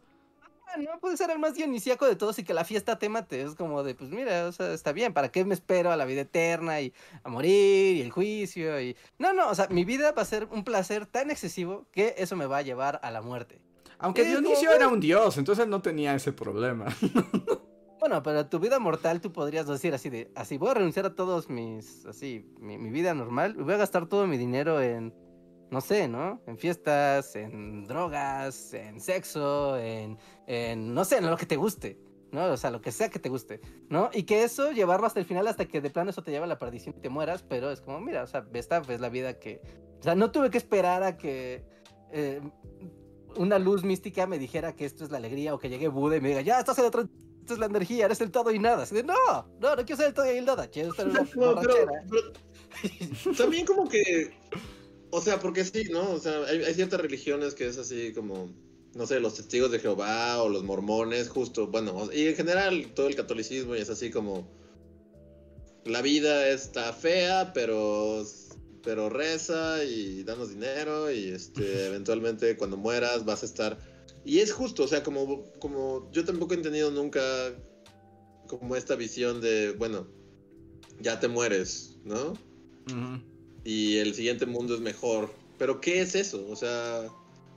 No 0.78 1.00
puede 1.00 1.18
ser 1.18 1.30
el 1.32 1.40
más 1.40 1.56
dionisíaco 1.56 2.06
de 2.06 2.16
todos 2.16 2.38
y 2.40 2.44
que 2.44 2.54
la 2.54 2.64
fiesta 2.64 2.98
te 2.98 3.10
mate. 3.10 3.42
Es 3.42 3.56
como 3.56 3.84
de, 3.84 3.96
pues 3.96 4.10
mira, 4.10 4.48
o 4.48 4.52
sea, 4.52 4.74
está 4.74 4.92
bien, 4.92 5.14
¿para 5.14 5.30
qué 5.30 5.46
me 5.46 5.54
espero 5.54 5.92
a 5.92 5.98
la 5.98 6.06
vida 6.06 6.22
eterna 6.22 6.82
y 6.82 6.94
a 7.24 7.30
morir 7.30 7.98
y 7.98 8.02
el 8.02 8.12
juicio? 8.12 8.82
y 8.82 8.96
No, 9.20 9.34
no, 9.34 9.50
o 9.50 9.56
sea, 9.56 9.68
mi 9.70 9.86
vida 9.86 10.12
va 10.12 10.22
a 10.22 10.26
ser 10.26 10.48
un 10.52 10.64
placer 10.64 11.06
tan 11.06 11.32
excesivo 11.32 11.88
que 11.92 12.16
eso 12.18 12.36
me 12.36 12.46
va 12.46 12.58
a 12.58 12.62
llevar 12.62 13.00
a 13.04 13.12
la 13.12 13.22
muerte. 13.22 13.62
Aunque 14.00 14.26
Dionisio 14.26 14.72
era 14.72 14.88
un 14.88 15.00
dios, 15.00 15.38
entonces 15.38 15.68
no 15.68 15.82
tenía 15.82 16.16
ese 16.16 16.32
problema. 16.32 16.88
Bueno, 18.02 18.24
pero 18.24 18.48
tu 18.48 18.58
vida 18.58 18.80
mortal 18.80 19.22
tú 19.22 19.32
podrías 19.32 19.68
decir 19.68 19.94
así 19.94 20.10
de, 20.10 20.32
así 20.34 20.58
voy 20.58 20.72
a 20.72 20.74
renunciar 20.74 21.06
a 21.06 21.14
todos 21.14 21.52
mis, 21.52 22.04
así, 22.08 22.52
mi, 22.60 22.80
mi 22.80 22.90
vida 22.90 23.14
normal, 23.14 23.54
voy 23.54 23.76
a 23.76 23.78
gastar 23.78 24.08
todo 24.08 24.26
mi 24.26 24.40
dinero 24.40 24.82
en, 24.82 25.14
no 25.72 25.80
sé, 25.82 26.08
¿no? 26.10 26.42
En 26.48 26.58
fiestas, 26.58 27.36
en 27.36 27.86
drogas, 27.86 28.74
en 28.74 29.00
sexo, 29.00 29.78
en, 29.78 30.18
en, 30.52 30.94
no 30.94 31.06
sé, 31.06 31.18
en 31.18 31.30
lo 31.30 31.38
que 31.38 31.46
te 31.46 31.56
guste, 31.56 31.98
¿no? 32.32 32.46
O 32.46 32.58
sea, 32.58 32.72
lo 32.72 32.82
que 32.82 32.92
sea 32.92 33.10
que 33.10 33.20
te 33.20 33.30
guste, 33.30 33.62
¿no? 33.88 34.10
Y 34.14 34.24
que 34.24 34.44
eso 34.44 34.72
llevarlo 34.72 35.08
hasta 35.08 35.22
el 35.22 35.26
final, 35.26 35.48
hasta 35.48 35.66
que 35.66 35.80
de 35.80 35.90
plano 35.90 36.10
eso 36.10 36.24
te 36.24 36.32
lleva 36.32 36.44
a 36.44 36.50
la 36.50 36.60
perdición 36.60 36.96
y 36.98 37.02
te 37.02 37.10
mueras, 37.10 37.42
pero 37.42 37.72
es 37.72 37.80
como, 37.80 38.02
mira, 38.02 38.24
o 38.24 38.28
sea, 38.28 38.46
esta 38.54 38.82
es 38.90 39.00
la 39.00 39.08
vida 39.08 39.40
que, 39.40 39.62
o 40.00 40.04
sea, 40.04 40.14
no 40.16 40.30
tuve 40.32 40.50
que 40.50 40.58
esperar 40.58 41.04
a 41.04 41.18
que... 41.18 41.64
Eh, 42.12 42.42
una 43.38 43.58
luz 43.58 43.86
mística 43.86 44.28
me 44.28 44.38
dijera 44.38 44.76
que 44.76 44.84
esto 44.84 45.06
es 45.06 45.10
la 45.10 45.16
alegría 45.16 45.54
o 45.54 45.58
que 45.58 45.70
llegue 45.70 45.88
Buda 45.88 46.18
y 46.18 46.20
me 46.20 46.28
diga, 46.28 46.42
ya 46.42 46.60
estás 46.60 46.78
en 46.80 46.84
otro 46.84 47.08
esta 47.40 47.54
es 47.54 47.60
la 47.60 47.66
energía, 47.68 48.06
eres 48.06 48.20
el 48.20 48.30
todo 48.30 48.52
y 48.52 48.60
nada. 48.60 48.84
Así 48.84 48.94
de, 48.94 49.04
no, 49.04 49.16
no, 49.60 49.76
no 49.76 49.86
quiero 49.86 49.96
ser 49.96 50.08
el 50.08 50.14
todo 50.14 50.26
y 50.26 50.38
el 50.38 50.46
nada, 50.46 50.68
quiero 50.68 50.90
estar 50.90 51.08
en 51.08 51.12
una 51.12 51.22
No, 51.36 51.56
pero, 51.62 51.76
pero 52.10 53.34
también 53.38 53.66
como 53.66 53.88
que, 53.88 54.32
o 55.10 55.22
sea, 55.22 55.40
porque 55.40 55.64
sí, 55.64 55.86
¿no? 55.90 56.12
O 56.12 56.20
sea, 56.20 56.44
hay, 56.48 56.62
hay 56.62 56.74
ciertas 56.74 57.00
religiones 57.00 57.56
que 57.56 57.68
es 57.68 57.78
así 57.78 58.14
como, 58.14 58.50
no 58.94 59.06
sé, 59.06 59.20
los 59.20 59.36
testigos 59.36 59.72
de 59.72 59.80
Jehová 59.80 60.42
o 60.42 60.50
los 60.50 60.64
mormones, 60.64 61.30
justo, 61.30 61.68
bueno, 61.68 62.10
y 62.14 62.28
en 62.28 62.36
general 62.36 62.92
todo 62.94 63.08
el 63.08 63.16
catolicismo 63.16 63.76
y 63.76 63.80
es 63.80 63.90
así 63.90 64.12
como, 64.12 64.48
la 65.86 66.02
vida 66.02 66.50
está 66.50 66.92
fea, 66.94 67.54
pero, 67.54 68.24
pero 68.84 69.10
reza 69.10 69.84
y 69.84 70.24
danos 70.24 70.50
dinero 70.50 71.12
y 71.12 71.30
este, 71.30 71.88
eventualmente 71.88 72.58
cuando 72.58 72.78
mueras 72.78 73.26
vas 73.26 73.44
a 73.44 73.46
estar... 73.46 73.78
Y 74.24 74.40
es 74.40 74.54
justo, 74.54 74.84
o 74.84 74.88
sea, 74.88 75.02
como, 75.02 75.52
como 75.60 76.12
yo 76.12 76.24
tampoco 76.24 76.54
he 76.54 76.58
entendido 76.58 76.92
nunca 76.92 77.22
como 78.48 78.76
esta 78.76 78.96
visión 78.96 79.42
de, 79.42 79.72
bueno, 79.72 80.08
ya 81.00 81.20
te 81.20 81.28
mueres, 81.28 81.98
¿no? 82.04 82.34
Y 83.64 83.98
el 83.98 84.14
siguiente 84.14 84.46
mundo 84.46 84.76
es 84.76 84.82
mejor. 84.82 85.34
Pero 85.58 85.82
¿qué 85.82 86.02
es 86.02 86.14
eso? 86.16 86.46
O 86.50 86.56
sea, 86.56 87.08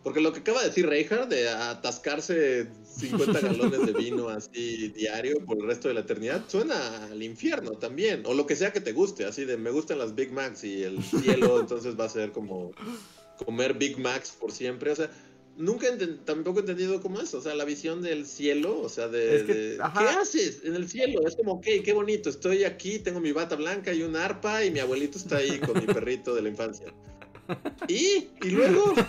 porque 0.04 0.20
lo 0.20 0.32
que 0.34 0.40
acaba 0.40 0.60
de 0.60 0.68
decir 0.68 0.86
Reinhardt 0.86 1.30
de 1.30 1.48
atascarse 1.48 2.68
50 2.98 3.40
galones 3.40 3.86
de 3.86 3.92
vino 3.92 4.28
así 4.28 4.88
diario 4.88 5.44
por 5.44 5.56
el 5.58 5.66
resto 5.66 5.88
de 5.88 5.94
la 5.94 6.00
eternidad, 6.00 6.44
suena 6.46 7.06
al 7.06 7.22
infierno 7.22 7.72
también. 7.72 8.22
O 8.26 8.34
lo 8.34 8.46
que 8.46 8.54
sea 8.54 8.70
que 8.72 8.80
te 8.82 8.92
guste, 8.92 9.24
así 9.24 9.44
de 9.46 9.56
me 9.56 9.70
gustan 9.70 9.98
las 9.98 10.14
Big 10.14 10.30
Macs 10.30 10.62
y 10.64 10.82
el 10.82 11.02
cielo, 11.02 11.58
entonces 11.60 11.98
va 11.98 12.04
a 12.04 12.08
ser 12.10 12.32
como 12.32 12.72
comer 13.44 13.74
Big 13.74 13.98
Macs 13.98 14.32
por 14.38 14.52
siempre. 14.52 14.90
O 14.92 14.94
sea, 14.94 15.10
nunca 15.56 15.86
tampoco 16.26 16.58
he 16.58 16.60
entendido 16.60 17.00
cómo 17.00 17.20
es, 17.20 17.32
o 17.32 17.40
sea, 17.40 17.54
la 17.54 17.64
visión 17.64 18.02
del 18.02 18.26
cielo, 18.26 18.78
o 18.80 18.90
sea, 18.90 19.08
de, 19.08 19.36
Es 19.36 19.42
que, 19.44 19.54
de- 19.54 19.78
ajá. 19.82 20.00
¿qué 20.00 20.08
haces 20.20 20.60
en 20.64 20.74
el 20.74 20.86
cielo? 20.88 21.26
Es 21.26 21.34
como, 21.34 21.52
ok, 21.52 21.66
qué 21.82 21.92
bonito, 21.94 22.28
estoy 22.28 22.64
aquí, 22.64 22.98
tengo 22.98 23.20
mi 23.20 23.32
bata 23.32 23.56
blanca 23.56 23.92
y 23.94 24.02
un 24.02 24.16
arpa 24.16 24.64
y 24.64 24.70
mi 24.70 24.80
abuelito 24.80 25.16
está 25.16 25.38
ahí 25.38 25.58
con 25.60 25.78
mi 25.80 25.86
perrito 25.94 26.34
de 26.34 26.42
la 26.42 26.50
infancia. 26.50 26.92
¿Y? 27.88 28.28
¿Y 28.42 28.50
luego? 28.50 28.92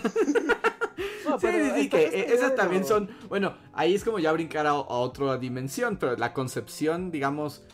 No, 1.28 1.38
Sí, 1.40 1.48
sí, 1.74 1.88
que 1.90 2.04
eh, 2.06 2.26
esas 2.34 2.50
de 2.52 2.56
también 2.56 2.84
son, 2.84 3.10
bueno, 3.28 3.56
ahí 3.74 3.94
es 3.94 4.04
como 4.04 4.18
ya 4.20 4.32
brincar 4.32 4.66
a, 4.66 4.70
a 4.70 4.74
otra 4.82 5.36
dimensión, 5.36 5.98
pero 5.98 6.16
la 6.16 6.32
concepción, 6.32 7.10
digamos, 7.10 7.64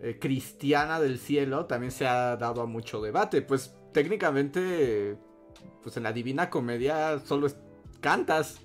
eh, 0.00 0.18
cristiana 0.18 0.98
del 0.98 1.18
cielo 1.18 1.66
también 1.66 1.92
se 1.92 2.06
ha 2.06 2.36
dado 2.36 2.62
a 2.62 2.66
mucho 2.66 3.00
debate, 3.02 3.42
pues 3.42 3.74
técnicamente, 3.92 5.16
pues 5.82 5.96
en 5.98 6.02
la 6.04 6.12
Divina 6.12 6.48
Comedia 6.50 7.20
solo 7.20 7.46
es- 7.46 7.56
cantas, 8.00 8.60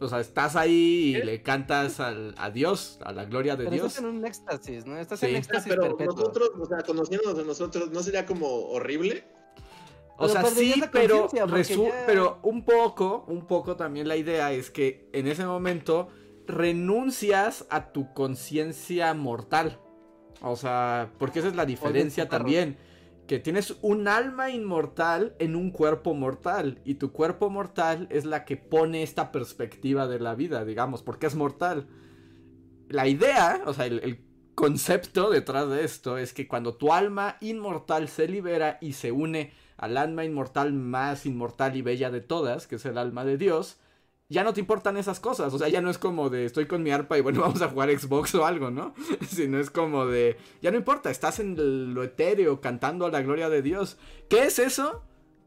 o 0.00 0.08
sea, 0.08 0.18
estás 0.20 0.56
ahí 0.56 1.10
y 1.10 1.12
¿Qué? 1.20 1.24
le 1.24 1.42
cantas 1.42 2.00
al, 2.00 2.34
a 2.38 2.50
Dios, 2.50 2.98
a 3.04 3.12
la 3.12 3.26
gloria 3.26 3.54
de 3.56 3.64
Pero 3.64 3.74
Dios. 3.76 3.86
estás 3.88 4.02
en 4.04 4.08
un 4.10 4.26
éxtasis, 4.26 4.86
¿no? 4.86 4.98
Estás 4.98 5.20
Sí. 5.20 5.26
en 5.26 5.36
éxtasis 5.36 5.68
pero 5.68 5.82
perpetuo. 5.82 6.16
nosotros, 6.16 6.50
o 6.58 6.64
sea, 6.66 6.78
conociéndonos 6.78 7.38
a 7.38 7.44
nosotros, 7.46 7.90
¿no 7.92 8.02
sería 8.02 8.26
como 8.26 8.46
horrible? 8.70 9.22
O 10.22 10.28
Pero 10.28 10.32
sea, 10.32 10.42
sí, 10.74 10.80
pero, 10.92 11.28
ya- 11.32 12.04
pero 12.06 12.38
un 12.42 12.64
poco, 12.64 13.24
un 13.28 13.46
poco 13.46 13.76
también 13.76 14.08
la 14.08 14.16
idea 14.16 14.52
es 14.52 14.70
que 14.70 15.08
en 15.12 15.26
ese 15.26 15.44
momento 15.44 16.08
renuncias 16.46 17.66
a 17.70 17.92
tu 17.92 18.12
conciencia 18.14 19.12
mortal. 19.14 19.78
O 20.42 20.56
sea, 20.56 21.12
porque 21.18 21.38
esa 21.40 21.48
es 21.48 21.56
la 21.56 21.66
diferencia 21.66 22.28
también. 22.28 22.76
Que 23.26 23.38
tienes 23.38 23.76
un 23.82 24.08
alma 24.08 24.50
inmortal 24.50 25.36
en 25.38 25.54
un 25.54 25.70
cuerpo 25.70 26.14
mortal. 26.14 26.80
Y 26.84 26.94
tu 26.96 27.12
cuerpo 27.12 27.50
mortal 27.50 28.08
es 28.10 28.24
la 28.24 28.44
que 28.44 28.56
pone 28.56 29.02
esta 29.02 29.30
perspectiva 29.32 30.08
de 30.08 30.18
la 30.18 30.34
vida, 30.34 30.64
digamos, 30.64 31.02
porque 31.02 31.26
es 31.26 31.34
mortal. 31.36 31.86
La 32.88 33.06
idea, 33.06 33.62
o 33.66 33.72
sea, 33.72 33.86
el, 33.86 34.00
el 34.00 34.24
concepto 34.54 35.30
detrás 35.30 35.68
de 35.70 35.84
esto 35.84 36.18
es 36.18 36.32
que 36.34 36.46
cuando 36.48 36.74
tu 36.74 36.92
alma 36.92 37.36
inmortal 37.40 38.08
se 38.08 38.28
libera 38.28 38.78
y 38.80 38.92
se 38.94 39.12
une 39.12 39.52
al 39.82 39.96
alma 39.96 40.24
inmortal 40.24 40.72
más 40.72 41.26
inmortal 41.26 41.76
y 41.76 41.82
bella 41.82 42.08
de 42.12 42.20
todas, 42.20 42.68
que 42.68 42.76
es 42.76 42.84
el 42.86 42.96
alma 42.98 43.24
de 43.24 43.36
Dios, 43.36 43.78
ya 44.28 44.44
no 44.44 44.54
te 44.54 44.60
importan 44.60 44.96
esas 44.96 45.18
cosas. 45.18 45.52
O 45.52 45.58
sea, 45.58 45.68
ya 45.68 45.80
no 45.80 45.90
es 45.90 45.98
como 45.98 46.30
de 46.30 46.44
estoy 46.44 46.66
con 46.66 46.84
mi 46.84 46.92
arpa 46.92 47.18
y 47.18 47.20
bueno, 47.20 47.40
vamos 47.42 47.62
a 47.62 47.68
jugar 47.68 47.90
Xbox 47.90 48.32
o 48.36 48.46
algo, 48.46 48.70
¿no? 48.70 48.94
Sino 49.28 49.58
es 49.58 49.70
como 49.70 50.06
de 50.06 50.36
ya 50.60 50.70
no 50.70 50.76
importa, 50.76 51.10
estás 51.10 51.40
en 51.40 51.94
lo 51.94 52.04
etéreo 52.04 52.60
cantando 52.60 53.06
a 53.06 53.10
la 53.10 53.22
gloria 53.22 53.48
de 53.48 53.60
Dios. 53.60 53.96
¿Qué 54.30 54.44
es 54.44 54.60
eso? 54.60 55.02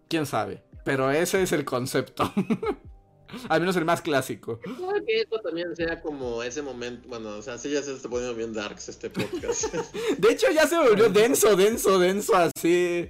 ¿Quién 0.09 0.25
sabe? 0.25 0.63
Pero 0.83 1.09
ese 1.11 1.41
es 1.41 1.53
el 1.53 1.63
concepto. 1.63 2.29
Al 3.49 3.61
menos 3.61 3.77
el 3.77 3.85
más 3.85 4.01
clásico. 4.01 4.59
Que 4.59 5.21
esto 5.21 5.39
también 5.39 5.73
sea 5.77 6.01
como 6.01 6.43
ese 6.43 6.61
momento, 6.61 7.07
bueno, 7.07 7.37
o 7.37 7.41
sea, 7.41 7.57
sí 7.57 7.71
ya 7.71 7.81
se 7.81 7.93
está 7.93 8.09
poniendo 8.09 8.35
bien 8.35 8.53
darks 8.53 8.89
este 8.89 9.09
podcast. 9.09 9.73
De 10.17 10.31
hecho, 10.31 10.47
ya 10.51 10.67
se 10.67 10.77
volvió 10.77 11.09
denso, 11.09 11.55
denso, 11.55 11.99
denso, 11.99 12.35
así. 12.35 13.09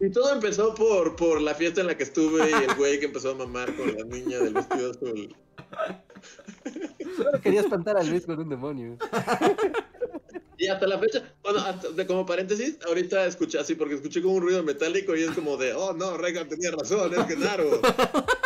Y 0.00 0.10
todo 0.10 0.32
empezó 0.32 0.74
por, 0.74 1.16
por 1.16 1.40
la 1.40 1.54
fiesta 1.54 1.80
en 1.80 1.88
la 1.88 1.96
que 1.96 2.04
estuve 2.04 2.50
y 2.50 2.54
el 2.54 2.74
güey 2.76 3.00
que 3.00 3.06
empezó 3.06 3.32
a 3.32 3.34
mamar 3.34 3.74
con 3.76 3.94
la 3.96 4.04
niña 4.04 4.38
del 4.38 4.54
vestido 4.54 4.90
azul. 4.90 5.36
Solo 7.16 7.40
quería 7.40 7.60
espantar 7.60 7.96
a 7.96 8.02
Luis 8.02 8.24
con 8.26 8.38
un 8.38 8.48
demonio. 8.48 8.96
Y 10.60 10.66
hasta 10.66 10.88
la 10.88 10.98
fecha, 10.98 11.22
bueno, 11.42 11.60
hasta- 11.60 11.90
de, 11.90 12.04
como 12.06 12.26
paréntesis, 12.26 12.78
ahorita 12.84 13.26
escuché 13.26 13.60
así 13.60 13.76
porque 13.76 13.94
escuché 13.94 14.20
como 14.20 14.34
un 14.34 14.42
ruido 14.42 14.62
metálico 14.64 15.14
y 15.14 15.22
es 15.22 15.30
como 15.30 15.56
de, 15.56 15.72
oh 15.72 15.92
no, 15.92 16.16
Reagan 16.16 16.48
tenía 16.48 16.72
razón, 16.72 17.14
es 17.14 17.26
Genaro. 17.28 17.80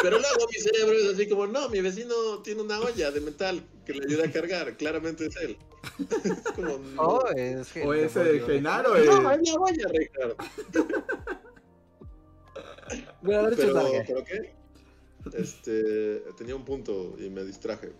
Pero 0.02 0.18
luego 0.18 0.46
mi 0.52 0.58
cerebro 0.60 0.92
es 0.92 1.14
así 1.14 1.26
como, 1.26 1.46
no, 1.46 1.70
mi 1.70 1.80
vecino 1.80 2.14
tiene 2.42 2.60
una 2.60 2.78
olla 2.80 3.10
de 3.10 3.20
metal 3.22 3.62
que 3.86 3.94
le 3.94 4.04
ayuda 4.04 4.26
a 4.26 4.30
cargar, 4.30 4.76
claramente 4.76 5.24
es 5.26 5.36
él. 5.36 5.56
es 6.24 6.52
como, 6.54 6.76
no, 6.78 7.02
Oh, 7.02 7.28
es 7.34 7.72
que 7.72 7.82
O 7.82 7.94
el 7.94 8.04
ese 8.04 8.22
de. 8.24 8.40
Genaro, 8.40 8.90
no, 8.90 8.96
eh. 8.96 9.00
es 9.02 9.06
la 9.06 9.54
olla, 9.58 9.88
ver, 13.22 13.54
Pero. 13.56 13.84
¿pero 14.06 14.24
qué? 14.24 14.52
Este, 15.34 16.22
tenía 16.36 16.56
un 16.56 16.64
punto 16.64 17.16
y 17.18 17.30
me 17.30 17.42
distraje. 17.44 17.92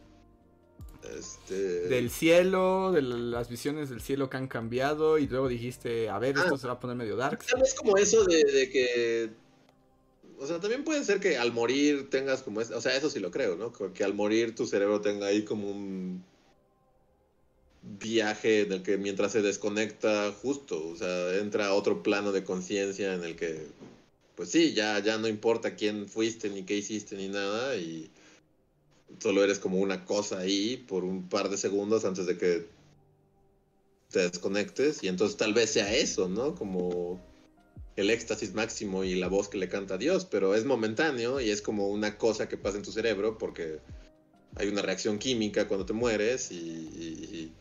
Este... 1.19 1.55
Del 1.89 2.11
cielo, 2.11 2.93
de 2.93 3.03
las 3.03 3.49
visiones 3.49 3.91
del 3.91 4.01
cielo 4.01 4.31
que 4.31 4.37
han 4.37 4.47
cambiado 4.49 5.19
y 5.19 5.27
luego 5.27 5.49
dijiste, 5.49 6.09
a 6.09 6.19
ver, 6.19 6.37
esto 6.37 6.55
Ah. 6.55 6.59
se 6.59 6.67
va 6.67 6.75
a 6.75 6.81
poner 6.81 6.97
medio 6.97 7.17
dark. 7.17 7.41
Vez 7.61 7.75
como 7.75 7.97
eso 7.97 8.25
de, 8.25 8.45
de 8.45 8.71
que. 8.71 9.31
O 10.39 10.47
sea, 10.47 10.59
también 10.61 10.83
puede 10.85 11.05
ser 11.05 11.21
que 11.21 11.37
al 11.39 11.53
morir 11.53 12.09
tengas 12.11 12.43
como. 12.43 12.61
es- 12.61 12.71
O 12.71 12.81
sea, 12.81 12.97
eso 12.97 13.11
sí 13.11 13.21
lo 13.21 13.31
creo, 13.31 13.57
¿no? 13.57 13.73
Que 13.73 13.93
que 13.93 14.05
al 14.05 14.15
morir 14.15 14.55
tu 14.55 14.67
cerebro 14.67 15.01
tenga 15.01 15.27
ahí 15.27 15.45
como 15.45 15.71
un 15.71 16.25
viaje 17.83 18.61
en 18.63 18.73
el 18.73 18.83
que 18.83 18.97
mientras 18.97 19.33
se 19.33 19.43
desconecta, 19.43 20.33
justo, 20.33 20.87
o 20.89 20.97
sea, 20.97 21.37
entra 21.39 21.67
a 21.67 21.75
otro 21.75 22.03
plano 22.03 22.31
de 22.33 22.45
conciencia 22.45 23.13
en 23.15 23.25
el 23.25 23.35
que, 23.37 23.67
pues 24.37 24.51
sí, 24.51 24.73
ya, 24.73 24.99
ya 25.01 25.19
no 25.19 25.27
importa 25.29 25.75
quién 25.75 26.09
fuiste, 26.09 26.49
ni 26.49 26.63
qué 26.63 26.77
hiciste, 26.77 27.17
ni 27.17 27.29
nada, 27.29 27.75
y 27.77 28.09
solo 29.21 29.43
eres 29.45 29.59
como 29.59 29.79
una 29.79 30.05
cosa 30.05 30.39
ahí 30.39 30.77
por 30.77 31.05
un 31.05 31.29
par 31.29 31.49
de 31.49 31.57
segundos 31.57 32.05
antes 32.05 32.27
de 32.27 32.37
que 32.39 32.67
te 34.11 34.21
desconectes, 34.29 35.03
y 35.03 35.09
entonces 35.09 35.37
tal 35.37 35.55
vez 35.55 35.71
sea 35.71 35.95
eso, 35.95 36.29
¿no? 36.29 36.55
Como 36.55 37.21
el 37.97 38.11
éxtasis 38.11 38.53
máximo 38.55 39.05
y 39.05 39.15
la 39.15 39.29
voz 39.29 39.49
que 39.49 39.59
le 39.59 39.69
canta 39.69 39.95
a 39.95 39.99
Dios, 39.99 40.27
pero 40.31 40.55
es 40.55 40.65
momentáneo 40.65 41.41
y 41.41 41.51
es 41.51 41.63
como 41.63 41.89
una 41.89 42.17
cosa 42.19 42.49
que 42.49 42.57
pasa 42.59 42.77
en 42.79 42.83
tu 42.85 42.93
cerebro 42.93 43.39
porque 43.39 43.79
hay 44.57 44.69
una 44.69 44.83
reacción 44.83 45.19
química 45.19 45.67
cuando 45.67 45.87
te 45.87 45.93
mueres 45.95 46.51
y, 46.51 46.55
y- 46.57 47.53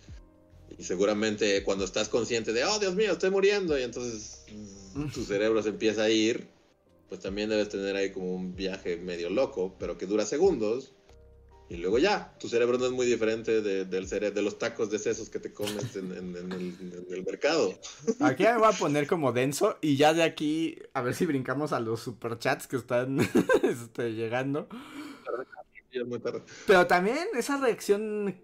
y 0.78 0.84
seguramente 0.84 1.64
cuando 1.64 1.84
estás 1.84 2.08
consciente 2.10 2.54
de, 2.54 2.64
oh 2.64 2.80
Dios 2.80 2.96
mío, 2.96 3.12
estoy 3.12 3.30
muriendo 3.30 3.78
y 3.78 3.84
entonces 3.84 4.44
mm, 4.96 5.08
tu 5.10 5.24
cerebro 5.26 5.62
se 5.62 5.70
empieza 5.70 6.04
a 6.04 6.10
ir, 6.10 6.48
pues 7.10 7.20
también 7.22 7.50
debes 7.50 7.68
tener 7.70 7.96
ahí 7.96 8.12
como 8.12 8.34
un 8.34 8.56
viaje 8.56 8.96
medio 8.98 9.30
loco, 9.30 9.76
pero 9.80 9.98
que 9.98 10.06
dura 10.06 10.26
segundos 10.26 10.94
Y 11.72 11.78
luego 11.78 12.00
ya, 12.00 12.36
tu 12.38 12.50
cerebro 12.50 12.78
no 12.78 12.86
es 12.86 12.92
muy 12.92 13.06
diferente 13.06 13.62
de, 13.62 13.86
del 13.86 14.06
cere 14.06 14.32
de 14.32 14.42
los 14.42 14.60
tacos 14.60 14.92
de 14.92 15.00
sesos 15.00 15.30
que 15.30 15.40
te 15.40 15.54
comes 15.54 15.96
en, 15.96 16.12
en- 16.12 16.36
en 16.36 16.52
el, 16.52 16.76
en 16.82 17.06
el 17.14 17.24
mercado. 17.24 17.74
Aquí 18.20 18.44
ya 18.44 18.56
me 18.56 18.60
voy 18.60 18.74
a 18.74 18.78
poner 18.78 19.08
como 19.08 19.32
denso 19.32 19.78
y 19.80 19.96
ya 19.96 20.14
de 20.14 20.24
aquí 20.24 20.80
a 20.94 21.02
ver 21.02 21.14
si 21.14 21.26
brincamos 21.26 21.72
a 21.72 21.80
los 21.80 22.02
superchats 22.02 22.68
que 22.68 22.76
están 22.76 23.20
este, 23.64 24.12
llegando. 24.16 24.68
Pero 26.68 26.88
también 26.88 27.18
esa 27.36 27.58
reacción, 27.58 28.36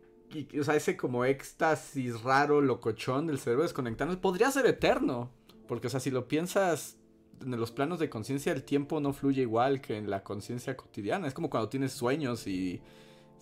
o 0.58 0.64
sea, 0.64 0.76
ese 0.76 0.96
como 0.96 1.26
éxtasis 1.26 2.22
raro, 2.22 2.62
locochón 2.62 3.28
del 3.28 3.40
cerebro 3.40 3.64
desconectando, 3.64 4.20
podría 4.22 4.52
ser 4.52 4.66
eterno. 4.68 5.32
Porque, 5.68 5.88
o 5.88 5.90
sea, 5.90 6.00
si 6.00 6.12
lo 6.12 6.30
piensas 6.30 6.96
en 7.42 7.60
los 7.60 7.72
planos 7.72 8.00
de 8.00 8.10
conciencia, 8.10 8.54
el 8.54 8.64
tiempo 8.64 9.02
no 9.02 9.12
fluye 9.12 9.42
igual 9.42 9.82
que 9.82 9.98
en 9.98 10.10
la 10.10 10.24
conciencia 10.24 10.78
cotidiana. 10.78 11.28
Es 11.28 11.34
como 11.34 11.50
cuando 11.50 11.68
tienes 11.70 11.92
sueños 11.92 12.48
y 12.48 12.82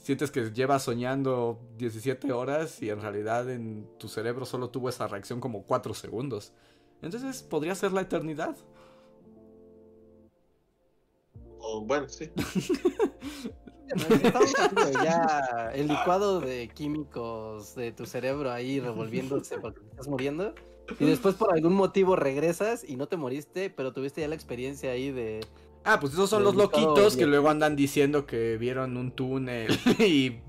sientes 0.05 0.29
que 0.29 0.51
llevas 0.51 0.83
soñando 0.83 1.59
17 1.79 2.31
horas 2.31 2.79
y 2.79 2.91
en 2.91 3.01
realidad 3.01 3.49
en 3.49 3.87
tu 3.97 4.07
cerebro 4.07 4.45
solo 4.45 4.69
tuvo 4.69 4.89
esa 4.89 5.07
reacción 5.07 5.41
como 5.41 5.63
4 5.63 5.95
segundos. 5.95 6.53
Entonces, 7.01 7.41
podría 7.41 7.73
ser 7.73 7.91
la 7.91 8.01
eternidad. 8.01 8.55
O, 11.57 11.81
bueno, 11.81 12.07
sí. 12.07 12.29
Ya 15.03 15.71
el 15.73 15.87
licuado 15.87 16.41
de 16.41 16.67
químicos 16.69 17.75
de 17.75 17.91
tu 17.91 18.05
cerebro 18.05 18.51
ahí 18.51 18.79
revolviéndose 18.79 19.57
porque 19.61 19.79
te 19.79 19.89
estás 19.89 20.07
muriendo. 20.07 20.53
Y 20.99 21.05
después 21.05 21.35
por 21.35 21.53
algún 21.53 21.73
motivo 21.73 22.15
regresas 22.15 22.83
y 22.87 22.95
no 22.95 23.07
te 23.07 23.15
moriste, 23.15 23.69
pero 23.71 23.93
tuviste 23.93 24.21
ya 24.21 24.27
la 24.27 24.35
experiencia 24.35 24.91
ahí 24.91 25.11
de... 25.11 25.41
Ah, 25.87 25.99
pues 25.99 26.13
esos 26.13 26.31
son 26.31 26.43
los 26.43 26.55
loquitos 26.55 27.15
que 27.15 27.27
luego 27.27 27.47
andan 27.47 27.75
diciendo 27.75 28.25
que 28.25 28.57
vieron 28.57 28.97
un 28.97 29.11
túnel 29.11 29.67
y 29.99 30.39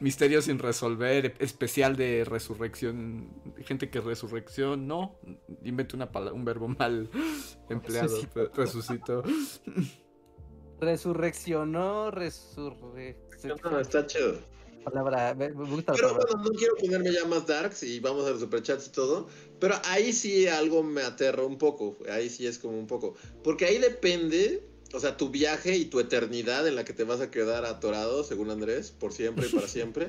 misterio 0.00 0.40
sin 0.40 0.58
resolver, 0.58 1.34
especial 1.38 1.94
de 1.94 2.24
resurrección, 2.24 3.28
gente 3.66 3.90
que 3.90 4.00
resurrección, 4.00 4.88
no, 4.88 5.18
invento 5.62 5.94
una 5.94 6.08
un 6.32 6.44
verbo 6.46 6.68
mal 6.68 7.10
empleado, 7.68 8.16
Resucitó. 8.54 9.22
Resurreccionó, 10.80 12.10
resurre... 12.10 13.16
No, 13.64 13.80
está 13.80 14.06
chido. 14.06 14.38
Palabra, 14.84 15.34
me, 15.34 15.50
gusta 15.50 15.92
Pero 15.92 16.08
palabra. 16.08 16.26
bueno, 16.32 16.50
no 16.50 16.56
quiero 16.56 16.76
ponerme 16.76 17.12
ya 17.12 17.24
más 17.26 17.46
darks 17.46 17.82
y 17.82 18.00
vamos 18.00 18.26
a 18.26 18.30
los 18.30 18.40
superchats 18.40 18.86
y 18.86 18.92
todo. 18.92 19.26
Pero 19.58 19.74
ahí 19.84 20.12
sí 20.12 20.46
algo 20.46 20.82
me 20.82 21.02
aterra 21.02 21.44
un 21.44 21.58
poco. 21.58 21.96
Ahí 22.10 22.30
sí 22.30 22.46
es 22.46 22.58
como 22.58 22.78
un 22.78 22.86
poco. 22.86 23.14
Porque 23.42 23.66
ahí 23.66 23.78
depende, 23.78 24.67
o 24.92 25.00
sea, 25.00 25.16
tu 25.16 25.28
viaje 25.30 25.76
y 25.76 25.84
tu 25.86 26.00
eternidad 26.00 26.66
en 26.66 26.74
la 26.76 26.84
que 26.84 26.92
te 26.92 27.04
vas 27.04 27.20
a 27.20 27.30
quedar 27.30 27.64
atorado, 27.64 28.24
según 28.24 28.50
Andrés, 28.50 28.90
por 28.90 29.12
siempre 29.12 29.46
y 29.46 29.50
para 29.50 29.68
siempre. 29.68 30.08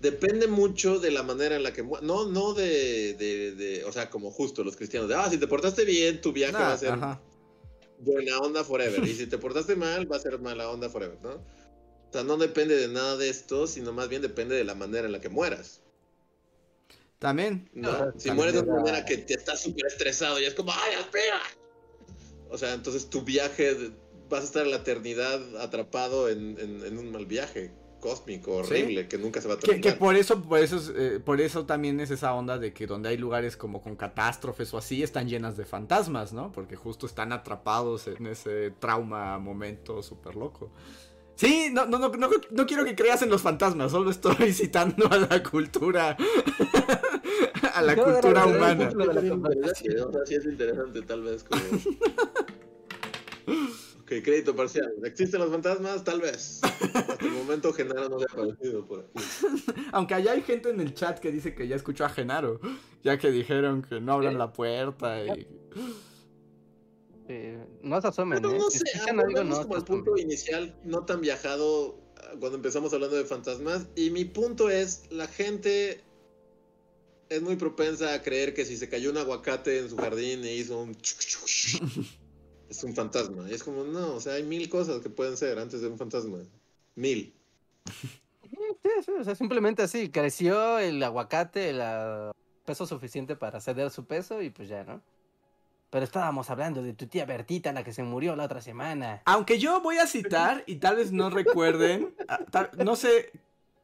Depende 0.00 0.46
mucho 0.48 0.98
de 0.98 1.10
la 1.10 1.22
manera 1.22 1.56
en 1.56 1.62
la 1.62 1.72
que 1.72 1.82
No, 1.82 2.26
no 2.26 2.52
de, 2.54 3.14
de, 3.14 3.52
de- 3.52 3.84
O 3.84 3.92
sea, 3.92 4.10
como 4.10 4.30
justo 4.30 4.62
los 4.62 4.76
cristianos. 4.76 5.08
De, 5.08 5.14
ah, 5.14 5.28
si 5.30 5.38
te 5.38 5.46
portaste 5.46 5.84
bien, 5.84 6.20
tu 6.20 6.32
viaje 6.32 6.52
va 6.52 6.70
Ah, 6.70 6.74
a 6.74 6.78
ser 6.78 6.92
ajá. 6.92 7.22
buena 8.00 8.38
onda 8.38 8.64
forever. 8.64 9.02
Y 9.08 9.14
si 9.14 9.26
te 9.26 9.38
portaste 9.38 9.76
mal, 9.76 10.10
va 10.10 10.16
a 10.16 10.20
ser 10.20 10.38
mala 10.40 10.68
onda 10.70 10.90
forever, 10.90 11.18
¿no? 11.22 11.30
O 11.36 12.12
sea, 12.12 12.22
no 12.22 12.36
depende 12.36 12.76
de 12.76 12.88
nada 12.88 13.16
de 13.16 13.28
esto, 13.30 13.66
sino 13.66 13.92
más 13.92 14.08
bien 14.08 14.20
depende 14.22 14.54
de 14.54 14.64
la 14.64 14.74
manera 14.74 15.06
en 15.06 15.12
la 15.12 15.20
que 15.20 15.30
mueras. 15.30 15.80
También. 17.18 17.68
¿no? 17.72 17.90
Si 18.18 18.28
también 18.28 18.36
mueres 18.36 18.54
de 18.54 18.60
una 18.60 18.74
manera 18.82 19.04
que 19.06 19.16
te 19.16 19.34
estás 19.34 19.62
súper 19.62 19.86
estresado 19.86 20.38
y 20.38 20.44
es 20.44 20.52
como, 20.54 20.70
¡ay, 20.72 20.94
espera! 21.00 21.40
O 22.54 22.58
sea, 22.58 22.72
entonces 22.74 23.10
tu 23.10 23.22
viaje, 23.22 23.76
vas 24.30 24.42
a 24.42 24.44
estar 24.44 24.66
la 24.66 24.76
eternidad 24.76 25.40
atrapado 25.60 26.28
en, 26.28 26.56
en- 26.58 26.84
en 26.84 26.98
un 26.98 27.10
mal 27.12 27.26
viaje 27.26 27.72
cósmico, 28.00 28.56
horrible, 28.56 29.08
que 29.08 29.16
nunca 29.16 29.40
se 29.40 29.48
va 29.48 29.54
a 29.54 29.56
Que, 29.58 29.66
terminar. 29.68 29.94
que 29.94 29.98
por 29.98 30.14
eso, 30.14 30.42
por 30.42 30.58
eso, 30.58 30.76
es, 30.76 30.92
eh, 30.94 31.20
por 31.24 31.40
eso 31.40 31.64
también 31.64 31.98
es 32.00 32.10
esa 32.10 32.34
onda 32.34 32.58
de 32.58 32.74
que 32.74 32.86
donde 32.86 33.08
hay 33.08 33.16
lugares 33.16 33.56
como 33.56 33.80
con 33.80 33.96
catástrofes 33.96 34.72
o 34.74 34.78
así, 34.78 35.02
están 35.02 35.26
llenas 35.26 35.56
de 35.56 35.64
fantasmas, 35.64 36.32
¿no? 36.34 36.52
Porque 36.52 36.76
justo 36.76 37.06
están 37.06 37.32
atrapados 37.32 38.06
en 38.06 38.26
ese 38.26 38.70
trauma 38.78 39.38
momento 39.38 40.02
súper 40.02 40.36
loco. 40.36 40.70
Sí, 41.36 41.68
no, 41.72 41.86
no, 41.86 41.98
no, 41.98 42.08
no, 42.10 42.28
no 42.50 42.66
quiero 42.66 42.84
que 42.84 42.94
creas 42.94 43.22
en 43.22 43.30
los 43.30 43.42
fantasmas, 43.42 43.90
solo 43.90 44.10
estoy 44.10 44.36
citando 44.52 45.06
a 45.10 45.16
la 45.18 45.42
cultura, 45.42 46.16
a 47.74 47.82
la 47.82 47.96
cultura 47.96 48.46
humana. 48.46 48.88
punto 48.88 49.06
de 49.06 49.14
la 49.14 49.20
Sí, 49.20 49.28
conversación. 49.28 49.92
interesante, 49.92 50.04
o 50.04 50.12
sea, 50.12 50.26
sí 50.26 50.34
es 50.36 50.44
interesante, 50.46 51.02
tal 51.02 51.22
vez, 51.22 51.44
como... 51.44 51.60
ok, 54.02 54.08
crédito 54.22 54.54
parcial. 54.54 54.92
¿Existen 55.04 55.40
los 55.40 55.50
fantasmas? 55.50 56.04
Tal 56.04 56.20
vez. 56.20 56.60
Hasta 56.62 57.24
el 57.24 57.32
momento 57.32 57.72
Genaro 57.72 58.08
no 58.08 58.18
se 58.20 58.26
ha 58.30 58.32
aparecido 58.32 58.86
por 58.86 59.00
aquí. 59.00 59.26
Aunque 59.92 60.14
allá 60.14 60.32
hay 60.32 60.42
gente 60.42 60.70
en 60.70 60.80
el 60.80 60.94
chat 60.94 61.18
que 61.18 61.32
dice 61.32 61.54
que 61.54 61.66
ya 61.66 61.76
escuchó 61.76 62.04
a 62.04 62.10
Genaro, 62.10 62.60
ya 63.02 63.18
que 63.18 63.30
dijeron 63.30 63.82
que 63.82 64.00
no 64.00 64.12
abran 64.12 64.38
la 64.38 64.52
puerta 64.52 65.24
y... 65.24 65.48
Eh, 67.28 67.58
no 67.82 68.00
se 68.00 68.08
asomen, 68.08 68.40
Pero 68.40 68.54
¿eh? 68.54 68.58
no 68.58 68.70
Si 68.70 68.78
sé, 68.78 69.10
algo, 69.10 69.44
no 69.44 69.62
como 69.62 69.72
se 69.72 69.78
al 69.78 69.84
punto 69.84 70.16
inicial, 70.16 70.78
no 70.84 71.04
tan 71.06 71.20
viajado 71.20 71.98
ah, 72.18 72.32
cuando 72.38 72.56
empezamos 72.56 72.92
hablando 72.92 73.16
de 73.16 73.24
fantasmas. 73.24 73.86
Y 73.96 74.10
mi 74.10 74.24
punto 74.24 74.68
es, 74.70 75.10
la 75.10 75.26
gente 75.26 76.02
es 77.28 77.42
muy 77.42 77.56
propensa 77.56 78.14
a 78.14 78.22
creer 78.22 78.54
que 78.54 78.64
si 78.64 78.76
se 78.76 78.88
cayó 78.88 79.10
un 79.10 79.16
aguacate 79.16 79.78
en 79.78 79.88
su 79.88 79.96
jardín 79.96 80.44
e 80.44 80.54
hizo 80.54 80.82
un... 80.82 80.92
es 82.68 82.84
un 82.84 82.94
fantasma. 82.94 83.48
Y 83.48 83.54
es 83.54 83.62
como, 83.62 83.84
no, 83.84 84.14
o 84.16 84.20
sea, 84.20 84.34
hay 84.34 84.42
mil 84.42 84.68
cosas 84.68 85.00
que 85.00 85.08
pueden 85.08 85.36
ser 85.36 85.58
antes 85.58 85.80
de 85.80 85.88
un 85.88 85.98
fantasma. 85.98 86.38
Mil. 86.94 87.34
Sí, 88.50 88.90
sí, 89.04 89.10
o 89.18 89.24
sea, 89.24 89.34
simplemente 89.34 89.82
así, 89.82 90.10
creció 90.10 90.78
el 90.78 91.02
aguacate, 91.02 91.70
el 91.70 91.80
peso 92.64 92.86
suficiente 92.86 93.34
para 93.34 93.60
ceder 93.60 93.90
su 93.90 94.04
peso 94.04 94.42
y 94.42 94.50
pues 94.50 94.68
ya, 94.68 94.84
¿no? 94.84 95.02
Pero 95.94 96.06
estábamos 96.06 96.50
hablando 96.50 96.82
de 96.82 96.92
tu 96.92 97.06
tía 97.06 97.24
Bertita, 97.24 97.72
la 97.72 97.84
que 97.84 97.92
se 97.92 98.02
murió 98.02 98.34
la 98.34 98.46
otra 98.46 98.60
semana. 98.60 99.22
Aunque 99.26 99.60
yo 99.60 99.80
voy 99.80 99.98
a 99.98 100.08
citar 100.08 100.64
y 100.66 100.74
tal 100.78 100.96
vez 100.96 101.12
no 101.12 101.30
recuerden, 101.30 102.16
tal- 102.50 102.70
no 102.84 102.96
sé 102.96 103.30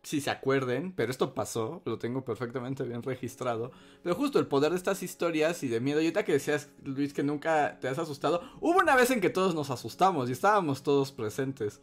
si 0.02 0.20
se 0.20 0.28
acuerden, 0.28 0.90
pero 0.92 1.12
esto 1.12 1.34
pasó, 1.34 1.82
lo 1.84 2.00
tengo 2.00 2.24
perfectamente 2.24 2.82
bien 2.82 3.04
registrado. 3.04 3.70
Pero 4.02 4.16
justo 4.16 4.40
el 4.40 4.48
poder 4.48 4.72
de 4.72 4.78
estas 4.78 5.04
historias 5.04 5.62
y 5.62 5.68
de 5.68 5.78
miedo, 5.78 6.00
y 6.00 6.06
ahorita 6.06 6.24
que 6.24 6.32
decías, 6.32 6.70
Luis, 6.82 7.14
que 7.14 7.22
nunca 7.22 7.78
te 7.80 7.86
has 7.86 8.00
asustado, 8.00 8.42
hubo 8.60 8.80
una 8.80 8.96
vez 8.96 9.12
en 9.12 9.20
que 9.20 9.30
todos 9.30 9.54
nos 9.54 9.70
asustamos 9.70 10.28
y 10.28 10.32
estábamos 10.32 10.82
todos 10.82 11.12
presentes. 11.12 11.80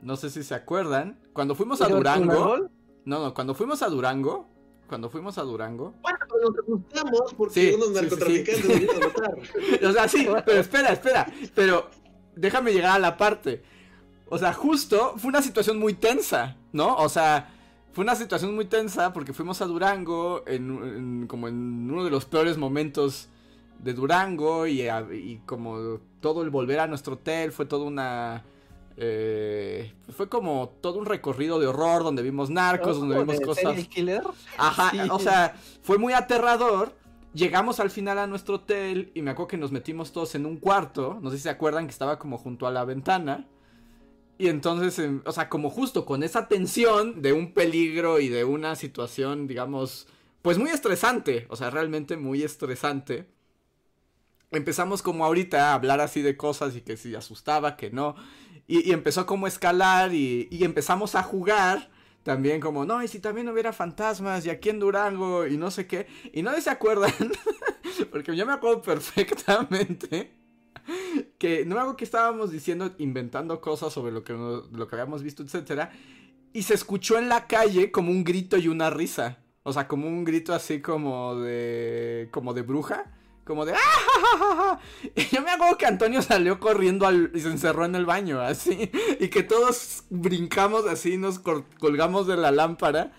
No 0.00 0.16
sé 0.16 0.30
si 0.30 0.42
se 0.42 0.54
acuerdan, 0.54 1.20
cuando 1.34 1.54
fuimos 1.54 1.82
a 1.82 1.84
¿Pero 1.84 1.98
un 1.98 2.02
Durango, 2.02 2.70
no, 3.04 3.18
no, 3.24 3.34
cuando 3.34 3.54
fuimos 3.54 3.82
a 3.82 3.90
Durango, 3.90 4.48
cuando 4.94 5.10
fuimos 5.10 5.36
a 5.38 5.42
Durango, 5.42 5.92
Bueno, 6.02 6.18
pero 6.20 6.50
nos 6.50 6.58
asustamos 6.60 7.34
porque 7.36 7.54
Sí, 7.54 7.72
unos 7.74 7.88
sí, 7.88 7.94
sí, 7.94 8.00
narcotraficantes 8.00 8.64
sí. 8.64 8.86
a 8.94 9.06
matar. 9.08 9.34
O 9.88 9.92
sea, 9.92 10.06
sí, 10.08 10.28
pero 10.46 10.60
espera, 10.60 10.88
espera. 10.92 11.26
Pero 11.52 11.90
déjame 12.36 12.72
llegar 12.72 12.92
a 12.94 12.98
la 13.00 13.16
parte. 13.16 13.60
O 14.28 14.38
sea, 14.38 14.52
justo 14.52 15.14
fue 15.16 15.30
una 15.30 15.42
situación 15.42 15.80
muy 15.80 15.94
tensa, 15.94 16.56
¿no? 16.72 16.94
O 16.98 17.08
sea, 17.08 17.50
fue 17.92 18.04
una 18.04 18.14
situación 18.14 18.54
muy 18.54 18.66
tensa 18.66 19.12
porque 19.12 19.32
fuimos 19.32 19.60
a 19.62 19.66
Durango 19.66 20.44
en, 20.46 20.70
en- 20.84 21.26
como 21.26 21.48
en 21.48 21.90
uno 21.90 22.04
de 22.04 22.10
los 22.10 22.24
peores 22.24 22.56
momentos 22.56 23.28
de 23.80 23.94
Durango 23.94 24.68
y, 24.68 24.86
a- 24.86 25.08
y 25.12 25.42
como 25.44 25.98
todo 26.20 26.42
el 26.42 26.50
volver 26.50 26.78
a 26.78 26.86
nuestro 26.86 27.14
hotel 27.14 27.50
fue 27.50 27.66
toda 27.66 27.84
una... 27.84 28.44
eh, 28.96 29.92
fue 30.16 30.28
como 30.28 30.68
todo 30.80 30.98
un 30.98 31.06
recorrido 31.06 31.58
de 31.58 31.66
horror 31.66 32.04
donde 32.04 32.22
vimos 32.22 32.50
narcos, 32.50 32.98
donde 33.00 33.16
¿Como 33.16 33.32
vimos 33.32 33.44
cosas... 33.44 33.88
killer? 33.88 34.22
Ajá, 34.56 34.90
Sí. 34.90 34.98
o 35.10 35.18
sea, 35.18 35.54
fue 35.82 35.98
muy 35.98 36.12
aterrador. 36.12 36.94
Llegamos 37.32 37.80
al 37.80 37.90
final 37.90 38.18
a 38.18 38.26
nuestro 38.28 38.56
hotel 38.56 39.10
y 39.14 39.22
me 39.22 39.32
acuerdo 39.32 39.48
que 39.48 39.56
nos 39.56 39.72
metimos 39.72 40.12
todos 40.12 40.34
en 40.36 40.46
un 40.46 40.58
cuarto. 40.58 41.18
No 41.20 41.30
sé 41.30 41.36
si 41.38 41.42
se 41.44 41.50
acuerdan 41.50 41.86
que 41.86 41.90
estaba 41.92 42.18
como 42.18 42.38
junto 42.38 42.66
a 42.66 42.70
la 42.70 42.84
ventana. 42.84 43.48
Y 44.38 44.48
entonces, 44.48 44.98
em, 45.00 45.22
o 45.26 45.32
sea, 45.32 45.48
como 45.48 45.70
justo 45.70 46.04
con 46.04 46.22
esa 46.22 46.46
tensión 46.48 47.22
de 47.22 47.32
un 47.32 47.52
peligro 47.52 48.20
y 48.20 48.28
de 48.28 48.44
una 48.44 48.76
situación, 48.76 49.46
digamos, 49.48 50.06
pues 50.42 50.58
muy 50.58 50.70
estresante. 50.70 51.46
O 51.50 51.56
sea, 51.56 51.70
realmente 51.70 52.16
muy 52.16 52.42
estresante. 52.44 53.26
Empezamos 54.52 55.02
como 55.02 55.24
ahorita 55.24 55.70
a 55.70 55.74
hablar 55.74 56.00
así 56.00 56.22
de 56.22 56.36
cosas 56.36 56.76
y 56.76 56.80
que 56.82 56.96
si 56.96 57.14
asustaba, 57.16 57.76
que 57.76 57.90
no. 57.90 58.14
Y, 58.66 58.88
y 58.88 58.92
empezó 58.92 59.26
como 59.26 59.46
a 59.46 59.48
escalar 59.48 60.14
y, 60.14 60.48
empezamos 60.64 61.14
a 61.14 61.22
jugar. 61.22 61.90
También 62.22 62.58
como, 62.58 62.86
no, 62.86 63.02
y 63.02 63.08
si 63.08 63.20
también 63.20 63.48
hubiera 63.50 63.74
fantasmas 63.74 64.46
y 64.46 64.50
aquí 64.50 64.70
en 64.70 64.78
Durango 64.78 65.46
y 65.46 65.58
no 65.58 65.70
sé 65.70 65.86
qué. 65.86 66.06
Y 66.32 66.42
no 66.42 66.58
se 66.58 66.70
acuerdan, 66.70 67.12
porque 68.10 68.34
yo 68.34 68.46
me 68.46 68.54
acuerdo 68.54 68.80
perfectamente 68.80 70.32
que 71.38 71.64
no 71.64 71.74
acuerdo 71.76 71.96
que 71.96 72.04
estábamos 72.04 72.50
diciendo, 72.50 72.94
inventando 72.98 73.60
cosas 73.60 73.92
sobre 73.92 74.12
lo 74.12 74.24
que, 74.24 74.32
lo 74.32 74.88
que 74.88 74.94
habíamos 74.94 75.22
visto, 75.22 75.42
etcétera. 75.42 75.92
Y 76.52 76.62
se 76.62 76.74
escuchó 76.74 77.18
en 77.18 77.28
la 77.28 77.46
calle 77.46 77.90
como 77.90 78.10
un 78.10 78.24
grito 78.24 78.56
y 78.56 78.68
una 78.68 78.90
risa. 78.90 79.38
O 79.62 79.72
sea, 79.72 79.88
como 79.88 80.06
un 80.06 80.24
grito 80.24 80.54
así 80.54 80.80
como 80.80 81.36
de. 81.36 82.28
como 82.30 82.54
de 82.54 82.62
bruja. 82.62 83.13
Como 83.44 83.66
de 83.66 83.74
¡Ah, 83.74 84.80
Y 85.14 85.26
yo 85.26 85.42
me 85.42 85.50
hago 85.50 85.76
que 85.76 85.86
Antonio 85.86 86.22
salió 86.22 86.58
corriendo 86.58 87.06
al, 87.06 87.30
y 87.34 87.40
se 87.40 87.48
encerró 87.48 87.84
en 87.84 87.94
el 87.94 88.06
baño, 88.06 88.40
así. 88.40 88.90
Y 89.20 89.28
que 89.28 89.42
todos 89.42 90.04
brincamos 90.10 90.86
así, 90.86 91.18
nos 91.18 91.38
colgamos 91.38 92.26
de 92.26 92.36
la 92.36 92.50
lámpara. 92.50 93.12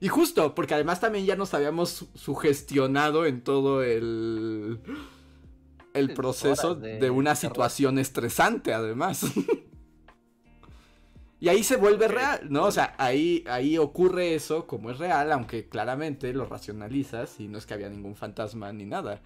Y 0.00 0.08
justo, 0.08 0.54
porque 0.54 0.74
además 0.74 1.00
también 1.00 1.26
ya 1.26 1.36
nos 1.36 1.54
habíamos 1.54 2.06
sugestionado 2.14 3.26
en 3.26 3.42
todo 3.42 3.82
el. 3.82 4.80
El 5.94 6.12
proceso 6.12 6.74
de 6.74 7.10
una 7.10 7.34
situación 7.34 7.98
estresante, 7.98 8.74
además. 8.74 9.24
Y 11.38 11.48
ahí 11.48 11.62
se 11.62 11.76
vuelve 11.76 12.08
real, 12.08 12.40
¿no? 12.48 12.64
O 12.64 12.72
sea, 12.72 12.94
ahí, 12.98 13.44
ahí 13.46 13.76
ocurre 13.76 14.34
eso 14.34 14.66
como 14.66 14.90
es 14.90 14.98
real, 14.98 15.30
aunque 15.32 15.68
claramente 15.68 16.32
lo 16.32 16.46
racionalizas 16.46 17.38
y 17.40 17.48
no 17.48 17.58
es 17.58 17.66
que 17.66 17.74
había 17.74 17.90
ningún 17.90 18.16
fantasma 18.16 18.72
ni 18.72 18.86
nada. 18.86 19.20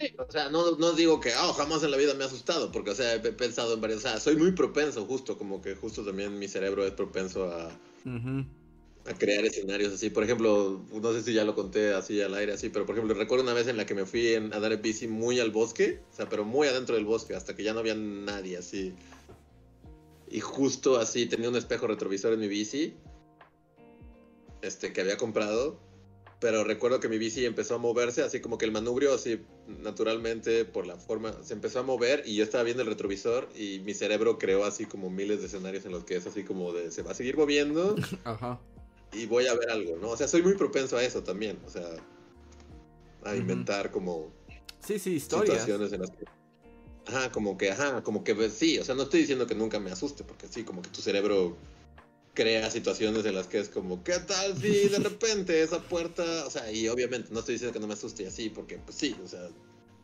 Sí, 0.00 0.14
o 0.16 0.30
sea, 0.30 0.48
no, 0.48 0.76
no 0.76 0.92
digo 0.92 1.20
que 1.20 1.30
oh, 1.34 1.52
jamás 1.52 1.82
en 1.82 1.90
la 1.90 1.96
vida 1.96 2.14
me 2.14 2.24
ha 2.24 2.26
asustado, 2.26 2.72
porque, 2.72 2.90
o 2.90 2.94
sea, 2.94 3.14
he 3.14 3.20
pensado 3.20 3.74
en 3.74 3.80
varias. 3.80 3.98
O 3.98 4.02
sea, 4.02 4.18
soy 4.18 4.36
muy 4.36 4.52
propenso, 4.52 5.04
justo, 5.04 5.36
como 5.36 5.60
que 5.60 5.74
justo 5.74 6.04
también 6.04 6.38
mi 6.38 6.48
cerebro 6.48 6.86
es 6.86 6.92
propenso 6.92 7.44
a, 7.44 7.68
a 7.68 9.14
crear 9.18 9.44
escenarios 9.44 9.92
así. 9.92 10.08
Por 10.08 10.24
ejemplo, 10.24 10.82
no 10.90 11.12
sé 11.12 11.22
si 11.22 11.34
ya 11.34 11.44
lo 11.44 11.54
conté 11.54 11.92
así 11.92 12.20
al 12.22 12.34
aire, 12.34 12.54
así, 12.54 12.70
pero 12.70 12.86
por 12.86 12.94
ejemplo, 12.94 13.14
recuerdo 13.14 13.44
una 13.44 13.52
vez 13.52 13.68
en 13.68 13.76
la 13.76 13.84
que 13.84 13.94
me 13.94 14.06
fui 14.06 14.34
a 14.34 14.40
dar 14.40 14.72
el 14.72 14.78
bici 14.78 15.06
muy 15.06 15.38
al 15.38 15.50
bosque, 15.50 16.00
o 16.10 16.16
sea, 16.16 16.28
pero 16.28 16.44
muy 16.44 16.66
adentro 16.66 16.94
del 16.94 17.04
bosque, 17.04 17.34
hasta 17.34 17.54
que 17.54 17.62
ya 17.62 17.74
no 17.74 17.80
había 17.80 17.94
nadie 17.94 18.56
así 18.56 18.94
y 20.30 20.40
justo 20.40 20.98
así 20.98 21.26
tenía 21.26 21.48
un 21.48 21.56
espejo 21.56 21.88
retrovisor 21.88 22.32
en 22.32 22.40
mi 22.40 22.48
bici. 22.48 22.94
Este, 24.62 24.92
que 24.92 25.00
había 25.00 25.16
comprado. 25.16 25.80
Pero 26.40 26.64
recuerdo 26.64 27.00
que 27.00 27.08
mi 27.08 27.18
bici 27.18 27.44
empezó 27.44 27.74
a 27.74 27.78
moverse, 27.78 28.22
así 28.22 28.40
como 28.40 28.56
que 28.56 28.64
el 28.64 28.72
manubrio, 28.72 29.12
así 29.12 29.42
naturalmente, 29.68 30.64
por 30.64 30.86
la 30.86 30.96
forma, 30.96 31.34
se 31.42 31.52
empezó 31.52 31.80
a 31.80 31.82
mover 31.82 32.22
y 32.24 32.34
yo 32.36 32.44
estaba 32.44 32.64
viendo 32.64 32.82
el 32.82 32.88
retrovisor 32.88 33.48
y 33.54 33.80
mi 33.80 33.92
cerebro 33.92 34.38
creó 34.38 34.64
así 34.64 34.86
como 34.86 35.10
miles 35.10 35.40
de 35.40 35.46
escenarios 35.48 35.84
en 35.84 35.92
los 35.92 36.04
que 36.04 36.16
es 36.16 36.26
así 36.26 36.42
como 36.42 36.72
de 36.72 36.90
se 36.90 37.02
va 37.02 37.10
a 37.10 37.14
seguir 37.14 37.36
moviendo 37.36 37.94
Ajá. 38.24 38.58
y 39.12 39.26
voy 39.26 39.46
a 39.48 39.54
ver 39.54 39.70
algo, 39.70 39.98
¿no? 39.98 40.08
O 40.08 40.16
sea, 40.16 40.28
soy 40.28 40.42
muy 40.42 40.54
propenso 40.54 40.96
a 40.96 41.04
eso 41.04 41.22
también, 41.22 41.58
o 41.66 41.70
sea, 41.70 41.86
a 43.24 43.36
inventar 43.36 43.90
como 43.90 44.32
sí, 44.80 44.98
sí, 44.98 45.16
historias. 45.16 45.60
situaciones 45.60 45.92
en 45.92 46.00
las 46.00 46.10
que 46.10 46.24
Ajá, 47.06 47.32
como 47.32 47.58
que, 47.58 47.70
ajá, 47.70 48.02
como 48.02 48.22
que 48.24 48.34
pues, 48.34 48.52
sí, 48.52 48.78
o 48.78 48.84
sea, 48.84 48.94
no 48.94 49.02
estoy 49.02 49.20
diciendo 49.20 49.46
que 49.46 49.54
nunca 49.54 49.80
me 49.80 49.90
asuste, 49.90 50.22
porque 50.24 50.46
sí, 50.48 50.64
como 50.64 50.80
que 50.82 50.90
tu 50.90 51.00
cerebro 51.00 51.56
crea 52.34 52.70
situaciones 52.70 53.24
en 53.24 53.34
las 53.34 53.46
que 53.46 53.58
es 53.58 53.68
como, 53.68 54.02
¿qué 54.04 54.18
tal 54.20 54.56
si 54.60 54.88
de 54.88 54.98
repente 55.02 55.62
esa 55.62 55.82
puerta, 55.82 56.46
o 56.46 56.50
sea, 56.50 56.70
y 56.70 56.88
obviamente 56.88 57.28
no 57.32 57.40
estoy 57.40 57.54
diciendo 57.54 57.72
que 57.72 57.80
no 57.80 57.86
me 57.86 57.94
asuste 57.94 58.26
así, 58.26 58.50
porque 58.50 58.78
pues 58.78 58.96
sí, 58.96 59.16
o 59.24 59.28
sea, 59.28 59.48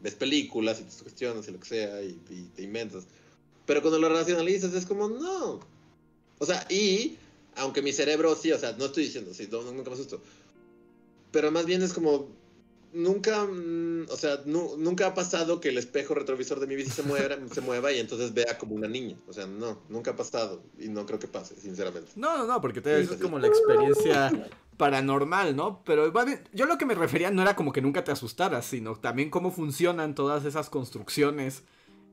ves 0.01 0.15
películas 0.15 0.81
y 0.81 0.85
te 0.85 1.03
cuestionas 1.03 1.49
y 1.49 1.53
lo 1.53 1.61
que 1.61 1.67
sea 1.67 2.03
y, 2.03 2.13
te 2.55 2.63
inventas. 2.63 3.05
Pero 3.65 3.81
cuando 3.83 3.99
lo 3.99 4.09
racionalizas 4.09 4.75
es 4.75 4.87
como, 4.87 5.09
no. 5.09 5.61
O 6.39 6.47
sea, 6.47 6.67
y 6.71 7.17
aunque 7.57 7.83
mi 7.83 7.93
cerebro 7.93 8.35
sí, 8.37 8.53
o 8.53 8.59
sea, 8.59 8.73
no 8.73 8.87
estoy 8.87 9.05
diciendo, 9.05 9.33
sí, 9.35 9.49
nunca 9.51 9.91
me 9.91 9.95
asusto. 9.95 10.21
Pero 11.33 11.51
más 11.51 11.67
bien 11.67 11.83
es 11.83 11.93
como, 11.93 12.29
nunca, 12.97 13.45
mm, 13.45 14.07
o 14.11 14.17
sea, 14.17 14.41
nunca 14.47 15.07
ha 15.07 15.15
pasado 15.15 15.61
que 15.61 15.69
el 15.69 15.79
espejo 15.79 16.15
retrovisor 16.15 16.59
de 16.59 16.67
mi 16.67 16.75
bici 16.75 16.91
se 16.91 17.03
mueva, 17.03 17.37
se 17.53 17.61
mueva 17.61 17.93
y 17.93 18.01
entonces 18.01 18.33
vea 18.35 18.59
como 18.59 18.75
una 18.75 18.89
niña. 18.89 19.17
O 19.29 19.33
sea, 19.33 19.47
no, 19.47 19.83
nunca 19.89 20.13
ha 20.13 20.17
pasado 20.17 20.63
y 20.79 20.89
no 20.89 21.07
creo 21.07 21.19
que 21.19 21.29
pase, 21.29 21.55
sinceramente. 21.57 22.11
No, 22.17 22.39
no, 22.39 22.47
no, 22.47 22.61
porque 22.61 22.81
te 22.81 23.01
es 23.01 23.11
como 23.11 23.39
la 23.39 23.49
experiencia 23.49 24.49
paranormal, 24.77 25.55
¿no? 25.55 25.83
Pero 25.85 26.13
yo 26.53 26.67
lo 26.67 26.79
que 26.79 26.87
me 26.87 26.95
refería 26.95 27.31
no 27.31 27.43
era 27.43 27.55
como 27.55 27.73
que 27.73 27.83
nunca 27.83 28.03
te 28.05 28.13
asustaras, 28.13 28.67
sino 28.67 28.97
también 28.97 29.31
cómo 29.31 29.51
funcionan 29.51 30.15
todas 30.15 30.45
esas 30.45 30.71
construcciones 30.71 31.63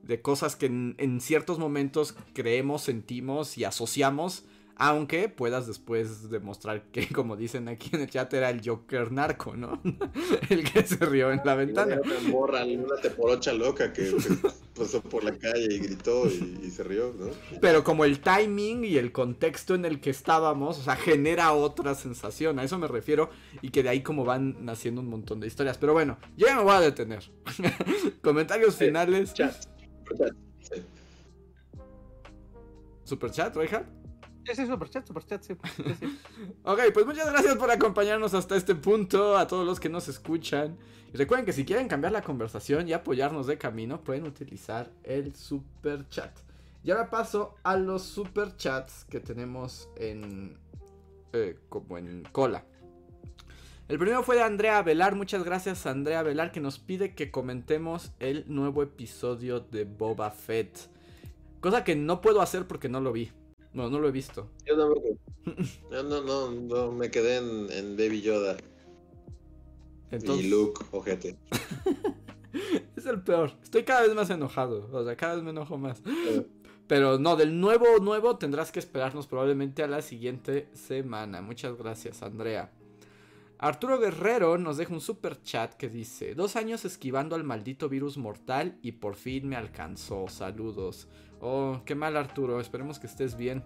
de 0.02 0.20
cosas 0.20 0.54
que 0.54 0.66
en 0.66 1.20
ciertos 1.20 1.58
momentos 1.58 2.14
creemos, 2.34 2.82
sentimos 2.82 3.56
y 3.56 3.64
asociamos 3.64 4.44
aunque 4.76 5.28
puedas 5.28 5.66
después 5.66 6.30
demostrar 6.30 6.82
que, 6.90 7.08
como 7.12 7.36
dicen 7.36 7.68
aquí 7.68 7.90
en 7.92 8.02
el 8.02 8.10
chat, 8.10 8.32
era 8.34 8.50
el 8.50 8.60
Joker 8.64 9.12
narco, 9.12 9.56
¿no? 9.56 9.80
el 10.50 10.70
que 10.70 10.82
se 10.84 11.04
rió 11.04 11.32
en 11.32 11.40
la 11.44 11.54
ventana. 11.54 12.00
Una 12.04 12.28
morra, 12.28 12.64
una 12.64 12.96
teporocha 13.00 13.52
loca 13.52 13.92
que, 13.92 14.12
pasó 14.76 15.00
por 15.02 15.22
la 15.24 15.36
calle 15.36 15.68
y 15.70 15.78
gritó 15.78 16.26
y, 16.26 16.70
se 16.70 16.82
rió, 16.82 17.14
¿no? 17.18 17.26
Pero 17.60 17.84
como 17.84 18.04
el 18.04 18.20
timing 18.20 18.84
y 18.84 18.96
el 18.96 19.12
contexto 19.12 19.74
en 19.74 19.84
el 19.84 20.00
que 20.00 20.10
estábamos, 20.10 20.78
o 20.78 20.82
sea, 20.82 20.96
genera 20.96 21.52
otra 21.52 21.94
sensación. 21.94 22.58
A 22.58 22.64
eso 22.64 22.78
me 22.78 22.88
refiero. 22.88 23.30
Y 23.62 23.70
que 23.70 23.82
de 23.82 23.90
ahí 23.90 24.02
como 24.02 24.24
van 24.24 24.64
naciendo 24.64 25.00
un 25.00 25.08
montón 25.08 25.40
de 25.40 25.46
historias. 25.46 25.78
Pero 25.78 25.92
bueno, 25.92 26.18
ya 26.36 26.56
me 26.56 26.62
voy 26.62 26.74
a 26.74 26.80
detener. 26.80 27.30
Comentarios 28.22 28.74
finales. 28.74 29.32
Chat. 29.34 29.54
Superchat. 30.04 30.36
Sí. 30.60 30.82
Superchat, 33.04 33.54
Sí, 33.54 33.78
sí, 34.52 34.66
superchat, 34.66 35.06
superchat, 35.06 35.42
sí. 35.42 35.56
sí, 35.98 36.18
ok, 36.64 36.80
pues 36.92 37.06
muchas 37.06 37.30
gracias 37.30 37.56
por 37.56 37.70
acompañarnos 37.70 38.34
hasta 38.34 38.56
este 38.56 38.74
punto, 38.74 39.36
a 39.36 39.46
todos 39.46 39.66
los 39.66 39.80
que 39.80 39.88
nos 39.88 40.08
escuchan. 40.08 40.76
Y 41.12 41.16
recuerden 41.16 41.46
que 41.46 41.52
si 41.52 41.64
quieren 41.64 41.88
cambiar 41.88 42.12
la 42.12 42.22
conversación 42.22 42.88
y 42.88 42.92
apoyarnos 42.92 43.46
de 43.46 43.56
camino, 43.56 44.02
pueden 44.02 44.24
utilizar 44.24 44.90
el 45.04 45.34
superchat. 45.34 46.36
Y 46.82 46.90
ahora 46.90 47.08
paso 47.08 47.54
a 47.62 47.76
los 47.76 48.02
superchats 48.02 49.04
que 49.04 49.20
tenemos 49.20 49.88
en. 49.96 50.58
Eh, 51.32 51.56
como 51.68 51.98
en 51.98 52.24
cola. 52.30 52.64
El 53.88 53.98
primero 53.98 54.22
fue 54.22 54.36
de 54.36 54.42
Andrea 54.42 54.82
Velar. 54.82 55.14
Muchas 55.14 55.44
gracias, 55.44 55.86
Andrea 55.86 56.22
Velar, 56.22 56.52
que 56.52 56.60
nos 56.60 56.78
pide 56.78 57.14
que 57.14 57.30
comentemos 57.30 58.12
el 58.18 58.44
nuevo 58.48 58.82
episodio 58.82 59.60
de 59.60 59.84
Boba 59.84 60.30
Fett. 60.30 60.90
Cosa 61.60 61.84
que 61.84 61.96
no 61.96 62.20
puedo 62.20 62.40
hacer 62.40 62.66
porque 62.66 62.88
no 62.88 63.00
lo 63.00 63.12
vi. 63.12 63.30
No, 63.74 63.90
no 63.90 63.98
lo 63.98 64.08
he 64.08 64.12
visto. 64.12 64.48
Yo 64.64 64.76
no, 64.76 64.94
yo 65.90 66.02
no, 66.04 66.22
no, 66.22 66.50
no, 66.50 66.92
me 66.92 67.10
quedé 67.10 67.36
en, 67.36 67.96
Baby 67.96 68.22
Yoda. 68.22 68.56
Y 70.12 70.48
Luke, 70.48 70.84
ojete. 70.92 71.36
es 72.96 73.04
el 73.04 73.20
peor. 73.22 73.52
Estoy 73.62 73.82
cada 73.82 74.02
vez 74.02 74.14
más 74.14 74.30
enojado. 74.30 74.88
O 74.92 75.04
sea, 75.04 75.16
cada 75.16 75.34
vez 75.34 75.42
me 75.42 75.50
enojo 75.50 75.76
más. 75.76 76.02
Pero 76.86 77.18
no, 77.18 77.34
del 77.34 77.58
nuevo, 77.60 77.98
nuevo 78.00 78.36
tendrás 78.36 78.70
que 78.70 78.78
esperarnos 78.78 79.26
probablemente 79.26 79.82
a 79.82 79.88
la 79.88 80.02
siguiente 80.02 80.68
semana. 80.74 81.42
Muchas 81.42 81.76
gracias, 81.76 82.22
Andrea. 82.22 82.70
Arturo 83.58 83.98
Guerrero 83.98 84.58
nos 84.58 84.76
deja 84.76 84.92
un 84.92 85.00
super 85.00 85.42
chat 85.42 85.74
que 85.74 85.88
dice: 85.88 86.34
Dos 86.34 86.54
años 86.54 86.84
esquivando 86.84 87.34
al 87.34 87.42
maldito 87.42 87.88
virus 87.88 88.18
mortal 88.18 88.78
y 88.82 88.92
por 88.92 89.16
fin 89.16 89.48
me 89.48 89.56
alcanzó. 89.56 90.28
Saludos. 90.28 91.08
Oh, 91.46 91.82
qué 91.84 91.94
mal 91.94 92.16
Arturo, 92.16 92.58
esperemos 92.58 92.98
que 92.98 93.06
estés 93.06 93.36
bien. 93.36 93.62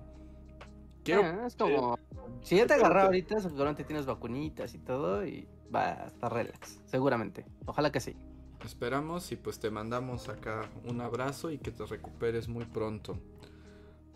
Eh, 1.05 1.39
es 1.47 1.55
como, 1.55 1.97
si 2.43 2.57
ya 2.57 2.67
te 2.67 2.75
agarra 2.75 3.05
ahorita, 3.05 3.41
seguramente 3.41 3.85
tienes 3.85 4.05
vacunitas 4.05 4.75
y 4.75 4.79
todo 4.79 5.25
y 5.25 5.47
va 5.73 5.93
a 5.93 6.07
estar 6.09 6.33
relax, 6.33 6.81
seguramente. 6.87 7.47
Ojalá 7.67 7.93
que 7.93 8.01
sí. 8.01 8.17
Esperamos 8.65 9.31
y 9.31 9.37
pues 9.37 9.61
te 9.61 9.71
mandamos 9.71 10.29
acá 10.29 10.69
un 10.87 11.01
abrazo 11.01 11.53
y 11.53 11.59
que 11.59 11.71
te 11.71 11.87
recuperes 11.87 12.49
muy 12.49 12.65
pronto. 12.65 13.17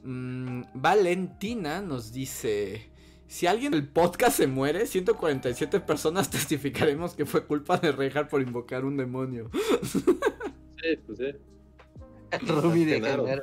Mm, 0.02 0.62
Valentina 0.74 1.80
nos 1.80 2.12
dice, 2.12 2.90
si 3.28 3.46
alguien 3.46 3.70
del 3.70 3.86
podcast 3.86 4.38
se 4.38 4.48
muere, 4.48 4.86
147 4.86 5.78
personas 5.78 6.30
testificaremos 6.32 7.14
que 7.14 7.26
fue 7.26 7.46
culpa 7.46 7.78
de 7.78 7.92
Rejar 7.92 8.28
por 8.28 8.42
invocar 8.42 8.84
un 8.84 8.96
demonio. 8.96 9.50
Sí, 10.82 10.96
pues 11.06 11.18
sí. 11.18 11.51
Ruby 12.46 12.84
de 12.84 13.42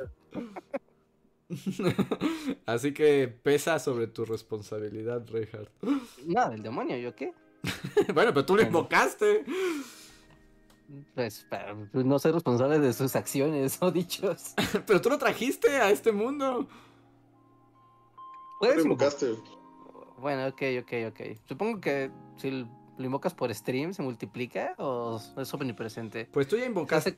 Así 2.66 2.94
que 2.94 3.28
pesa 3.28 3.78
sobre 3.78 4.06
tu 4.06 4.24
responsabilidad, 4.24 5.26
Reinhardt. 5.28 5.70
No, 6.26 6.50
del 6.50 6.62
demonio, 6.62 6.96
¿yo 6.96 7.14
qué? 7.14 7.32
bueno, 8.14 8.32
pero 8.32 8.46
tú 8.46 8.56
lo 8.56 8.62
invocaste. 8.62 9.44
Pues, 11.14 11.46
pues, 11.92 12.04
no 12.04 12.18
soy 12.18 12.32
responsable 12.32 12.78
de 12.78 12.92
sus 12.92 13.14
acciones 13.16 13.78
o 13.80 13.90
dichos. 13.90 14.54
pero 14.86 15.00
tú 15.00 15.08
lo 15.10 15.18
trajiste 15.18 15.70
a 15.70 15.90
este 15.90 16.12
mundo. 16.12 16.68
Puedes 18.60 18.84
invocaste. 18.84 19.34
Bueno, 20.18 20.48
ok, 20.48 20.62
ok, 20.82 20.92
ok. 21.08 21.20
Supongo 21.48 21.80
que 21.80 22.10
si 22.36 22.66
¿Lo 23.00 23.06
invocas 23.06 23.32
por 23.32 23.52
stream? 23.54 23.94
¿Se 23.94 24.02
multiplica? 24.02 24.74
¿O 24.76 25.18
es 25.38 25.54
omnipresente? 25.54 26.28
Pues 26.30 26.46
tú 26.46 26.58
ya 26.58 26.66
invocaste 26.66 27.16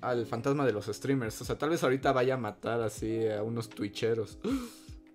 al, 0.00 0.24
fantasma 0.24 0.64
de 0.64 0.72
los 0.72 0.86
streamers. 0.86 1.42
O 1.42 1.44
sea, 1.44 1.58
tal 1.58 1.68
vez 1.68 1.82
ahorita 1.82 2.12
vaya 2.12 2.32
a 2.34 2.36
matar 2.38 2.80
así 2.80 3.28
a 3.28 3.42
unos 3.42 3.68
twitcheros. 3.68 4.38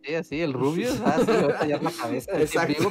Sí, 0.02 0.16
así, 0.16 0.40
el 0.40 0.54
Rubius. 0.54 0.98
Ah, 1.04 1.20
va 1.28 1.60
a 1.60 1.66
la 1.66 1.92
cabeza. 1.92 2.32
Exacto. 2.40 2.90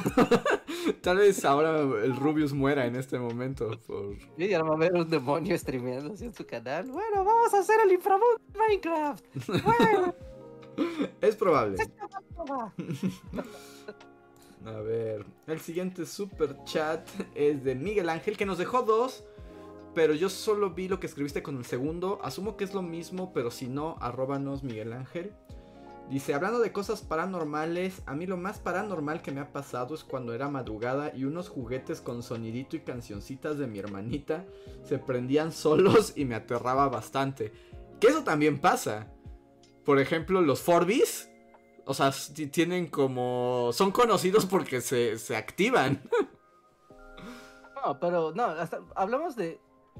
tal 1.01 1.17
vez 1.17 1.43
ahora 1.43 1.79
el 1.79 2.15
Rubius 2.15 2.53
muera 2.53 2.85
en 2.85 2.95
este 2.95 3.17
momento. 3.17 3.71
Por... 3.87 4.15
Sí, 4.37 4.53
ahora 4.53 4.67
va 4.67 4.73
a 4.75 4.77
haber 4.77 4.93
un 4.93 5.09
demonio 5.09 5.57
streameando 5.57 6.13
así 6.13 6.25
en 6.25 6.35
su 6.35 6.45
canal. 6.45 6.91
Bueno, 6.91 7.25
vamos 7.25 7.51
a 7.55 7.61
hacer 7.61 7.77
el 7.83 7.93
inframundo 7.93 8.39
de 8.53 8.59
Minecraft. 8.59 9.25
Bueno. 9.65 10.13
es 11.19 11.35
probable. 11.35 11.77
A 14.65 14.79
ver, 14.81 15.25
el 15.47 15.59
siguiente 15.59 16.05
super 16.05 16.63
chat 16.65 17.07
es 17.33 17.63
de 17.63 17.75
Miguel 17.75 18.09
Ángel 18.09 18.35
que 18.35 18.45
nos 18.45 18.57
dejó 18.57 18.81
dos, 18.81 19.23
pero 19.95 20.13
yo 20.13 20.29
solo 20.29 20.71
vi 20.71 20.87
lo 20.87 20.99
que 20.99 21.07
escribiste 21.07 21.41
con 21.41 21.57
el 21.57 21.65
segundo. 21.65 22.19
Asumo 22.23 22.57
que 22.57 22.65
es 22.65 22.73
lo 22.73 22.81
mismo, 22.81 23.31
pero 23.33 23.51
si 23.51 23.67
no, 23.67 23.97
arróbanos 24.01 24.63
Miguel 24.63 24.93
Ángel. 24.93 25.33
Dice, 26.09 26.33
hablando 26.33 26.59
de 26.59 26.71
cosas 26.71 27.01
paranormales, 27.01 28.01
a 28.07 28.15
mí 28.15 28.25
lo 28.25 28.35
más 28.35 28.57
paranormal 28.57 29.21
que 29.21 29.31
me 29.31 29.41
ha 29.41 29.53
pasado 29.53 29.93
es 29.93 30.03
cuando 30.03 30.33
era 30.33 30.49
madrugada 30.49 31.11
y 31.15 31.23
unos 31.23 31.49
juguetes 31.49 32.01
con 32.01 32.23
sonidito 32.23 32.75
y 32.75 32.79
cancioncitas 32.79 33.59
de 33.59 33.67
mi 33.67 33.77
hermanita 33.77 34.43
se 34.83 34.97
prendían 34.97 35.51
solos 35.51 36.13
y 36.15 36.25
me 36.25 36.33
aterraba 36.33 36.89
bastante. 36.89 37.53
Que 37.99 38.07
eso 38.07 38.23
también 38.23 38.59
pasa. 38.59 39.13
Por 39.85 39.99
ejemplo, 39.99 40.41
los 40.41 40.61
Forbis, 40.61 41.28
o 41.89 41.93
sea, 41.93 42.11
ti- 42.11 42.47
tienen 42.47 42.87
como... 42.87 43.71
Son 43.73 43.91
conocidos 43.91 44.45
porque 44.45 44.79
se, 44.81 45.17
se 45.17 45.35
activan. 45.35 46.01
No, 47.85 47.97
pero 47.97 48.33
no, 48.35 48.43
hasta 48.43 48.81
hablamos 48.93 49.37
de, 49.37 49.57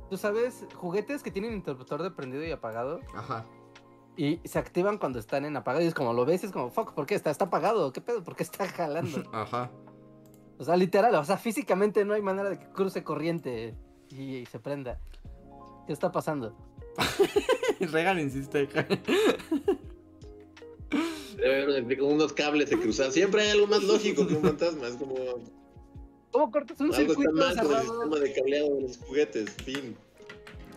tú 0.10 0.18
sabes, 0.18 0.66
juguetes 0.76 1.24
que 1.24 1.32
tienen 1.32 1.54
interruptor 1.54 2.04
de 2.04 2.12
prendido 2.12 2.44
y 2.44 2.52
apagado 2.52 3.00
Ajá. 3.16 3.46
y 4.18 4.42
se 4.44 4.60
activan 4.60 4.98
cuando 4.98 5.18
están 5.18 5.46
en 5.46 5.56
apagado 5.56 5.82
y 5.86 5.88
es 5.88 5.94
como 5.94 6.12
lo 6.12 6.26
ves 6.26 6.44
y 6.44 6.48
es 6.48 6.52
como, 6.52 6.70
fuck, 6.72 6.94
¿por 6.94 7.06
qué 7.06 7.16
está? 7.16 7.32
¿Está 7.32 7.46
apagado? 7.46 7.94
¿Qué 7.94 8.02
pedo? 8.02 8.22
¿Por 8.22 8.36
qué 8.36 8.44
está 8.44 8.68
jalando? 8.68 9.24
Ajá. 9.34 9.72
O 10.58 10.66
sea, 10.66 10.76
literal, 10.76 11.16
o 11.16 11.24
sea, 11.24 11.38
físicamente 11.38 12.04
no 12.04 12.14
hay 12.16 12.22
manera 12.22 12.50
de 12.50 12.60
que 12.60 12.68
cruce 12.70 13.02
corriente 13.02 13.78
y, 14.10 14.40
y 14.40 14.46
se 14.46 14.60
prenda. 14.60 15.00
¿Qué 15.88 15.94
está 15.94 16.12
pasando? 16.12 16.58
Regan 17.80 18.20
insiste. 18.20 18.68
Haber 21.44 22.02
unos 22.02 22.34
cables 22.34 22.70
se 22.70 22.78
cruzan. 22.78 23.12
Siempre 23.12 23.42
hay 23.44 23.50
algo 23.52 23.68
más 23.68 23.84
lógico 23.84 24.28
que 24.28 24.34
un 24.36 24.42
fantasma. 24.44 24.88
Es 24.88 24.96
como 24.96 25.16
¿Cómo 26.32 26.52
cortas 26.52 26.80
un 26.80 26.94
algo 26.94 26.98
está 26.98 27.08
circuito 27.08 27.32
mal 27.32 27.58
con 27.58 27.72
el 27.72 27.82
sistema 27.82 28.20
de 28.20 28.34
cableado 28.34 28.76
de 28.76 28.82
los 28.82 28.98
juguetes. 28.98 29.50
Fin. 29.64 29.98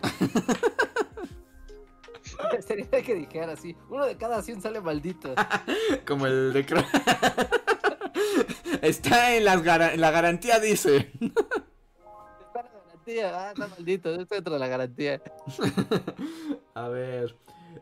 Sería 2.65 2.87
que 2.89 3.15
dijera 3.15 3.51
así, 3.53 3.75
uno 3.89 4.05
de 4.05 4.17
cada 4.17 4.41
100 4.41 4.61
sale 4.61 4.81
maldito. 4.81 5.33
Como 6.07 6.25
el 6.27 6.53
de... 6.53 6.65
Cro- 6.65 6.83
Está 8.81 9.35
en, 9.35 9.45
las 9.45 9.65
en 9.93 10.01
la 10.01 10.11
garantía, 10.11 10.59
dice. 10.59 11.11
Está 11.21 12.59
en 12.59 12.65
la 12.65 12.71
garantía, 12.85 13.39
ah, 13.39 13.51
está 13.51 13.67
maldito, 13.67 14.13
está 14.15 14.35
dentro 14.35 14.53
de 14.53 14.59
la 14.59 14.67
garantía. 14.67 15.21
A 16.73 16.87
ver. 16.89 17.35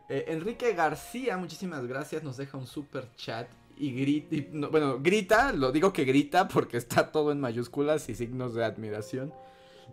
Eh, 0.08 0.24
Enrique 0.28 0.72
García, 0.74 1.36
muchísimas 1.36 1.86
gracias. 1.86 2.22
Nos 2.22 2.36
deja 2.36 2.56
un 2.58 2.66
super 2.66 3.08
chat. 3.16 3.48
Y 3.76 3.92
grita. 3.92 4.34
y- 4.34 4.48
no, 4.52 4.70
bueno, 4.70 4.98
grita. 5.00 5.52
Lo 5.52 5.72
digo 5.72 5.92
que 5.92 6.04
grita 6.04 6.48
porque 6.48 6.76
está 6.76 7.10
todo 7.10 7.32
en 7.32 7.40
mayúsculas 7.40 8.08
y 8.08 8.14
signos 8.14 8.54
de 8.54 8.64
admiración. 8.64 9.32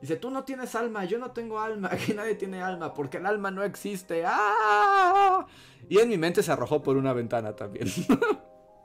Dice: 0.01 0.15
Tú 0.15 0.29
no 0.29 0.43
tienes 0.43 0.75
alma, 0.75 1.05
yo 1.05 1.17
no 1.17 1.31
tengo 1.31 1.59
alma. 1.59 1.89
Aquí 1.91 2.13
nadie 2.13 2.35
tiene 2.35 2.61
alma 2.61 2.93
porque 2.93 3.17
el 3.17 3.25
alma 3.25 3.51
no 3.51 3.63
existe. 3.63 4.23
¡Ah! 4.25 5.45
Y 5.89 5.97
en 5.99 6.09
mi 6.09 6.17
mente 6.17 6.43
se 6.43 6.51
arrojó 6.51 6.83
por 6.83 6.97
una 6.97 7.13
ventana 7.13 7.55
también. 7.55 7.87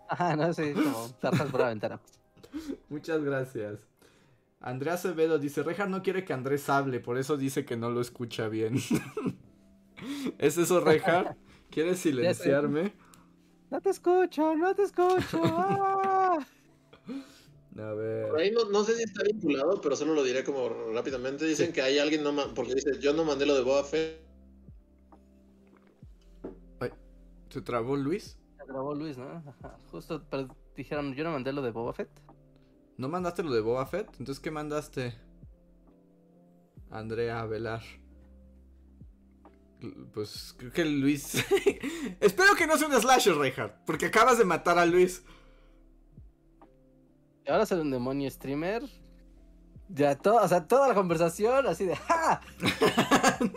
Ajá, 0.09 0.37
no 0.37 0.53
sé, 0.53 0.73
como 0.73 1.09
tartas 1.21 1.51
por 1.51 1.61
la 1.61 1.69
ventana. 1.69 2.01
Muchas 2.89 3.23
gracias. 3.23 3.81
Andrea 4.61 4.95
Acevedo 4.95 5.39
dice, 5.39 5.63
Rejar 5.63 5.91
no 5.91 6.03
quiere 6.03 6.25
que 6.25 6.33
Andrés 6.33 6.71
hable, 6.71 6.99
por 7.01 7.19
eso 7.19 7.37
dice 7.37 7.67
que 7.67 7.77
no 7.77 7.91
lo 7.91 8.01
escucha 8.01 8.49
bien. 8.49 8.77
¿Es 10.39 10.59
eso, 10.59 10.81
Rejar? 10.81 11.37
¿Quieres 11.71 11.99
silenciarme? 12.01 12.93
No 13.71 13.81
te 13.81 13.91
escucho, 13.91 14.55
no 14.55 14.75
te 14.75 14.83
escucho. 14.83 15.41
ah. 15.43 16.39
A 17.77 17.93
ver. 17.93 18.29
Por 18.29 18.39
ahí 18.39 18.53
no, 18.53 18.71
no 18.71 18.85
sé 18.85 18.95
si 18.97 19.03
está 19.03 19.25
vinculado, 19.25 19.81
pero 19.81 19.97
solo 19.97 20.15
lo 20.15 20.23
diré 20.23 20.45
como 20.45 20.69
rápidamente. 20.69 21.45
Dicen 21.45 21.73
que 21.73 21.83
hay 21.83 21.99
alguien, 21.99 22.23
no 22.23 22.33
porque 22.55 22.75
dice, 22.75 23.01
yo 23.01 23.13
no 23.13 23.25
mandé 23.25 23.47
lo 23.47 23.55
de 23.57 23.63
Boba 23.63 23.83
Fett. 23.83 24.21
Ay, 26.79 26.91
¿Se 27.49 27.63
trabó 27.63 27.97
Luis? 27.97 28.39
Se 28.57 28.65
grabó 28.67 28.95
Luis, 28.95 29.19
¿no? 29.19 29.29
Ajá, 29.29 29.77
Justo, 29.91 30.23
pero 30.31 30.49
dijeron, 30.77 31.15
yo 31.15 31.25
no 31.25 31.33
mandé 31.33 31.53
lo 31.53 31.63
de 31.63 31.73
Boba 31.73 31.93
Fett. 31.93 32.11
¿No 32.97 33.09
mandaste 33.09 33.43
lo 33.43 33.53
de 33.53 33.61
Boba 33.61 33.87
Fett? 33.87 34.09
Entonces, 34.21 34.39
¿qué 34.39 34.53
mandaste? 34.53 35.15
Andrea 36.91 37.45
Velar. 37.45 37.83
Pues 40.13 40.55
creo 40.59 40.73
que 40.73 40.85
Luis... 40.85 41.35
Espero 42.21 42.55
que 42.55 42.67
no 42.67 42.77
sea 42.77 42.89
un 42.89 43.01
slasher, 43.01 43.37
Reinhardt, 43.37 43.85
porque 43.85 44.07
acabas 44.07 44.39
de 44.39 44.45
matar 44.45 44.79
a 44.79 44.87
Luis. 44.87 45.23
Y 47.47 47.51
ahora 47.51 47.67
ser 47.67 47.81
un 47.81 47.91
demonio 47.91 48.31
streamer. 48.31 48.83
Ya 49.89 50.17
todo, 50.17 50.37
o 50.43 50.49
sea, 50.49 50.67
toda 50.67 50.89
la 50.89 50.95
conversación 50.95 51.67
así 51.67 51.85
de 51.85 51.95
¡Ja! 51.97 52.41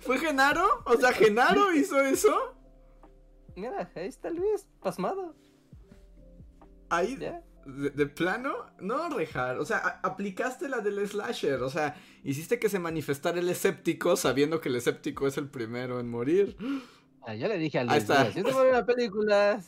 ¿Fue 0.00 0.18
Genaro? 0.18 0.82
O 0.84 0.96
sea, 0.96 1.12
¿Genaro 1.12 1.72
hizo 1.74 2.00
eso? 2.00 2.54
Mira, 3.56 3.90
ahí 3.94 4.08
está 4.08 4.30
Luis, 4.30 4.66
pasmado. 4.80 5.34
Ahí, 6.90 7.16
Ya. 7.18 7.42
De, 7.66 7.90
de 7.90 8.06
plano, 8.06 8.52
no, 8.80 9.08
Rejar. 9.10 9.58
O 9.58 9.64
sea, 9.64 9.78
a- 9.78 10.00
aplicaste 10.06 10.68
la 10.68 10.80
del 10.80 11.06
slasher. 11.08 11.62
O 11.62 11.70
sea, 11.70 11.94
hiciste 12.24 12.58
que 12.58 12.68
se 12.68 12.78
manifestara 12.78 13.38
el 13.40 13.48
escéptico 13.48 14.16
sabiendo 14.16 14.60
que 14.60 14.68
el 14.68 14.76
escéptico 14.76 15.26
es 15.26 15.36
el 15.38 15.48
primero 15.48 16.00
en 16.00 16.08
morir. 16.08 16.56
Ah, 17.26 17.34
yo 17.34 17.46
le 17.48 17.58
dije 17.58 17.78
a 17.78 17.82
Ahí 17.82 17.88
Luis, 17.88 17.98
está. 18.02 18.18
mira, 18.20 18.32
si 18.32 18.42
te 18.42 18.52
ponen 18.52 18.68
una 18.70 18.84
película. 18.86 19.62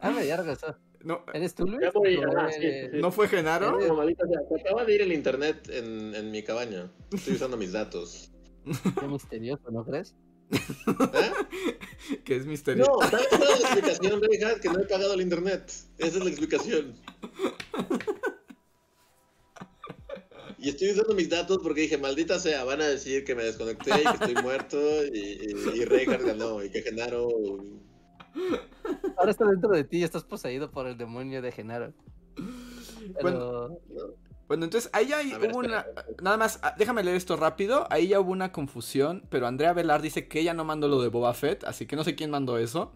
Ah, 0.00 0.10
me 0.10 0.26
ya 0.26 0.36
regresó. 0.36 0.76
No, 1.02 1.24
¿Eres 1.32 1.54
tú, 1.54 1.66
Luis? 1.66 1.80
Ya 1.80 1.90
voy, 1.92 2.14
¿O 2.18 2.28
ajá, 2.38 2.50
sí, 2.52 2.58
eres- 2.60 2.90
sí, 2.90 2.96
sí. 2.96 3.00
¿no 3.02 3.10
fue 3.10 3.26
Genaro? 3.26 3.70
No, 3.80 4.04
se 4.06 4.60
acaba 4.60 4.84
de 4.84 4.94
ir 4.94 5.00
el 5.00 5.12
internet 5.12 5.66
en, 5.72 6.14
en 6.14 6.30
mi 6.30 6.42
cabaña. 6.42 6.90
Estoy 7.10 7.34
usando 7.36 7.56
mis 7.56 7.72
datos. 7.72 8.30
Qué 9.00 9.06
misterioso, 9.06 9.70
¿no 9.70 9.82
crees? 9.84 10.14
¿Eh? 10.50 11.32
Que 12.24 12.36
es 12.36 12.46
misterioso. 12.46 12.90
No, 13.00 13.08
¿sabes 13.08 13.28
cuál 13.28 13.42
es 13.42 13.60
la 13.60 13.68
explicación, 13.68 14.20
Reinhardt? 14.20 14.60
Que 14.60 14.68
no 14.68 14.80
he 14.80 14.86
pagado 14.86 15.14
el 15.14 15.20
internet. 15.20 15.70
Esa 15.98 16.18
es 16.18 16.24
la 16.24 16.30
explicación. 16.30 16.96
Y 20.58 20.68
estoy 20.70 20.90
usando 20.90 21.14
mis 21.14 21.30
datos 21.30 21.58
porque 21.62 21.82
dije, 21.82 21.96
maldita 21.96 22.38
sea, 22.38 22.64
van 22.64 22.80
a 22.80 22.86
decir 22.86 23.24
que 23.24 23.34
me 23.34 23.44
desconecté 23.44 23.90
y 23.90 24.02
que 24.02 24.24
estoy 24.24 24.42
muerto 24.42 24.76
y, 25.06 25.18
y, 25.18 25.80
y 25.80 25.84
Reinhardt 25.84 26.24
ganó 26.24 26.62
y 26.64 26.70
que 26.70 26.82
Genaro... 26.82 27.28
Ahora 29.16 29.30
está 29.30 29.44
dentro 29.44 29.70
de 29.70 29.84
ti 29.84 29.98
y 29.98 30.04
estás 30.04 30.24
poseído 30.24 30.70
por 30.70 30.86
el 30.86 30.98
demonio 30.98 31.40
de 31.42 31.52
Genaro. 31.52 31.94
Pero... 32.34 33.20
Bueno, 33.22 33.80
entonces 34.50 34.90
ahí 34.92 35.06
ya 35.06 35.18
ver, 35.38 35.52
hubo 35.52 35.58
una. 35.58 35.80
espera. 35.80 36.06
Nada 36.22 36.36
más, 36.36 36.58
ah, 36.62 36.74
déjame 36.76 37.04
leer 37.04 37.16
esto 37.16 37.36
rápido. 37.36 37.86
Ahí 37.90 38.08
ya 38.08 38.20
hubo 38.20 38.32
una 38.32 38.52
confusión. 38.52 39.22
Pero 39.30 39.46
Andrea 39.46 39.72
Velar 39.72 40.02
dice 40.02 40.28
que 40.28 40.40
ella 40.40 40.54
no 40.54 40.64
mandó 40.64 40.88
lo 40.88 41.00
de 41.00 41.08
Boba 41.08 41.34
Fett. 41.34 41.64
Así 41.64 41.86
que 41.86 41.96
no 41.96 42.04
sé 42.04 42.14
quién 42.14 42.30
mandó 42.30 42.58
eso. 42.58 42.92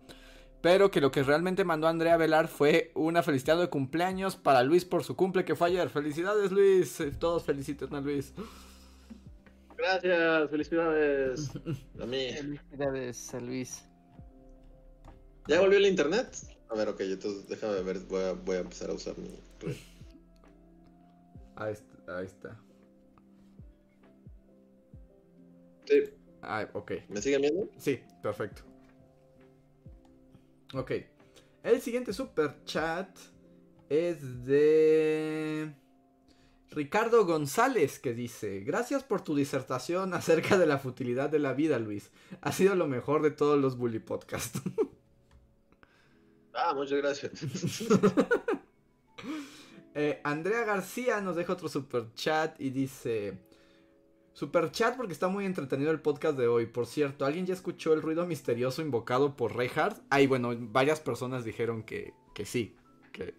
Pero 0.60 0.90
que 0.90 1.00
lo 1.00 1.10
que 1.10 1.22
realmente 1.22 1.62
mandó 1.64 1.88
Andrea 1.88 2.16
Velar 2.16 2.48
fue 2.48 2.90
una 2.94 3.22
felicidad 3.22 3.58
de 3.58 3.68
cumpleaños 3.68 4.36
para 4.36 4.62
Luis 4.62 4.84
por 4.84 5.04
su 5.04 5.14
cumple 5.14 5.44
que 5.44 5.54
fue 5.54 5.68
ayer. 5.68 5.90
Felicidades, 5.90 6.50
Luis. 6.52 6.98
Eh, 7.00 7.12
Todos 7.12 7.44
feliciten 7.44 7.94
a 7.94 8.00
Luis. 8.00 8.32
Gracias, 9.76 10.50
felicidades. 10.50 11.50
A 12.00 12.06
mí. 12.06 12.32
Felicidades 12.32 13.34
a 13.34 13.40
Luis. 13.40 13.84
¿Ya 15.46 15.60
volvió 15.60 15.78
el 15.78 15.86
internet? 15.86 16.34
A 16.70 16.74
ver, 16.74 16.88
ok, 16.88 17.00
entonces 17.00 17.46
déjame 17.48 17.82
ver, 17.82 17.98
voy 18.00 18.22
a, 18.22 18.32
voy 18.32 18.56
a 18.56 18.60
empezar 18.60 18.90
a 18.90 18.94
usar 18.94 19.18
mi 19.18 19.28
red. 19.60 19.76
Ahí 21.56 21.72
está. 21.72 22.18
Ahí 22.18 22.26
está. 22.26 22.60
Sí, 25.86 26.02
Ah, 26.46 26.68
ok. 26.74 26.92
¿me 27.08 27.22
siguen 27.22 27.40
viendo? 27.42 27.70
Sí, 27.78 28.00
perfecto. 28.22 28.62
Ok. 30.74 30.92
El 31.62 31.80
siguiente 31.80 32.12
super 32.12 32.62
chat 32.64 33.08
es 33.88 34.44
de 34.44 35.74
Ricardo 36.70 37.24
González 37.24 37.98
que 37.98 38.12
dice, 38.12 38.60
gracias 38.60 39.04
por 39.04 39.22
tu 39.22 39.34
disertación 39.34 40.12
acerca 40.12 40.58
de 40.58 40.66
la 40.66 40.78
futilidad 40.78 41.30
de 41.30 41.38
la 41.38 41.54
vida, 41.54 41.78
Luis. 41.78 42.10
Ha 42.42 42.52
sido 42.52 42.74
lo 42.74 42.86
mejor 42.88 43.22
de 43.22 43.30
todos 43.30 43.58
los 43.58 43.76
Bully 43.78 44.00
Podcast. 44.00 44.56
Ah, 46.56 46.72
muchas 46.72 46.98
gracias. 46.98 47.32
Eh, 49.94 50.20
Andrea 50.24 50.64
García 50.64 51.20
nos 51.20 51.36
deja 51.36 51.52
otro 51.52 51.68
super 51.68 52.12
chat 52.14 52.60
y 52.60 52.70
dice... 52.70 53.38
Super 54.32 54.72
chat 54.72 54.96
porque 54.96 55.12
está 55.12 55.28
muy 55.28 55.46
entretenido 55.46 55.92
el 55.92 56.00
podcast 56.00 56.36
de 56.36 56.48
hoy. 56.48 56.66
Por 56.66 56.86
cierto, 56.86 57.24
¿alguien 57.24 57.46
ya 57.46 57.54
escuchó 57.54 57.92
el 57.92 58.02
ruido 58.02 58.26
misterioso 58.26 58.82
invocado 58.82 59.36
por 59.36 59.56
Reinhardt? 59.56 60.02
Ay, 60.10 60.26
bueno, 60.26 60.52
varias 60.58 60.98
personas 60.98 61.44
dijeron 61.44 61.84
que, 61.84 62.12
que 62.34 62.44
sí. 62.44 62.74
Que, 63.12 63.34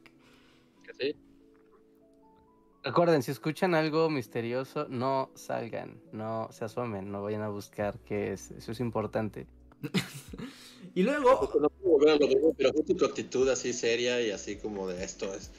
¿Sí? 0.97 1.15
Recuerden, 2.81 3.23
si 3.23 3.31
escuchan 3.31 3.75
algo 3.75 4.09
misterioso, 4.09 4.87
no 4.87 5.31
salgan, 5.35 5.99
no 6.13 6.47
se 6.51 6.63
asomen, 6.63 7.11
no 7.11 7.23
vayan 7.23 7.41
a 7.41 7.49
buscar 7.49 7.99
qué 8.05 8.31
es. 8.31 8.51
Eso 8.51 8.71
es 8.71 8.79
importante. 8.79 9.47
Y 10.93 11.03
luego, 11.03 11.49
No 11.59 11.69
puedo 11.69 11.97
volver 11.97 12.09
a 12.11 12.15
lo 12.15 12.27
mismo, 12.27 12.53
pero 12.55 12.71
justo 12.71 12.95
tu 12.95 13.05
actitud 13.05 13.49
así 13.49 13.73
seria 13.73 14.21
y 14.21 14.31
así 14.31 14.55
como 14.55 14.87
de 14.87 15.03
esto 15.03 15.33
es 15.33 15.51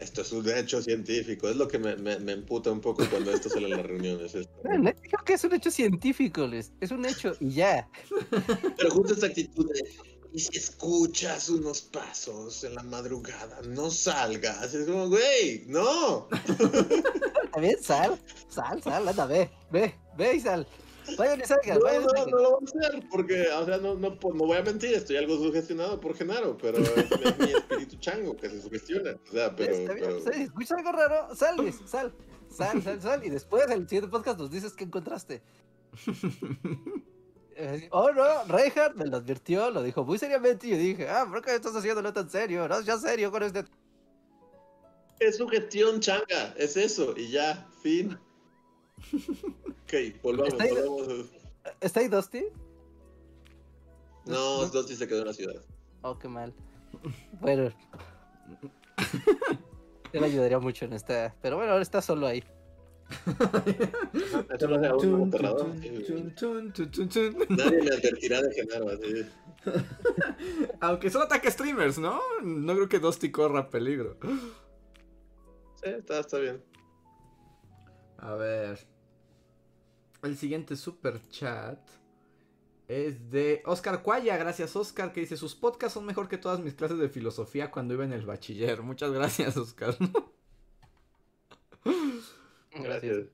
esto 0.00 0.22
es 0.22 0.32
un 0.32 0.48
hecho 0.48 0.82
científico. 0.82 1.48
Es 1.48 1.56
lo 1.56 1.68
que 1.68 1.78
me, 1.78 1.96
me, 1.96 2.18
me 2.18 2.32
emputa 2.32 2.70
un 2.72 2.80
poco 2.80 3.04
cuando 3.08 3.32
esto 3.32 3.48
sale 3.48 3.66
en 3.66 3.76
las 3.76 3.86
reuniones. 3.86 4.34
esto. 4.34 4.52
No, 4.64 4.78
no 4.78 4.92
digo 5.02 5.18
que 5.24 5.34
es 5.34 5.44
un 5.44 5.54
hecho 5.54 5.70
científico, 5.70 6.46
Les. 6.46 6.72
Es 6.80 6.90
un 6.90 7.04
hecho 7.04 7.36
y 7.38 7.50
ya. 7.50 7.88
Pero 8.76 8.90
justo 8.90 9.14
esta 9.14 9.26
actitud 9.26 9.70
de 9.72 9.82
y 10.32 10.38
si 10.38 10.56
escuchas 10.56 11.48
unos 11.48 11.80
pasos 11.82 12.62
en 12.62 12.76
la 12.76 12.84
madrugada, 12.84 13.60
no 13.66 13.90
salgas. 13.90 14.72
Es 14.74 14.86
como, 14.86 15.08
güey, 15.08 15.64
no. 15.66 16.28
Bien, 17.60 17.82
sal. 17.82 18.18
Sal, 18.48 18.80
sal, 18.82 19.08
anda, 19.08 19.26
ve. 19.26 19.50
Ve, 19.72 19.94
ve 20.16 20.36
y 20.36 20.40
sal. 20.40 20.66
Vayan 21.16 21.40
y 21.40 21.44
salgan, 21.44 21.78
No, 21.78 21.84
vayan 21.84 22.02
y 22.02 22.04
no, 22.04 22.10
salgan. 22.10 22.30
no 22.30 22.38
lo 22.38 22.50
voy 22.50 22.60
a 22.60 22.86
hacer, 22.88 23.08
porque, 23.10 23.48
o 23.48 23.64
sea, 23.66 23.78
no, 23.78 23.94
no, 23.94 24.18
po- 24.18 24.32
no 24.34 24.44
voy 24.46 24.58
a 24.58 24.62
mentir, 24.62 24.94
estoy 24.94 25.16
algo 25.16 25.36
sugestionado 25.36 26.00
por 26.00 26.14
Genaro, 26.16 26.56
pero 26.56 26.78
es, 26.78 26.88
es 26.96 27.38
mi 27.38 27.50
espíritu 27.52 27.96
chango 27.96 28.36
que 28.36 28.48
se 28.50 28.60
sugestiona. 28.62 29.16
O 29.28 29.32
sea, 29.32 29.54
pero, 29.56 29.74
Está 29.74 29.92
bien, 29.94 30.06
pero- 30.22 30.32
sí, 30.32 30.42
escucha 30.42 30.74
algo 30.76 30.92
raro, 30.92 31.34
sal, 31.34 31.56
Luis, 31.56 31.78
sal. 31.86 32.12
Sal, 32.50 32.82
sal, 32.82 33.00
sal. 33.00 33.24
Y 33.24 33.30
después, 33.30 33.64
en 33.66 33.72
el 33.72 33.88
siguiente 33.88 34.10
podcast, 34.10 34.38
nos 34.38 34.50
dices 34.50 34.72
qué 34.74 34.84
encontraste. 34.84 35.42
Oh, 37.90 38.10
no, 38.10 38.44
Reinhardt 38.48 38.96
me 38.96 39.04
lo 39.04 39.18
advirtió, 39.18 39.70
lo 39.70 39.82
dijo 39.82 40.02
muy 40.02 40.16
seriamente. 40.16 40.66
Y 40.66 40.70
yo 40.70 40.76
dije, 40.78 41.08
ah, 41.10 41.26
¿por 41.28 41.42
qué 41.42 41.54
estás 41.54 41.76
haciéndolo 41.76 42.10
tan 42.10 42.30
serio? 42.30 42.66
No, 42.66 42.80
ya 42.80 42.96
serio 42.96 43.30
con 43.30 43.42
este. 43.42 43.64
es 45.18 45.36
sugestión 45.36 46.00
changa, 46.00 46.54
es 46.56 46.78
eso, 46.78 47.12
y 47.18 47.28
ya, 47.30 47.68
fin. 47.82 48.18
Ok, 49.12 50.22
volvamos, 50.22 50.52
Está 50.52 50.64
ahí- 50.64 50.70
volvamos. 50.74 51.26
¿Está 51.80 52.00
ahí 52.00 52.08
Dusty? 52.08 52.44
No, 54.26 54.66
Dusty 54.66 54.94
se 54.96 55.08
quedó 55.08 55.20
en 55.20 55.26
la 55.26 55.32
ciudad. 55.32 55.60
Oh, 56.02 56.18
qué 56.18 56.28
mal. 56.28 56.52
Bueno. 57.40 57.70
Él 60.12 60.24
ayudaría 60.24 60.58
mucho 60.58 60.84
en 60.84 60.92
esta. 60.92 61.34
Pero 61.40 61.56
bueno, 61.56 61.72
ahora 61.72 61.82
está 61.82 62.02
solo 62.02 62.26
ahí. 62.26 62.42
Nadie 67.48 67.82
me 67.82 67.90
advertirá 67.90 68.42
de 68.42 68.54
Genaro, 68.54 68.88
así. 68.90 69.26
Aunque 70.80 71.10
son 71.10 71.22
ataque 71.22 71.50
streamers, 71.50 71.98
¿no? 71.98 72.20
No 72.42 72.74
creo 72.74 72.88
que 72.88 72.98
Dusty 72.98 73.30
corra 73.30 73.68
peligro. 73.68 74.16
Sí, 75.82 75.90
está, 75.90 76.20
está 76.20 76.38
bien. 76.38 76.62
A 78.18 78.34
ver. 78.34 78.86
El 80.22 80.36
siguiente 80.36 80.76
super 80.76 81.20
chat 81.30 81.78
es 82.88 83.30
de 83.30 83.62
Oscar 83.64 84.02
Cuaya. 84.02 84.36
Gracias, 84.36 84.76
Oscar, 84.76 85.12
que 85.12 85.20
dice: 85.20 85.36
Sus 85.36 85.54
podcasts 85.54 85.94
son 85.94 86.04
mejor 86.04 86.28
que 86.28 86.38
todas 86.38 86.60
mis 86.60 86.74
clases 86.74 86.98
de 86.98 87.08
filosofía 87.08 87.70
cuando 87.70 87.94
iba 87.94 88.04
en 88.04 88.12
el 88.12 88.26
bachiller. 88.26 88.82
Muchas 88.82 89.12
gracias, 89.12 89.56
Oscar. 89.56 89.96
Gracias. 92.72 93.26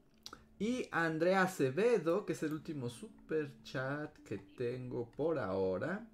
Y 0.59 0.89
Andrea 0.91 1.43
Acevedo, 1.43 2.25
que 2.25 2.33
es 2.33 2.43
el 2.43 2.55
último 2.55 2.89
super 2.89 3.53
chat 3.63 4.17
que 4.19 4.39
tengo 4.39 5.11
por 5.11 5.39
ahora, 5.39 6.09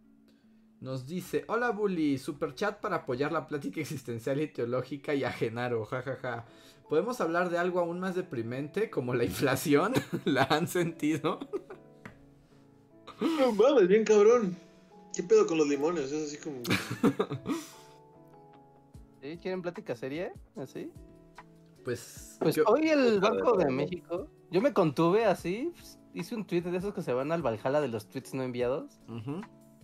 nos 0.80 1.06
dice: 1.06 1.44
Hola 1.48 1.70
Bully, 1.70 2.18
super 2.18 2.54
chat 2.54 2.80
para 2.80 2.96
apoyar 2.96 3.30
la 3.30 3.46
plática 3.46 3.80
existencial 3.80 4.40
y 4.40 4.48
teológica 4.48 5.14
y 5.14 5.24
a 5.24 5.32
Genaro, 5.32 5.84
jajaja. 5.84 6.46
¿Podemos 6.88 7.20
hablar 7.20 7.48
de 7.50 7.58
algo 7.58 7.80
aún 7.80 8.00
más 8.00 8.14
deprimente 8.14 8.90
como 8.90 9.14
la 9.14 9.24
inflación? 9.24 9.94
¿La 10.24 10.44
han 10.44 10.68
sentido? 10.68 11.38
No 13.20 13.52
mames, 13.52 13.88
bien 13.88 14.04
cabrón. 14.04 14.56
¿Qué 15.14 15.22
pedo 15.22 15.46
con 15.46 15.58
los 15.58 15.68
limones? 15.68 16.10
Es 16.12 16.28
así 16.28 16.36
como. 16.38 16.58
¿Sí? 19.22 19.38
¿Quieren 19.40 19.62
plática 19.62 19.94
seria? 19.94 20.32
¿Así? 20.56 20.90
Pues, 21.84 22.36
Pues 22.40 22.56
yo- 22.56 22.64
hoy 22.66 22.88
el 22.88 23.20
Banco 23.20 23.56
de. 23.56 23.70
México, 23.70 24.28
yo 24.50 24.60
me 24.60 24.72
contuve 24.72 25.24
así, 25.24 25.72
pues, 25.74 25.98
hice 26.14 26.34
un 26.34 26.46
tweet 26.46 26.62
de 26.62 26.76
esos 26.76 26.92
que 26.94 27.02
se 27.02 27.12
van 27.12 27.30
al 27.32 27.42
Valhalla 27.42 27.80
de 27.80 27.88
los 27.88 28.08
tweets 28.08 28.34
no 28.34 28.42
enviados, 28.42 29.00
Ujú. 29.08 29.40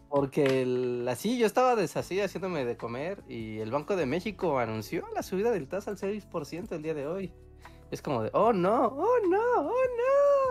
Porque 0.08 0.62
el- 0.62 1.06
así 1.08 1.38
yo 1.38 1.46
estaba 1.46 1.76
desasí 1.76 2.20
haciéndome 2.20 2.64
de 2.64 2.76
comer 2.76 3.22
y 3.28 3.58
el 3.58 3.70
Banco 3.70 3.96
de 3.96 4.06
México 4.06 4.58
anunció 4.58 5.04
la 5.14 5.22
subida 5.22 5.50
del 5.50 5.68
tasa 5.68 5.90
al 5.90 5.98
6% 5.98 6.74
el 6.74 6.82
día 6.82 6.94
de 6.94 7.06
hoy. 7.06 7.32
Es 7.90 8.02
como 8.02 8.22
de, 8.22 8.30
oh 8.34 8.52
no, 8.52 8.86
oh 8.86 9.16
no, 9.28 9.40
oh 9.56 9.72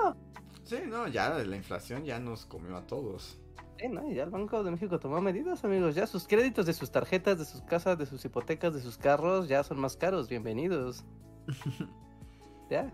no. 0.03 0.17
Sí, 0.63 0.77
no, 0.87 1.07
ya 1.07 1.29
la 1.29 1.55
inflación 1.55 2.03
ya 2.03 2.19
nos 2.19 2.45
comió 2.45 2.75
a 2.77 2.85
todos. 2.85 3.39
Sí, 3.79 3.87
¿no? 3.89 4.09
Y 4.09 4.15
ya 4.15 4.23
el 4.23 4.31
Banco 4.31 4.63
de 4.63 4.71
México 4.71 4.99
tomó 4.99 5.21
medidas, 5.21 5.63
amigos. 5.63 5.93
Ya 5.93 6.07
sus 6.07 6.27
créditos 6.27 6.65
de 6.65 6.73
sus 6.73 6.91
tarjetas, 6.91 7.37
de 7.37 7.45
sus 7.45 7.61
casas, 7.61 7.97
de 7.97 8.07
sus 8.07 8.25
hipotecas, 8.25 8.73
de 8.73 8.81
sus 8.81 8.97
carros, 8.97 9.47
ya 9.47 9.63
son 9.63 9.79
más 9.79 9.95
caros. 9.95 10.27
Bienvenidos. 10.27 11.05
ya. 12.69 12.91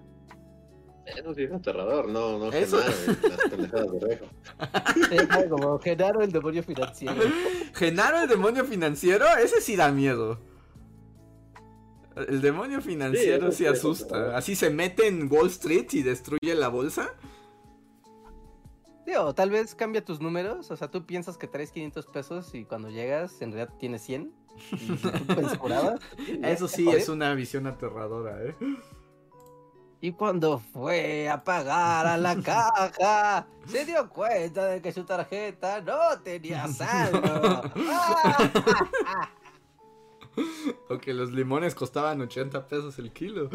Eso 1.05 1.33
sí 1.33 1.43
es 1.43 1.51
aterrador, 1.51 2.07
no, 2.07 2.39
no 2.39 2.51
Eso- 2.51 2.79
Genaro, 2.81 3.91
de 3.99 4.19
claro, 5.27 5.49
como 5.49 5.79
Genaro 5.79 6.21
el 6.21 6.31
demonio 6.31 6.63
financiero. 6.63 7.15
Genaro 7.73 8.21
el 8.23 8.29
demonio 8.29 8.63
financiero, 8.65 9.25
ese 9.43 9.59
sí 9.61 9.75
da 9.75 9.91
miedo. 9.91 10.39
El 12.15 12.41
demonio 12.41 12.79
financiero 12.79 13.51
Sí, 13.51 13.65
asusta. 13.65 14.37
Así 14.37 14.55
se 14.55 14.69
mete 14.69 15.07
en 15.07 15.27
Wall 15.31 15.47
Street 15.47 15.87
y 15.93 16.03
destruye 16.03 16.53
la 16.55 16.67
bolsa. 16.67 17.09
Sí, 19.05 19.13
o 19.15 19.33
tal 19.33 19.49
vez 19.49 19.73
cambia 19.75 20.05
tus 20.05 20.21
números. 20.21 20.69
O 20.71 20.77
sea, 20.77 20.89
tú 20.91 21.05
piensas 21.05 21.37
que 21.37 21.47
traes 21.47 21.71
500 21.71 22.05
pesos 22.07 22.53
y 22.55 22.65
cuando 22.65 22.89
llegas 22.89 23.41
en 23.41 23.51
realidad 23.51 23.73
tienes 23.79 24.03
100. 24.03 24.31
Y 24.73 24.87
tú 24.95 25.09
pensabas. 25.35 25.99
Eso 26.43 26.67
sí 26.67 26.87
es 26.89 27.09
una 27.09 27.33
visión 27.33 27.65
aterradora, 27.67 28.41
¿eh? 28.43 28.55
Y 30.03 30.11
cuando 30.11 30.59
fue 30.59 31.29
a 31.29 31.45
pagar 31.45 32.05
a 32.05 32.17
la 32.17 32.35
caja, 32.43 33.47
se 33.65 33.85
dio 33.85 34.09
cuenta 34.09 34.65
de 34.65 34.81
que 34.81 34.91
su 34.91 35.05
tarjeta 35.05 35.79
no 35.79 36.19
tenía 36.21 36.67
saldo. 36.67 37.61
O 40.89 40.97
que 40.97 41.13
los 41.13 41.31
limones 41.31 41.75
costaban 41.75 42.19
80 42.19 42.67
pesos 42.67 42.97
el 42.99 43.13
kilo. 43.13 43.49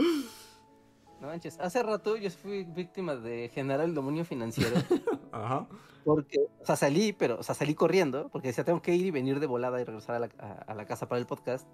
No 1.20 1.26
manches, 1.26 1.58
hace 1.58 1.82
rato 1.82 2.16
yo 2.16 2.30
fui 2.30 2.62
víctima 2.64 3.16
de 3.16 3.50
generar 3.52 3.84
el 3.84 3.94
demonio 3.96 4.24
financiero. 4.24 4.76
Ajá. 5.32 5.66
Porque, 6.04 6.38
o 6.62 6.64
sea, 6.64 6.76
salí, 6.76 7.12
pero, 7.12 7.40
o 7.40 7.42
sea, 7.42 7.56
salí 7.56 7.74
corriendo, 7.74 8.28
porque 8.28 8.48
decía, 8.48 8.64
tengo 8.64 8.80
que 8.80 8.94
ir 8.94 9.06
y 9.06 9.10
venir 9.10 9.40
de 9.40 9.46
volada 9.46 9.80
y 9.80 9.84
regresar 9.84 10.14
a 10.14 10.18
la, 10.20 10.28
a- 10.38 10.64
a 10.68 10.74
la 10.74 10.86
casa 10.86 11.08
para 11.08 11.18
el 11.18 11.26
podcast. 11.26 11.66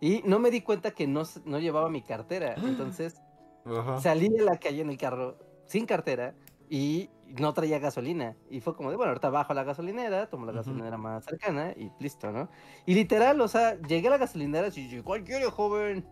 Y 0.00 0.22
no 0.24 0.40
me 0.40 0.50
di 0.50 0.60
cuenta 0.60 0.90
que 0.90 1.06
no, 1.06 1.22
no 1.44 1.60
llevaba 1.60 1.88
mi 1.88 2.02
cartera. 2.02 2.54
Entonces, 2.58 3.22
Ajá. 3.68 4.00
salí 4.00 4.28
de 4.28 4.44
la 4.44 4.58
calle 4.58 4.82
en 4.82 4.90
el 4.90 4.98
carro 4.98 5.36
sin 5.66 5.86
cartera 5.86 6.34
y 6.70 7.10
no 7.26 7.52
traía 7.52 7.78
gasolina. 7.78 8.36
Y 8.50 8.60
fue 8.60 8.74
como 8.74 8.90
de, 8.90 8.96
bueno, 8.96 9.10
ahorita 9.10 9.30
bajo 9.30 9.52
a 9.52 9.54
la 9.54 9.64
gasolinera, 9.64 10.28
tomo 10.28 10.46
la 10.46 10.52
Ujú. 10.52 10.60
gasolinera 10.60 10.96
más 10.96 11.24
cercana 11.24 11.72
y 11.76 11.90
listo, 11.98 12.32
¿no? 12.32 12.48
Y 12.86 12.94
literal, 12.94 13.40
o 13.40 13.48
sea, 13.48 13.80
llegué 13.82 14.08
a 14.08 14.12
la 14.12 14.18
gasolinera 14.18 14.68
y 14.68 14.70
dije, 14.70 15.02
¿cuál 15.02 15.24
quiere, 15.24 15.46
joven? 15.46 16.06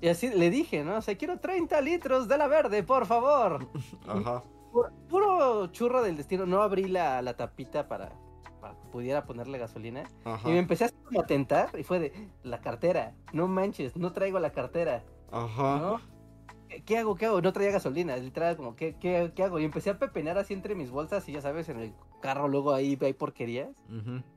Y 0.00 0.08
así 0.08 0.28
le 0.28 0.50
dije, 0.50 0.84
¿no? 0.84 0.96
O 0.96 1.02
sea, 1.02 1.16
quiero 1.16 1.38
30 1.40 1.80
litros 1.80 2.28
de 2.28 2.38
la 2.38 2.46
verde, 2.46 2.82
por 2.82 3.06
favor. 3.06 3.68
Ajá. 4.06 4.42
Puro, 4.72 4.90
puro 5.08 5.66
churro 5.68 6.02
del 6.02 6.16
destino, 6.16 6.46
no 6.46 6.62
abrí 6.62 6.84
la, 6.84 7.20
la 7.22 7.36
tapita 7.36 7.88
para, 7.88 8.12
para 8.60 8.74
que 8.78 8.86
pudiera 8.86 9.24
ponerle 9.24 9.58
gasolina. 9.58 10.04
Ajá. 10.24 10.48
Y 10.48 10.52
me 10.52 10.58
empecé 10.58 10.84
así 10.84 10.94
como 11.04 11.20
a 11.20 11.26
tentar 11.26 11.70
y 11.78 11.82
fue 11.82 11.98
de, 11.98 12.28
la 12.44 12.60
cartera, 12.60 13.14
no 13.32 13.48
manches, 13.48 13.96
no 13.96 14.12
traigo 14.12 14.38
la 14.38 14.52
cartera, 14.52 15.04
Ajá. 15.32 15.78
¿no? 15.78 16.19
¿Qué, 16.86 16.98
hago? 16.98 17.16
¿Qué 17.16 17.26
hago? 17.26 17.40
No 17.42 17.52
traía 17.52 17.70
gasolina, 17.72 18.16
literal, 18.16 18.56
como, 18.56 18.76
¿qué, 18.76 18.94
qué, 19.00 19.32
qué 19.34 19.42
hago? 19.42 19.58
Y 19.58 19.64
empecé 19.64 19.90
a 19.90 19.98
pepenar 19.98 20.38
así 20.38 20.54
entre 20.54 20.74
mis 20.74 20.90
bolsas 20.90 21.28
y 21.28 21.32
ya 21.32 21.40
sabes, 21.40 21.68
en 21.68 21.80
el 21.80 21.92
carro 22.22 22.48
luego 22.48 22.72
ahí 22.72 22.96
hay 23.00 23.12
porquerías. 23.12 23.70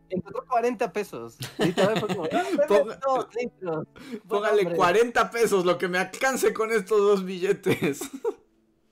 Y 0.09 0.15
encontré 0.15 0.41
40 0.47 0.91
pesos. 0.93 1.37
Literal 1.59 1.99
fue 1.99 2.09
como, 2.09 2.23
"Ah, 2.25 2.29
dame 2.31 2.57
Ponga- 2.67 2.99
dos 3.05 3.27
litros". 3.35 3.87
Buen 4.09 4.21
Póngale 4.27 4.61
hombre. 4.61 4.75
40 4.75 5.31
pesos, 5.31 5.65
lo 5.65 5.77
que 5.77 5.87
me 5.87 5.97
alcance 5.97 6.53
con 6.53 6.71
estos 6.71 6.99
dos 6.99 7.23
billetes. 7.25 8.01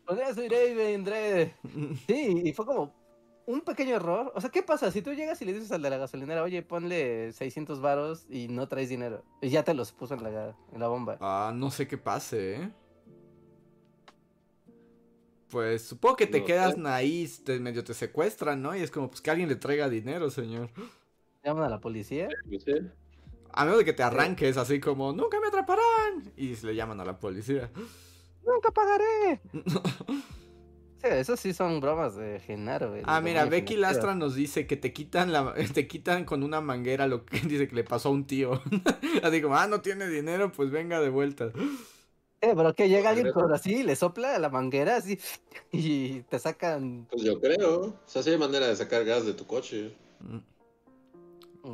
Con 0.06 0.20
eso 0.20 0.44
iré 0.44 0.70
y 0.70 0.74
vendré. 0.76 1.56
Sí, 2.08 2.42
y 2.46 2.54
fue 2.54 2.66
como 2.66 2.94
un 3.46 3.62
pequeño 3.62 3.96
error. 3.96 4.32
O 4.36 4.42
sea, 4.42 4.50
¿qué 4.50 4.62
pasa? 4.62 4.92
Si 4.92 5.02
tú 5.02 5.14
llegas 5.14 5.42
y 5.42 5.46
le 5.46 5.54
dices 5.54 5.72
al 5.72 5.82
de 5.82 5.90
la 5.90 5.98
gasolinera, 5.98 6.44
oye, 6.44 6.62
ponle 6.64 7.32
600 7.34 7.82
varos 7.82 8.26
y 8.30 8.48
no 8.50 8.68
traes 8.68 8.90
dinero. 8.90 9.24
Y 9.42 9.50
ya 9.50 9.64
te 9.64 9.74
los 9.74 9.92
puso 9.94 10.14
en 10.16 10.24
la, 10.24 10.56
en 10.74 10.80
la 10.80 10.88
bomba. 10.88 11.18
Ah, 11.22 11.52
no 11.56 11.72
sé 11.72 11.88
qué 11.88 11.98
pase, 11.98 12.56
¿eh? 12.56 12.72
Pues 15.52 15.84
supongo 15.84 16.15
que 16.15 16.28
te 16.28 16.40
No 16.40 16.45
quedas 16.45 16.76
sé. 16.76 16.82
ahí, 16.86 17.28
te, 17.45 17.60
medio 17.60 17.84
te 17.84 17.94
secuestran, 17.94 18.61
¿no? 18.61 18.76
Y 18.76 18.82
es 18.82 18.91
como, 18.91 19.10
pues 19.10 19.22
que 19.22 19.32
alguien 19.32 19.49
le 19.49 19.56
traiga 19.57 19.90
dinero, 19.90 20.30
señor. 20.32 20.72
Llaman 21.44 21.64
a 21.65 21.69
la 21.69 21.80
policía. 21.80 22.36
Pues 22.48 22.64
sí. 22.64 22.73
A 23.53 23.65
menos 23.65 23.80
de 23.80 23.86
que 23.86 23.94
te 23.94 24.03
arranques 24.03 24.57
así 24.57 24.80
como, 24.80 25.14
nunca 25.14 25.40
me 25.40 25.48
atraparán. 25.48 26.34
Y 26.38 26.56
le 26.65 26.76
llaman 26.76 26.99
a 27.02 27.06
la 27.06 27.19
policía. 27.19 27.72
¡Nunca 28.44 28.72
pagaré! 28.72 29.41
Sí, 31.03 31.07
eso 31.10 31.36
sí 31.36 31.53
son 31.53 31.80
bromas 31.80 32.15
de 32.15 32.40
Genaro. 32.40 32.94
Ah, 33.03 33.19
mira, 33.22 33.45
Becky 33.45 33.76
financiero. 33.76 33.78
Lastra 33.78 34.14
nos 34.15 34.36
dice 34.36 34.68
que 34.68 34.78
te 34.78 34.94
quitan 34.94 35.32
la, 35.32 35.53
te 35.73 35.88
quitan 35.88 36.26
con 36.26 36.44
una 36.44 36.61
manguera 36.61 37.07
lo 37.07 37.26
que 37.26 37.40
dice 37.48 37.68
que 37.68 37.76
le 37.76 37.84
pasó 37.84 38.10
a 38.10 38.11
un 38.11 38.28
tío. 38.28 38.61
Así 39.23 39.41
como, 39.41 39.56
ah, 39.56 39.68
no 39.68 39.82
tiene 39.82 40.07
dinero, 40.07 40.52
pues 40.52 40.69
venga 40.72 40.99
de 40.99 41.10
vuelta. 41.10 41.52
Eh, 42.42 42.54
pero 42.56 42.74
que 42.74 42.90
llega 42.90 43.12
alguien 43.12 43.32
por 43.32 43.54
así, 43.54 43.84
le 43.84 43.96
sopla 43.96 44.40
la 44.40 44.50
manguera 44.50 44.96
así 44.96 45.20
y 45.72 46.22
te 46.22 46.40
sacan. 46.40 47.08
Pues 47.12 47.24
yo 47.24 47.40
creo. 47.40 47.82
O 47.82 48.00
sea, 48.06 48.24
sí 48.24 48.32
hay 48.32 48.38
manera 48.38 48.68
de 48.68 48.76
sacar 48.76 49.06
gas 49.06 49.26
de 49.26 49.34
tu 49.34 49.46
coche. 49.46 49.96
Mm, 50.20 50.40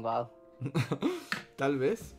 Wow. 0.01 0.29
Tal 1.55 1.77
vez. 1.77 2.15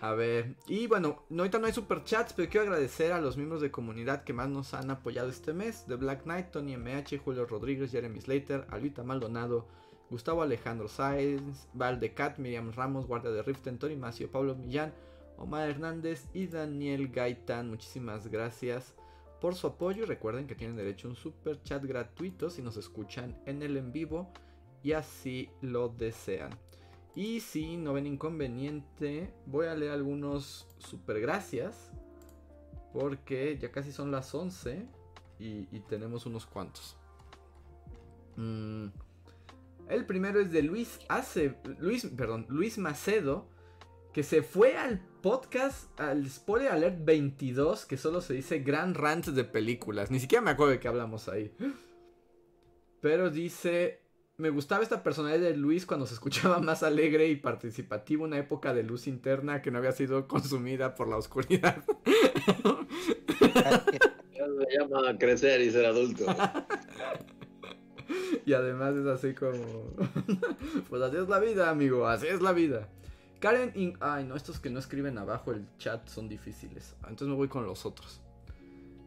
A 0.00 0.12
ver, 0.12 0.54
y 0.66 0.86
bueno, 0.86 1.24
no, 1.28 1.42
ahorita 1.42 1.58
no 1.58 1.66
hay 1.66 1.72
superchats, 1.72 2.32
pero 2.34 2.48
quiero 2.48 2.66
agradecer 2.66 3.12
a 3.12 3.20
los 3.20 3.36
miembros 3.36 3.60
de 3.60 3.70
comunidad 3.70 4.22
que 4.22 4.32
más 4.32 4.48
nos 4.48 4.74
han 4.74 4.90
apoyado 4.90 5.28
este 5.28 5.52
mes: 5.52 5.84
The 5.88 5.96
Black 5.96 6.22
Knight, 6.22 6.50
Tony 6.50 6.76
MH, 6.76 7.18
Julio 7.18 7.46
Rodríguez, 7.46 7.90
Jeremy 7.90 8.20
Slater, 8.20 8.66
Alvita 8.70 9.02
Maldonado, 9.02 9.66
Gustavo 10.10 10.42
Alejandro 10.42 10.88
Sáenz, 10.88 11.66
Valdecat, 11.72 12.38
Miriam 12.38 12.72
Ramos, 12.72 13.06
Guardia 13.06 13.30
de 13.30 13.42
Riften, 13.42 13.78
Tony 13.78 13.96
Macio, 13.96 14.30
Pablo 14.30 14.54
Millán, 14.54 14.92
Omar 15.42 15.68
Hernández 15.68 16.28
y 16.32 16.46
Daniel 16.46 17.08
Gaitán. 17.08 17.68
Muchísimas 17.68 18.28
gracias 18.28 18.94
por 19.40 19.56
su 19.56 19.66
apoyo 19.66 20.04
y 20.04 20.06
recuerden 20.06 20.46
que 20.46 20.54
tienen 20.54 20.76
derecho 20.76 21.08
a 21.08 21.10
un 21.10 21.16
super 21.16 21.60
chat 21.64 21.84
gratuito 21.84 22.48
si 22.48 22.62
nos 22.62 22.76
escuchan 22.76 23.36
en 23.44 23.60
el 23.62 23.76
en 23.76 23.92
vivo 23.92 24.30
y 24.84 24.92
así 24.92 25.50
lo 25.60 25.88
desean. 25.88 26.56
Y 27.16 27.40
si 27.40 27.76
no 27.76 27.92
ven 27.92 28.06
inconveniente, 28.06 29.34
voy 29.46 29.66
a 29.66 29.74
leer 29.74 29.90
algunos 29.90 30.68
super 30.78 31.20
gracias. 31.20 31.90
Porque 32.92 33.58
ya 33.58 33.72
casi 33.72 33.90
son 33.90 34.12
las 34.12 34.32
11 34.32 34.86
y, 35.40 35.80
tenemos 35.88 36.24
unos 36.24 36.46
cuantos. 36.46 36.96
Mm, 38.36 38.86
El 39.88 40.06
primero 40.06 40.40
es 40.40 40.52
de 40.52 40.62
Luis 40.62 41.00
Luis, 41.78 42.06
perdón, 42.16 42.46
Luis 42.48 42.78
Macedo, 42.78 43.48
que 44.12 44.22
se 44.22 44.42
fue 44.42 44.76
al 44.76 44.98
podcast, 45.22 45.98
al 45.98 46.28
Spoiler 46.28 46.70
Alert 46.70 47.04
22, 47.04 47.86
que 47.86 47.96
solo 47.96 48.20
se 48.20 48.34
dice 48.34 48.58
Gran 48.58 48.94
Rant 48.94 49.26
de 49.26 49.44
películas. 49.44 50.10
Ni 50.10 50.20
siquiera 50.20 50.42
me 50.42 50.50
acuerdo 50.50 50.72
de 50.72 50.80
qué 50.80 50.88
hablamos 50.88 51.28
ahí. 51.28 51.54
Pero 53.00 53.30
dice, 53.30 54.00
me 54.36 54.50
gustaba 54.50 54.82
esta 54.82 55.02
personalidad 55.02 55.40
de 55.40 55.56
Luis 55.56 55.86
cuando 55.86 56.06
se 56.06 56.14
escuchaba 56.14 56.58
más 56.58 56.82
alegre 56.82 57.28
y 57.28 57.36
participativo, 57.36 58.24
una 58.24 58.38
época 58.38 58.74
de 58.74 58.82
luz 58.82 59.06
interna 59.06 59.62
que 59.62 59.70
no 59.70 59.78
había 59.78 59.92
sido 59.92 60.28
consumida 60.28 60.94
por 60.94 61.08
la 61.08 61.16
oscuridad. 61.16 61.82
Se 64.62 64.78
llama 64.78 65.18
crecer 65.18 65.60
y 65.62 65.70
ser 65.70 65.86
adulto. 65.86 66.26
Y 68.44 68.54
además 68.54 68.94
es 68.96 69.06
así 69.06 69.34
como... 69.34 69.52
pues 70.90 71.00
así 71.00 71.16
es 71.16 71.28
la 71.28 71.38
vida, 71.38 71.70
amigo, 71.70 72.06
así 72.06 72.26
es 72.26 72.42
la 72.42 72.52
vida. 72.52 72.88
Karen... 73.42 73.72
In- 73.74 73.98
Ay, 73.98 74.22
no, 74.24 74.36
estos 74.36 74.60
que 74.60 74.70
no 74.70 74.78
escriben 74.78 75.18
abajo 75.18 75.50
el 75.50 75.66
chat 75.76 76.08
son 76.08 76.28
difíciles. 76.28 76.94
Entonces 77.00 77.26
me 77.26 77.34
voy 77.34 77.48
con 77.48 77.66
los 77.66 77.84
otros. 77.84 78.20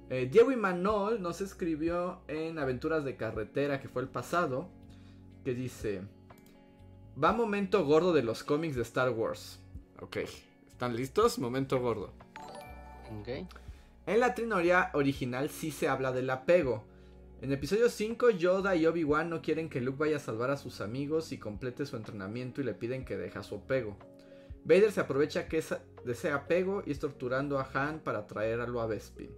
Eh, 0.10 0.28
Diego 0.30 0.52
Imanol 0.52 1.22
nos 1.22 1.40
escribió 1.40 2.20
en 2.28 2.60
Aventuras 2.60 3.06
de 3.06 3.16
Carretera, 3.16 3.80
que 3.80 3.88
fue 3.88 4.02
el 4.02 4.10
pasado, 4.10 4.68
que 5.46 5.54
dice... 5.56 6.02
Va 7.18 7.32
momento 7.32 7.86
gordo 7.86 8.12
de 8.12 8.24
los 8.24 8.44
cómics 8.44 8.76
de 8.76 8.82
Star 8.82 9.10
Wars. 9.12 9.62
Ok, 10.02 10.18
¿están 10.68 10.98
listos? 10.98 11.40
Momento 11.40 11.80
gordo. 11.80 12.12
Ok. 13.22 13.48
En 14.06 14.20
la 14.20 14.36
trinoria 14.36 14.92
original 14.94 15.50
sí 15.50 15.72
se 15.72 15.88
habla 15.88 16.12
del 16.12 16.30
apego. 16.30 16.84
En 17.42 17.54
episodio 17.54 17.88
5, 17.88 18.32
Yoda 18.32 18.76
y 18.76 18.86
Obi-Wan 18.86 19.30
no 19.30 19.42
quieren 19.42 19.70
que 19.70 19.80
Luke 19.80 19.98
vaya 19.98 20.18
a 20.18 20.20
salvar 20.20 20.52
a 20.52 20.58
sus 20.58 20.82
amigos 20.82 21.32
y 21.32 21.38
complete 21.38 21.86
su 21.86 21.96
entrenamiento 21.96 22.60
y 22.60 22.66
le 22.66 22.74
piden 22.74 23.06
que 23.06 23.16
deje 23.16 23.42
su 23.44 23.56
apego. 23.56 23.96
Vader 24.66 24.92
se 24.92 25.00
aprovecha 25.02 25.48
que 25.48 25.60
esa- 25.60 25.82
de 26.04 26.12
ese 26.12 26.32
apego 26.32 26.84
y 26.86 26.92
es 26.92 27.00
torturando 27.00 27.60
a 27.60 27.70
Han 27.74 28.00
para 28.00 28.26
traerlo 28.28 28.82
a 28.82 28.88
Bespin. 28.88 29.30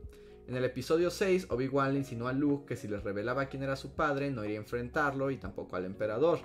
En 0.47 0.55
el 0.55 0.63
episodio 0.63 1.09
6, 1.09 1.47
Obi-Wan 1.49 1.91
le 1.91 1.99
insinuó 1.99 2.29
a 2.29 2.33
Luke 2.33 2.65
que 2.65 2.75
si 2.77 2.87
les 2.87 3.03
revelaba 3.03 3.47
quién 3.47 3.63
era 3.63 3.75
su 3.75 3.93
padre, 3.93 4.31
no 4.31 4.45
iría 4.45 4.57
a 4.57 4.61
enfrentarlo 4.61 5.29
y 5.29 5.37
tampoco 5.37 5.75
al 5.75 5.83
emperador. 5.83 6.39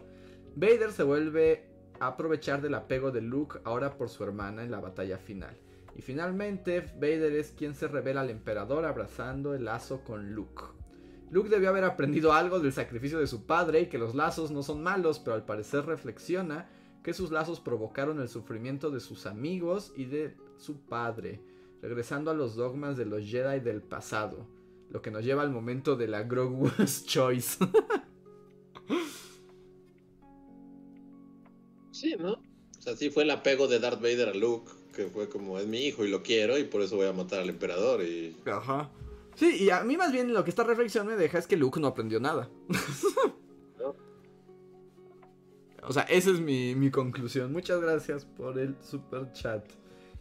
Vader 0.56 0.90
se 0.90 1.04
vuelve 1.04 1.64
a 2.00 2.08
aprovechar 2.08 2.60
del 2.60 2.74
apego 2.74 3.12
de 3.12 3.20
Luke 3.20 3.60
ahora 3.62 3.96
por 3.96 4.08
su 4.08 4.24
hermana 4.24 4.64
en 4.64 4.72
la 4.72 4.80
batalla 4.80 5.18
final. 5.18 5.56
Y 5.94 6.02
finalmente, 6.02 6.80
Vader 6.96 7.32
es 7.34 7.52
quien 7.52 7.74
se 7.76 7.86
revela 7.86 8.22
al 8.22 8.30
emperador 8.30 8.84
abrazando 8.84 9.54
el 9.54 9.66
lazo 9.66 10.02
con 10.02 10.32
Luke. 10.34 10.64
Luke 11.30 11.48
debió 11.48 11.68
haber 11.68 11.84
aprendido 11.84 12.32
algo 12.32 12.58
del 12.58 12.72
sacrificio 12.72 13.20
de 13.20 13.26
su 13.28 13.46
padre 13.46 13.82
y 13.82 13.86
que 13.86 13.98
los 13.98 14.14
lazos 14.16 14.50
no 14.50 14.62
son 14.64 14.82
malos, 14.82 15.20
pero 15.20 15.34
al 15.34 15.44
parecer 15.44 15.86
reflexiona 15.86 16.68
que 17.02 17.14
sus 17.14 17.30
lazos 17.30 17.60
provocaron 17.60 18.20
el 18.20 18.28
sufrimiento 18.28 18.90
de 18.90 19.00
sus 19.00 19.26
amigos 19.26 19.92
y 19.96 20.04
de 20.04 20.36
su 20.56 20.80
padre, 20.80 21.40
regresando 21.80 22.30
a 22.30 22.34
los 22.34 22.54
dogmas 22.54 22.96
de 22.96 23.06
los 23.06 23.24
Jedi 23.24 23.60
del 23.60 23.82
pasado, 23.82 24.46
lo 24.90 25.02
que 25.02 25.10
nos 25.10 25.24
lleva 25.24 25.42
al 25.42 25.50
momento 25.50 25.96
de 25.96 26.08
la 26.08 26.22
Grogu's 26.22 27.04
Choice. 27.06 27.58
Sí, 31.90 32.14
¿no? 32.18 32.32
O 32.32 32.82
sea, 32.82 32.96
sí 32.96 33.10
fue 33.10 33.24
el 33.24 33.30
apego 33.30 33.68
de 33.68 33.78
Darth 33.78 34.00
Vader 34.00 34.30
a 34.30 34.34
Luke, 34.34 34.72
que 34.92 35.06
fue 35.06 35.28
como, 35.28 35.58
es 35.58 35.66
mi 35.66 35.86
hijo 35.86 36.04
y 36.04 36.10
lo 36.10 36.22
quiero 36.22 36.58
y 36.58 36.64
por 36.64 36.82
eso 36.82 36.96
voy 36.96 37.06
a 37.06 37.12
matar 37.12 37.40
al 37.40 37.48
emperador 37.48 38.02
y... 38.02 38.36
Ajá. 38.44 38.90
Sí, 39.34 39.64
y 39.64 39.70
a 39.70 39.82
mí 39.82 39.96
más 39.96 40.12
bien 40.12 40.32
lo 40.32 40.44
que 40.44 40.50
esta 40.50 40.64
reflexión 40.64 41.06
me 41.06 41.16
deja 41.16 41.38
es 41.38 41.46
que 41.46 41.56
Luke 41.56 41.80
no 41.80 41.86
aprendió 41.88 42.20
nada. 42.20 42.50
O 45.82 45.92
sea, 45.92 46.02
esa 46.04 46.30
es 46.30 46.40
mi, 46.40 46.74
mi 46.74 46.90
conclusión. 46.90 47.52
Muchas 47.52 47.80
gracias 47.80 48.24
por 48.24 48.58
el 48.58 48.76
super 48.82 49.32
chat. 49.32 49.64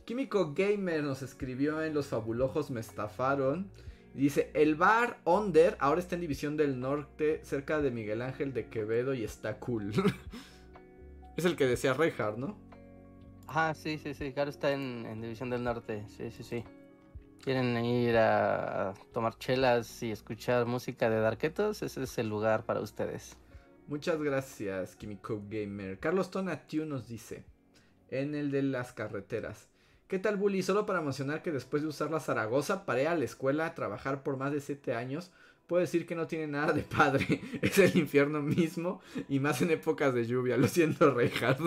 Químico 0.05 0.53
Gamer 0.55 1.03
nos 1.03 1.21
escribió 1.21 1.81
en 1.83 1.93
Los 1.93 2.07
Fabulojos 2.07 2.71
Me 2.71 2.79
Estafaron. 2.79 3.69
Dice, 4.13 4.51
el 4.53 4.75
bar 4.75 5.19
Onder 5.23 5.77
ahora 5.79 6.01
está 6.01 6.15
en 6.15 6.21
División 6.21 6.57
del 6.57 6.79
Norte, 6.79 7.39
cerca 7.43 7.79
de 7.79 7.91
Miguel 7.91 8.21
Ángel 8.21 8.53
de 8.53 8.67
Quevedo 8.67 9.13
y 9.13 9.23
está 9.23 9.57
cool. 9.59 9.93
es 11.38 11.45
el 11.45 11.55
que 11.55 11.65
decía 11.65 11.93
Reinhardt, 11.93 12.38
¿no? 12.38 12.57
Ajá, 13.47 13.73
sí, 13.73 13.97
sí, 13.99 14.13
sí. 14.13 14.33
Claro, 14.33 14.49
está 14.49 14.71
en, 14.71 15.05
en 15.05 15.21
División 15.21 15.49
del 15.49 15.63
Norte. 15.63 16.03
Sí, 16.07 16.31
sí, 16.31 16.43
sí. 16.43 16.63
¿Quieren 17.39 17.77
ir 17.85 18.17
a 18.17 18.93
tomar 19.13 19.38
chelas 19.38 20.03
y 20.03 20.11
escuchar 20.11 20.65
música 20.65 21.09
de 21.09 21.19
Darketos? 21.19 21.81
Ese 21.81 22.03
es 22.03 22.17
el 22.17 22.27
lugar 22.27 22.65
para 22.65 22.81
ustedes. 22.81 23.38
Muchas 23.91 24.22
gracias, 24.23 24.95
Químico 24.95 25.41
Gamer. 25.49 25.99
Carlos 25.99 26.31
Tonatiu 26.31 26.85
nos 26.85 27.09
dice, 27.09 27.43
en 28.09 28.35
el 28.35 28.49
de 28.49 28.63
las 28.63 28.93
carreteras. 28.93 29.68
¿Qué 30.07 30.18
tal, 30.18 30.38
Bully? 30.38 30.63
Solo 30.63 30.85
para 30.85 31.01
mencionar 31.01 31.41
que 31.41 31.51
después 31.51 31.84
de 31.84 31.89
usar 31.89 32.09
la 32.09 32.22
Zaragoza, 32.22 32.85
paré 32.85 33.09
a 33.09 33.15
la 33.15 33.26
escuela 33.26 33.65
a 33.65 33.76
trabajar 33.76 34.23
por 34.23 34.38
más 34.38 34.53
de 34.53 34.61
7 34.61 34.95
años. 34.95 35.34
Puedo 35.68 35.81
decir 35.81 36.05
que 36.05 36.15
no 36.15 36.26
tiene 36.26 36.47
nada 36.47 36.72
de 36.72 36.84
padre. 36.84 37.41
Es 37.61 37.77
el 37.80 37.97
infierno 37.97 38.41
mismo 38.41 39.01
y 39.27 39.41
más 39.41 39.61
en 39.61 39.72
épocas 39.72 40.13
de 40.13 40.26
lluvia. 40.26 40.55
Lo 40.55 40.69
siento, 40.69 41.13
Reinhardt. 41.13 41.59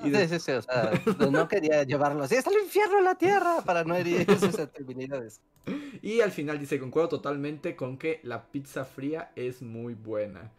y 0.00 0.02
Sí, 0.06 0.10
de- 0.10 0.28
sí, 0.30 0.40
sí, 0.40 0.50
o 0.50 0.62
sea, 0.62 0.90
no 1.30 1.46
quería 1.46 1.84
llevarlo 1.84 2.24
así, 2.24 2.34
está 2.34 2.50
el 2.50 2.64
infierno 2.64 2.98
en 2.98 3.04
la 3.04 3.14
tierra, 3.14 3.62
para 3.64 3.84
no 3.84 3.94
herir 3.94 4.26
sus. 4.36 4.58
Y 6.02 6.22
al 6.22 6.32
final 6.32 6.58
dice, 6.58 6.80
concuerdo 6.80 7.08
totalmente 7.10 7.76
con 7.76 7.98
que 7.98 8.18
la 8.24 8.50
pizza 8.50 8.84
fría 8.84 9.30
es 9.36 9.62
muy 9.62 9.94
buena. 9.94 10.50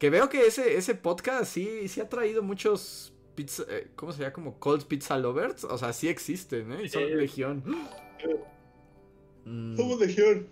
Que 0.00 0.08
veo 0.08 0.30
que 0.30 0.46
ese, 0.46 0.78
ese 0.78 0.94
podcast 0.94 1.52
sí, 1.52 1.86
sí 1.86 2.00
ha 2.00 2.08
traído 2.08 2.42
muchos 2.42 3.12
pizza, 3.34 3.64
eh, 3.68 3.88
¿cómo 3.94 4.12
se 4.12 4.20
llama? 4.20 4.32
Como 4.32 4.58
cold 4.58 4.86
pizza 4.86 5.18
lovers. 5.18 5.64
O 5.64 5.76
sea, 5.76 5.92
sí 5.92 6.08
existen, 6.08 6.72
¿eh? 6.72 6.84
Y 6.84 6.88
son 6.88 7.04
legión. 7.18 7.62
Mm, 9.44 9.76
legión. 10.00 10.46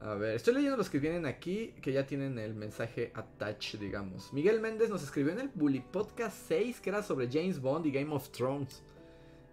a 0.00 0.14
ver, 0.14 0.34
estoy 0.34 0.54
leyendo 0.54 0.78
los 0.78 0.88
que 0.88 0.98
vienen 0.98 1.26
aquí, 1.26 1.74
que 1.82 1.92
ya 1.92 2.06
tienen 2.06 2.38
el 2.38 2.54
mensaje 2.54 3.12
attach, 3.14 3.74
digamos. 3.74 4.32
Miguel 4.32 4.62
Méndez 4.62 4.88
nos 4.88 5.02
escribió 5.02 5.32
en 5.32 5.40
el 5.40 5.48
Bully 5.54 5.80
Podcast 5.80 6.38
6, 6.48 6.80
que 6.80 6.88
era 6.88 7.02
sobre 7.02 7.28
James 7.30 7.60
Bond 7.60 7.84
y 7.84 7.92
Game 7.92 8.14
of 8.14 8.30
Thrones. 8.30 8.82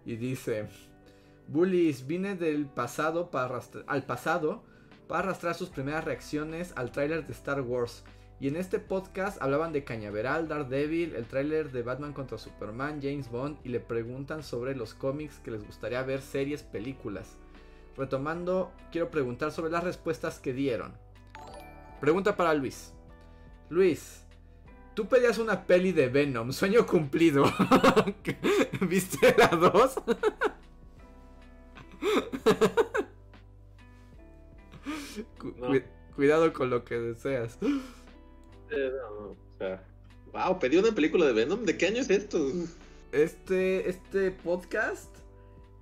Y 0.06 0.16
dice, 0.16 0.68
Bullies, 1.48 2.06
vine 2.06 2.34
del 2.34 2.64
pasado 2.64 3.30
para 3.30 3.60
al 3.86 4.06
pasado 4.06 4.64
para 5.06 5.20
arrastrar 5.24 5.54
sus 5.54 5.68
primeras 5.68 6.04
reacciones 6.04 6.72
al 6.76 6.92
tráiler 6.92 7.26
de 7.26 7.32
Star 7.34 7.60
Wars. 7.60 8.04
Y 8.40 8.48
en 8.48 8.56
este 8.56 8.78
podcast 8.78 9.40
hablaban 9.40 9.72
de 9.72 9.84
Cañaveral, 9.84 10.48
Daredevil, 10.48 11.14
el 11.14 11.24
tráiler 11.26 11.70
de 11.72 11.82
Batman 11.82 12.12
contra 12.12 12.36
Superman, 12.36 13.00
James 13.00 13.30
Bond 13.30 13.58
y 13.64 13.68
le 13.70 13.80
preguntan 13.80 14.42
sobre 14.42 14.74
los 14.74 14.92
cómics 14.92 15.38
que 15.38 15.50
les 15.52 15.64
gustaría 15.64 16.02
ver, 16.02 16.20
series, 16.20 16.62
películas. 16.62 17.36
Retomando, 17.96 18.72
quiero 18.90 19.10
preguntar 19.10 19.52
sobre 19.52 19.70
las 19.70 19.84
respuestas 19.84 20.40
que 20.40 20.52
dieron. 20.52 20.92
Pregunta 22.00 22.36
para 22.36 22.52
Luis. 22.54 22.92
Luis, 23.70 24.24
tú 24.94 25.06
pedías 25.06 25.38
una 25.38 25.64
peli 25.64 25.92
de 25.92 26.08
Venom, 26.08 26.52
sueño 26.52 26.84
cumplido. 26.86 27.44
¿Viste 28.80 29.34
la 29.38 29.46
2? 29.48 29.94
Cu- 35.38 35.54
No. 35.58 35.66
cu- 35.68 35.82
Cuidado 36.16 36.52
con 36.52 36.70
lo 36.70 36.84
que 36.84 36.96
deseas. 36.96 37.58
No, 38.70 38.76
no, 38.78 39.30
o 39.30 39.36
sea, 39.58 39.84
wow, 40.32 40.58
pedí 40.58 40.76
una 40.76 40.92
película 40.92 41.26
de 41.26 41.32
Venom. 41.32 41.64
¿De 41.64 41.76
qué 41.78 41.86
año 41.86 42.00
es 42.00 42.10
esto? 42.10 42.52
Este, 43.12 43.88
este 43.88 44.30
podcast 44.32 45.14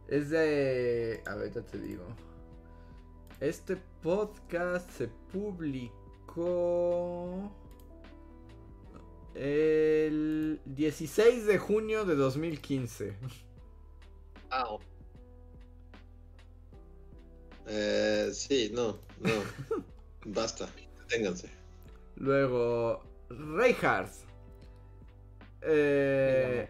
es 0.09 0.31
de... 0.31 1.23
A 1.27 1.35
ver, 1.35 1.53
ya 1.53 1.63
te 1.63 1.79
digo. 1.79 2.05
Este 3.41 3.77
podcast 4.03 4.91
se 4.91 5.09
publicó 5.33 5.91
el 9.35 10.61
16 10.67 11.47
de 11.47 11.59
junio 11.59 12.05
de 12.05 12.15
2015. 12.15 13.17
Wow. 14.51 14.81
Eh, 17.67 18.31
sí, 18.33 18.71
no, 18.75 18.99
no. 19.21 19.31
Basta, 20.27 20.69
deténganse. 21.01 21.49
Luego, 22.17 23.03
Reinhardt. 23.29 24.13
Eh, 25.63 26.69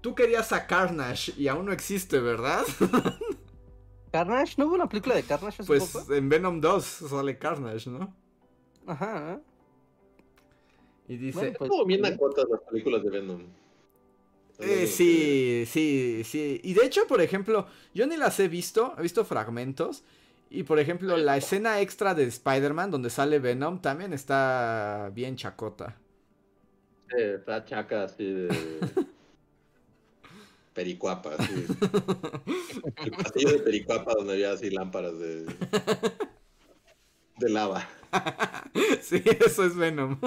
tú 0.00 0.14
querías 0.14 0.52
a 0.52 0.66
Carnage 0.66 1.32
y 1.36 1.48
aún 1.48 1.66
no 1.66 1.72
existe, 1.72 2.18
¿verdad? 2.20 2.64
¿Carnage? 4.12 4.54
¿No 4.58 4.66
hubo 4.66 4.74
una 4.74 4.88
película 4.88 5.14
de 5.14 5.22
Carnage 5.22 5.62
hace 5.62 5.66
Pues 5.66 5.90
poco? 5.90 6.14
en 6.14 6.28
Venom 6.28 6.60
2 6.60 6.84
sale 6.84 7.38
Carnage, 7.38 7.90
¿no? 7.90 8.14
Ajá. 8.86 9.40
Y 11.08 11.16
dice, 11.16 11.38
Bueno, 11.38 11.56
pues, 11.58 11.70
bien 11.86 12.04
sí. 12.04 12.12
acotas 12.12 12.44
las 12.50 12.60
películas 12.62 13.02
de 13.04 13.10
Venom. 13.10 13.42
Eh, 14.58 14.86
sí, 14.86 15.64
sí, 15.66 16.22
sí. 16.24 16.60
Y 16.64 16.72
de 16.74 16.86
hecho, 16.86 17.06
por 17.06 17.20
ejemplo, 17.20 17.66
yo 17.94 18.06
ni 18.06 18.16
las 18.16 18.40
he 18.40 18.48
visto, 18.48 18.94
he 18.98 19.02
visto 19.02 19.24
fragmentos. 19.24 20.02
Y 20.48 20.62
por 20.62 20.78
ejemplo, 20.78 21.16
la 21.16 21.36
escena 21.36 21.80
extra 21.80 22.14
de 22.14 22.24
Spider-Man 22.24 22.90
donde 22.90 23.10
sale 23.10 23.38
Venom 23.38 23.80
también 23.80 24.12
está 24.12 25.10
bien 25.12 25.36
chacota. 25.36 25.96
Sí, 27.10 27.20
está 27.20 27.64
chaca 27.64 28.04
así 28.04 28.32
de. 28.32 28.48
Pericuapa, 30.74 31.30
así. 31.38 31.66
El 33.04 33.10
pasillo 33.10 33.52
de 33.52 33.58
Pericuapa 33.60 34.12
donde 34.14 34.34
había 34.34 34.52
así 34.52 34.70
lámparas 34.70 35.18
de. 35.18 35.46
de 37.38 37.48
lava. 37.48 37.88
sí, 39.00 39.22
eso 39.44 39.64
es 39.64 39.74
Venom. 39.74 40.18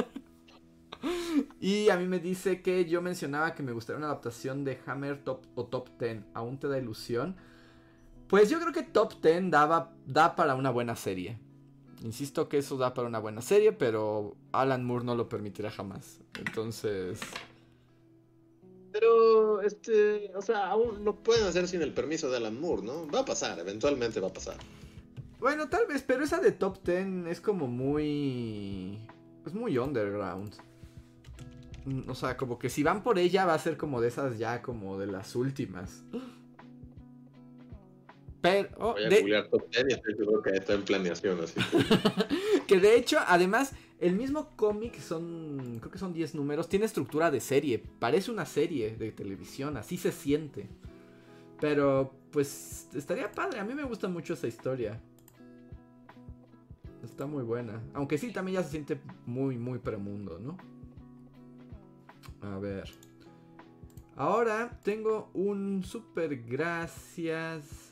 y 1.61 1.89
a 1.89 1.97
mí 1.97 2.07
me 2.07 2.19
dice 2.19 2.61
que 2.61 2.85
yo 2.85 3.01
mencionaba 3.01 3.55
que 3.55 3.63
me 3.63 3.71
gustaría 3.71 3.97
una 3.99 4.07
adaptación 4.07 4.65
de 4.65 4.79
Hammer 4.85 5.23
Top 5.23 5.45
o 5.55 5.65
Top 5.67 5.89
10. 5.99 6.23
¿Aún 6.33 6.59
te 6.59 6.67
da 6.67 6.77
ilusión? 6.77 7.37
Pues 8.29 8.49
yo 8.49 8.59
creo 8.59 8.71
que 8.71 8.83
Top 8.83 9.21
10 9.21 9.49
daba, 9.49 9.91
da 10.05 10.35
para 10.35 10.53
una 10.53 10.69
buena 10.69 10.95
serie. 10.95 11.39
Insisto 12.03 12.47
que 12.47 12.59
eso 12.59 12.77
da 12.77 12.93
para 12.93 13.07
una 13.07 13.19
buena 13.19 13.41
serie, 13.41 13.73
pero 13.73 14.37
Alan 14.51 14.85
Moore 14.85 15.03
no 15.03 15.15
lo 15.15 15.27
permitirá 15.27 15.71
jamás. 15.71 16.19
Entonces... 16.37 17.19
Pero, 18.91 19.61
este. 19.61 20.31
O 20.35 20.41
sea, 20.41 20.67
aún 20.67 21.03
lo 21.05 21.15
pueden 21.15 21.45
hacer 21.45 21.67
sin 21.67 21.81
el 21.81 21.93
permiso 21.93 22.29
de 22.29 22.37
Alan 22.37 22.59
Moore, 22.59 22.83
¿no? 22.83 23.07
Va 23.07 23.19
a 23.19 23.25
pasar, 23.25 23.59
eventualmente 23.59 24.19
va 24.19 24.29
a 24.29 24.33
pasar. 24.33 24.57
Bueno, 25.39 25.69
tal 25.69 25.85
vez, 25.87 26.03
pero 26.05 26.23
esa 26.23 26.39
de 26.39 26.51
Top 26.51 26.83
10 26.83 27.27
es 27.27 27.41
como 27.41 27.67
muy... 27.67 28.99
Es 29.45 29.53
muy 29.53 29.77
underground. 29.77 30.55
Mm, 31.85 32.09
O 32.09 32.15
sea, 32.15 32.35
como 32.37 32.59
que 32.59 32.69
si 32.69 32.83
van 32.83 33.03
por 33.03 33.19
ella 33.19 33.45
va 33.45 33.53
a 33.53 33.59
ser 33.59 33.77
como 33.77 34.01
de 34.01 34.07
esas 34.07 34.37
ya 34.37 34.61
como 34.61 34.97
de 34.97 35.07
las 35.07 35.35
últimas. 35.35 36.03
Pero... 38.41 38.69
oh, 38.77 38.93
Voy 38.93 39.03
a 39.03 39.09
de- 39.09 39.19
googlear 39.19 39.47
Top 39.49 39.69
10 39.69 39.85
y 39.89 39.93
estoy 39.93 40.15
seguro 40.15 40.41
que 40.41 40.51
está 40.51 40.73
en 40.73 40.83
planeación, 40.83 41.39
así. 41.41 41.59
que 42.67 42.79
de 42.79 42.95
hecho, 42.95 43.17
además, 43.27 43.73
el 43.99 44.15
mismo 44.15 44.55
cómic 44.55 44.99
son... 44.99 45.77
Creo 45.79 45.91
que 45.91 45.97
son 45.97 46.13
10 46.13 46.35
números. 46.35 46.69
Tiene 46.69 46.85
estructura 46.85 47.31
de 47.31 47.41
serie. 47.41 47.83
Parece 47.99 48.31
una 48.31 48.45
serie 48.45 48.95
de 48.95 49.11
televisión. 49.11 49.75
Así 49.77 49.97
se 49.97 50.11
siente. 50.11 50.69
Pero, 51.59 52.13
pues, 52.31 52.87
estaría 52.93 53.31
padre. 53.31 53.59
A 53.59 53.65
mí 53.65 53.73
me 53.73 53.83
gusta 53.83 54.07
mucho 54.07 54.33
esa 54.33 54.47
historia. 54.47 55.01
Está 57.03 57.25
muy 57.25 57.43
buena. 57.43 57.81
Aunque 57.93 58.17
sí, 58.17 58.31
también 58.31 58.55
ya 58.59 58.63
se 58.63 58.71
siente 58.71 58.99
muy, 59.25 59.57
muy 59.57 59.79
premundo, 59.79 60.39
¿no? 60.39 60.57
A 62.41 62.57
ver. 62.59 62.89
Ahora 64.15 64.79
tengo 64.83 65.29
un 65.33 65.83
super 65.83 66.35
gracias 66.43 67.88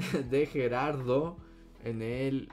de 0.30 0.46
Gerardo 0.46 1.38
en 1.84 2.02
el 2.02 2.48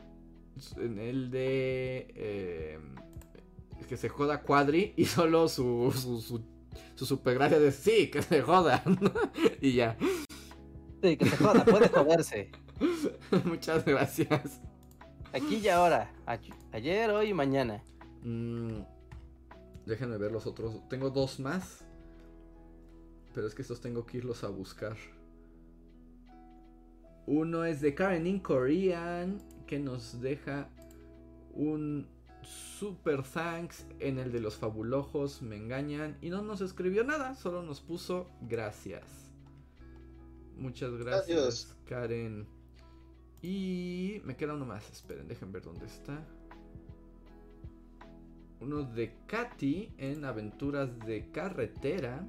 en 0.77 0.97
el 0.97 1.29
de 1.29 2.07
eh, 2.15 2.79
que 3.87 3.97
se 3.97 4.09
joda 4.09 4.41
Cuadri 4.41 4.93
y 4.97 5.05
solo 5.05 5.47
su 5.47 5.93
su, 5.95 6.19
su, 6.19 6.41
su 6.95 7.05
super 7.05 7.35
gracias 7.35 7.61
de 7.61 7.71
sí, 7.71 8.09
que 8.09 8.21
se 8.21 8.41
joda 8.41 8.83
y 9.61 9.73
ya. 9.73 9.97
Sí, 11.01 11.15
que 11.15 11.25
se 11.25 11.37
joda, 11.37 11.63
puede 11.63 11.89
joderse. 11.89 12.51
Muchas 13.45 13.85
gracias. 13.85 14.61
Aquí 15.33 15.57
y 15.57 15.67
ahora. 15.67 16.11
Ayer, 16.71 17.11
hoy 17.11 17.29
y 17.29 17.33
mañana. 17.33 17.83
Mm, 18.23 18.81
déjenme 19.85 20.17
ver 20.17 20.31
los 20.31 20.47
otros. 20.47 20.87
Tengo 20.89 21.09
dos 21.09 21.39
más. 21.39 21.85
Pero 23.33 23.47
es 23.47 23.53
que 23.53 23.61
estos 23.61 23.79
tengo 23.79 24.05
que 24.05 24.17
irlos 24.17 24.43
a 24.43 24.47
buscar. 24.47 24.97
Uno 27.27 27.63
es 27.65 27.81
de 27.81 27.93
Karen 27.93 28.25
in 28.25 28.39
Korean. 28.39 29.39
Que 29.67 29.79
nos 29.79 30.19
deja 30.21 30.69
un 31.53 32.07
super 32.41 33.21
thanks 33.21 33.85
en 33.99 34.17
el 34.17 34.31
de 34.31 34.39
los 34.39 34.55
fabulojos. 34.55 35.41
Me 35.43 35.57
engañan. 35.57 36.17
Y 36.21 36.29
no 36.29 36.41
nos 36.41 36.61
escribió 36.61 37.03
nada. 37.03 37.35
Solo 37.35 37.61
nos 37.61 37.81
puso 37.81 38.27
gracias. 38.41 39.31
Muchas 40.57 40.91
gracias, 40.93 41.37
Gracias. 41.37 41.77
Karen. 41.85 42.47
Y 43.43 44.21
me 44.25 44.35
queda 44.35 44.55
uno 44.55 44.65
más. 44.65 44.89
Esperen, 44.89 45.27
dejen 45.27 45.51
ver 45.51 45.61
dónde 45.61 45.85
está 45.85 46.19
uno 48.59 48.83
de 48.83 49.13
Katy 49.27 49.93
en 49.97 50.25
Aventuras 50.25 50.97
de 50.99 51.29
Carretera. 51.31 52.27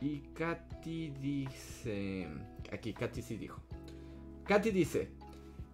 Y 0.00 0.20
Katy 0.34 1.10
dice... 1.10 2.28
Aquí, 2.72 2.92
Katy 2.92 3.22
sí 3.22 3.36
dijo. 3.36 3.60
Katy 4.44 4.70
dice... 4.70 5.10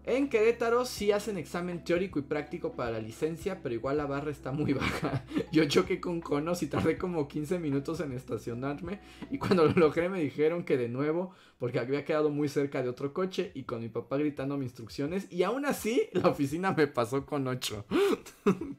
En 0.05 0.31
Querétaro 0.31 0.87
sí 0.87 1.13
hacen 1.13 1.37
examen 1.37 1.85
teórico 1.85 2.19
y 2.19 2.23
práctico 2.23 2.73
para 2.73 2.93
la 2.93 2.99
licencia, 2.99 3.61
pero 3.63 3.75
igual 3.75 3.99
la 3.99 4.07
barra 4.07 4.31
está 4.31 4.53
muy 4.53 4.73
baja. 4.75 5.23
Yo 5.53 5.67
choqué 5.67 6.01
con 6.01 6.23
conos 6.23 6.63
y 6.63 6.67
tardé 6.67 6.97
como 6.97 7.29
15 7.29 7.59
minutos 7.59 8.01
en 8.01 8.13
estacionarme. 8.13 9.01
Y 9.31 9.37
cuando 9.37 9.67
lo 9.67 9.75
logré 9.75 10.09
me 10.09 10.23
dijeron 10.23 10.65
que 10.65 10.79
de 10.79 10.89
nuevo, 10.89 11.35
porque 11.59 11.79
había 11.79 12.07
quedado 12.07 12.31
muy 12.31 12.49
cerca 12.49 12.83
de 12.83 12.89
otro 12.89 13.13
coche 13.13 13.53
y 13.55 13.65
con 13.65 13.83
mi 13.83 13.91
papá 13.91 14.17
gritando 14.17 14.57
mis 14.57 14.69
instrucciones. 14.69 15.31
Y 15.31 15.43
aún 15.43 15.67
así, 15.67 16.09
la 16.13 16.31
oficina 16.31 16.73
me 16.73 16.87
pasó 16.87 17.27
con 17.27 17.47
8. 17.47 17.85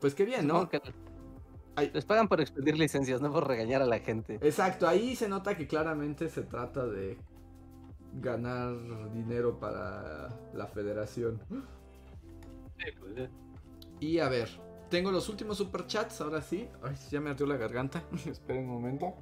Pues 0.00 0.14
qué 0.14 0.26
bien, 0.26 0.46
¿no? 0.46 0.68
Ay. 1.78 1.90
Les 1.94 2.04
pagan 2.04 2.28
por 2.28 2.40
expedir 2.40 2.76
licencias, 2.76 3.20
no 3.20 3.32
por 3.32 3.46
regañar 3.46 3.82
a 3.82 3.86
la 3.86 4.00
gente. 4.00 4.38
Exacto, 4.42 4.88
ahí 4.88 5.14
se 5.14 5.28
nota 5.28 5.56
que 5.56 5.66
claramente 5.68 6.28
se 6.28 6.42
trata 6.42 6.86
de 6.86 7.18
ganar 8.14 9.12
dinero 9.12 9.60
para 9.60 10.28
la 10.54 10.66
federación. 10.66 11.40
Y 14.00 14.18
a 14.18 14.28
ver, 14.28 14.48
tengo 14.90 15.12
los 15.12 15.28
últimos 15.28 15.58
superchats, 15.58 16.20
ahora 16.20 16.42
sí. 16.42 16.68
Ay, 16.82 16.96
ya 17.10 17.20
me 17.20 17.30
ardió 17.30 17.46
la 17.46 17.56
garganta. 17.56 18.02
Esperen 18.26 18.64
un 18.64 18.74
momento. 18.74 19.14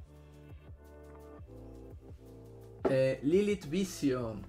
Eh, 2.88 3.20
Lilith 3.22 3.68
Vision 3.68 4.46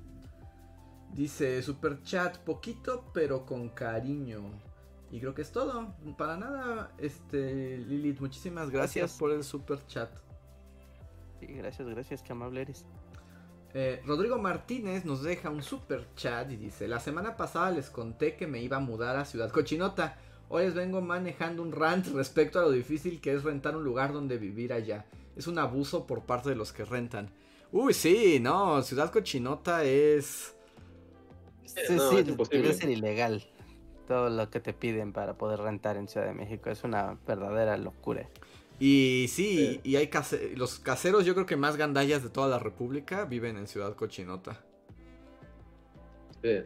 dice 1.12 1.62
superchat 1.64 2.38
poquito 2.40 3.12
pero 3.14 3.46
con 3.46 3.70
cariño. 3.70 4.67
Y 5.12 5.20
creo 5.20 5.34
que 5.34 5.42
es 5.42 5.52
todo. 5.52 5.96
Para 6.18 6.38
nada, 6.38 6.92
este 6.98 7.78
Lilith, 7.78 8.20
muchísimas 8.20 8.70
gracias, 8.70 9.04
Gracias. 9.04 9.20
por 9.20 9.32
el 9.32 9.44
superchat. 9.44 10.10
Sí, 11.40 11.48
gracias, 11.48 11.88
gracias, 11.88 12.22
qué 12.24 12.32
amable 12.34 12.62
eres. 12.62 12.86
Eh, 13.74 14.02
Rodrigo 14.06 14.38
Martínez 14.38 15.06
nos 15.06 15.22
deja 15.24 15.50
un 15.50 15.62
super 15.64 16.08
chat 16.16 16.50
y 16.52 16.56
dice: 16.58 16.88
La 16.88 17.00
semana 17.00 17.38
pasada 17.38 17.72
les 17.72 17.90
conté 17.90 18.36
que 18.36 18.48
me 18.48 18.62
iba 18.62 18.78
a 18.78 18.82
mudar 18.82 19.16
a 19.18 19.26
Ciudad 19.26 19.52
Cochinota. 19.52 20.18
Hoy 20.50 20.64
les 20.64 20.74
vengo 20.74 21.02
manejando 21.02 21.62
un 21.62 21.72
rant 21.74 22.08
respecto 22.08 22.60
a 22.60 22.64
lo 22.64 22.72
difícil 22.72 23.20
que 23.22 23.34
es 23.34 23.44
rentar 23.44 23.76
un 23.76 23.84
lugar 23.84 24.14
donde 24.14 24.38
vivir 24.38 24.72
allá. 24.74 25.06
Es 25.36 25.48
un 25.48 25.60
abuso 25.60 26.08
por 26.08 26.24
parte 26.26 26.50
de 26.50 26.56
los 26.56 26.72
que 26.74 26.86
rentan. 26.86 27.30
Uy, 27.72 27.94
sí, 27.94 28.40
no, 28.40 28.82
Ciudad 28.82 29.12
Cochinota 29.12 29.84
es. 29.84 30.56
Sí, 31.66 31.82
no, 31.96 32.10
sí, 32.10 32.18
es 32.18 32.28
imposible. 32.30 32.62
debe 32.64 32.74
ser 32.74 32.90
ilegal. 32.90 33.46
Todo 34.08 34.30
lo 34.30 34.50
que 34.50 34.60
te 34.60 34.74
piden 34.74 35.12
para 35.12 35.38
poder 35.38 35.60
rentar 35.60 35.98
en 35.98 36.08
Ciudad 36.08 36.28
de 36.28 36.34
México 36.34 36.70
es 36.70 36.84
una 36.84 37.18
verdadera 37.28 37.76
locura. 37.78 38.30
Y 38.80 39.26
sí, 39.30 39.82
y 39.84 39.96
hay 39.96 40.08
case- 40.08 40.54
los 40.56 40.80
caseros, 40.80 41.26
yo 41.26 41.34
creo 41.34 41.46
que 41.46 41.58
más 41.58 41.78
gandallas 41.78 42.24
de 42.24 42.30
toda 42.30 42.48
la 42.48 42.60
República 42.60 43.26
viven 43.26 43.58
en 43.58 43.68
Ciudad 43.68 43.96
Cochinota. 43.96 44.64
Sí, 46.42 46.60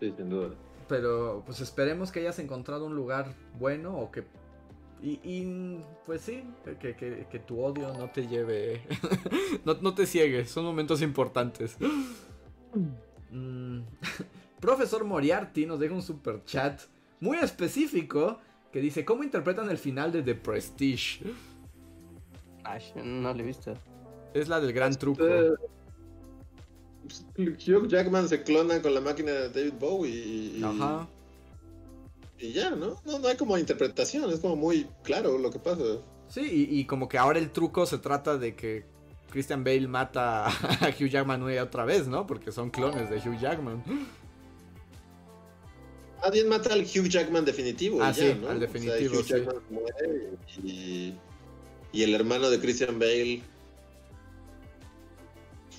sí, 0.00 0.12
sin 0.16 0.30
duda. 0.30 0.54
Pero 0.88 1.42
pues 1.46 1.60
esperemos 1.60 2.10
que 2.10 2.20
hayas 2.20 2.38
encontrado 2.38 2.86
un 2.86 2.94
lugar 2.96 3.34
bueno 3.58 3.96
o 3.96 4.10
que... 4.10 4.24
Y, 5.02 5.20
y, 5.24 5.84
pues 6.06 6.22
sí, 6.22 6.44
que, 6.80 6.94
que- 6.96 7.26
que 7.30 7.38
tu 7.38 7.60
odio 7.62 7.92
no 7.94 8.08
te 8.10 8.26
lleve... 8.26 8.82
no, 9.64 9.74
no 9.74 9.94
te 9.94 10.06
ciegues, 10.06 10.50
son 10.50 10.64
momentos 10.64 11.02
importantes. 11.02 11.76
Mm, 13.30 13.80
Profesor 14.62 15.02
Moriarty 15.04 15.66
nos 15.66 15.80
deja 15.80 15.92
un 15.92 16.02
super 16.02 16.44
chat 16.44 16.80
muy 17.18 17.36
específico 17.38 18.38
que 18.72 18.80
dice, 18.80 19.04
¿cómo 19.04 19.24
interpretan 19.24 19.68
el 19.68 19.76
final 19.76 20.12
de 20.12 20.22
The 20.22 20.36
Prestige? 20.36 21.20
Ay, 22.62 22.80
no 23.04 23.34
lo 23.34 23.40
he 23.40 23.42
visto. 23.42 23.74
Es 24.32 24.48
la 24.48 24.60
del 24.60 24.72
gran 24.72 24.94
truco. 24.94 25.26
Eh, 25.26 25.50
pues, 27.02 27.26
Hugh 27.68 27.88
Jackman 27.88 28.28
se 28.28 28.44
clona 28.44 28.80
con 28.80 28.94
la 28.94 29.00
máquina 29.00 29.32
de 29.32 29.48
David 29.50 29.74
Bowie 29.80 30.10
y, 30.14 30.58
y- 30.60 30.62
Ajá. 30.62 31.08
y 32.38 32.52
ya, 32.52 32.70
¿no? 32.70 32.96
¿no? 33.04 33.18
No 33.18 33.26
hay 33.28 33.36
como 33.36 33.58
interpretación, 33.58 34.30
es 34.30 34.38
como 34.38 34.54
muy 34.54 34.86
claro 35.02 35.38
lo 35.38 35.50
que 35.50 35.58
pasa. 35.58 35.82
Sí, 36.28 36.68
y, 36.70 36.78
y 36.78 36.84
como 36.84 37.08
que 37.08 37.18
ahora 37.18 37.40
el 37.40 37.50
truco 37.50 37.84
se 37.84 37.98
trata 37.98 38.38
de 38.38 38.54
que 38.54 38.86
Christian 39.30 39.64
Bale 39.64 39.88
mata 39.88 40.46
a 40.46 40.88
Hugh 40.98 41.08
Jackman 41.08 41.42
una 41.42 41.54
y 41.54 41.58
otra 41.58 41.84
vez, 41.84 42.06
¿no? 42.06 42.28
Porque 42.28 42.52
son 42.52 42.70
clones 42.70 43.10
de 43.10 43.16
Hugh 43.16 43.38
Jackman. 43.40 43.82
Alguien 46.22 46.48
mata 46.48 46.72
al 46.72 46.82
Hugh 46.82 47.08
Jackman 47.08 47.44
definitivo. 47.44 48.02
Ah, 48.02 48.12
ya, 48.12 48.32
sí, 48.32 48.38
¿no? 48.40 48.48
al 48.48 48.56
O 48.56 48.60
sea, 48.60 48.68
definitivo, 48.68 49.18
Hugh 49.18 49.24
sí. 49.24 49.32
Jackman 49.32 49.56
muere 49.70 50.30
y, 50.62 51.14
y 51.92 52.02
el 52.02 52.14
hermano 52.14 52.48
de 52.48 52.60
Christian 52.60 52.98
Bale, 52.98 53.42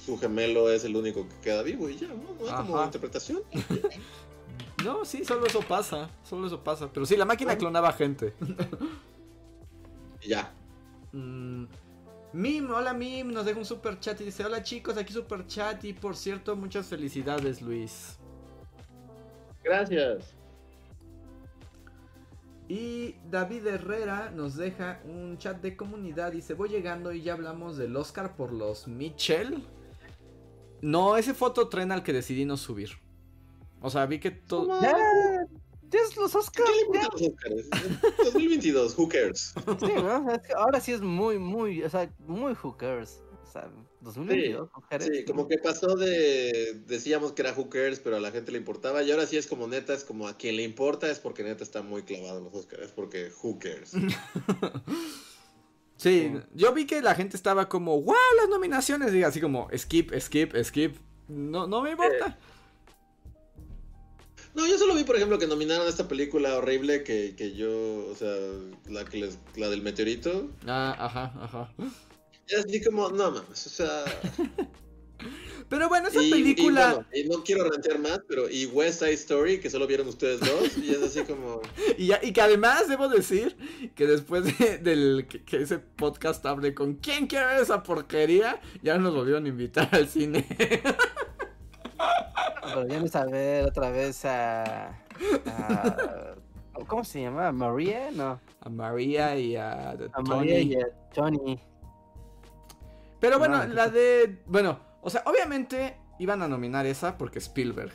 su 0.06 0.18
gemelo, 0.18 0.72
es 0.72 0.84
el 0.84 0.96
único 0.96 1.28
que 1.28 1.36
queda 1.42 1.64
vivo 1.64 1.90
y 1.90 1.98
ya, 1.98 2.08
¿no? 2.08 2.48
Hay 2.50 2.66
como 2.66 2.84
interpretación. 2.84 3.42
No, 4.84 5.06
sí, 5.06 5.24
solo 5.24 5.46
eso 5.46 5.62
pasa, 5.62 6.10
solo 6.24 6.48
eso 6.48 6.62
pasa. 6.62 6.92
Pero 6.92 7.06
sí, 7.06 7.16
la 7.16 7.26
máquina 7.26 7.58
clonaba 7.58 7.94
gente. 7.94 8.34
Ya. 10.28 10.54
Mm, 11.12 11.66
Mim, 12.34 12.70
hola 12.70 12.94
Mim, 12.94 13.32
nos 13.32 13.46
deja 13.46 13.60
un 13.60 13.66
super 13.66 14.00
chat 14.00 14.20
y 14.22 14.26
dice, 14.26 14.44
hola 14.46 14.64
chicos, 14.64 14.98
aquí 14.98 15.14
super 15.14 15.46
chat 15.48 15.84
y 15.86 15.94
por 15.94 16.16
cierto, 16.16 16.56
muchas 16.56 16.88
felicidades 16.88 17.62
Luis. 17.62 18.18
Gracias. 19.64 20.36
Y 22.68 23.16
David 23.30 23.68
Herrera 23.68 24.32
nos 24.32 24.56
deja 24.56 25.02
un 25.06 25.38
chat 25.38 25.62
de 25.62 25.76
comunidad. 25.76 26.32
Dice, 26.32 26.54
voy 26.54 26.70
llegando 26.70 27.12
y 27.12 27.22
ya 27.22 27.34
hablamos 27.34 27.78
del 27.78 27.96
Oscar 27.96 28.36
por 28.36 28.52
los 28.52 28.88
Mitchell. 28.88 29.64
No, 30.82 31.18
ese 31.18 31.34
foto 31.34 31.70
tren 31.70 31.92
al 31.92 32.04
que 32.04 32.14
decidí 32.14 32.46
no 32.46 32.58
subir. 32.58 32.92
O 33.82 33.90
sea, 33.90 34.06
vi 34.06 34.20
que 34.20 34.32
todo... 34.32 34.82
Ya, 34.82 34.98
ya 35.90 36.00
es 36.00 36.18
los 36.18 36.32
¿Qué 36.32 36.38
Oscars. 36.38 36.70
le 36.70 36.82
importan 36.82 37.10
los 37.12 37.22
Oscars? 37.22 37.70
2022, 38.24 38.98
who 38.98 39.08
cares? 39.10 39.54
Sí, 39.80 39.94
¿no? 39.96 40.32
Es 40.32 40.42
que 40.42 40.54
ahora 40.54 40.80
sí 40.80 40.94
es 40.94 41.02
muy, 41.02 41.38
muy, 41.38 41.84
o 41.84 41.90
sea, 41.90 42.12
muy 42.26 42.56
hookers. 42.56 43.22
O 43.44 43.46
sea, 43.46 43.70
2022, 44.04 44.70
mujeres. 44.76 45.10
Sí, 45.12 45.26
como 45.26 45.48
que 45.48 45.58
pasó 45.58 45.96
de. 45.96 46.82
Decíamos 46.86 47.32
que 47.32 47.42
era 47.42 47.54
who 47.54 47.70
cares, 47.70 48.00
pero 48.00 48.18
a 48.18 48.20
la 48.20 48.32
gente 48.32 48.52
le 48.52 48.58
importaba. 48.58 49.04
Y 49.04 49.12
ahora 49.12 49.26
sí 49.26 49.38
es 49.38 49.48
como 49.48 49.68
neta, 49.68 49.94
es 49.94 50.04
como 50.04 50.28
a 50.28 50.38
quien 50.38 50.58
le 50.58 50.64
importa, 50.64 51.10
es 51.10 51.20
porque 51.20 51.44
neta 51.44 51.64
está 51.64 51.82
muy 51.82 52.04
clavado 52.04 52.40
en 52.40 52.44
los 52.46 52.54
Oscars. 52.54 52.84
Es 52.84 52.92
porque 52.92 53.32
who 53.42 53.60
cares. 53.60 53.94
Sí, 55.96 56.34
yo 56.54 56.74
vi 56.74 56.86
que 56.86 57.02
la 57.02 57.16
gente 57.16 57.38
estaba 57.38 57.70
como, 57.70 58.02
wow, 58.02 58.16
las 58.36 58.50
nominaciones. 58.50 59.14
Así 59.24 59.40
como, 59.40 59.70
skip, 59.78 60.12
skip, 60.20 60.54
skip. 60.62 60.98
No, 61.30 61.66
no 61.66 61.82
me 61.82 61.92
importa. 61.92 62.38
No, 64.54 64.68
yo 64.68 64.78
solo 64.78 64.94
vi, 64.96 65.04
por 65.04 65.16
ejemplo, 65.16 65.40
que 65.40 65.48
nominaron 65.48 65.88
a 65.88 65.90
esta 65.90 66.08
película 66.08 66.58
horrible 66.58 67.04
que, 67.04 67.36
que 67.38 67.56
yo. 67.56 68.06
O 68.12 68.16
sea, 68.16 68.36
la 68.90 69.06
que 69.06 69.18
les, 69.18 69.40
la 69.56 69.70
del 69.70 69.82
meteorito. 69.82 70.50
Ah, 70.68 70.96
ajá, 71.00 71.34
ajá. 71.42 71.74
Y 72.48 72.56
así 72.56 72.84
como, 72.84 73.10
no 73.10 73.32
mames, 73.32 73.68
o 73.68 73.70
sea. 73.70 74.04
Pero 75.70 75.88
bueno, 75.90 76.10
esa 76.10 76.22
y, 76.22 76.30
película... 76.30 76.90
Y, 76.90 76.94
bueno, 76.94 77.08
y 77.14 77.24
no 77.38 77.44
quiero 77.44 77.64
rantear 77.68 77.98
más, 77.98 78.20
pero. 78.28 78.48
Y 78.48 78.68
West 78.68 79.00
Side 79.00 79.14
Story, 79.14 79.60
que 79.60 79.72
solo 79.72 79.88
vieron 79.88 80.08
ustedes 80.08 80.40
dos. 80.42 80.78
Y 80.78 80.92
es 80.92 81.02
así 81.02 81.22
como. 81.24 81.62
Y, 81.98 82.08
ya- 82.08 82.20
y 82.22 82.32
que 82.32 82.42
además 82.42 82.88
debo 82.90 83.08
decir 83.08 83.58
que 83.96 84.06
después 84.06 84.44
de, 84.60 84.78
del 84.78 85.26
que, 85.28 85.44
que 85.44 85.62
ese 85.64 85.80
podcast 85.80 86.46
hable 86.46 86.76
con 86.76 86.96
quién 86.96 87.26
quiere 87.26 87.46
ver 87.48 87.62
esa 87.62 87.82
porquería, 87.82 88.62
ya 88.84 88.98
nos 89.00 89.16
volvieron 89.16 89.46
a 89.46 89.50
invitar 89.50 89.90
al 89.94 90.08
cine. 90.10 90.46
Pero 92.64 92.86
vienes 92.86 93.16
a 93.16 93.26
ver 93.26 93.66
otra 93.66 93.90
vez 93.90 94.26
a. 94.26 94.90
a- 95.48 96.36
¿Cómo 96.88 97.04
se 97.04 97.22
llama? 97.22 97.52
¿María? 97.52 98.12
No. 98.12 98.40
A 98.62 98.70
María 98.70 99.38
y 99.38 99.56
a, 99.56 99.92
A 99.92 99.98
Tony. 99.98 100.30
María 100.30 100.60
y 100.60 100.76
a 100.76 100.88
Johnny. 101.16 101.60
Pero 103.24 103.40
bueno, 103.40 103.66
No, 103.66 103.74
la 103.74 103.88
de. 103.88 104.42
Bueno, 104.46 104.80
o 105.02 105.10
sea, 105.10 105.24
obviamente 105.26 105.98
iban 106.20 106.42
a 106.42 106.48
nominar 106.50 106.86
esa 106.86 107.18
porque 107.18 107.40
Spielberg. 107.40 107.94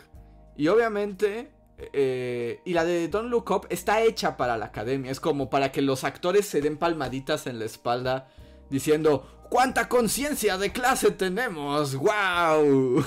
Y 0.57 0.69
obviamente. 0.69 1.53
eh, 1.93 2.61
y 2.65 2.73
la 2.73 2.85
de 2.85 3.09
Don't 3.09 3.29
Look 3.31 3.51
Up 3.51 3.67
está 3.69 4.03
hecha 4.03 4.37
para 4.39 4.57
la 4.57 4.65
academia. 4.67 5.11
Es 5.13 5.21
como 5.21 5.51
para 5.51 5.71
que 5.71 5.83
los 5.83 6.03
actores 6.03 6.47
se 6.47 6.61
den 6.63 6.79
palmaditas 6.79 7.47
en 7.47 7.59
la 7.59 7.67
espalda 7.67 8.29
diciendo: 8.71 9.45
¡Cuánta 9.51 9.87
conciencia 9.89 10.57
de 10.57 10.73
clase 10.73 11.11
tenemos! 11.11 11.95
¡Wow! 11.95 13.05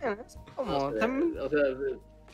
Es 0.00 0.36
como. 0.56 0.76
o 0.76 0.90
sea, 0.90 0.98
también- 1.00 1.38
o 1.38 1.48
sea, 1.48 1.60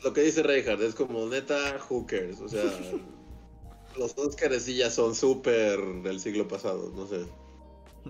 lo 0.03 0.11
que 0.11 0.21
dice 0.21 0.41
Reinhardt 0.43 0.81
es 0.81 0.95
como 0.95 1.25
neta 1.27 1.77
cares. 2.07 2.41
O 2.41 2.49
sea. 2.49 2.63
Los 3.97 4.17
Oscars 4.17 4.63
sí 4.63 4.75
ya 4.75 4.89
son 4.89 5.13
súper 5.13 5.79
del 6.01 6.19
siglo 6.19 6.47
pasado, 6.47 6.91
no 6.95 7.05
sé. 7.05 7.27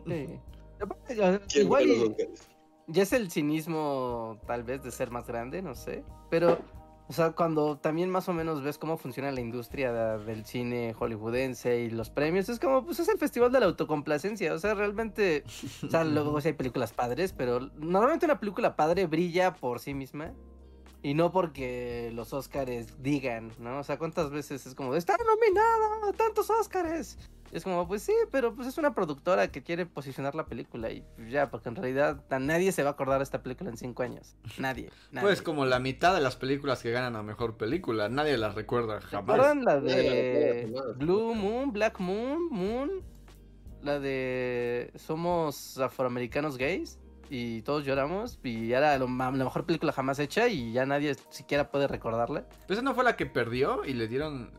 Sí. 0.06 0.40
Aparte, 0.82 1.16
ya- 1.16 1.40
¿Quién 1.48 1.66
Igual 1.66 1.88
y- 1.88 2.16
ya 2.88 3.04
es 3.04 3.14
el 3.14 3.32
cinismo, 3.32 4.38
tal 4.46 4.64
vez, 4.64 4.84
de 4.84 4.92
ser 4.92 5.10
más 5.12 5.26
grande, 5.26 5.62
no 5.62 5.74
sé. 5.76 6.04
Pero, 6.30 6.60
o 7.08 7.14
sea, 7.14 7.32
cuando 7.32 7.78
también 7.78 8.10
más 8.10 8.28
o 8.28 8.34
menos 8.34 8.62
ves 8.62 8.78
cómo 8.78 8.98
funciona 8.98 9.32
la 9.32 9.40
industria 9.40 9.94
de- 9.94 10.26
del 10.26 10.46
cine 10.46 10.94
hollywoodense 10.94 11.80
y 11.82 11.90
los 11.90 12.10
premios, 12.10 12.50
es 12.50 12.60
como, 12.60 12.84
pues 12.84 13.00
es 13.00 13.08
el 13.08 13.18
festival 13.18 13.52
de 13.54 13.62
la 13.62 13.68
autocomplacencia. 13.68 14.54
O 14.54 14.58
sea, 14.60 14.74
realmente, 14.74 15.44
o 15.86 15.90
sea, 15.90 16.04
luego 16.04 16.42
sí 16.42 16.50
hay 16.50 16.54
películas 16.56 16.92
padres, 16.92 17.32
pero 17.32 17.62
normalmente 17.78 18.26
una 18.26 18.40
película 18.40 18.76
padre 18.76 19.06
brilla 19.08 19.54
por 19.54 19.80
sí 19.80 19.94
misma. 19.94 20.34
Y 21.02 21.14
no 21.16 21.32
porque 21.34 22.12
los 22.14 22.32
Oscars 22.34 23.02
digan, 23.04 23.52
¿no? 23.60 23.80
O 23.80 23.84
sea, 23.84 23.98
¿cuántas 23.98 24.30
veces 24.32 24.66
es 24.66 24.74
como, 24.74 24.96
está 24.96 25.16
nominada 25.18 26.10
a 26.10 26.14
tantos 26.14 26.50
Oscars? 26.50 27.18
Es 27.54 27.64
como, 27.64 27.88
pues 27.88 28.02
sí, 28.02 28.14
pero 28.32 28.56
pues 28.56 28.68
es 28.68 28.80
una 28.80 28.96
productora 28.96 29.52
que 29.52 29.62
quiere 29.62 29.86
posicionar 29.86 30.34
la 30.34 30.48
película 30.48 30.90
y 30.92 31.04
pues, 31.16 31.30
ya, 31.32 31.52
porque 31.52 31.70
en 31.70 31.76
realidad 31.76 32.24
a 32.32 32.40
nadie 32.40 32.72
se 32.72 32.82
va 32.82 32.90
a 32.90 32.94
acordar 32.94 33.20
de 33.20 33.26
esta 33.26 33.44
película 33.44 33.70
en 33.70 33.78
cinco 33.78 34.02
años. 34.02 34.36
Nadie. 34.58 34.90
nadie. 35.12 35.28
Pues 35.28 35.44
como 35.44 35.66
la 35.66 35.78
mitad 35.80 36.16
de 36.16 36.22
las 36.22 36.36
películas 36.36 36.82
que 36.82 36.90
ganan 36.90 37.16
a 37.16 37.22
mejor 37.22 37.56
película, 37.56 38.10
nadie 38.10 38.38
las 38.38 38.56
recuerda 38.56 39.02
¿Se 39.02 39.08
jamás. 39.08 39.36
acuerdan 39.36 39.66
la 39.66 39.80
de 39.80 40.66
recuerda 40.66 40.82
jamás, 40.82 40.98
Blue 40.98 41.36
Moon, 41.36 41.72
Black 41.72 42.00
Moon, 42.00 42.50
Moon? 42.50 42.92
La 43.84 44.00
de 44.00 44.92
Somos 44.96 45.78
afroamericanos 45.78 46.58
gays 46.58 46.98
y 47.30 47.62
todos 47.64 47.86
lloramos 47.86 48.40
y 48.44 48.72
era 48.72 48.98
lo 48.98 49.08
la 49.08 49.32
mejor 49.32 49.66
película 49.66 49.92
jamás 49.92 50.20
hecha 50.20 50.48
y 50.48 50.72
ya 50.72 50.86
nadie 50.86 51.16
siquiera 51.30 51.70
puede 51.70 51.88
recordarla. 51.88 52.46
Pero 52.68 52.74
esa 52.74 52.82
no 52.82 52.96
fue 52.96 53.04
la 53.04 53.16
que 53.16 53.26
perdió 53.26 53.86
y 53.86 53.94
le 53.94 54.08
dieron. 54.08 54.52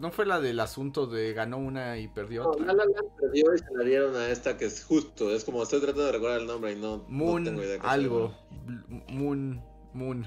No 0.00 0.10
fue 0.10 0.26
la 0.26 0.40
del 0.40 0.58
asunto 0.58 1.06
de 1.06 1.32
ganó 1.32 1.58
una 1.58 1.98
y 1.98 2.08
perdió 2.08 2.42
No, 2.44 2.50
otra. 2.50 2.66
La 2.66 2.72
La 2.74 2.84
perdió 3.20 3.54
y 3.54 3.58
se 3.58 3.64
la 3.74 3.84
dieron 3.84 4.16
a 4.16 4.28
esta 4.30 4.56
que 4.56 4.64
es 4.64 4.84
justo. 4.84 5.30
Es 5.30 5.44
como 5.44 5.62
estoy 5.62 5.80
tratando 5.80 6.06
de 6.06 6.12
recordar 6.12 6.40
el 6.40 6.46
nombre 6.46 6.72
y 6.72 6.76
no, 6.76 6.98
no 6.98 7.04
Moon, 7.08 7.44
tengo 7.44 7.62
idea. 7.62 7.76
qué 7.76 7.82
se 7.82 7.88
algo. 7.88 8.34
Moon, 9.08 9.62
Moon. 9.92 10.26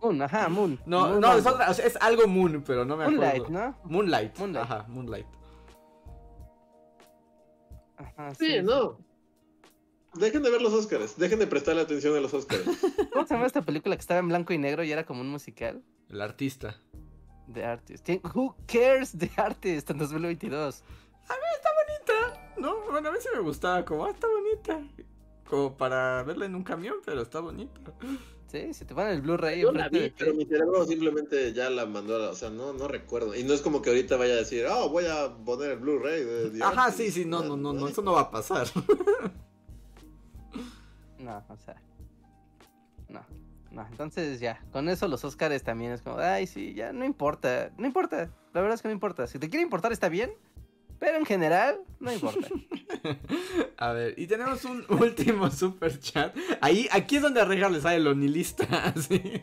Moon, 0.00 0.22
ajá, 0.22 0.48
Moon. 0.50 0.78
No, 0.86 1.08
Moon 1.08 1.20
no, 1.20 1.32
es 1.36 1.46
algo. 1.46 1.50
otra, 1.56 1.70
o 1.70 1.74
sea, 1.74 1.86
es 1.86 1.96
algo 2.00 2.26
Moon, 2.28 2.62
pero 2.66 2.84
no 2.84 2.96
me 2.96 3.04
acuerdo. 3.04 3.22
Moonlight, 3.22 3.48
¿no? 3.48 3.78
Moonlight. 3.84 4.38
Moonlight. 4.38 4.64
Ajá, 4.64 4.86
Moonlight. 4.88 5.26
Ajá, 7.96 8.34
Sí, 8.34 8.60
no. 8.62 8.98
Dejen 10.14 10.42
de 10.42 10.50
ver 10.50 10.60
los 10.60 10.72
Oscars. 10.74 11.16
Dejen 11.16 11.38
de 11.38 11.46
prestarle 11.46 11.80
atención 11.82 12.14
a 12.16 12.20
los 12.20 12.34
Oscars. 12.34 12.62
¿Cómo 13.12 13.26
se 13.26 13.34
llama 13.34 13.46
esta 13.46 13.62
película 13.62 13.96
que 13.96 14.00
estaba 14.00 14.20
en 14.20 14.28
blanco 14.28 14.52
y 14.52 14.58
negro 14.58 14.84
y 14.84 14.92
era 14.92 15.04
como 15.06 15.22
un 15.22 15.28
musical? 15.28 15.82
El 16.10 16.20
artista. 16.20 16.80
The 17.52 17.64
Artist. 17.64 18.04
¿Quién- 18.04 18.20
Who 18.34 18.54
cares 18.66 19.12
The 19.16 19.30
Artist 19.36 19.90
en 19.90 19.98
2022? 19.98 20.82
No, 22.58 22.76
bueno, 22.90 23.08
a 23.08 23.12
mí 23.12 23.18
sí 23.20 23.28
me 23.34 23.40
gustaba, 23.40 23.84
como, 23.84 24.04
ah, 24.04 24.10
está 24.10 24.26
bonita. 24.28 24.80
Como 25.48 25.76
para 25.76 26.22
verla 26.22 26.46
en 26.46 26.54
un 26.54 26.62
camión, 26.62 26.96
pero 27.04 27.22
está 27.22 27.40
bonita. 27.40 27.80
Sí, 28.46 28.72
si 28.74 28.84
te 28.84 28.94
ponen 28.94 29.12
el 29.14 29.22
Blu-ray 29.22 29.60
Yo 29.62 29.72
la 29.72 29.88
vi, 29.88 30.10
pero 30.16 30.34
mi 30.34 30.44
cerebro 30.44 30.84
simplemente 30.84 31.52
ya 31.54 31.70
la 31.70 31.86
mandó. 31.86 32.16
a 32.16 32.18
la- 32.18 32.30
O 32.30 32.34
sea, 32.34 32.50
no, 32.50 32.72
no 32.74 32.86
recuerdo. 32.86 33.34
Y 33.34 33.42
no 33.44 33.54
es 33.54 33.62
como 33.62 33.80
que 33.82 33.90
ahorita 33.90 34.16
vaya 34.16 34.34
a 34.34 34.36
decir, 34.36 34.66
oh, 34.70 34.90
voy 34.90 35.06
a 35.06 35.34
poner 35.44 35.72
el 35.72 35.78
Blu-ray 35.78 36.22
de 36.50 36.62
Ajá, 36.62 36.84
Artist". 36.84 36.98
sí, 36.98 37.10
sí, 37.10 37.24
no, 37.24 37.42
no, 37.42 37.56
no, 37.56 37.72
no, 37.72 37.88
eso 37.88 38.02
no 38.02 38.12
va 38.12 38.20
a 38.22 38.30
pasar. 38.30 38.66
No, 41.18 41.44
o 41.48 41.56
sea. 41.56 41.80
No. 43.08 43.20
No, 43.72 43.86
entonces 43.90 44.38
ya, 44.38 44.62
con 44.70 44.88
eso 44.88 45.08
los 45.08 45.24
Oscars 45.24 45.62
también 45.62 45.92
es 45.92 46.02
como, 46.02 46.18
ay, 46.18 46.46
sí, 46.46 46.74
ya 46.74 46.92
no 46.92 47.06
importa, 47.06 47.70
no 47.78 47.86
importa, 47.86 48.30
la 48.52 48.60
verdad 48.60 48.74
es 48.74 48.82
que 48.82 48.88
no 48.88 48.94
importa. 48.94 49.26
Si 49.26 49.38
te 49.38 49.48
quiere 49.48 49.62
importar 49.62 49.92
está 49.92 50.10
bien, 50.10 50.30
pero 50.98 51.16
en 51.16 51.24
general 51.24 51.80
no 51.98 52.12
importa. 52.12 52.46
A 53.78 53.92
ver, 53.92 54.14
y 54.18 54.26
tenemos 54.26 54.64
un 54.64 54.84
último 55.00 55.50
super 55.50 55.98
chat. 55.98 56.36
Ahí, 56.60 56.86
aquí 56.92 57.16
es 57.16 57.22
donde 57.22 57.40
a 57.40 57.44
Rejar 57.44 57.70
le 57.70 57.80
sale 57.80 57.96
el 57.96 58.06
onilista, 58.06 58.64
así. 58.94 59.20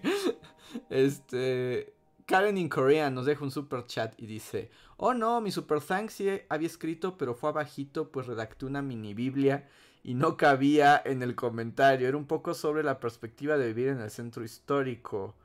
Este, 0.92 1.96
Karen 2.28 2.56
in 2.56 2.70
Korea 2.70 3.10
nos 3.10 3.26
deja 3.26 3.44
un 3.44 3.50
super 3.50 3.88
chat 3.88 4.14
y 4.18 4.28
dice, 4.28 4.70
oh 4.98 5.16
no, 5.16 5.42
mi 5.42 5.50
super 5.50 5.82
thanks 5.82 6.14
sí 6.14 6.30
había 6.48 6.68
escrito, 6.68 7.18
pero 7.18 7.34
fue 7.34 7.50
abajito, 7.50 8.12
pues 8.12 8.28
redacté 8.28 8.68
una 8.68 8.84
mini 8.84 9.16
biblia 9.16 9.68
y 10.04 10.14
no 10.14 10.38
cabía 10.38 11.02
en 11.06 11.22
el 11.24 11.36
comentario. 11.36 12.08
Era 12.08 12.18
un 12.18 12.26
poco 12.26 12.54
sobre 12.54 12.84
la 12.84 13.00
perspectiva 13.00 13.58
de 13.58 13.68
vivir 13.68 13.90
en 13.90 14.00
el 14.02 14.10
centro 14.10 14.44
histórico. 14.44 15.36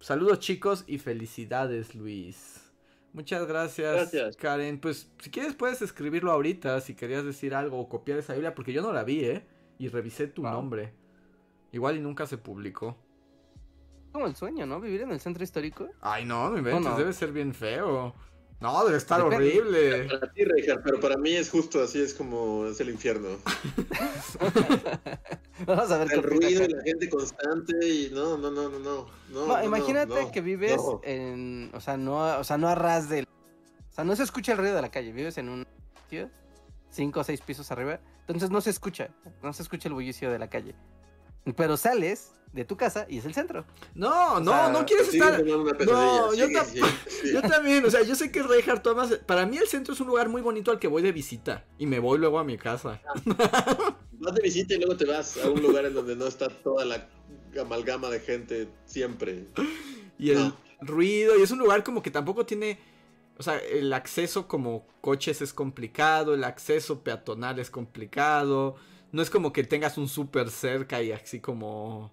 Saludos 0.00 0.40
chicos 0.40 0.84
y 0.86 0.98
felicidades 0.98 1.94
Luis. 1.94 2.62
Muchas 3.12 3.46
gracias, 3.46 3.94
Gracias. 4.12 4.36
Karen. 4.36 4.78
Pues 4.78 5.10
si 5.20 5.30
quieres 5.30 5.54
puedes 5.54 5.80
escribirlo 5.80 6.32
ahorita 6.32 6.80
si 6.82 6.94
querías 6.94 7.24
decir 7.24 7.54
algo 7.54 7.78
o 7.80 7.88
copiar 7.88 8.18
esa 8.18 8.34
Biblia 8.34 8.54
porque 8.54 8.72
yo 8.74 8.82
no 8.82 8.92
la 8.92 9.04
vi, 9.04 9.24
¿eh? 9.24 9.46
Y 9.78 9.88
revisé 9.88 10.26
tu 10.26 10.42
Wow. 10.42 10.52
nombre. 10.52 10.92
Igual 11.72 11.96
y 11.96 12.00
nunca 12.00 12.26
se 12.26 12.36
publicó. 12.38 12.96
Como 14.12 14.26
el 14.26 14.36
sueño, 14.36 14.66
¿no? 14.66 14.80
Vivir 14.80 15.02
en 15.02 15.10
el 15.12 15.20
centro 15.20 15.42
histórico. 15.44 15.88
Ay, 16.00 16.24
no, 16.24 16.50
no 16.50 16.58
inventes, 16.58 16.82
No, 16.84 16.90
no. 16.90 16.96
debe 16.98 17.12
ser 17.12 17.32
bien 17.32 17.54
feo. 17.54 18.14
No, 18.60 18.84
debe 18.86 18.96
estar 18.96 19.22
Depende. 19.22 19.58
horrible. 19.60 20.08
Para 20.08 20.32
ti, 20.32 20.44
Richard, 20.44 20.80
pero 20.82 20.98
para 20.98 21.16
mí 21.18 21.32
es 21.32 21.50
justo 21.50 21.82
así, 21.82 22.00
es 22.00 22.14
como 22.14 22.66
es 22.66 22.80
el 22.80 22.88
infierno. 22.88 23.28
Vamos 25.66 25.90
a 25.90 25.98
ver 25.98 26.12
El 26.12 26.22
ruido 26.22 26.64
y 26.64 26.68
la 26.68 26.82
gente 26.82 27.08
constante 27.08 27.86
y 27.86 28.10
no, 28.12 28.36
no, 28.38 28.50
no, 28.50 28.68
no, 28.68 28.78
no. 28.78 28.78
no, 28.78 29.06
No, 29.46 29.46
no, 29.46 29.64
imagínate 29.64 30.22
no, 30.22 30.32
que 30.32 30.40
vives 30.40 30.76
no. 30.76 31.00
en, 31.04 31.70
o 31.74 31.80
sea, 31.80 31.96
no, 31.96 32.38
o 32.38 32.44
sea, 32.44 32.56
no 32.56 32.68
a 32.68 32.74
ras 32.74 33.08
del, 33.08 33.26
o 33.26 33.94
sea, 33.94 34.04
no 34.04 34.16
se 34.16 34.22
escucha 34.22 34.52
el 34.52 34.58
ruido 34.58 34.74
de 34.74 34.82
la 34.82 34.90
calle, 34.90 35.12
vives 35.12 35.38
en 35.38 35.48
un 35.48 35.66
sitio 36.04 36.30
cinco 36.90 37.20
o 37.20 37.24
seis 37.24 37.40
pisos 37.42 37.70
arriba, 37.70 38.00
entonces 38.20 38.50
no 38.50 38.60
se 38.60 38.70
escucha, 38.70 39.10
no 39.42 39.52
se 39.52 39.62
escucha 39.62 39.88
el 39.88 39.94
bullicio 39.94 40.30
de 40.30 40.38
la 40.38 40.48
calle, 40.48 40.74
pero 41.54 41.76
sales 41.76 42.32
de 42.52 42.64
tu 42.64 42.76
casa 42.76 43.06
y 43.08 43.18
es 43.18 43.24
el 43.26 43.34
centro. 43.34 43.64
No, 43.94 44.40
no, 44.40 44.50
sea, 44.50 44.68
no 44.70 44.86
quieres 44.86 45.12
estar. 45.12 45.44
No, 45.44 46.32
yo, 46.34 46.46
yo 47.32 47.42
también, 47.42 47.84
o 47.84 47.90
sea, 47.90 48.02
yo 48.02 48.14
sé 48.14 48.32
que 48.32 48.42
Reinhardt 48.42 48.82
Thomas. 48.82 49.12
Para 49.26 49.44
mí 49.46 49.58
el 49.58 49.68
centro 49.68 49.92
es 49.94 50.00
un 50.00 50.06
lugar 50.06 50.28
muy 50.28 50.40
bonito 50.42 50.70
al 50.70 50.78
que 50.78 50.88
voy 50.88 51.02
de 51.02 51.12
visita. 51.12 51.64
Y 51.78 51.86
me 51.86 51.98
voy 51.98 52.18
luego 52.18 52.38
a 52.38 52.44
mi 52.44 52.56
casa. 52.56 53.00
Vas 54.18 54.34
de 54.34 54.42
visita 54.42 54.74
y 54.74 54.78
luego 54.78 54.96
te 54.96 55.04
vas 55.04 55.36
a 55.36 55.50
un 55.50 55.60
lugar 55.60 55.84
en 55.84 55.92
donde 55.94 56.16
no 56.16 56.26
está 56.26 56.48
toda 56.48 56.84
la 56.86 57.06
amalgama 57.60 58.08
de 58.08 58.20
gente 58.20 58.68
siempre. 58.86 59.46
Y 60.18 60.30
el 60.30 60.38
No. 60.38 60.56
ruido, 60.80 61.38
y 61.38 61.42
es 61.42 61.50
un 61.50 61.58
lugar 61.58 61.84
como 61.84 62.02
que 62.02 62.10
tampoco 62.10 62.46
tiene. 62.46 62.78
O 63.38 63.42
sea, 63.42 63.58
el 63.58 63.92
acceso 63.92 64.48
como 64.48 64.86
coches 65.02 65.42
es 65.42 65.52
complicado, 65.52 66.32
el 66.32 66.44
acceso 66.44 67.02
peatonal 67.02 67.58
es 67.58 67.70
complicado. 67.70 68.76
No 69.12 69.22
es 69.22 69.30
como 69.30 69.52
que 69.52 69.64
tengas 69.64 69.98
un 69.98 70.08
súper 70.08 70.50
cerca 70.50 71.02
y 71.02 71.12
así 71.12 71.40
como 71.40 72.12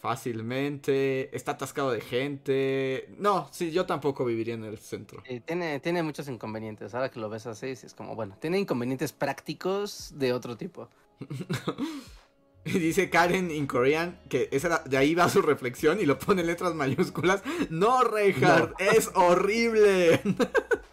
fácilmente. 0.00 1.34
Está 1.36 1.52
atascado 1.52 1.92
de 1.92 2.00
gente. 2.00 3.08
No, 3.18 3.48
sí, 3.52 3.70
yo 3.70 3.86
tampoco 3.86 4.24
viviría 4.24 4.54
en 4.54 4.64
el 4.64 4.78
centro. 4.78 5.22
Eh, 5.26 5.40
tiene, 5.40 5.80
tiene 5.80 6.02
muchos 6.02 6.28
inconvenientes, 6.28 6.94
ahora 6.94 7.10
que 7.10 7.20
lo 7.20 7.28
ves 7.28 7.46
así, 7.46 7.76
sí 7.76 7.86
es 7.86 7.94
como, 7.94 8.14
bueno, 8.14 8.36
tiene 8.40 8.58
inconvenientes 8.58 9.12
prácticos 9.12 10.12
de 10.16 10.32
otro 10.32 10.56
tipo. 10.56 10.88
Y 12.62 12.78
dice 12.78 13.08
Karen 13.08 13.50
in 13.50 13.66
Korean 13.66 14.20
que 14.28 14.50
esa 14.52 14.82
de 14.84 14.98
ahí 14.98 15.14
va 15.14 15.30
su 15.30 15.40
reflexión 15.40 15.98
y 15.98 16.04
lo 16.04 16.18
pone 16.18 16.42
en 16.42 16.46
letras 16.46 16.74
mayúsculas. 16.74 17.42
No, 17.70 18.04
Reinhardt, 18.04 18.78
es 18.78 19.10
horrible. 19.14 20.20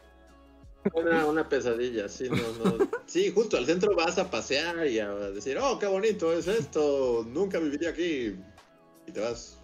Una, 0.94 1.26
una 1.26 1.48
pesadilla, 1.48 2.08
sí, 2.10 2.30
no, 2.30 2.38
no. 2.64 2.90
Sí, 3.06 3.32
justo 3.32 3.58
al 3.58 3.66
centro 3.66 3.96
vas 3.96 4.18
a 4.18 4.30
pasear 4.30 4.88
y 4.88 5.00
a 5.00 5.10
decir, 5.14 5.58
oh, 5.58 5.80
qué 5.80 5.88
bonito 5.88 6.34
es 6.34 6.48
esto, 6.48 7.26
nunca 7.28 7.60
viviría 7.60 7.90
aquí. 7.90 8.36
Y 9.08 9.12
te 9.12 9.20
vas. 9.20 9.60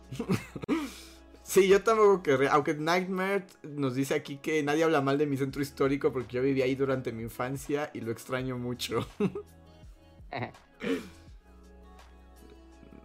Sí, 1.44 1.68
yo 1.68 1.84
tampoco 1.84 2.24
querría. 2.24 2.52
Aunque 2.54 2.74
Nightmare 2.74 3.46
nos 3.64 3.96
dice 3.96 4.16
aquí 4.16 4.38
que 4.38 4.64
nadie 4.64 4.86
habla 4.86 5.02
mal 5.02 5.18
de 5.18 5.26
mi 5.26 5.38
centro 5.38 5.62
histórico 5.62 6.12
porque 6.12 6.38
yo 6.38 6.42
viví 6.42 6.62
ahí 6.62 6.74
durante 6.74 7.12
mi 7.12 7.24
infancia 7.24 7.92
y 7.94 8.02
lo 8.02 8.12
extraño 8.12 8.58
mucho. 8.58 9.08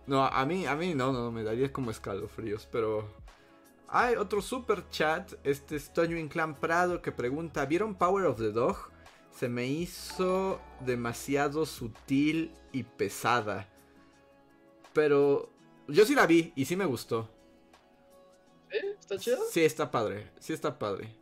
No, 0.07 0.25
a 0.25 0.47
mí, 0.47 0.67
a 0.67 0.75
mí 0.75 0.95
no, 0.95 1.13
no, 1.13 1.31
me 1.31 1.45
daría 1.45 1.71
como 1.71 1.91
escalofríos, 1.91 2.67
pero... 2.73 3.07
Hay 3.91 4.17
otro 4.17 4.43
super 4.43 4.87
chat, 4.91 5.33
este 5.45 5.77
es 5.77 5.91
Toño 5.95 6.19
Inclán 6.19 6.55
Prado 6.55 7.01
que 7.01 7.11
pregunta, 7.11 7.65
¿vieron 7.65 7.95
Power 7.95 8.27
of 8.27 8.37
the 8.37 8.53
Dog? 8.53 8.77
Se 9.31 9.49
me 9.49 9.67
hizo 9.67 10.61
demasiado 10.85 11.65
sutil 11.65 12.53
y 12.71 12.83
pesada. 12.83 13.67
Pero 14.93 15.49
yo 15.87 16.05
sí 16.05 16.15
la 16.15 16.27
vi 16.27 16.53
y 16.55 16.67
sí 16.67 16.77
me 16.77 16.85
gustó. 16.85 17.31
¿Eh? 18.71 18.97
¿Está 19.01 19.17
chido? 19.17 19.39
Sí, 19.51 19.65
está 19.65 19.91
padre, 19.91 20.33
sí 20.39 20.53
está 20.53 20.79
padre. 20.79 21.17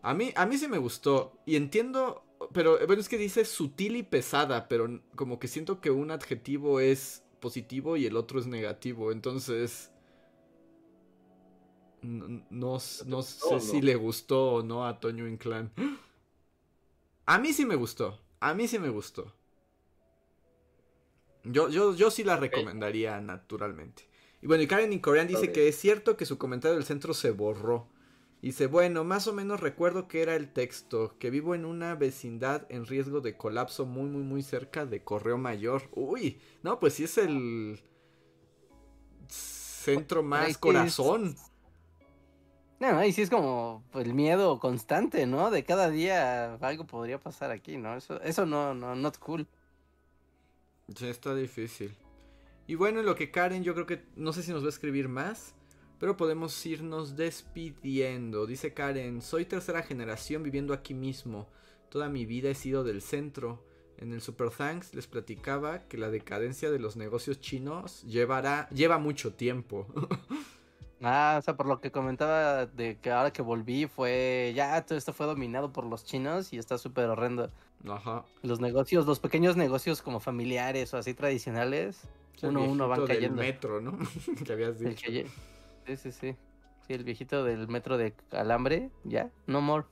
A 0.00 0.14
mí, 0.14 0.32
a 0.36 0.46
mí 0.46 0.56
sí 0.56 0.68
me 0.68 0.78
gustó. 0.78 1.36
Y 1.44 1.56
entiendo, 1.56 2.24
pero 2.54 2.78
bueno, 2.86 3.00
es 3.00 3.10
que 3.10 3.18
dice 3.18 3.44
sutil 3.44 3.96
y 3.96 4.02
pesada, 4.02 4.68
pero 4.68 5.02
como 5.16 5.38
que 5.38 5.48
siento 5.48 5.82
que 5.82 5.90
un 5.90 6.10
adjetivo 6.10 6.80
es 6.80 7.24
positivo 7.40 7.98
y 7.98 8.06
el 8.06 8.16
otro 8.16 8.40
es 8.40 8.46
negativo. 8.46 9.12
Entonces, 9.12 9.90
no, 12.04 12.78
no 13.06 13.22
sé 13.22 13.60
si 13.60 13.80
le 13.82 13.94
gustó 13.96 14.52
o 14.54 14.62
no 14.62 14.86
a 14.86 15.00
Toño 15.00 15.26
Inclán. 15.26 15.72
A 17.26 17.38
mí 17.38 17.52
sí 17.52 17.64
me 17.64 17.74
gustó, 17.76 18.20
a 18.40 18.54
mí 18.54 18.68
sí 18.68 18.78
me 18.78 18.88
gustó. 18.90 19.32
Yo, 21.44 21.68
yo, 21.68 21.94
yo 21.94 22.10
sí 22.10 22.24
la 22.24 22.36
recomendaría 22.36 23.20
naturalmente. 23.20 24.08
Y 24.42 24.46
bueno, 24.46 24.62
y 24.62 24.66
Karen 24.66 24.92
Incorean 24.92 25.26
dice 25.26 25.52
que 25.52 25.68
es 25.68 25.76
cierto 25.76 26.16
que 26.16 26.26
su 26.26 26.38
comentario 26.38 26.76
del 26.76 26.84
centro 26.86 27.14
se 27.14 27.30
borró. 27.30 27.88
Dice, 28.42 28.66
bueno, 28.66 29.04
más 29.04 29.26
o 29.26 29.32
menos 29.32 29.60
recuerdo 29.60 30.06
que 30.06 30.20
era 30.20 30.36
el 30.36 30.52
texto, 30.52 31.16
que 31.18 31.30
vivo 31.30 31.54
en 31.54 31.64
una 31.64 31.94
vecindad 31.94 32.66
en 32.70 32.84
riesgo 32.84 33.22
de 33.22 33.38
colapso 33.38 33.86
muy, 33.86 34.08
muy, 34.10 34.22
muy 34.22 34.42
cerca 34.42 34.84
de 34.84 35.02
Correo 35.02 35.38
Mayor. 35.38 35.88
Uy, 35.92 36.38
no, 36.62 36.78
pues 36.78 36.94
sí 36.94 37.04
es 37.04 37.16
el 37.16 37.80
centro 39.28 40.20
Ahí 40.20 40.26
más 40.26 40.48
es- 40.50 40.58
corazón. 40.58 41.36
Y 43.06 43.12
sí 43.12 43.22
es 43.22 43.30
como 43.30 43.82
el 43.94 44.12
miedo 44.12 44.58
constante, 44.58 45.26
¿no? 45.26 45.50
De 45.50 45.64
cada 45.64 45.88
día 45.88 46.54
algo 46.56 46.86
podría 46.86 47.18
pasar 47.18 47.50
aquí, 47.50 47.78
¿no? 47.78 47.96
Eso, 47.96 48.20
eso 48.20 48.44
no, 48.44 48.74
no, 48.74 48.94
not 48.94 49.18
cool. 49.18 49.46
Sí, 50.94 51.06
está 51.06 51.34
difícil. 51.34 51.94
Y 52.66 52.74
bueno, 52.74 53.00
en 53.00 53.06
lo 53.06 53.14
que 53.14 53.30
Karen, 53.30 53.64
yo 53.64 53.72
creo 53.74 53.86
que 53.86 54.04
no 54.16 54.34
sé 54.34 54.42
si 54.42 54.52
nos 54.52 54.62
va 54.62 54.66
a 54.66 54.70
escribir 54.70 55.08
más, 55.08 55.54
pero 55.98 56.18
podemos 56.18 56.64
irnos 56.66 57.16
despidiendo. 57.16 58.46
Dice 58.46 58.74
Karen, 58.74 59.22
soy 59.22 59.46
tercera 59.46 59.82
generación 59.82 60.42
viviendo 60.42 60.74
aquí 60.74 60.92
mismo. 60.92 61.48
Toda 61.88 62.10
mi 62.10 62.26
vida 62.26 62.50
he 62.50 62.54
sido 62.54 62.84
del 62.84 63.00
centro. 63.00 63.64
En 63.96 64.12
el 64.12 64.20
Super 64.20 64.50
Thanks 64.50 64.94
les 64.94 65.06
platicaba 65.06 65.86
que 65.88 65.96
la 65.96 66.10
decadencia 66.10 66.70
de 66.70 66.80
los 66.80 66.96
negocios 66.96 67.40
chinos 67.40 68.02
llevará, 68.02 68.68
lleva 68.70 68.98
mucho 68.98 69.32
tiempo. 69.32 69.86
Ah, 71.06 71.36
o 71.38 71.42
sea, 71.42 71.54
por 71.56 71.66
lo 71.66 71.80
que 71.80 71.90
comentaba 71.90 72.64
de 72.66 72.96
que 72.96 73.10
ahora 73.10 73.30
que 73.32 73.42
volví 73.42 73.86
fue, 73.86 74.52
ya 74.56 74.84
todo 74.86 74.96
esto 74.96 75.12
fue 75.12 75.26
dominado 75.26 75.70
por 75.72 75.84
los 75.84 76.04
chinos 76.04 76.52
y 76.52 76.58
está 76.58 76.78
súper 76.78 77.06
horrendo. 77.10 77.50
Ajá. 77.86 78.24
Los 78.42 78.60
negocios, 78.60 79.04
los 79.04 79.20
pequeños 79.20 79.56
negocios 79.56 80.00
como 80.00 80.18
familiares 80.18 80.94
o 80.94 80.96
así 80.96 81.12
tradicionales, 81.12 82.00
El 82.40 82.50
uno 82.50 82.60
a 82.60 82.64
uno 82.64 82.88
van 82.88 83.06
cayendo. 83.06 83.42
metro, 83.42 83.80
¿no? 83.82 83.98
que 84.46 84.52
habías 84.52 84.80
El 84.80 84.90
dicho. 84.94 85.06
que 85.06 85.26
Sí, 85.86 85.96
sí, 85.98 86.12
sí. 86.12 86.36
Sí, 86.86 86.92
el 86.94 87.04
viejito 87.04 87.44
del 87.44 87.68
metro 87.68 87.98
de 87.98 88.14
alambre, 88.30 88.90
ya, 89.04 89.30
no 89.46 89.60
more. 89.60 89.84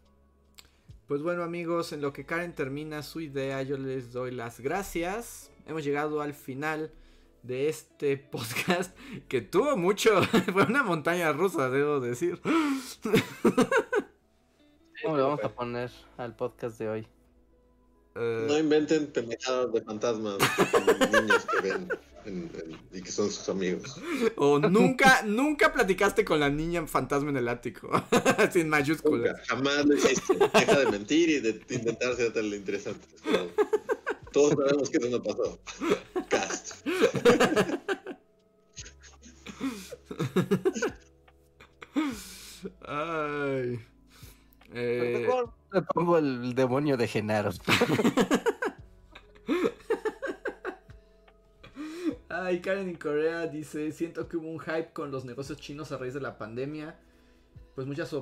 Pues 1.09 1.21
bueno 1.23 1.43
amigos, 1.43 1.93
en 1.93 2.01
lo 2.01 2.15
que 2.15 2.25
Karen 2.25 2.55
termina 2.55 3.03
su 3.03 3.21
idea, 3.21 3.63
yo 3.63 3.77
les 3.77 4.13
doy 4.13 4.31
las 4.31 4.61
gracias. 4.61 5.51
Hemos 5.67 5.85
llegado 5.85 6.23
al 6.23 6.33
final 6.33 6.91
de 7.43 7.69
este 7.69 8.17
podcast 8.33 8.97
que 9.29 9.41
tuvo 9.41 9.77
mucho, 9.77 10.23
fue 10.53 10.65
una 10.65 10.83
montaña 10.83 11.33
rusa, 11.33 11.69
debo 11.71 12.01
decir. 12.01 12.41
¿Cómo 15.03 15.17
le 15.17 15.23
vamos 15.23 15.41
a 15.43 15.49
poner 15.49 15.91
al 16.17 16.37
podcast 16.37 16.79
de 16.79 16.89
hoy? 16.89 17.07
Eh, 18.15 18.45
No 18.49 18.59
inventen 18.59 19.07
pendejadas 19.09 19.73
de 19.73 19.83
fantasmas 19.83 20.37
con 20.71 20.87
niños 21.23 21.45
que 21.47 21.61
ven 21.69 21.89
en- 22.25 22.51
en- 22.55 22.79
y 22.93 23.03
que 23.03 23.11
son 23.11 23.29
sus 23.31 23.49
amigos. 23.49 24.01
o 24.37 24.59
nunca, 24.61 25.23
nunca 25.25 25.73
platicaste 25.73 26.25
con 26.25 26.39
la 26.39 26.51
niña 26.51 26.87
fantasma 26.87 27.31
en 27.31 27.39
el 27.39 27.49
ático, 27.49 27.91
sin 28.53 28.69
mayúsculas. 28.69 29.33
Nunca, 29.33 29.43
jamás 29.49 29.87
lo 29.87 29.95
hiciste. 29.97 30.35
Deja 30.37 30.79
de 30.79 30.87
mentir 30.93 31.31
y 31.31 31.41
de 31.41 31.61
intentar 31.71 32.15
ser 32.15 32.33
tan 32.33 32.45
interesante. 32.45 33.05
Todos 34.33 34.51
sabemos 34.51 34.91
que 34.91 34.99
eso 34.99 35.11
no 35.11 35.23
pasó. 35.23 35.61
Cast. 36.29 36.87
Ay. 42.87 43.81
Eh... 44.73 45.19
Mejor 45.21 45.53
le 45.73 45.83
pongo 45.83 46.19
el 46.19 46.55
demonio 46.55 46.97
de 46.97 47.09
Genaro. 47.09 47.51
Ay, 52.29 52.61
Karen 52.61 52.89
en 52.89 52.97
Corea 52.97 53.47
dice: 53.47 53.93
Siento 53.93 54.29
que 54.29 54.37
hubo 54.39 54.49
un 54.49 54.61
hype 54.61 54.93
con 54.93 55.11
los 55.11 55.25
negocios 55.25 55.59
chinos 55.59 55.93
a 55.93 55.99
raíz 55.99 56.15
de 56.15 56.21
la 56.21 56.39
pandemia. 56.39 56.99
Pues 57.75 57.87
muchas 57.87 58.15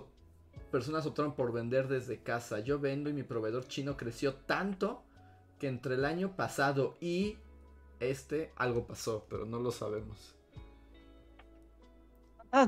personas 0.71 1.07
optaron 1.07 1.35
por 1.35 1.53
vender 1.53 1.89
desde 1.89 2.23
casa. 2.23 2.61
Yo 2.61 2.79
vendo 2.79 3.11
y 3.11 3.13
mi 3.13 3.23
proveedor 3.23 3.67
chino 3.69 3.97
creció 3.97 4.35
tanto 4.35 5.05
que 5.61 5.69
entre 5.69 5.95
el 5.97 6.07
año 6.07 6.37
pasado 6.37 6.99
y 7.01 7.39
este 8.01 8.53
algo 8.57 8.89
pasó, 8.89 9.27
pero 9.31 9.47
no 9.47 9.61
lo 9.61 9.73
sabemos. 9.73 10.37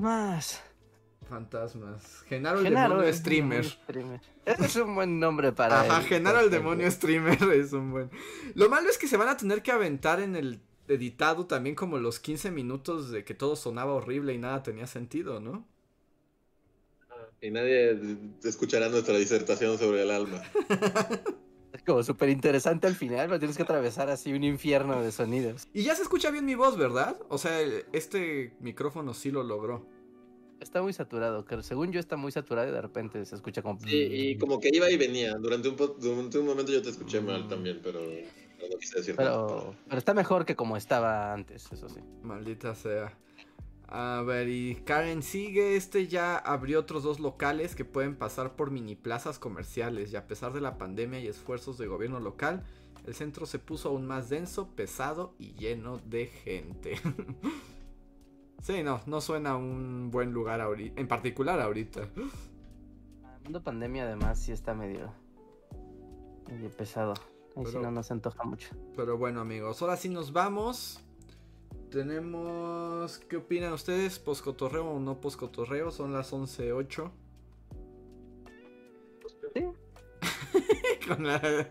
más. 0.00 0.62
Fantasmas. 1.28 2.22
Genaro 2.28 2.60
el 2.60 2.68
Genaro 2.68 2.70
demonio 2.70 3.04
el 3.04 3.14
streamer. 3.14 3.64
demonio 3.64 3.68
streamer. 3.70 4.20
Ese 4.44 4.66
es 4.66 4.76
un 4.76 4.94
buen 4.94 5.20
nombre 5.20 5.52
para 5.52 5.80
Ajá, 5.80 6.00
él. 6.00 6.02
Genaro 6.02 6.40
el 6.40 6.50
demonio 6.50 6.90
streamer 6.90 7.42
es 7.54 7.72
un 7.72 7.90
buen. 7.92 8.10
Lo 8.54 8.68
malo 8.68 8.88
es 8.90 8.98
que 8.98 9.08
se 9.08 9.16
van 9.16 9.28
a 9.28 9.36
tener 9.36 9.62
que 9.62 9.72
aventar 9.72 10.20
en 10.20 10.36
el 10.36 10.60
editado 10.88 11.46
también 11.46 11.74
como 11.76 11.98
los 11.98 12.20
15 12.20 12.50
minutos 12.50 13.10
de 13.10 13.24
que 13.24 13.34
todo 13.34 13.56
sonaba 13.56 13.94
horrible 13.94 14.34
y 14.34 14.38
nada 14.38 14.62
tenía 14.62 14.86
sentido, 14.86 15.40
¿no? 15.40 15.66
Y 17.40 17.50
nadie 17.50 17.98
escuchará 18.44 18.88
nuestra 18.88 19.16
disertación 19.16 19.78
sobre 19.78 20.02
el 20.02 20.10
alma. 20.10 20.42
Es 21.72 21.82
como 21.82 22.02
súper 22.02 22.28
interesante 22.28 22.86
al 22.86 22.94
final, 22.94 23.28
pero 23.28 23.38
tienes 23.38 23.56
que 23.56 23.62
atravesar 23.62 24.10
así 24.10 24.32
un 24.32 24.44
infierno 24.44 25.02
de 25.02 25.10
sonidos. 25.10 25.66
Y 25.72 25.84
ya 25.84 25.94
se 25.94 26.02
escucha 26.02 26.30
bien 26.30 26.44
mi 26.44 26.54
voz, 26.54 26.76
¿verdad? 26.76 27.16
O 27.28 27.38
sea, 27.38 27.60
este 27.92 28.52
micrófono 28.60 29.14
sí 29.14 29.30
lo 29.30 29.42
logró. 29.42 29.86
Está 30.60 30.80
muy 30.82 30.92
saturado, 30.92 31.44
que 31.44 31.60
según 31.62 31.90
yo 31.90 31.98
está 31.98 32.16
muy 32.16 32.30
saturado 32.30 32.68
y 32.68 32.72
de 32.72 32.80
repente 32.80 33.24
se 33.24 33.34
escucha 33.34 33.62
como... 33.62 33.80
Sí, 33.80 33.96
y 33.96 34.38
como 34.38 34.60
que 34.60 34.68
iba 34.72 34.88
y 34.90 34.96
venía. 34.96 35.34
Durante 35.34 35.68
un, 35.68 35.76
po- 35.76 35.96
durante 35.98 36.38
un 36.38 36.46
momento 36.46 36.70
yo 36.70 36.82
te 36.82 36.90
escuché 36.90 37.20
mal 37.20 37.48
también, 37.48 37.80
pero 37.82 38.00
no 38.00 38.78
quise 38.78 38.98
decir 38.98 39.16
nada. 39.18 39.30
Pero, 39.46 39.74
pero 39.88 39.98
está 39.98 40.14
mejor 40.14 40.44
que 40.44 40.54
como 40.54 40.76
estaba 40.76 41.32
antes, 41.32 41.66
eso 41.72 41.88
sí. 41.88 42.00
Maldita 42.22 42.74
sea. 42.76 43.18
A 43.88 44.22
ver, 44.26 44.48
y 44.48 44.76
Karen 44.84 45.22
sigue. 45.22 45.76
Este 45.76 46.06
ya 46.06 46.36
abrió 46.36 46.80
otros 46.80 47.02
dos 47.02 47.20
locales 47.20 47.74
que 47.74 47.84
pueden 47.84 48.16
pasar 48.16 48.56
por 48.56 48.70
mini 48.70 48.94
plazas 48.94 49.38
comerciales. 49.38 50.12
Y 50.12 50.16
a 50.16 50.26
pesar 50.26 50.52
de 50.52 50.60
la 50.60 50.78
pandemia 50.78 51.20
y 51.20 51.26
esfuerzos 51.26 51.78
de 51.78 51.86
gobierno 51.86 52.18
local, 52.18 52.64
el 53.06 53.14
centro 53.14 53.46
se 53.46 53.58
puso 53.58 53.90
aún 53.90 54.06
más 54.06 54.28
denso, 54.28 54.68
pesado 54.74 55.34
y 55.38 55.54
lleno 55.54 55.98
de 55.98 56.26
gente. 56.26 56.94
sí, 58.62 58.82
no, 58.82 59.00
no 59.06 59.20
suena 59.20 59.56
un 59.56 60.10
buen 60.10 60.32
lugar 60.32 60.60
ahorita. 60.60 61.00
En 61.00 61.08
particular 61.08 61.60
ahorita. 61.60 62.02
El 62.02 63.42
mundo 63.44 63.62
pandemia 63.62 64.04
además 64.04 64.38
sí 64.38 64.52
está 64.52 64.72
medio... 64.72 65.12
medio 66.48 66.70
pesado. 66.70 67.14
Ahí 67.56 67.66
sí 67.66 67.76
no 67.76 67.90
nos 67.90 68.10
antoja 68.10 68.44
mucho. 68.44 68.68
Pero 68.96 69.18
bueno, 69.18 69.40
amigos, 69.40 69.82
ahora 69.82 69.96
sí 69.96 70.08
nos 70.08 70.32
vamos. 70.32 71.02
Tenemos. 71.92 73.18
¿Qué 73.28 73.36
opinan 73.36 73.74
ustedes? 73.74 74.18
¿Poscotorreo 74.18 74.88
o 74.90 74.98
no 74.98 75.20
poscotorreo? 75.20 75.90
Son 75.90 76.12
las 76.12 76.32
11.08. 76.32 77.10
Sí. 79.54 79.64
con, 81.08 81.26
la- 81.26 81.68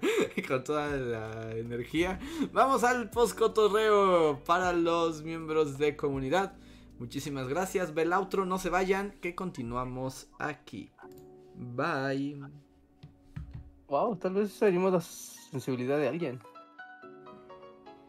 con 0.47 0.63
toda 0.63 0.95
la 0.95 1.51
energía. 1.57 2.19
Vamos 2.53 2.83
al 2.83 3.09
poscotorreo 3.09 4.43
para 4.45 4.73
los 4.73 5.23
miembros 5.23 5.79
de 5.79 5.95
comunidad. 5.95 6.53
Muchísimas 6.99 7.47
gracias. 7.47 7.95
Ve 7.95 8.03
el 8.03 8.13
outro, 8.13 8.45
no 8.45 8.59
se 8.59 8.69
vayan, 8.69 9.11
que 9.21 9.33
continuamos 9.33 10.27
aquí. 10.37 10.91
Bye. 11.55 12.39
Wow, 13.87 14.17
tal 14.17 14.35
vez 14.35 14.61
herimos 14.61 14.93
la 14.93 15.01
sensibilidad 15.01 15.97
de 15.97 16.07
alguien. 16.07 16.39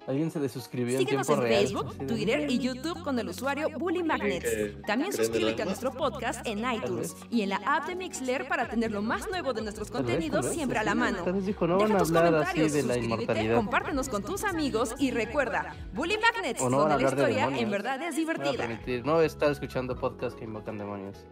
Alguien 0.06 0.30
se 0.30 0.40
desuscribió 0.40 0.98
Síguenos 0.98 1.28
en 1.28 1.34
tiempo 1.34 1.44
en 1.44 1.48
real. 1.48 1.62
Facebook, 1.62 2.06
Twitter 2.06 2.50
y 2.50 2.58
YouTube 2.58 3.02
con 3.02 3.18
el 3.18 3.28
usuario 3.28 3.68
Bully 3.78 4.02
Magnets. 4.02 4.82
También 4.86 5.12
suscríbete 5.12 5.62
a 5.62 5.64
nuestro 5.64 5.92
podcast 5.92 6.46
en 6.46 6.58
iTunes 6.70 7.14
y 7.30 7.42
en 7.42 7.50
la 7.50 7.60
app 7.64 7.86
de 7.86 7.94
Mixler 7.94 8.48
para 8.48 8.68
tener 8.68 8.90
lo 8.90 9.02
más 9.02 9.28
nuevo 9.30 9.52
de 9.52 9.62
nuestros 9.62 9.90
contenidos 9.90 10.46
siempre 10.46 10.78
a 10.78 10.84
la 10.84 10.94
mano. 10.94 11.24
Dijo, 11.32 11.66
no 11.66 11.78
van 11.78 11.88
Deja 11.88 11.98
tus 12.00 12.12
comentarios, 12.12 12.72
de 12.72 12.82
la 12.82 12.94
suscríbete, 12.94 13.54
compártenos 13.54 14.08
con 14.08 14.22
tus 14.22 14.44
amigos 14.44 14.94
y 14.98 15.10
recuerda, 15.10 15.74
Bully 15.92 16.16
Magnets, 16.18 16.62
no 16.62 16.70
donde 16.70 16.88
la 16.88 16.96
de 16.96 17.04
historia 17.04 17.36
demonios. 17.36 17.62
en 17.62 17.70
verdad 17.70 18.02
es 18.02 18.16
divertida. 18.16 18.68
no 19.04 19.20
estar 19.20 19.50
escuchando 19.50 19.96
podcasts 19.96 20.38
que 20.38 20.44
invocan 20.44 20.78
demonios. 20.78 21.24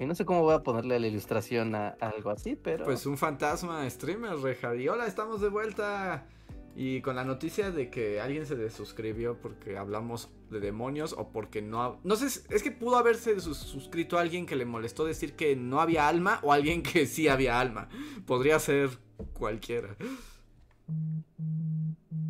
Y 0.00 0.06
no 0.06 0.14
sé 0.14 0.24
cómo 0.24 0.40
voy 0.42 0.54
a 0.54 0.62
ponerle 0.62 0.98
la 0.98 1.06
ilustración 1.06 1.74
a, 1.74 1.88
a 2.00 2.08
algo 2.08 2.30
así, 2.30 2.56
pero... 2.56 2.86
Pues 2.86 3.04
un 3.04 3.18
fantasma 3.18 3.88
streamer, 3.90 4.36
Rejar. 4.38 4.80
Y 4.80 4.88
hola, 4.88 5.06
estamos 5.06 5.42
de 5.42 5.50
vuelta. 5.50 6.26
Y 6.74 7.02
con 7.02 7.16
la 7.16 7.24
noticia 7.24 7.70
de 7.70 7.90
que 7.90 8.18
alguien 8.20 8.46
se 8.46 8.56
desuscribió 8.56 9.36
porque 9.38 9.76
hablamos 9.76 10.30
de 10.50 10.60
demonios 10.60 11.12
o 11.18 11.28
porque 11.28 11.60
no... 11.60 11.82
ha- 11.82 11.98
No 12.02 12.16
sé, 12.16 12.26
es 12.48 12.62
que 12.62 12.70
pudo 12.70 12.96
haberse 12.96 13.38
sus- 13.40 13.58
suscrito 13.58 14.16
a 14.16 14.22
alguien 14.22 14.46
que 14.46 14.56
le 14.56 14.64
molestó 14.64 15.04
decir 15.04 15.36
que 15.36 15.54
no 15.54 15.80
había 15.82 16.08
alma 16.08 16.40
o 16.42 16.52
alguien 16.54 16.82
que 16.82 17.04
sí 17.06 17.28
había 17.28 17.60
alma. 17.60 17.88
Podría 18.26 18.58
ser 18.58 18.88
cualquiera. 19.34 19.96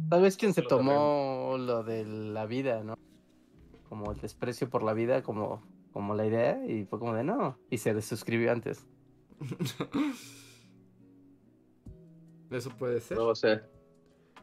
Tal 0.09 0.23
vez 0.23 0.37
quien 0.37 0.55
se 0.55 0.63
tomó 0.63 1.55
lo 1.57 1.85
de 1.85 2.05
la 2.05 2.47
vida, 2.47 2.83
¿no? 2.83 2.95
Como 3.89 4.11
el 4.11 4.21
desprecio 4.21 4.69
por 4.69 4.83
la 4.83 4.93
vida, 4.93 5.23
como, 5.23 5.63
como 5.93 6.15
la 6.15 6.27
idea, 6.27 6.65
y 6.67 6.85
fue 6.85 6.99
como 6.99 7.15
de 7.15 7.25
no, 7.25 7.59
y 7.71 7.79
se 7.79 7.95
desuscribió 7.95 8.53
antes. 8.53 8.87
Eso 12.51 12.71
puede 12.77 13.01
ser. 13.01 13.17
No 13.17 13.27
lo 13.27 13.35
sé. 13.35 13.61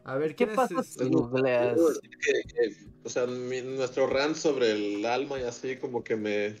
A 0.04 0.16
ver, 0.16 0.30
¿Qué 0.34 0.46
¿quién 0.46 0.56
pasa 0.56 0.80
es? 0.80 0.86
si 0.94 1.02
este? 1.02 1.14
googleas? 1.14 1.78
Que, 2.00 2.74
o 3.04 3.08
sea, 3.08 3.26
mi- 3.26 3.60
nuestro 3.60 4.06
rant 4.06 4.34
sobre 4.36 4.72
el 4.72 5.04
alma 5.04 5.38
y 5.38 5.42
así 5.42 5.76
como 5.76 6.02
que 6.02 6.16
me... 6.16 6.56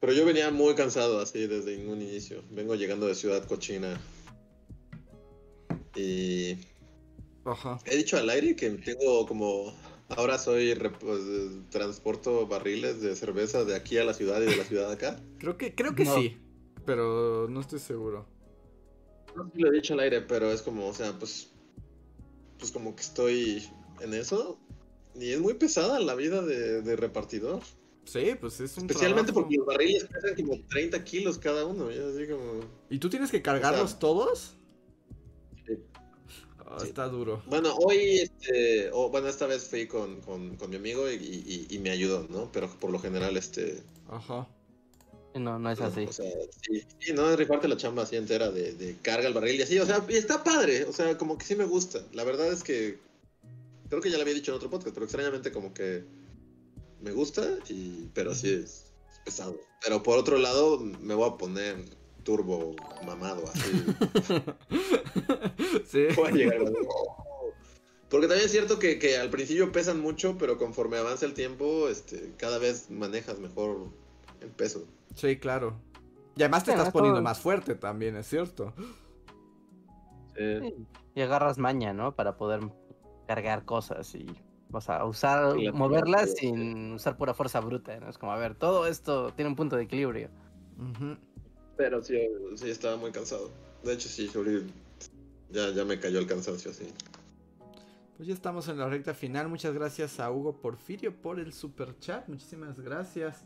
Pero 0.00 0.12
yo 0.12 0.26
venía 0.26 0.50
muy 0.50 0.74
cansado 0.74 1.20
así 1.20 1.46
desde 1.46 1.86
un 1.86 2.02
inicio. 2.02 2.42
Vengo 2.50 2.74
llegando 2.74 3.06
de 3.06 3.14
Ciudad 3.14 3.46
Cochina. 3.46 3.98
Y 5.94 6.58
Ajá. 7.44 7.78
he 7.86 7.96
dicho 7.96 8.16
al 8.18 8.28
aire 8.28 8.56
que 8.56 8.70
tengo 8.70 9.24
como... 9.26 9.72
Ahora 10.08 10.38
soy... 10.38 10.74
pues, 11.00 11.20
transporto 11.70 12.46
barriles 12.46 13.00
de 13.00 13.16
cerveza 13.16 13.64
de 13.64 13.74
aquí 13.74 13.98
a 13.98 14.04
la 14.04 14.14
ciudad 14.14 14.40
y 14.42 14.46
de 14.46 14.56
la 14.56 14.64
ciudad 14.64 14.90
acá. 14.92 15.20
Creo 15.38 15.56
que, 15.56 15.74
creo 15.74 15.94
que 15.94 16.04
No. 16.04 16.14
sí. 16.16 16.38
Pero 16.84 17.48
no 17.48 17.60
estoy 17.60 17.78
seguro. 17.78 18.26
No 19.34 19.44
sé 19.44 19.50
si 19.54 19.62
lo 19.62 19.68
he 19.72 19.74
dicho 19.74 19.94
al 19.94 20.00
aire, 20.00 20.20
pero 20.20 20.50
es 20.50 20.62
como, 20.62 20.86
o 20.86 20.94
sea, 20.94 21.12
pues... 21.18 21.50
Pues 22.58 22.70
como 22.70 22.94
que 22.94 23.02
estoy 23.02 23.66
en 24.00 24.14
eso. 24.14 24.58
Y 25.14 25.30
es 25.30 25.40
muy 25.40 25.54
pesada 25.54 25.98
la 26.00 26.14
vida 26.14 26.42
de, 26.42 26.82
de 26.82 26.96
repartidor. 26.96 27.60
Sí, 28.04 28.32
pues 28.38 28.60
es 28.60 28.76
un 28.76 28.84
Especialmente 28.84 29.32
trabajo. 29.32 29.42
porque 29.48 29.56
los 29.56 29.66
barriles 29.66 30.04
pesan 30.04 30.34
como 30.36 30.60
30 30.68 31.04
kilos 31.04 31.38
cada 31.38 31.64
uno. 31.64 31.90
Y 31.90 31.98
así 31.98 32.28
como... 32.30 32.60
¿Y 32.90 32.98
tú 32.98 33.08
tienes 33.08 33.30
que 33.30 33.40
cargarlos 33.42 33.82
O 33.84 33.88
sea, 33.88 33.98
todos? 33.98 34.56
Sí. 36.80 36.88
Está 36.88 37.08
duro. 37.08 37.42
Bueno, 37.46 37.74
hoy, 37.76 38.18
este, 38.20 38.90
bueno, 38.90 39.28
esta 39.28 39.46
vez 39.46 39.64
fui 39.68 39.86
con, 39.86 40.20
con, 40.22 40.56
con 40.56 40.70
mi 40.70 40.76
amigo 40.76 41.10
y, 41.10 41.14
y- 41.14 41.66
y 41.70 41.78
me 41.78 41.90
ayudó, 41.90 42.26
¿no? 42.30 42.50
Pero 42.52 42.68
por 42.80 42.90
lo 42.90 42.98
general, 42.98 43.36
este... 43.36 43.82
Ajá. 44.08 44.48
No, 45.34 45.58
no 45.58 45.70
es 45.70 45.80
así. 45.80 46.04
O 46.04 46.12
sea, 46.12 46.30
sí, 46.62 46.82
sí, 47.00 47.12
no, 47.12 47.28
es 47.28 47.36
rifarte 47.36 47.66
la 47.66 47.76
chamba 47.76 48.04
así 48.04 48.14
entera 48.16 48.50
de, 48.52 48.72
de 48.74 48.96
carga 49.02 49.26
el 49.26 49.34
barril 49.34 49.56
y 49.58 49.62
así, 49.62 49.78
o 49.80 49.86
sea, 49.86 50.04
y 50.08 50.14
está 50.14 50.44
padre, 50.44 50.84
o 50.84 50.92
sea, 50.92 51.18
como 51.18 51.36
que 51.38 51.44
sí 51.44 51.56
me 51.56 51.64
gusta. 51.64 52.00
La 52.12 52.22
verdad 52.22 52.52
es 52.52 52.62
que, 52.62 52.98
creo 53.88 54.00
que 54.00 54.10
ya 54.10 54.16
lo 54.16 54.22
había 54.22 54.34
dicho 54.34 54.52
en 54.52 54.56
otro 54.58 54.70
podcast, 54.70 54.94
pero 54.94 55.04
extrañamente 55.06 55.50
como 55.50 55.74
que 55.74 56.04
me 57.00 57.10
gusta, 57.10 57.42
y, 57.68 58.08
pero 58.14 58.32
sí 58.32 58.48
es, 58.52 58.92
es 59.12 59.18
pesado. 59.24 59.58
Pero 59.82 60.04
por 60.04 60.18
otro 60.18 60.38
lado, 60.38 60.78
me 60.78 61.14
voy 61.14 61.28
a 61.28 61.36
poner 61.36 61.84
turbo 62.24 62.74
mamado, 63.06 63.44
así. 63.48 63.84
sí. 65.86 66.06
Llegar 66.32 66.62
a- 66.62 66.70
Porque 68.08 68.26
también 68.26 68.46
es 68.46 68.50
cierto 68.52 68.78
que, 68.78 68.98
que 68.98 69.16
al 69.18 69.30
principio 69.30 69.70
pesan 69.72 70.00
mucho, 70.00 70.36
pero 70.38 70.58
conforme 70.58 70.96
avanza 70.98 71.26
el 71.26 71.34
tiempo, 71.34 71.88
este, 71.88 72.32
cada 72.36 72.58
vez 72.58 72.90
manejas 72.90 73.38
mejor 73.38 73.88
el 74.40 74.48
peso. 74.50 74.84
Sí, 75.14 75.36
claro. 75.38 75.74
Y 76.36 76.42
además 76.42 76.64
te 76.64 76.72
estás 76.72 76.90
poniendo 76.90 77.22
más 77.22 77.38
fuerte 77.40 77.74
también, 77.76 78.16
es 78.16 78.26
cierto. 78.26 78.72
Sí. 80.36 80.74
Y 81.14 81.20
agarras 81.20 81.58
maña, 81.58 81.92
¿no? 81.92 82.14
Para 82.16 82.36
poder 82.36 82.60
cargar 83.28 83.64
cosas 83.64 84.12
y, 84.16 84.26
o 84.72 84.80
sea, 84.80 85.04
usar, 85.04 85.54
Sí, 85.56 85.70
moverlas 85.72 86.30
la- 86.30 86.34
sin 86.34 86.92
usar 86.94 87.16
pura 87.16 87.34
fuerza 87.34 87.60
bruta, 87.60 87.98
¿no? 88.00 88.08
Es 88.08 88.18
como, 88.18 88.32
a 88.32 88.36
ver, 88.36 88.56
todo 88.56 88.86
esto 88.88 89.32
tiene 89.34 89.48
un 89.50 89.56
punto 89.56 89.76
de 89.76 89.84
equilibrio. 89.84 90.28
Ujú. 90.76 91.16
Pero 91.76 92.02
sí, 92.02 92.18
sí, 92.56 92.70
estaba 92.70 92.96
muy 92.96 93.10
cansado. 93.10 93.50
De 93.82 93.92
hecho, 93.92 94.08
sí, 94.08 94.30
ya, 95.50 95.70
ya 95.70 95.84
me 95.84 95.98
cayó 95.98 96.18
el 96.18 96.26
cansancio, 96.26 96.72
sí. 96.72 96.86
Pues 98.16 98.28
ya 98.28 98.34
estamos 98.34 98.68
en 98.68 98.78
la 98.78 98.88
recta 98.88 99.12
final. 99.12 99.48
Muchas 99.48 99.74
gracias 99.74 100.20
a 100.20 100.30
Hugo 100.30 100.60
Porfirio 100.60 101.14
por 101.20 101.40
el 101.40 101.52
super 101.52 101.98
chat. 101.98 102.28
Muchísimas 102.28 102.78
gracias. 102.78 103.44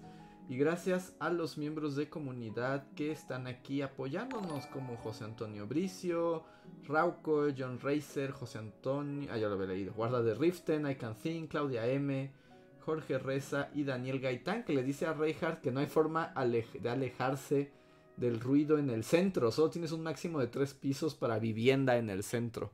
Y 0.48 0.56
gracias 0.56 1.14
a 1.18 1.30
los 1.30 1.58
miembros 1.58 1.96
de 1.96 2.08
comunidad 2.08 2.86
que 2.94 3.12
están 3.12 3.46
aquí 3.46 3.82
apoyándonos, 3.82 4.66
como 4.66 4.96
José 4.96 5.24
Antonio 5.24 5.66
Bricio, 5.66 6.44
Rauco, 6.86 7.48
John 7.56 7.78
Racer, 7.78 8.30
José 8.30 8.58
Antonio, 8.58 9.28
ah, 9.30 9.36
ya 9.36 9.48
lo 9.48 9.54
había 9.54 9.66
leído, 9.66 9.92
Guarda 9.92 10.22
de 10.22 10.34
Riften, 10.34 10.90
I 10.90 10.94
Can 10.94 11.18
Think, 11.18 11.50
Claudia 11.50 11.86
M, 11.86 12.32
Jorge 12.80 13.18
Reza 13.18 13.68
y 13.74 13.84
Daniel 13.84 14.20
Gaitán, 14.20 14.64
que 14.64 14.72
le 14.72 14.82
dice 14.82 15.04
a 15.04 15.12
Reinhardt 15.12 15.60
que 15.60 15.70
no 15.70 15.80
hay 15.80 15.86
forma 15.86 16.32
de 16.34 16.88
alejarse 16.88 17.70
del 18.18 18.40
ruido 18.40 18.78
en 18.78 18.90
el 18.90 19.04
centro, 19.04 19.50
solo 19.50 19.70
tienes 19.70 19.92
un 19.92 20.02
máximo 20.02 20.38
de 20.40 20.48
tres 20.48 20.74
pisos 20.74 21.14
para 21.14 21.38
vivienda 21.38 21.96
en 21.96 22.10
el 22.10 22.22
centro. 22.22 22.70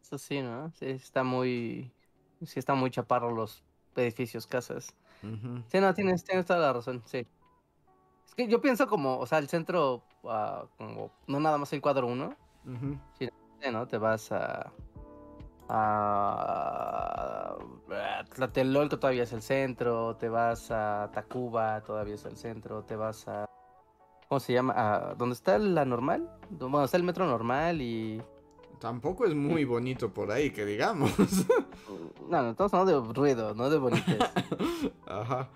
Eso 0.00 0.18
sí, 0.18 0.40
¿no? 0.40 0.70
Sí, 0.72 0.86
está 0.86 1.24
muy, 1.24 1.90
sí 2.44 2.58
está 2.58 2.74
muy 2.74 2.90
chaparro 2.90 3.30
los 3.30 3.62
edificios, 3.96 4.46
casas. 4.46 4.94
Sí, 5.68 5.80
no, 5.80 5.94
tienes, 5.94 6.22
tienes 6.24 6.44
toda 6.44 6.58
la 6.58 6.72
razón, 6.72 7.02
sí. 7.06 7.26
Es 8.26 8.34
que 8.34 8.46
yo 8.46 8.60
pienso 8.60 8.86
como, 8.86 9.18
o 9.18 9.26
sea, 9.26 9.38
el 9.38 9.48
centro, 9.48 10.02
uh, 10.22 10.66
como, 10.76 11.10
no 11.26 11.40
nada 11.40 11.56
más 11.56 11.72
el 11.72 11.80
cuadro 11.80 12.06
1. 12.06 12.36
sí, 13.18 13.28
¿no? 13.72 13.86
Te 13.86 13.98
vas 13.98 14.30
a... 14.32 14.72
A 15.66 17.56
Tlatelolco 18.34 18.98
todavía 18.98 19.22
es 19.22 19.32
el 19.32 19.40
centro, 19.40 20.14
te 20.16 20.28
vas 20.28 20.70
a 20.70 21.10
Tacuba, 21.10 21.80
todavía 21.80 22.16
es 22.16 22.24
el 22.26 22.36
centro, 22.36 22.82
te 22.82 22.96
vas 22.96 23.26
a 23.28 23.48
¿cómo 24.28 24.40
se 24.40 24.52
llama? 24.52 24.74
A, 24.76 25.14
¿Dónde 25.14 25.34
está 25.34 25.58
la 25.58 25.84
normal? 25.84 26.30
Bueno, 26.50 26.84
está 26.84 26.96
el 26.96 27.02
metro 27.02 27.26
normal 27.26 27.80
y 27.80 28.20
Tampoco 28.84 29.24
es 29.24 29.34
muy 29.34 29.64
bonito 29.64 30.12
por 30.12 30.30
ahí, 30.30 30.50
que 30.50 30.66
digamos. 30.66 31.10
No, 32.28 32.42
no, 32.42 32.50
estamos 32.50 32.74
hablando 32.74 33.00
de 33.00 33.14
ruido, 33.14 33.54
no 33.54 33.70
de 33.70 33.78
bonitos. 33.78 34.16
Ajá. 35.06 35.48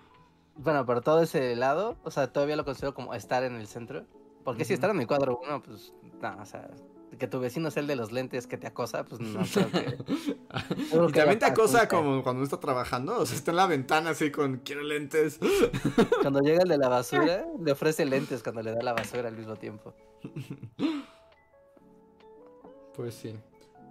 Bueno, 0.55 0.83
pero 0.85 1.01
todo 1.01 1.21
ese 1.21 1.55
lado, 1.55 1.95
o 2.03 2.09
sea, 2.09 2.33
todavía 2.33 2.55
lo 2.55 2.65
considero 2.65 2.95
como 2.95 3.13
estar 3.13 3.43
en 3.43 3.55
el 3.55 3.67
centro. 3.67 4.03
Porque 4.43 4.65
si 4.65 4.73
estar 4.73 4.89
en 4.89 4.99
el 4.99 5.05
cuadro 5.05 5.39
uno, 5.45 5.61
pues, 5.61 5.93
no, 6.21 6.41
o 6.41 6.45
sea, 6.45 6.71
que 7.17 7.27
tu 7.27 7.39
vecino 7.39 7.71
sea 7.71 7.81
el 7.81 7.87
de 7.87 7.95
los 7.95 8.11
lentes 8.11 8.47
que 8.47 8.57
te 8.57 8.67
acosa, 8.67 9.05
pues 9.05 9.21
no 9.21 9.41
creo 9.53 9.71
que. 9.71 9.97
y 11.09 11.11
también 11.11 11.39
te 11.39 11.45
acosa 11.45 11.87
como 11.87 12.23
cuando 12.23 12.43
está 12.43 12.59
trabajando, 12.59 13.19
o 13.19 13.25
sea, 13.25 13.37
está 13.37 13.51
en 13.51 13.57
la 13.57 13.67
ventana 13.67 14.11
así 14.11 14.31
con 14.31 14.57
quiero 14.57 14.83
lentes. 14.83 15.39
Cuando 16.21 16.41
llega 16.41 16.63
el 16.63 16.69
de 16.69 16.77
la 16.77 16.89
basura, 16.89 17.45
le 17.59 17.71
ofrece 17.71 18.05
lentes 18.05 18.43
cuando 18.43 18.61
le 18.61 18.71
da 18.71 18.81
la 18.81 18.93
basura 18.93 19.29
al 19.29 19.37
mismo 19.37 19.55
tiempo. 19.55 19.93
Pues 22.95 23.15
sí. 23.15 23.33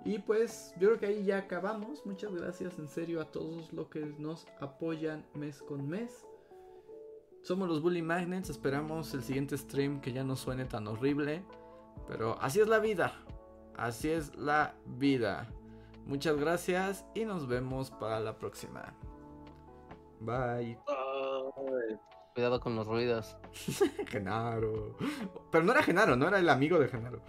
Y 0.05 0.19
pues 0.19 0.73
yo 0.79 0.89
creo 0.89 0.99
que 0.99 1.07
ahí 1.07 1.25
ya 1.25 1.39
acabamos. 1.39 2.05
Muchas 2.07 2.35
gracias 2.35 2.79
en 2.79 2.89
serio 2.89 3.21
a 3.21 3.25
todos 3.25 3.73
los 3.73 3.89
que 3.89 4.01
nos 4.19 4.47
apoyan 4.61 5.25
mes 5.35 5.63
con 5.63 5.89
mes. 5.89 6.27
Somos 7.43 7.69
los 7.69 7.83
Bully 7.83 8.03
Magnets. 8.03 8.51
Esperamos 8.51 9.13
el 9.15 9.23
siguiente 9.23 9.57
stream 9.57 10.01
que 10.01 10.13
ya 10.13 10.25
no 10.25 10.37
suene 10.37 10.65
tan 10.65 10.87
horrible. 10.87 11.43
Pero 12.07 12.39
así 12.41 12.61
es 12.61 12.69
la 12.69 12.79
vida. 12.79 13.13
Así 13.77 14.11
es 14.11 14.35
la 14.37 14.75
vida. 14.87 15.49
Muchas 16.07 16.37
gracias 16.37 17.05
y 17.15 17.25
nos 17.25 17.47
vemos 17.47 17.91
para 17.91 18.19
la 18.21 18.39
próxima. 18.39 18.95
Bye. 20.21 20.79
Cuidado 22.35 22.61
con 22.61 22.77
los 22.77 22.87
ruidos. 22.87 23.37
Genaro. 24.07 24.97
Pero 25.51 25.65
no 25.65 25.73
era 25.73 25.83
Genaro, 25.83 26.17
no 26.17 26.29
era 26.29 26.39
el 26.39 26.49
amigo 26.49 26.79
de 26.79 26.89
Genaro. 26.89 27.23